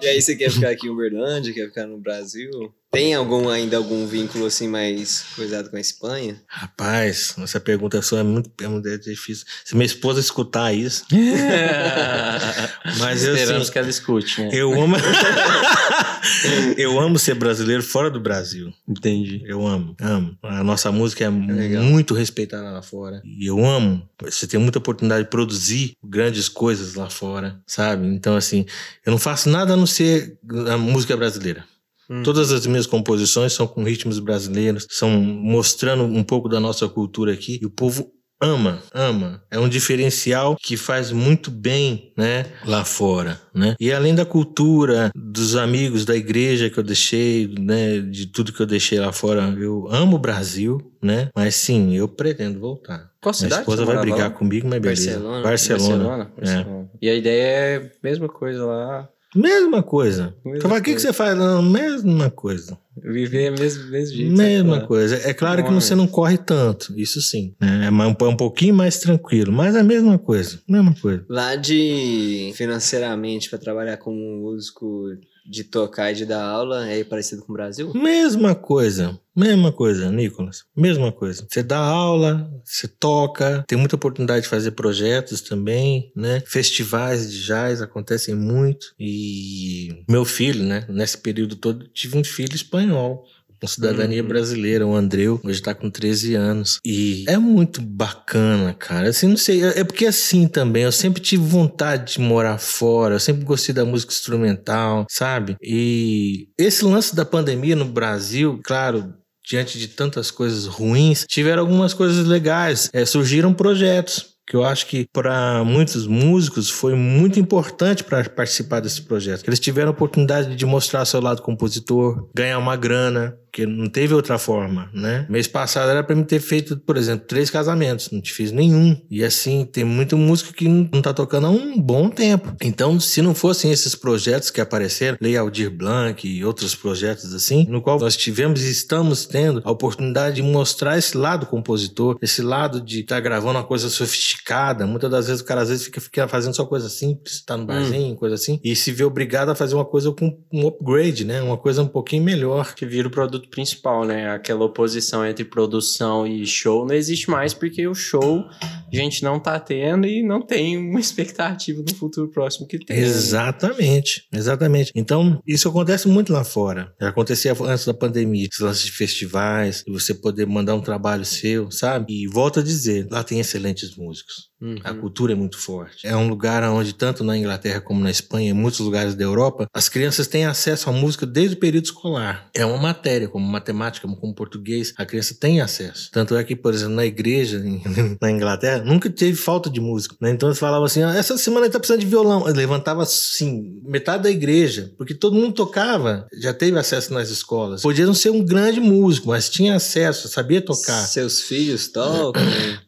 E 0.02 0.08
aí 0.08 0.22
você 0.22 0.34
quer 0.34 0.50
ficar 0.50 0.70
aqui 0.70 0.86
em 0.86 0.90
Uberlândia, 0.90 1.52
quer 1.52 1.66
ficar 1.66 1.86
no 1.86 1.98
Brasil? 1.98 2.72
Tem 2.90 3.14
algum 3.14 3.50
ainda 3.50 3.76
algum 3.76 4.06
vínculo 4.06 4.46
assim 4.46 4.66
mais 4.66 5.26
coisado 5.36 5.68
com 5.68 5.76
a 5.76 5.80
Espanha? 5.80 6.42
Rapaz, 6.46 7.34
essa 7.38 7.60
pergunta 7.60 8.00
sua 8.00 8.20
é 8.20 8.22
muito, 8.22 8.50
é 8.62 8.66
muito 8.66 8.98
difícil. 8.98 9.44
Se 9.62 9.76
minha 9.76 9.84
esposa 9.84 10.18
escutar 10.18 10.72
isso. 10.72 11.04
mas 12.98 13.24
eu 13.24 13.34
Esperamos 13.36 13.64
assim, 13.64 13.72
que 13.72 13.78
ela 13.78 13.90
escute, 13.90 14.40
né? 14.40 14.48
Eu 14.54 14.72
amo. 14.72 14.96
eu 16.76 16.98
amo 17.00 17.18
ser 17.18 17.34
brasileiro 17.34 17.82
fora 17.82 18.10
do 18.10 18.20
Brasil. 18.20 18.72
Entendi. 18.88 19.42
Eu 19.44 19.66
amo, 19.66 19.94
amo. 20.00 20.36
A 20.42 20.62
nossa 20.62 20.90
música 20.92 21.24
é, 21.24 21.26
é 21.26 21.80
muito 21.80 22.14
respeitada 22.14 22.70
lá 22.70 22.82
fora. 22.82 23.22
E 23.24 23.46
eu 23.46 23.64
amo. 23.64 24.08
Você 24.22 24.46
tem 24.46 24.60
muita 24.60 24.78
oportunidade 24.78 25.24
de 25.24 25.30
produzir 25.30 25.92
grandes 26.02 26.48
coisas 26.48 26.94
lá 26.94 27.08
fora, 27.08 27.60
sabe? 27.66 28.06
Então, 28.06 28.36
assim, 28.36 28.66
eu 29.04 29.10
não 29.10 29.18
faço 29.18 29.48
nada 29.48 29.74
a 29.74 29.76
não 29.76 29.86
ser 29.86 30.38
a 30.70 30.76
música 30.76 31.16
brasileira. 31.16 31.64
Hum. 32.10 32.22
Todas 32.22 32.50
as 32.50 32.66
minhas 32.66 32.86
composições 32.86 33.52
são 33.52 33.66
com 33.66 33.84
ritmos 33.84 34.18
brasileiros, 34.18 34.86
são 34.90 35.10
mostrando 35.20 36.02
um 36.02 36.24
pouco 36.24 36.48
da 36.48 36.58
nossa 36.58 36.88
cultura 36.88 37.32
aqui. 37.32 37.58
E 37.62 37.66
o 37.66 37.70
povo 37.70 38.12
ama, 38.40 38.78
ama. 38.94 39.42
É 39.50 39.58
um 39.58 39.68
diferencial 39.68 40.56
que 40.56 40.76
faz 40.76 41.12
muito 41.12 41.50
bem, 41.50 42.12
né, 42.16 42.46
lá 42.64 42.84
fora, 42.84 43.40
né? 43.54 43.74
E 43.78 43.92
além 43.92 44.14
da 44.14 44.24
cultura, 44.24 45.10
dos 45.14 45.56
amigos 45.56 46.04
da 46.04 46.16
igreja 46.16 46.70
que 46.70 46.78
eu 46.78 46.84
deixei, 46.84 47.52
né, 47.58 48.00
de 48.00 48.26
tudo 48.26 48.52
que 48.52 48.60
eu 48.60 48.66
deixei 48.66 48.98
lá 48.98 49.12
fora, 49.12 49.54
eu 49.58 49.86
amo 49.90 50.16
o 50.16 50.18
Brasil, 50.20 50.80
né? 51.02 51.28
Mas 51.36 51.54
sim, 51.54 51.94
eu 51.94 52.08
pretendo 52.08 52.58
voltar. 52.58 53.10
Qual 53.20 53.34
cidade? 53.34 53.52
Minha 53.52 53.60
esposa 53.60 53.84
vai 53.84 54.00
brigar 54.00 54.30
lá? 54.30 54.30
comigo, 54.30 54.66
mas 54.68 54.80
beleza. 54.80 55.10
Barcelona. 55.10 55.42
Barcelona. 55.42 55.98
Barcelona. 55.98 56.32
Barcelona. 56.36 56.90
É. 56.94 56.98
E 57.02 57.10
a 57.10 57.14
ideia 57.14 57.42
é 57.42 57.76
a 57.76 57.90
mesma 58.02 58.28
coisa 58.28 58.64
lá. 58.64 59.08
Mesma 59.34 59.82
coisa. 59.82 60.34
Mesma 60.44 60.58
então, 60.58 60.76
o 60.76 60.82
que, 60.82 60.94
que 60.94 61.00
você 61.00 61.12
faz? 61.12 61.36
Não, 61.36 61.62
mesma 61.62 62.30
coisa. 62.30 62.76
Viver 62.96 63.44
é 63.44 63.50
mesmo, 63.50 63.88
mesmo 63.90 64.16
jeito. 64.16 64.36
Mesma 64.36 64.86
coisa. 64.86 65.16
É 65.28 65.32
claro 65.32 65.64
que 65.64 65.72
você 65.72 65.94
não 65.94 66.06
corre 66.06 66.36
tanto, 66.36 66.92
isso 66.96 67.20
sim. 67.22 67.54
Né? 67.60 67.86
É 67.86 67.90
um, 67.90 68.28
um 68.28 68.36
pouquinho 68.36 68.74
mais 68.74 68.98
tranquilo, 68.98 69.52
mas 69.52 69.74
é 69.74 69.80
a 69.80 69.84
mesma 69.84 70.18
coisa. 70.18 70.60
Mesma 70.68 70.94
coisa. 71.00 71.24
Lá 71.28 71.54
de 71.54 72.52
financeiramente, 72.54 73.48
para 73.48 73.58
trabalhar 73.58 73.96
como 73.96 74.18
músico, 74.18 75.06
de 75.46 75.64
tocar 75.64 76.12
e 76.12 76.14
de 76.14 76.26
dar 76.26 76.42
aula 76.44 76.88
é 76.88 77.02
parecido 77.04 77.42
com 77.42 77.52
o 77.52 77.56
Brasil? 77.56 77.92
Mesma 77.94 78.54
coisa. 78.54 79.18
Mesma 79.34 79.72
coisa, 79.72 80.10
Nicolas. 80.10 80.64
Mesma 80.76 81.10
coisa. 81.10 81.46
Você 81.48 81.62
dá 81.62 81.78
aula, 81.78 82.50
você 82.64 82.86
toca, 82.86 83.64
tem 83.66 83.78
muita 83.78 83.96
oportunidade 83.96 84.42
de 84.42 84.48
fazer 84.48 84.72
projetos 84.72 85.40
também, 85.40 86.12
né? 86.14 86.42
Festivais 86.46 87.30
de 87.30 87.44
jazz 87.44 87.80
acontecem 87.80 88.34
muito. 88.34 88.92
E 88.98 90.04
meu 90.08 90.24
filho, 90.24 90.64
né? 90.64 90.84
Nesse 90.88 91.16
período 91.16 91.56
todo, 91.56 91.88
tive 91.88 92.18
um 92.18 92.24
filho 92.24 92.54
espanhol. 92.54 93.24
Com 93.60 93.66
cidadania 93.66 94.22
uhum. 94.22 94.28
brasileira, 94.28 94.86
o 94.86 94.94
Andreu, 94.94 95.40
hoje 95.44 95.60
tá 95.60 95.74
com 95.74 95.90
13 95.90 96.34
anos. 96.34 96.80
E 96.84 97.24
é 97.28 97.36
muito 97.36 97.82
bacana, 97.82 98.72
cara. 98.74 99.08
Assim, 99.08 99.28
não 99.28 99.36
sei, 99.36 99.62
é, 99.62 99.80
é 99.80 99.84
porque 99.84 100.06
assim 100.06 100.48
também, 100.48 100.84
eu 100.84 100.92
sempre 100.92 101.20
tive 101.20 101.42
vontade 101.42 102.14
de 102.14 102.20
morar 102.20 102.58
fora, 102.58 103.16
eu 103.16 103.20
sempre 103.20 103.44
gostei 103.44 103.74
da 103.74 103.84
música 103.84 104.12
instrumental, 104.12 105.06
sabe? 105.10 105.56
E 105.62 106.48
esse 106.58 106.84
lance 106.84 107.14
da 107.14 107.24
pandemia 107.24 107.76
no 107.76 107.84
Brasil, 107.84 108.60
claro, 108.64 109.12
diante 109.46 109.78
de 109.78 109.88
tantas 109.88 110.30
coisas 110.30 110.66
ruins, 110.66 111.26
tiveram 111.28 111.62
algumas 111.62 111.92
coisas 111.92 112.26
legais. 112.26 112.88
É, 112.92 113.04
surgiram 113.04 113.52
projetos 113.52 114.30
que 114.50 114.56
eu 114.56 114.64
acho 114.64 114.86
que 114.86 115.06
para 115.12 115.62
muitos 115.62 116.08
músicos 116.08 116.68
foi 116.68 116.96
muito 116.96 117.38
importante 117.38 118.02
para 118.02 118.28
participar 118.28 118.80
desse 118.80 119.02
projeto. 119.02 119.46
Eles 119.46 119.60
tiveram 119.60 119.90
a 119.90 119.92
oportunidade 119.92 120.56
de 120.56 120.66
mostrar 120.66 121.04
seu 121.04 121.20
lado 121.20 121.40
compositor, 121.40 122.28
ganhar 122.34 122.58
uma 122.58 122.74
grana, 122.74 123.36
porque 123.50 123.66
não 123.66 123.88
teve 123.88 124.14
outra 124.14 124.38
forma, 124.38 124.88
né? 124.94 125.26
Mês 125.28 125.48
passado 125.48 125.90
era 125.90 126.04
para 126.04 126.14
mim 126.14 126.22
ter 126.22 126.40
feito, 126.40 126.76
por 126.76 126.96
exemplo, 126.96 127.26
três 127.26 127.50
casamentos, 127.50 128.08
não 128.10 128.20
te 128.20 128.32
fiz 128.32 128.52
nenhum. 128.52 128.96
E 129.10 129.24
assim, 129.24 129.64
tem 129.64 129.84
muito 129.84 130.16
músico 130.16 130.54
que 130.54 130.68
não 130.68 131.02
tá 131.02 131.12
tocando 131.12 131.48
há 131.48 131.50
um 131.50 131.78
bom 131.78 132.08
tempo. 132.08 132.54
Então, 132.62 133.00
se 133.00 133.20
não 133.20 133.34
fossem 133.34 133.72
esses 133.72 133.96
projetos 133.96 134.50
que 134.50 134.60
apareceram, 134.60 135.18
Lei 135.20 135.36
Aldir 135.36 135.68
Blanc 135.68 136.26
e 136.26 136.44
outros 136.44 136.76
projetos 136.76 137.34
assim, 137.34 137.66
no 137.68 137.82
qual 137.82 137.98
nós 137.98 138.16
tivemos 138.16 138.62
e 138.62 138.70
estamos 138.70 139.26
tendo 139.26 139.60
a 139.64 139.70
oportunidade 139.70 140.36
de 140.36 140.42
mostrar 140.42 140.96
esse 140.96 141.16
lado 141.16 141.44
compositor, 141.46 142.16
esse 142.22 142.42
lado 142.42 142.80
de 142.80 143.00
estar 143.00 143.16
tá 143.16 143.20
gravando 143.20 143.58
uma 143.58 143.64
coisa 143.64 143.90
sofisticada. 143.90 144.86
Muitas 144.86 145.10
das 145.10 145.26
vezes 145.26 145.42
o 145.42 145.44
cara 145.44 145.62
às 145.62 145.68
vezes 145.68 145.84
fica, 145.84 146.00
fica 146.00 146.28
fazendo 146.28 146.54
só 146.54 146.64
coisa 146.64 146.88
simples, 146.88 147.42
tá 147.44 147.56
no 147.56 147.66
barzinho, 147.66 148.14
hum. 148.14 148.16
coisa 148.16 148.36
assim, 148.36 148.60
e 148.62 148.76
se 148.76 148.92
vê 148.92 149.02
obrigado 149.02 149.50
a 149.50 149.56
fazer 149.56 149.74
uma 149.74 149.84
coisa 149.84 150.12
com 150.12 150.38
um 150.52 150.68
upgrade, 150.68 151.24
né? 151.24 151.42
Uma 151.42 151.56
coisa 151.56 151.82
um 151.82 151.88
pouquinho 151.88 152.22
melhor. 152.22 152.74
Que 152.74 152.86
vira 152.86 153.08
o 153.08 153.10
produto 153.10 153.39
produto 153.40 153.48
principal, 153.48 154.04
né? 154.04 154.30
Aquela 154.30 154.64
oposição 154.64 155.26
entre 155.26 155.44
produção 155.44 156.26
e 156.26 156.46
show 156.46 156.86
não 156.86 156.94
existe 156.94 157.30
mais 157.30 157.54
porque 157.54 157.86
o 157.86 157.94
show 157.94 158.44
a 158.62 158.96
gente 158.96 159.22
não 159.22 159.40
tá 159.40 159.58
tendo 159.58 160.06
e 160.06 160.22
não 160.22 160.42
tem 160.42 160.76
uma 160.76 161.00
expectativa 161.00 161.82
no 161.82 161.94
futuro 161.94 162.28
próximo 162.28 162.66
que 162.66 162.78
tenha. 162.78 163.00
Exatamente, 163.00 164.26
exatamente. 164.32 164.92
Então, 164.94 165.40
isso 165.46 165.68
acontece 165.68 166.08
muito 166.08 166.32
lá 166.32 166.44
fora. 166.44 166.92
Acontecia 167.00 167.56
antes 167.62 167.86
da 167.86 167.94
pandemia, 167.94 168.48
esse 168.50 168.62
lance 168.62 168.84
de 168.84 168.92
festivais, 168.92 169.82
você 169.88 170.14
poder 170.14 170.46
mandar 170.46 170.74
um 170.74 170.80
trabalho 170.80 171.24
seu, 171.24 171.70
sabe? 171.70 172.24
E 172.24 172.26
volto 172.26 172.60
a 172.60 172.62
dizer, 172.62 173.06
lá 173.10 173.22
tem 173.22 173.40
excelentes 173.40 173.96
músicos. 173.96 174.49
Uhum. 174.60 174.76
A 174.84 174.92
cultura 174.92 175.32
é 175.32 175.34
muito 175.34 175.58
forte. 175.58 176.06
É 176.06 176.14
um 176.14 176.28
lugar 176.28 176.62
onde, 176.64 176.92
tanto 176.92 177.24
na 177.24 177.36
Inglaterra 177.36 177.80
como 177.80 178.00
na 178.00 178.10
Espanha, 178.10 178.50
em 178.50 178.54
muitos 178.54 178.80
lugares 178.80 179.14
da 179.14 179.24
Europa, 179.24 179.66
as 179.72 179.88
crianças 179.88 180.26
têm 180.26 180.44
acesso 180.44 180.90
à 180.90 180.92
música 180.92 181.24
desde 181.24 181.56
o 181.56 181.58
período 181.58 181.86
escolar. 181.86 182.48
É 182.54 182.64
uma 182.64 182.76
matéria, 182.76 183.28
como 183.28 183.46
matemática, 183.46 184.06
como 184.06 184.34
português, 184.34 184.92
a 184.96 185.06
criança 185.06 185.34
tem 185.38 185.60
acesso. 185.60 186.10
Tanto 186.12 186.36
é 186.36 186.44
que, 186.44 186.54
por 186.54 186.74
exemplo, 186.74 186.94
na 186.94 187.06
igreja, 187.06 187.62
na 188.20 188.30
Inglaterra, 188.30 188.84
nunca 188.84 189.08
teve 189.08 189.36
falta 189.36 189.70
de 189.70 189.80
música. 189.80 190.14
Né? 190.20 190.30
Então 190.30 190.48
eles 190.48 190.58
falavam 190.58 190.84
assim: 190.84 191.02
ah, 191.02 191.14
essa 191.14 191.38
semana 191.38 191.66
ele 191.66 191.72
tá 191.72 191.78
precisando 191.78 192.00
de 192.00 192.06
violão. 192.06 192.46
Eu 192.46 192.54
levantava 192.54 193.02
assim, 193.02 193.80
metade 193.82 194.24
da 194.24 194.30
igreja, 194.30 194.92
porque 194.98 195.14
todo 195.14 195.36
mundo 195.36 195.54
tocava, 195.54 196.26
já 196.34 196.52
teve 196.52 196.78
acesso 196.78 197.14
nas 197.14 197.30
escolas. 197.30 197.82
Podia 197.82 198.06
não 198.06 198.14
ser 198.14 198.30
um 198.30 198.44
grande 198.44 198.80
músico, 198.80 199.28
mas 199.28 199.48
tinha 199.48 199.76
acesso, 199.76 200.28
sabia 200.28 200.60
tocar. 200.60 201.06
Seus 201.06 201.40
filhos 201.40 201.88
tocam? 201.88 202.42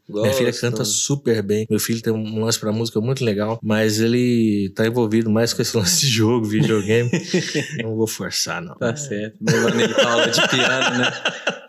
Minha 0.09 0.35
filha 0.35 0.53
canta 0.53 0.85
super 0.85 1.43
bem. 1.43 1.61
Meu 1.68 1.78
filho 1.78 2.02
tem 2.02 2.12
um 2.12 2.44
lance 2.44 2.58
pra 2.58 2.72
música 2.72 3.00
muito 3.00 3.24
legal, 3.24 3.58
mas 3.62 4.00
ele 4.00 4.70
tá 4.74 4.86
envolvido 4.86 5.30
mais 5.30 5.52
com 5.52 5.62
esse 5.62 5.76
lance 5.76 6.00
de 6.00 6.08
jogo, 6.08 6.46
videogame. 6.46 7.10
não 7.82 7.96
vou 7.96 8.06
forçar, 8.06 8.60
não. 8.62 8.74
Tá 8.76 8.94
certo. 8.96 9.38
Pra 9.44 10.10
aula 10.10 10.28
de 10.28 10.48
piano, 10.48 10.98
né? 10.98 11.12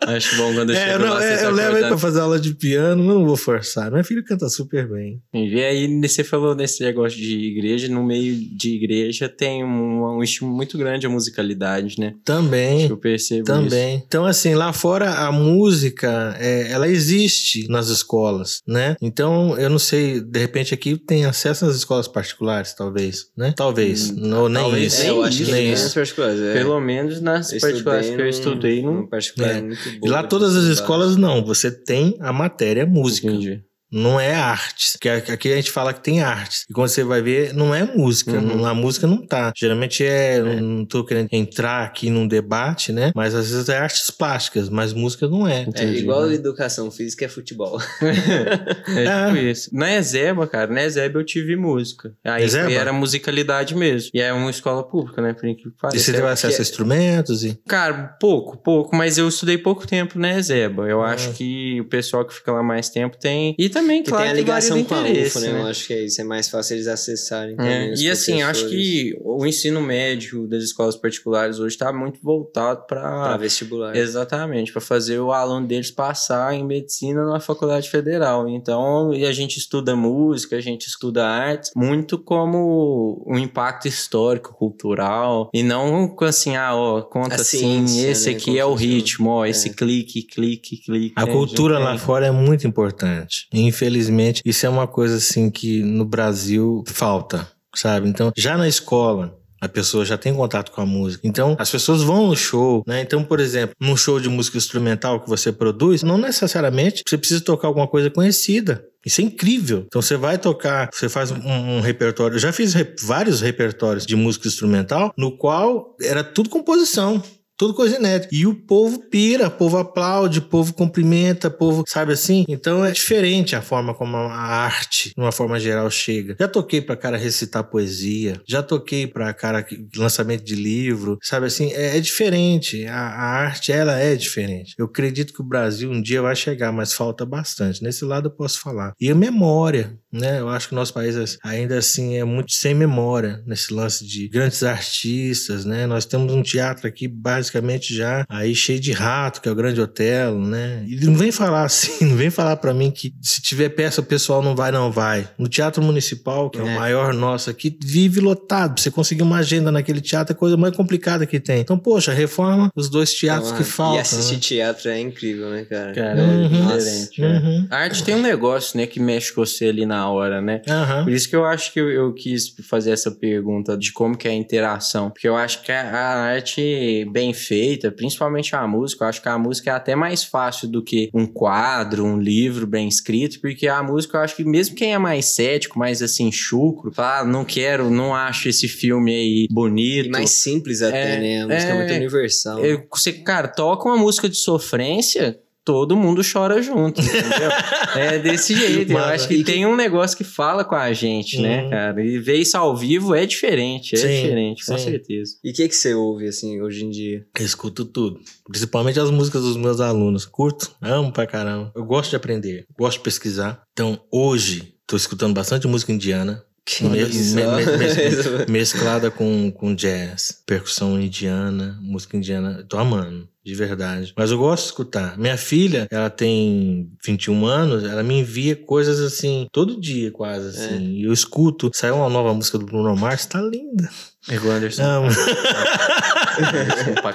Acho 0.02 0.36
bom 0.36 0.54
quando 0.54 0.70
eu 0.70 0.76
é, 0.76 0.86
chego 0.86 1.04
não, 1.04 1.14
lá, 1.14 1.24
é, 1.24 1.44
Eu 1.44 1.50
levo 1.50 1.76
ele 1.76 1.88
pra 1.88 1.98
fazer 1.98 2.20
aula 2.20 2.38
de 2.38 2.54
piano, 2.54 3.02
mas 3.02 3.14
não 3.14 3.24
vou 3.24 3.36
forçar. 3.36 3.90
Minha 3.90 4.04
filha 4.04 4.22
canta 4.22 4.48
super 4.48 4.88
bem. 4.88 5.20
E 5.32 5.62
aí, 5.62 6.00
você 6.00 6.22
falou 6.22 6.54
nesse 6.54 6.82
negócio 6.82 7.18
de 7.18 7.36
igreja, 7.36 7.88
no 7.88 8.04
meio 8.04 8.36
de 8.36 8.74
igreja 8.74 9.28
tem 9.28 9.64
um, 9.64 10.18
um 10.18 10.22
estímulo 10.22 10.56
muito 10.56 10.76
grande 10.76 11.06
a 11.06 11.10
musicalidade, 11.10 11.98
né? 11.98 12.14
Também. 12.24 12.78
Acho 12.78 12.86
que 12.86 12.92
eu 12.92 12.98
percebo 12.98 13.44
Também. 13.44 13.96
Isso. 13.96 14.04
Então, 14.06 14.24
assim, 14.24 14.54
lá 14.54 14.72
fora 14.72 15.10
a 15.10 15.32
música, 15.32 16.36
é, 16.38 16.70
ela 16.70 16.88
existe 16.88 17.68
nas 17.68 17.88
escolas, 17.88 18.62
né? 18.66 18.96
Então, 19.00 19.58
eu 19.58 19.70
não 19.70 19.78
sei, 19.78 20.20
de 20.20 20.38
repente 20.38 20.74
aqui 20.74 20.96
tem 20.96 21.24
acesso 21.24 21.64
às 21.66 21.76
escolas 21.76 22.08
particulares, 22.08 22.74
talvez, 22.74 23.26
né? 23.36 23.54
Talvez. 23.56 24.10
Hum, 24.10 24.16
não, 24.16 24.48
nem 24.48 24.62
talvez 24.62 24.92
isso. 24.92 25.02
É, 25.02 25.10
eu 25.10 25.22
acho 25.22 25.44
que 25.44 25.52
nem 25.52 25.72
isso. 25.72 25.84
Nas 25.84 25.94
particulares, 25.94 26.40
é. 26.40 26.52
Pelo 26.52 26.80
menos 26.80 27.20
nas 27.20 27.50
particulares 27.52 28.10
que 28.10 28.20
eu 28.20 28.28
estudei. 28.28 28.82
No, 28.82 29.08
particular 29.08 29.50
é. 29.50 29.62
muito 29.62 29.93
e 30.02 30.08
lá 30.08 30.22
todas 30.22 30.56
as 30.56 30.64
escolas 30.64 31.16
não, 31.16 31.44
você 31.44 31.70
tem 31.70 32.16
a 32.20 32.32
matéria 32.32 32.86
música. 32.86 33.28
Entendi 33.28 33.64
não 33.94 34.18
é 34.18 34.34
artes. 34.34 34.96
Que 35.00 35.08
aqui 35.08 35.52
a 35.52 35.56
gente 35.56 35.70
fala 35.70 35.94
que 35.94 36.02
tem 36.02 36.20
artes. 36.20 36.64
E 36.68 36.72
quando 36.72 36.88
você 36.88 37.04
vai 37.04 37.22
ver, 37.22 37.54
não 37.54 37.72
é 37.72 37.84
música. 37.84 38.32
Uhum. 38.32 38.66
a 38.66 38.74
música 38.74 39.06
não 39.06 39.24
tá. 39.24 39.52
Geralmente 39.56 40.04
é, 40.04 40.36
é. 40.36 40.60
Não 40.60 40.84
tô 40.84 41.04
querendo 41.04 41.28
entrar 41.30 41.84
aqui 41.84 42.10
num 42.10 42.26
debate, 42.26 42.92
né? 42.92 43.12
Mas 43.14 43.34
às 43.34 43.50
vezes 43.50 43.68
é 43.68 43.78
artes 43.78 44.10
plásticas, 44.10 44.68
mas 44.68 44.92
música 44.92 45.28
não 45.28 45.46
é. 45.46 45.62
Entendi, 45.62 45.96
é 45.96 46.00
igual 46.00 46.26
né? 46.26 46.34
educação 46.34 46.90
física 46.90 47.24
é 47.24 47.28
futebol. 47.28 47.80
é 48.02 49.26
tipo 49.26 49.36
é. 49.36 49.42
isso. 49.42 49.70
Na 49.72 49.94
Ezeba, 49.94 50.46
cara, 50.46 50.72
na 50.72 50.82
Ezeba 50.82 51.20
eu 51.20 51.24
tive 51.24 51.54
música. 51.56 52.12
Aí 52.24 52.44
era 52.74 52.92
musicalidade 52.92 53.76
mesmo. 53.76 54.10
E 54.12 54.20
é 54.20 54.32
uma 54.32 54.50
escola 54.50 54.82
pública, 54.82 55.22
né? 55.22 55.32
Por 55.32 55.42
que 55.42 55.68
E 55.94 56.00
você 56.00 56.12
teve 56.12 56.26
acesso 56.26 56.60
a 56.60 56.62
instrumentos? 56.62 57.44
E... 57.44 57.58
Cara, 57.68 58.16
pouco, 58.20 58.56
pouco. 58.56 58.96
Mas 58.96 59.18
eu 59.18 59.28
estudei 59.28 59.56
pouco 59.56 59.86
tempo 59.86 60.18
na 60.18 60.36
Ezeba. 60.36 60.88
Eu 60.88 61.02
ah. 61.02 61.12
acho 61.12 61.32
que 61.34 61.80
o 61.80 61.84
pessoal 61.84 62.24
que 62.24 62.34
fica 62.34 62.50
lá 62.50 62.62
mais 62.62 62.88
tempo 62.88 63.16
tem. 63.16 63.54
E 63.58 63.68
também 63.68 63.83
também, 63.84 64.02
que 64.02 64.10
claro, 64.10 64.24
tem 64.24 64.32
a 64.32 64.34
ligação 64.34 64.82
com 64.82 64.94
a 64.94 65.02
UFO, 65.02 65.40
né? 65.40 65.52
né? 65.52 65.60
Eu 65.60 65.66
acho 65.66 65.86
que 65.86 65.92
é 65.92 66.04
isso, 66.04 66.20
é 66.20 66.24
mais 66.24 66.48
fácil 66.48 66.74
eles 66.74 66.86
acessarem. 66.86 67.56
É. 67.58 67.94
E 67.94 68.10
assim, 68.10 68.42
acho 68.42 68.68
que 68.68 69.16
o 69.22 69.46
ensino 69.46 69.80
médio 69.80 70.46
das 70.46 70.64
escolas 70.64 70.96
particulares 70.96 71.58
hoje 71.58 71.74
está 71.74 71.92
muito 71.92 72.18
voltado 72.22 72.84
para 72.86 73.36
vestibular. 73.36 73.94
Exatamente, 73.94 74.72
para 74.72 74.80
fazer 74.80 75.18
o 75.18 75.32
aluno 75.32 75.66
deles 75.66 75.90
passar 75.90 76.54
em 76.54 76.64
medicina 76.64 77.24
na 77.26 77.38
faculdade 77.38 77.90
federal. 77.90 78.48
Então, 78.48 79.10
a 79.10 79.32
gente 79.32 79.58
estuda 79.58 79.94
música, 79.94 80.56
a 80.56 80.60
gente 80.60 80.86
estuda 80.86 81.26
artes, 81.26 81.70
muito 81.76 82.18
como 82.18 83.22
um 83.26 83.38
impacto 83.38 83.86
histórico, 83.86 84.54
cultural, 84.54 85.50
e 85.52 85.62
não 85.62 86.14
assim, 86.24 86.56
ah, 86.56 86.74
ó, 86.74 87.02
conta 87.02 87.34
a 87.34 87.40
assim, 87.40 87.86
ciência, 87.86 88.10
esse 88.10 88.30
né? 88.30 88.36
aqui 88.36 88.58
é 88.58 88.64
o 88.64 88.74
ritmo, 88.74 89.28
ó, 89.28 89.44
é. 89.44 89.50
esse 89.50 89.70
clique, 89.70 90.22
clique, 90.22 90.78
clique. 90.78 91.12
A 91.16 91.26
cultura 91.26 91.78
lá 91.78 91.98
fora 91.98 92.26
é 92.26 92.30
muito 92.30 92.66
importante 92.66 93.46
infelizmente, 93.74 94.40
isso 94.44 94.64
é 94.64 94.68
uma 94.68 94.86
coisa 94.86 95.16
assim 95.16 95.50
que 95.50 95.82
no 95.82 96.04
Brasil 96.04 96.84
falta, 96.86 97.48
sabe? 97.74 98.08
Então, 98.08 98.32
já 98.36 98.56
na 98.56 98.68
escola, 98.68 99.36
a 99.60 99.68
pessoa 99.68 100.04
já 100.04 100.16
tem 100.16 100.34
contato 100.34 100.70
com 100.70 100.80
a 100.80 100.86
música. 100.86 101.26
Então, 101.26 101.56
as 101.58 101.70
pessoas 101.70 102.02
vão 102.02 102.28
no 102.28 102.36
show, 102.36 102.84
né? 102.86 103.00
Então, 103.00 103.24
por 103.24 103.40
exemplo, 103.40 103.74
num 103.80 103.96
show 103.96 104.20
de 104.20 104.28
música 104.28 104.58
instrumental 104.58 105.20
que 105.20 105.28
você 105.28 105.50
produz, 105.50 106.02
não 106.02 106.18
necessariamente 106.18 107.02
você 107.06 107.18
precisa 107.18 107.40
tocar 107.40 107.68
alguma 107.68 107.88
coisa 107.88 108.10
conhecida. 108.10 108.84
Isso 109.04 109.20
é 109.20 109.24
incrível. 109.24 109.84
Então 109.86 110.00
você 110.00 110.16
vai 110.16 110.38
tocar, 110.38 110.88
você 110.92 111.08
faz 111.08 111.30
um, 111.30 111.36
um 111.36 111.80
repertório. 111.80 112.36
Eu 112.36 112.40
já 112.40 112.52
fiz 112.52 112.74
vários 113.02 113.40
repertórios 113.40 114.06
de 114.06 114.16
música 114.16 114.48
instrumental, 114.48 115.12
no 115.16 115.36
qual 115.36 115.94
era 116.00 116.24
tudo 116.24 116.48
composição. 116.48 117.22
Tudo 117.56 117.74
coisa 117.74 117.96
inédita. 117.96 118.34
E 118.34 118.46
o 118.46 118.54
povo 118.54 118.98
pira, 119.08 119.46
o 119.46 119.50
povo 119.50 119.78
aplaude, 119.78 120.40
o 120.40 120.42
povo 120.42 120.74
cumprimenta, 120.74 121.48
o 121.48 121.50
povo, 121.50 121.84
sabe 121.86 122.12
assim? 122.12 122.44
Então 122.48 122.84
é 122.84 122.90
diferente 122.90 123.54
a 123.54 123.62
forma 123.62 123.94
como 123.94 124.16
a 124.16 124.32
arte, 124.32 125.12
de 125.14 125.20
uma 125.20 125.32
forma 125.32 125.58
geral, 125.60 125.88
chega. 125.90 126.36
Já 126.38 126.48
toquei 126.48 126.80
pra 126.80 126.96
cara 126.96 127.16
recitar 127.16 127.64
poesia, 127.64 128.40
já 128.46 128.62
toquei 128.62 129.06
pra 129.06 129.32
cara 129.32 129.64
lançamento 129.96 130.44
de 130.44 130.54
livro, 130.54 131.18
sabe 131.22 131.46
assim? 131.46 131.72
É, 131.72 131.96
é 131.96 132.00
diferente. 132.00 132.86
A, 132.86 132.96
a, 132.96 133.24
arte, 133.44 133.70
ela 133.70 133.98
é 133.98 134.16
diferente. 134.16 134.74
Eu 134.78 134.86
acredito 134.86 135.32
que 135.32 135.40
o 135.40 135.46
Brasil 135.46 135.90
um 135.90 136.02
dia 136.02 136.22
vai 136.22 136.34
chegar, 136.34 136.72
mas 136.72 136.92
falta 136.92 137.24
bastante. 137.24 137.82
Nesse 137.82 138.04
lado 138.04 138.28
eu 138.28 138.34
posso 138.34 138.60
falar. 138.60 138.92
E 139.00 139.10
a 139.10 139.14
memória, 139.14 139.96
né? 140.14 140.40
Eu 140.40 140.48
acho 140.48 140.68
que 140.68 140.74
o 140.74 140.76
nosso 140.76 140.94
país 140.94 141.38
ainda 141.42 141.76
assim 141.76 142.16
é 142.16 142.24
muito 142.24 142.52
sem 142.52 142.72
memória 142.72 143.42
nesse 143.46 143.74
lance 143.74 144.06
de 144.06 144.28
grandes 144.28 144.62
artistas, 144.62 145.64
né? 145.64 145.86
Nós 145.86 146.04
temos 146.04 146.32
um 146.32 146.42
teatro 146.42 146.86
aqui 146.86 147.08
basicamente 147.08 147.94
já 147.94 148.24
aí 148.28 148.54
cheio 148.54 148.78
de 148.78 148.92
rato, 148.92 149.40
que 149.40 149.48
é 149.48 149.52
o 149.52 149.54
Grande 149.54 149.80
Hotel, 149.80 150.38
né? 150.38 150.84
E 150.86 151.04
não 151.04 151.16
vem 151.16 151.32
falar 151.32 151.64
assim, 151.66 152.04
não 152.06 152.16
vem 152.16 152.30
falar 152.30 152.56
para 152.56 152.72
mim 152.72 152.90
que 152.90 153.12
se 153.20 153.42
tiver 153.42 153.70
peça 153.70 154.00
o 154.00 154.04
pessoal 154.04 154.40
não 154.40 154.54
vai, 154.54 154.70
não 154.70 154.92
vai. 154.92 155.28
No 155.36 155.48
Teatro 155.48 155.82
Municipal, 155.82 156.48
que 156.48 156.58
é, 156.58 156.60
é 156.60 156.64
o 156.64 156.74
maior 156.78 157.12
nosso 157.12 157.50
aqui, 157.50 157.76
vive 157.82 158.20
lotado. 158.20 158.80
Você 158.80 158.90
conseguir 158.90 159.22
uma 159.22 159.38
agenda 159.38 159.72
naquele 159.72 160.00
teatro 160.00 160.32
é 160.32 160.34
a 160.34 160.38
coisa 160.38 160.56
mais 160.56 160.76
complicada 160.76 161.26
que 161.26 161.40
tem. 161.40 161.60
Então, 161.60 161.76
poxa, 161.76 162.12
reforma 162.12 162.70
os 162.76 162.88
dois 162.88 163.12
teatros 163.12 163.48
então, 163.48 163.62
que 163.62 163.68
faltam. 163.68 163.96
E 163.96 164.00
assistir 164.00 164.34
né? 164.34 164.40
teatro 164.40 164.90
é 164.90 165.00
incrível, 165.00 165.50
né, 165.50 165.64
cara? 165.64 165.92
Cara, 165.92 166.22
uhum, 166.22 166.70
é 166.70 166.76
diferente. 166.76 167.20
Né? 167.20 167.38
Uhum. 167.38 167.66
A 167.70 167.76
arte 167.78 168.04
tem 168.04 168.14
um 168.14 168.22
negócio, 168.22 168.78
né, 168.78 168.86
que 168.86 169.00
mexe 169.00 169.32
com 169.32 169.44
você 169.44 169.66
ali 169.66 169.84
na 169.84 170.03
hora, 170.08 170.40
né? 170.40 170.62
Uhum. 170.68 171.04
Por 171.04 171.12
isso 171.12 171.28
que 171.28 171.36
eu 171.36 171.44
acho 171.44 171.72
que 171.72 171.80
eu, 171.80 171.90
eu, 171.90 172.12
quis 172.12 172.54
fazer 172.68 172.92
essa 172.92 173.10
pergunta 173.10 173.76
de 173.76 173.92
como 173.92 174.16
que 174.16 174.28
é 174.28 174.30
a 174.30 174.34
interação. 174.34 175.10
Porque 175.10 175.28
eu 175.28 175.36
acho 175.36 175.62
que 175.62 175.72
a, 175.72 175.80
a 175.80 176.14
arte 176.24 177.06
bem 177.10 177.32
feita, 177.32 177.90
principalmente 177.90 178.54
a 178.54 178.66
música, 178.66 179.04
eu 179.04 179.08
acho 179.08 179.22
que 179.22 179.28
a 179.28 179.38
música 179.38 179.70
é 179.70 179.74
até 179.74 179.94
mais 179.94 180.24
fácil 180.24 180.68
do 180.68 180.82
que 180.82 181.10
um 181.12 181.26
quadro, 181.26 182.04
um 182.04 182.18
livro 182.18 182.66
bem 182.66 182.88
escrito, 182.88 183.40
porque 183.40 183.68
a 183.68 183.82
música 183.82 184.18
eu 184.18 184.22
acho 184.22 184.36
que 184.36 184.44
mesmo 184.44 184.76
quem 184.76 184.94
é 184.94 184.98
mais 184.98 185.34
cético, 185.34 185.78
mais 185.78 186.02
assim, 186.02 186.30
chucro, 186.30 186.92
fala, 186.92 187.20
ah, 187.20 187.24
não 187.24 187.44
quero, 187.44 187.90
não 187.90 188.14
acho 188.14 188.48
esse 188.48 188.68
filme 188.68 189.14
aí 189.14 189.46
bonito. 189.50 190.06
E 190.06 190.10
mais 190.10 190.30
simples 190.30 190.82
até, 190.82 191.16
é, 191.16 191.20
né? 191.20 191.42
A 191.42 191.46
música 191.46 191.72
é, 191.72 191.74
é 191.74 191.74
muito 191.74 191.94
universal. 191.94 192.64
Eu, 192.64 192.86
você, 192.92 193.12
cara, 193.12 193.48
toca 193.48 193.88
uma 193.88 193.96
música 193.96 194.28
de 194.28 194.36
sofrência, 194.36 195.38
todo 195.64 195.96
mundo 195.96 196.20
chora 196.22 196.62
junto, 196.62 197.00
entendeu? 197.00 197.50
é 197.96 198.18
desse 198.18 198.54
jeito. 198.54 198.92
Mano, 198.92 199.06
eu 199.06 199.14
acho 199.14 199.26
que 199.26 199.42
tem 199.42 199.64
um 199.64 199.74
negócio 199.74 200.16
que 200.16 200.24
fala 200.24 200.64
com 200.64 200.74
a 200.74 200.92
gente, 200.92 201.40
né, 201.40 201.64
uhum. 201.64 201.70
cara? 201.70 202.04
E 202.04 202.18
ver 202.18 202.36
isso 202.36 202.56
ao 202.56 202.76
vivo 202.76 203.14
é 203.14 203.24
diferente, 203.24 203.94
é 203.94 203.98
sim, 203.98 204.22
diferente, 204.22 204.66
com 204.66 204.76
sim. 204.76 204.84
certeza. 204.84 205.36
E 205.42 205.50
o 205.50 205.54
que, 205.54 205.68
que 205.68 205.74
você 205.74 205.94
ouve, 205.94 206.28
assim, 206.28 206.60
hoje 206.60 206.84
em 206.84 206.90
dia? 206.90 207.26
Eu 207.38 207.46
escuto 207.46 207.84
tudo. 207.84 208.20
Principalmente 208.46 209.00
as 209.00 209.10
músicas 209.10 209.42
dos 209.42 209.56
meus 209.56 209.80
alunos. 209.80 210.26
Curto, 210.26 210.70
amo 210.82 211.10
pra 211.10 211.26
caramba. 211.26 211.72
Eu 211.74 211.84
gosto 211.84 212.10
de 212.10 212.16
aprender, 212.16 212.66
gosto 212.78 212.98
de 212.98 213.04
pesquisar. 213.04 213.62
Então, 213.72 213.98
hoje, 214.12 214.74
tô 214.86 214.96
escutando 214.96 215.34
bastante 215.34 215.66
música 215.66 215.92
indiana. 215.92 216.44
Me, 216.80 216.88
me, 216.88 216.96
me, 216.96 218.46
mesclada 218.48 219.10
com, 219.10 219.50
com 219.50 219.74
jazz, 219.74 220.42
percussão 220.46 220.98
indiana, 221.00 221.78
música 221.82 222.16
indiana. 222.16 222.64
Tô 222.66 222.78
amando 222.78 223.28
de 223.44 223.54
verdade. 223.54 224.14
Mas 224.16 224.30
eu 224.30 224.38
gosto 224.38 224.62
de 224.62 224.68
escutar. 224.70 225.18
Minha 225.18 225.36
filha, 225.36 225.86
ela 225.90 226.08
tem 226.08 226.90
21 227.04 227.44
anos, 227.44 227.84
ela 227.84 228.02
me 228.02 228.20
envia 228.20 228.56
coisas 228.56 228.98
assim, 229.00 229.46
todo 229.52 229.78
dia 229.78 230.10
quase, 230.10 230.48
assim. 230.48 230.76
É. 230.76 231.00
E 231.00 231.02
eu 231.04 231.12
escuto. 231.12 231.70
Saiu 231.74 231.96
uma 231.96 232.08
nova 232.08 232.32
música 232.32 232.56
do 232.56 232.64
Bruno 232.64 232.96
Mars, 232.96 233.26
tá 233.26 233.42
linda. 233.42 233.90
Ego 234.30 234.50
Anderson. 234.50 234.82
Amo. 234.82 235.08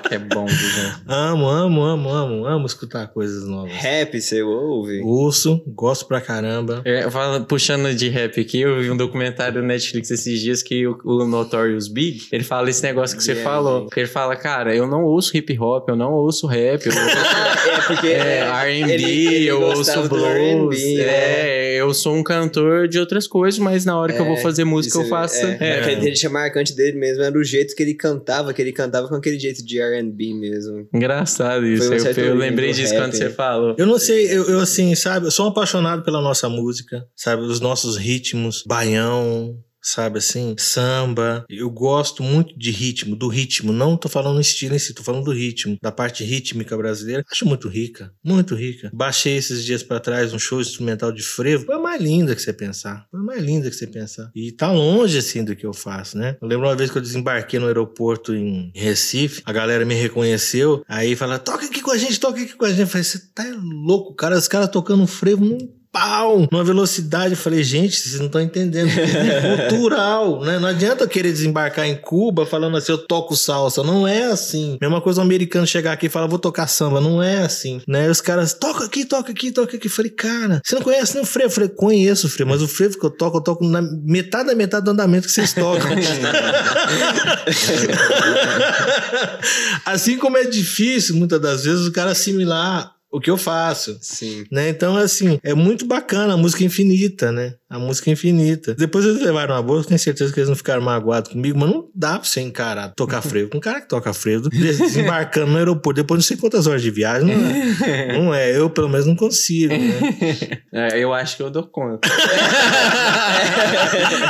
Que 0.07 0.15
é 0.15 0.19
bom, 0.19 0.45
viu? 0.45 0.91
Amo, 1.07 1.47
amo, 1.47 1.83
amo, 1.83 2.09
amo. 2.09 2.45
Amo 2.45 2.65
escutar 2.65 3.07
coisas 3.07 3.47
novas. 3.47 3.71
Rap, 3.71 4.19
você 4.19 4.41
ouve? 4.41 5.01
Ouço, 5.03 5.61
gosto 5.67 6.05
pra 6.05 6.21
caramba. 6.21 6.81
É, 6.85 7.05
puxando 7.47 7.93
de 7.93 8.09
rap 8.09 8.39
aqui, 8.39 8.61
eu 8.61 8.79
vi 8.79 8.89
um 8.89 8.97
documentário 8.97 9.61
no 9.61 9.67
Netflix 9.67 10.09
esses 10.09 10.39
dias 10.39 10.63
que 10.63 10.87
o, 10.87 10.97
o 11.03 11.25
Notorious 11.25 11.87
Big, 11.87 12.27
ele 12.31 12.43
fala 12.43 12.69
esse 12.69 12.81
negócio 12.81 13.17
que 13.17 13.23
você 13.23 13.33
yeah, 13.33 13.49
falou. 13.49 13.87
Que 13.87 13.99
ele 13.99 14.07
fala, 14.07 14.35
cara, 14.35 14.75
eu 14.75 14.87
não 14.87 15.03
ouço 15.03 15.35
hip 15.35 15.57
hop, 15.59 15.89
eu 15.89 15.95
não 15.95 16.13
ouço 16.13 16.47
rap. 16.47 16.85
Eu 16.85 16.93
ouço, 16.93 17.17
é, 17.69 17.81
porque 17.87 18.07
é, 18.07 18.39
R&B, 18.39 19.43
eu 19.43 19.61
ouço 19.61 20.07
blues. 20.07 20.81
É, 20.81 21.75
é, 21.75 21.81
eu 21.81 21.93
sou 21.93 22.15
um 22.15 22.23
cantor 22.23 22.87
de 22.87 22.99
outras 22.99 23.27
coisas, 23.27 23.59
mas 23.59 23.85
na 23.85 23.99
hora 23.99 24.13
que 24.13 24.19
eu 24.19 24.25
vou 24.25 24.35
é, 24.35 24.41
fazer 24.41 24.63
música 24.63 24.97
eu 24.97 25.05
faço... 25.05 25.45
É, 25.45 25.57
é. 25.59 25.93
é. 25.93 25.95
deixa 25.95 26.29
marcante 26.29 26.75
dele 26.75 26.97
mesmo 26.97 27.23
era 27.23 27.37
o 27.37 27.43
jeito 27.43 27.75
que 27.75 27.83
ele 27.83 27.93
cantava, 27.93 28.53
que 28.53 28.61
ele 28.61 28.71
cantava 28.71 29.07
com 29.09 29.15
aquele 29.15 29.39
jeito 29.39 29.63
de 29.65 29.79
R&B 29.79 30.33
mesmo. 30.33 30.87
Engraçado 30.93 31.65
isso, 31.65 31.91
um 31.91 31.95
eu, 31.95 32.25
eu 32.25 32.35
lembrei 32.35 32.71
disso 32.71 32.93
rap. 32.93 33.03
quando 33.03 33.13
você 33.13 33.29
falou. 33.29 33.75
Eu 33.77 33.85
não 33.85 33.99
sei, 33.99 34.25
eu, 34.27 34.45
eu 34.45 34.59
assim, 34.59 34.93
sabe, 34.95 35.25
eu 35.25 35.31
sou 35.31 35.45
um 35.45 35.49
apaixonado 35.49 36.03
pela 36.03 36.21
nossa 36.21 36.47
música, 36.47 37.05
sabe, 37.15 37.43
os 37.43 37.59
nossos 37.59 37.97
ritmos, 37.97 38.63
baião, 38.65 39.57
sabe 39.81 40.19
assim? 40.19 40.55
Samba. 40.57 41.45
Eu 41.49 41.69
gosto 41.69 42.23
muito 42.23 42.57
de 42.57 42.71
ritmo, 42.71 43.15
do 43.15 43.27
ritmo. 43.27 43.71
Não 43.71 43.97
tô 43.97 44.09
falando 44.09 44.41
estilo 44.41 44.75
em 44.75 44.79
si, 44.79 44.93
tô 44.93 45.03
falando 45.03 45.25
do 45.25 45.31
ritmo, 45.31 45.77
da 45.81 45.91
parte 45.91 46.23
rítmica 46.23 46.75
brasileira. 46.77 47.23
Acho 47.31 47.45
muito 47.45 47.67
rica, 47.67 48.11
muito 48.23 48.55
rica. 48.55 48.89
Baixei 48.93 49.37
esses 49.37 49.63
dias 49.63 49.83
para 49.83 49.99
trás 49.99 50.33
um 50.33 50.39
show 50.39 50.61
instrumental 50.61 51.11
de 51.11 51.23
frevo. 51.23 51.65
Foi 51.65 51.75
a 51.75 51.79
mais 51.79 52.01
linda 52.01 52.35
que 52.35 52.41
você 52.41 52.53
pensar. 52.53 53.05
Foi 53.09 53.19
a 53.19 53.23
mais 53.23 53.43
linda 53.43 53.69
que 53.69 53.75
você 53.75 53.87
pensar. 53.87 54.31
E 54.35 54.51
tá 54.51 54.71
longe 54.71 55.17
assim 55.17 55.43
do 55.43 55.55
que 55.55 55.65
eu 55.65 55.73
faço, 55.73 56.17
né? 56.17 56.37
Eu 56.41 56.47
lembro 56.47 56.67
uma 56.67 56.75
vez 56.75 56.91
que 56.91 56.97
eu 56.97 57.01
desembarquei 57.01 57.59
no 57.59 57.67
aeroporto 57.67 58.33
em 58.33 58.71
Recife, 58.75 59.41
a 59.45 59.51
galera 59.51 59.85
me 59.85 59.95
reconheceu, 59.95 60.83
aí 60.87 61.15
fala: 61.15 61.39
toca 61.39 61.65
aqui 61.65 61.81
com 61.81 61.91
a 61.91 61.97
gente, 61.97 62.19
toca 62.19 62.41
aqui 62.41 62.53
com 62.53 62.65
a 62.65 62.69
gente. 62.69 62.81
Eu 62.81 62.87
falei: 62.87 63.03
você 63.03 63.19
tá 63.33 63.43
louco, 63.61 64.13
cara? 64.15 64.37
Os 64.37 64.47
caras 64.47 64.69
tocando 64.69 65.05
frevo 65.07 65.45
não 65.45 65.78
pau, 65.99 66.47
numa 66.49 66.63
velocidade. 66.63 67.31
Eu 67.31 67.37
falei, 67.37 67.61
gente, 67.61 67.97
vocês 67.97 68.17
não 68.17 68.27
estão 68.27 68.39
entendendo. 68.39 68.89
É 68.89 69.67
cultural, 69.69 70.41
né? 70.41 70.57
Não 70.57 70.69
adianta 70.69 71.05
querer 71.05 71.33
desembarcar 71.33 71.85
em 71.85 71.95
Cuba 71.95 72.45
falando 72.45 72.77
assim, 72.77 72.93
eu 72.93 72.97
toco 72.97 73.35
salsa. 73.35 73.83
Não 73.83 74.07
é 74.07 74.27
assim. 74.27 74.77
Mesma 74.81 75.01
coisa 75.01 75.19
o 75.19 75.23
americano 75.23 75.67
chegar 75.67 75.91
aqui 75.91 76.05
e 76.05 76.09
falar, 76.09 76.27
vou 76.27 76.39
tocar 76.39 76.67
samba. 76.67 77.01
Não 77.01 77.21
é 77.21 77.39
assim, 77.39 77.81
né? 77.85 78.09
Os 78.09 78.21
caras, 78.21 78.53
toca 78.53 78.85
aqui, 78.85 79.03
toca 79.03 79.31
aqui, 79.31 79.51
toca 79.51 79.75
aqui. 79.75 79.87
Eu 79.87 79.91
falei, 79.91 80.11
cara, 80.11 80.61
você 80.63 80.75
não 80.75 80.81
conhece 80.81 81.15
nem 81.15 81.23
o 81.23 81.25
frevo? 81.25 81.47
Eu 81.47 81.51
falei, 81.51 81.69
conheço 81.69 82.27
o 82.27 82.29
frevo, 82.29 82.49
mas 82.49 82.61
o 82.61 82.67
frevo 82.67 82.97
que 82.97 83.05
eu 83.05 83.09
toco, 83.09 83.37
eu 83.37 83.41
toco 83.41 83.65
na 83.65 83.81
metade 83.81 84.47
da 84.47 84.55
metade 84.55 84.85
do 84.85 84.91
andamento 84.91 85.27
que 85.27 85.33
vocês 85.33 85.51
tocam. 85.51 85.89
assim 89.85 90.17
como 90.17 90.37
é 90.37 90.45
difícil, 90.45 91.15
muitas 91.15 91.41
das 91.41 91.65
vezes, 91.65 91.85
o 91.85 91.91
cara 91.91 92.11
assimilar 92.11 92.93
o 93.11 93.19
que 93.19 93.29
eu 93.29 93.37
faço. 93.37 93.97
Sim. 94.01 94.45
Né? 94.51 94.69
Então, 94.69 94.95
assim, 94.95 95.39
é 95.43 95.53
muito 95.53 95.85
bacana 95.85 96.33
a 96.33 96.37
música 96.37 96.63
infinita, 96.63 97.31
né? 97.31 97.55
A 97.69 97.79
música 97.79 98.09
infinita. 98.09 98.75
Depois 98.75 99.05
eles 99.05 99.21
levaram 99.21 99.55
a 99.55 99.61
bolsa, 99.61 99.87
tenho 99.87 99.99
certeza 99.99 100.31
que 100.33 100.39
eles 100.39 100.49
não 100.49 100.55
ficaram 100.55 100.81
magoados 100.81 101.31
comigo, 101.31 101.57
mas 101.57 101.69
não 101.69 101.87
dá 101.93 102.19
pra 102.19 102.27
você 102.27 102.41
encarar, 102.41 102.89
tocar 102.95 103.21
frevo. 103.21 103.49
Com 103.49 103.57
um 103.57 103.61
cara 103.61 103.81
que 103.81 103.87
toca 103.87 104.13
frevo, 104.13 104.49
desembarcando 104.49 105.51
no 105.51 105.57
aeroporto, 105.57 106.01
depois 106.01 106.19
não 106.19 106.23
sei 106.23 106.37
quantas 106.37 106.67
horas 106.67 106.81
de 106.81 106.91
viagem, 106.91 107.35
não 107.35 107.45
é. 107.85 108.17
não 108.17 108.33
é. 108.33 108.55
Eu, 108.55 108.69
pelo 108.69 108.89
menos, 108.89 109.05
não 109.05 109.15
consigo, 109.15 109.73
né? 109.73 110.59
É, 110.71 110.99
eu 111.03 111.11
acho 111.11 111.35
que 111.35 111.41
eu 111.41 111.49
dou 111.49 111.63
conta. 111.63 112.07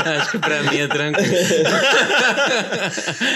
acho 0.05 0.31
que 0.31 0.37
pra 0.39 0.63
mim 0.63 0.77
é 0.77 0.87
tranquilo. 0.87 1.35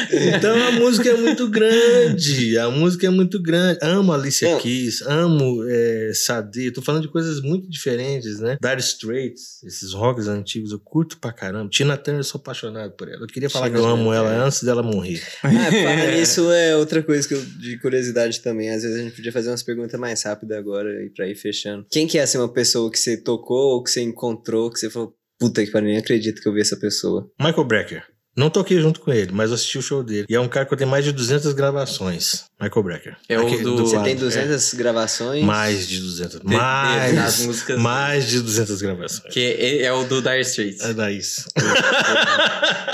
então 0.10 0.68
a 0.68 0.72
música 0.72 1.10
é 1.10 1.18
muito 1.18 1.50
grande. 1.50 2.58
A 2.58 2.70
música 2.70 3.08
é 3.08 3.10
muito 3.10 3.41
grande. 3.41 3.80
Amo 3.82 4.14
Alicia 4.14 4.56
Keys, 4.58 5.02
amo 5.02 5.33
amo 5.34 5.64
é, 5.68 6.12
Sade, 6.14 6.72
tô 6.72 6.82
falando 6.82 7.02
de 7.02 7.08
coisas 7.08 7.42
muito 7.42 7.70
diferentes, 7.70 8.40
né? 8.40 8.58
Dire 8.62 8.80
Straits, 8.80 9.64
esses 9.64 9.94
rocks 9.94 10.28
antigos, 10.28 10.72
eu 10.72 10.80
curto 10.80 11.18
pra 11.18 11.34
caramba. 11.34 11.70
Tina 11.70 11.98
Turner, 11.98 12.20
eu 12.20 12.24
sou 12.24 12.40
apaixonado 12.40 12.92
por 12.94 13.08
ela. 13.08 13.22
Eu 13.22 13.28
queria 13.28 13.50
falar 13.50 13.68
Tina 13.68 13.80
que 13.80 13.86
eu 13.86 13.90
amo 13.90 14.14
ela 14.14 14.34
é. 14.34 14.38
antes 14.38 14.64
dela 14.64 14.84
morrer. 14.84 15.22
Ah, 15.54 16.16
isso 16.16 16.52
é 16.52 16.76
outra 16.76 17.04
coisa 17.04 17.28
que 17.28 17.34
eu, 17.34 17.44
de 17.44 17.78
curiosidade 17.80 18.42
também. 18.42 18.70
Às 18.70 18.84
vezes 18.84 19.00
a 19.00 19.04
gente 19.04 19.16
podia 19.16 19.32
fazer 19.32 19.50
umas 19.50 19.64
perguntas 19.64 20.00
mais 20.00 20.24
rápidas 20.24 20.58
agora 20.58 20.90
e 21.04 21.10
pra 21.10 21.28
ir 21.28 21.36
fechando. 21.36 21.86
Quem 21.92 22.08
que 22.08 22.18
é 22.18 22.24
assim, 22.24 22.38
uma 22.38 22.52
pessoa 22.52 22.90
que 22.92 22.98
você 22.98 23.18
tocou 23.18 23.76
ou 23.76 23.84
que 23.84 23.92
você 23.92 24.02
encontrou, 24.02 24.72
que 24.72 24.80
você 24.80 24.90
falou, 24.90 25.14
puta 25.40 25.64
que 25.64 25.72
pariu, 25.72 25.90
nem 25.90 25.98
acredito 25.98 26.42
que 26.42 26.48
eu 26.48 26.54
vi 26.54 26.62
essa 26.62 26.78
pessoa? 26.78 27.30
Michael 27.40 27.66
Brecker. 27.66 28.12
Não 28.36 28.50
toquei 28.50 28.82
junto 28.82 29.00
com 29.00 29.14
ele, 29.14 29.32
mas 29.32 29.52
assisti 29.52 29.78
o 29.78 29.82
show 29.82 30.04
dele. 30.04 30.26
E 30.28 30.36
é 30.36 30.40
um 30.40 30.48
cara 30.48 30.66
que 30.66 30.74
eu 30.74 30.78
tenho 30.78 30.90
mais 30.90 31.06
de 31.06 31.12
200 31.12 31.54
gravações. 31.54 32.46
Michael 32.60 32.84
Brecker. 32.84 33.18
É 33.30 33.40
o 33.40 33.62
do... 33.62 33.78
Você 33.78 34.02
tem 34.02 34.16
200 34.16 34.74
é. 34.74 34.78
gravações? 34.78 35.44
Mais 35.44 35.88
de 35.88 36.00
200. 36.00 36.42
Mais, 36.42 37.46
músicas 37.46 37.80
mais 37.80 38.28
de 38.28 38.42
200 38.42 38.82
gravações. 38.82 39.32
Que 39.32 39.40
é, 39.40 39.84
é 39.84 39.94
o 39.94 40.04
do 40.06 40.20
Dire 40.22 40.42
Straits. 40.42 40.82
É 40.82 40.94
da 40.94 41.12
isso. 41.12 41.46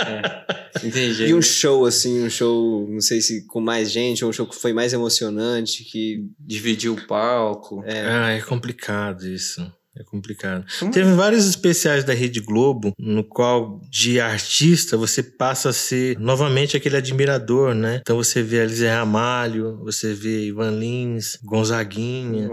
é. 0.08 0.86
Entendi. 0.86 1.28
E 1.28 1.34
um 1.34 1.42
show, 1.42 1.86
assim, 1.86 2.24
um 2.24 2.30
show, 2.30 2.88
não 2.90 3.02
sei 3.02 3.22
se 3.22 3.46
com 3.48 3.62
mais 3.62 3.92
gente, 3.92 4.24
ou 4.24 4.30
um 4.30 4.34
show 4.34 4.46
que 4.46 4.56
foi 4.56 4.74
mais 4.74 4.92
emocionante, 4.94 5.84
que... 5.84 6.26
Dividiu 6.40 6.94
o 6.94 7.08
palco. 7.08 7.82
É. 7.86 8.02
Ah, 8.06 8.30
é 8.32 8.42
complicado 8.42 9.26
isso. 9.28 9.72
É 10.00 10.04
complicado. 10.04 10.66
Hum. 10.82 10.92
Teve 10.92 11.12
vários 11.14 11.46
especiais 11.46 12.06
da 12.06 12.14
Rede 12.14 12.40
Globo, 12.40 12.94
no 12.98 13.22
qual, 13.22 13.82
de 13.90 14.20
artista, 14.20 14.96
você 14.96 15.22
passa 15.22 15.70
a 15.70 15.74
ser 15.74 16.18
novamente 16.18 16.78
aquele 16.78 16.96
admirador, 16.96 17.76
né? 17.76 18.00
Então 18.02 18.16
você 18.16 18.42
vê 18.42 18.62
Alize 18.62 18.88
Ramalho, 18.88 19.78
você 19.84 20.14
vê 20.14 20.46
Ivan 20.46 20.72
Lins, 20.72 21.38
Gonzaguinha. 21.44 22.50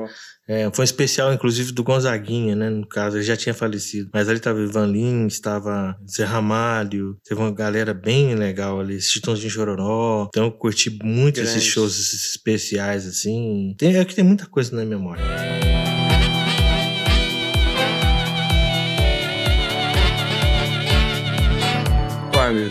É, 0.48 0.70
foi 0.72 0.82
um 0.82 0.84
especial, 0.84 1.32
inclusive, 1.32 1.72
do 1.72 1.82
Gonzaguinha, 1.82 2.54
né? 2.54 2.70
No 2.70 2.86
caso, 2.86 3.16
ele 3.16 3.24
já 3.24 3.36
tinha 3.36 3.54
falecido. 3.54 4.10
Mas 4.12 4.28
ali 4.28 4.38
estava 4.38 4.60
Ivan 4.60 4.86
Lins, 4.86 5.34
estava 5.34 5.96
Zé 6.08 6.24
Ramalho, 6.24 7.16
teve 7.24 7.40
uma 7.40 7.52
galera 7.52 7.92
bem 7.92 8.34
legal 8.34 8.80
ali, 8.80 9.00
Chitãozinho 9.00 9.50
Chororó. 9.50 10.26
Então 10.28 10.44
eu 10.44 10.52
curti 10.52 10.90
muito 11.02 11.36
Grande. 11.36 11.50
esses 11.50 11.64
shows, 11.64 11.98
esses 11.98 12.30
especiais, 12.30 13.06
assim. 13.06 13.74
Tem, 13.76 13.96
é 13.96 14.04
que 14.04 14.14
tem 14.14 14.24
muita 14.24 14.46
coisa 14.46 14.74
na 14.74 14.84
memória. 14.84 15.24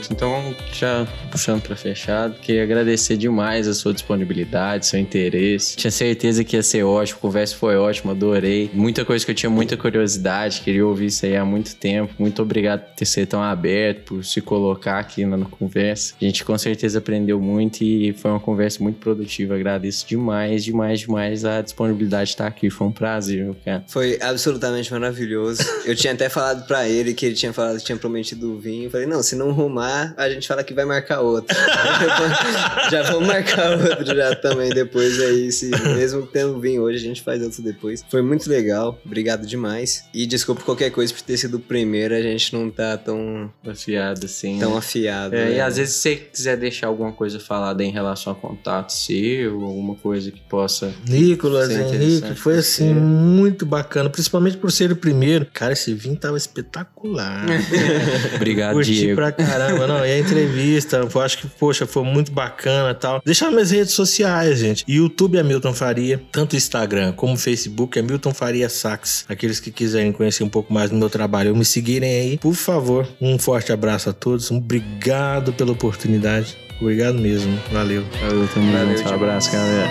Hamilton. 0.07 0.44
Já 0.73 1.07
puxando 1.31 1.61
para 1.61 1.75
fechado, 1.75 2.39
queria 2.39 2.63
agradecer 2.63 3.17
demais 3.17 3.67
a 3.67 3.73
sua 3.73 3.93
disponibilidade, 3.93 4.85
seu 4.85 4.99
interesse. 4.99 5.75
Tinha 5.77 5.91
certeza 5.91 6.43
que 6.43 6.55
ia 6.55 6.63
ser 6.63 6.83
ótimo, 6.83 7.19
a 7.19 7.21
conversa 7.21 7.55
foi 7.55 7.77
ótima, 7.77 8.11
adorei. 8.11 8.69
Muita 8.73 9.05
coisa 9.05 9.23
que 9.23 9.31
eu 9.31 9.35
tinha 9.35 9.49
muita 9.49 9.77
curiosidade, 9.77 10.61
queria 10.61 10.85
ouvir 10.85 11.07
isso 11.07 11.25
aí 11.25 11.35
há 11.35 11.45
muito 11.45 11.75
tempo. 11.75 12.13
Muito 12.17 12.41
obrigado 12.41 12.81
por 12.81 12.95
ter 12.95 13.05
sido 13.05 13.27
tão 13.27 13.43
aberto, 13.43 14.15
por 14.15 14.25
se 14.25 14.41
colocar 14.41 14.99
aqui 14.99 15.25
na, 15.25 15.45
conversa. 15.45 16.15
A 16.19 16.25
gente 16.25 16.43
com 16.43 16.57
certeza 16.57 16.97
aprendeu 16.97 17.39
muito 17.39 17.83
e 17.83 18.13
foi 18.13 18.31
uma 18.31 18.39
conversa 18.39 18.81
muito 18.81 18.97
produtiva. 18.99 19.55
Agradeço 19.55 20.07
demais, 20.07 20.63
demais, 20.63 21.01
demais 21.01 21.45
a 21.45 21.61
disponibilidade 21.61 22.25
de 22.25 22.33
estar 22.33 22.47
aqui. 22.47 22.69
Foi 22.69 22.87
um 22.87 22.91
prazer, 22.91 23.43
meu 23.43 23.55
cara. 23.63 23.83
Foi 23.87 24.17
absolutamente 24.21 24.91
maravilhoso. 24.91 25.61
eu 25.85 25.95
tinha 25.95 26.13
até 26.13 26.29
falado 26.29 26.65
para 26.65 26.89
ele 26.89 27.13
que 27.13 27.25
ele 27.25 27.35
tinha 27.35 27.53
falado 27.53 27.79
tinha 27.79 27.97
prometido 27.97 28.53
o 28.53 28.59
vinho. 28.59 28.85
Eu 28.85 28.91
falei, 28.91 29.05
não, 29.05 29.21
se 29.21 29.35
não 29.35 29.53
filmar, 29.75 30.13
a 30.17 30.29
gente 30.29 30.34
fala 30.43 30.63
que 30.63 30.73
vai 30.73 30.85
marcar 30.85 31.21
outro. 31.21 31.55
já 32.91 33.03
vamos 33.03 33.27
marcar 33.27 33.71
outro 33.79 34.15
já 34.15 34.35
também 34.35 34.69
depois 34.69 35.21
aí. 35.21 35.51
Se, 35.51 35.69
mesmo 35.69 36.25
tendo 36.25 36.59
vindo 36.59 36.81
hoje, 36.81 36.97
a 36.97 37.07
gente 37.07 37.21
faz 37.21 37.41
outro 37.41 37.61
depois. 37.61 38.03
Foi 38.09 38.21
muito 38.21 38.49
legal. 38.49 38.99
Obrigado 39.05 39.45
demais. 39.45 40.05
E 40.13 40.25
desculpa 40.25 40.63
qualquer 40.63 40.89
coisa 40.89 41.13
por 41.13 41.21
ter 41.21 41.37
sido 41.37 41.57
o 41.57 41.59
primeiro, 41.59 42.15
a 42.15 42.21
gente 42.21 42.53
não 42.53 42.69
tá 42.69 42.97
tão 42.97 43.51
afiado 43.65 44.25
assim. 44.25 44.59
Tão 44.59 44.71
né? 44.71 44.77
afiado. 44.77 45.35
É, 45.35 45.45
né? 45.45 45.55
E 45.57 45.59
às 45.61 45.77
vezes 45.77 45.95
se 45.95 46.01
você 46.01 46.15
quiser 46.15 46.57
deixar 46.57 46.87
alguma 46.87 47.11
coisa 47.11 47.39
falada 47.39 47.83
em 47.83 47.91
relação 47.91 48.33
a 48.33 48.35
contato 48.35 48.91
seu, 48.91 49.63
alguma 49.63 49.95
coisa 49.95 50.31
que 50.31 50.41
possa. 50.41 50.93
Nicolas, 51.07 51.69
Henrique, 51.69 52.35
foi 52.35 52.57
assim 52.57 52.93
muito 52.93 53.65
bacana, 53.65 54.09
principalmente 54.09 54.57
por 54.57 54.71
ser 54.71 54.91
o 54.91 54.95
primeiro. 54.95 55.47
Cara, 55.53 55.73
esse 55.73 55.93
vinho 55.93 56.15
tava 56.15 56.37
espetacular. 56.37 57.45
Obrigado, 58.35 58.73
Curti 58.73 58.93
Diego. 58.93 59.15
pra 59.15 59.31
caramba. 59.31 59.87
Não, 59.87 60.05
e 60.05 60.11
a 60.11 60.17
entrevista, 60.25 60.97
eu 60.97 61.21
acho 61.21 61.37
que, 61.39 61.47
poxa, 61.47 61.85
foi 61.85 62.03
muito 62.03 62.31
bacana 62.31 62.91
e 62.91 62.95
tal. 62.95 63.21
Deixar 63.25 63.51
minhas 63.51 63.71
redes 63.71 63.93
sociais, 63.93 64.59
gente. 64.59 64.83
YouTube 64.87 65.37
é 65.37 65.43
Milton 65.43 65.73
Faria, 65.73 66.21
tanto 66.31 66.55
Instagram 66.55 67.13
como 67.13 67.37
Facebook 67.37 67.97
é 67.97 68.01
Milton 68.01 68.33
Faria 68.33 68.69
Sax. 68.69 69.25
Aqueles 69.27 69.59
que 69.59 69.71
quiserem 69.71 70.11
conhecer 70.11 70.43
um 70.43 70.49
pouco 70.49 70.73
mais 70.73 70.89
do 70.89 70.95
meu 70.95 71.09
trabalho, 71.09 71.51
ou 71.51 71.55
me 71.55 71.65
seguirem 71.65 72.09
aí, 72.09 72.37
por 72.37 72.53
favor. 72.53 73.07
Um 73.21 73.37
forte 73.37 73.71
abraço 73.71 74.09
a 74.09 74.13
todos. 74.13 74.51
Um 74.51 74.57
obrigado 74.57 75.53
pela 75.53 75.71
oportunidade. 75.71 76.57
Obrigado 76.79 77.17
mesmo. 77.19 77.57
Valeu. 77.71 78.03
Valeu, 78.21 78.47
tamo 78.53 78.71
Valeu, 78.71 78.97
junto. 78.97 79.09
Um 79.09 79.13
abraço, 79.13 79.51
galera. 79.51 79.89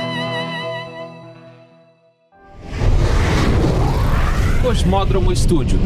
Cosmódromo 4.62 5.30
Estúdio. 5.32 5.78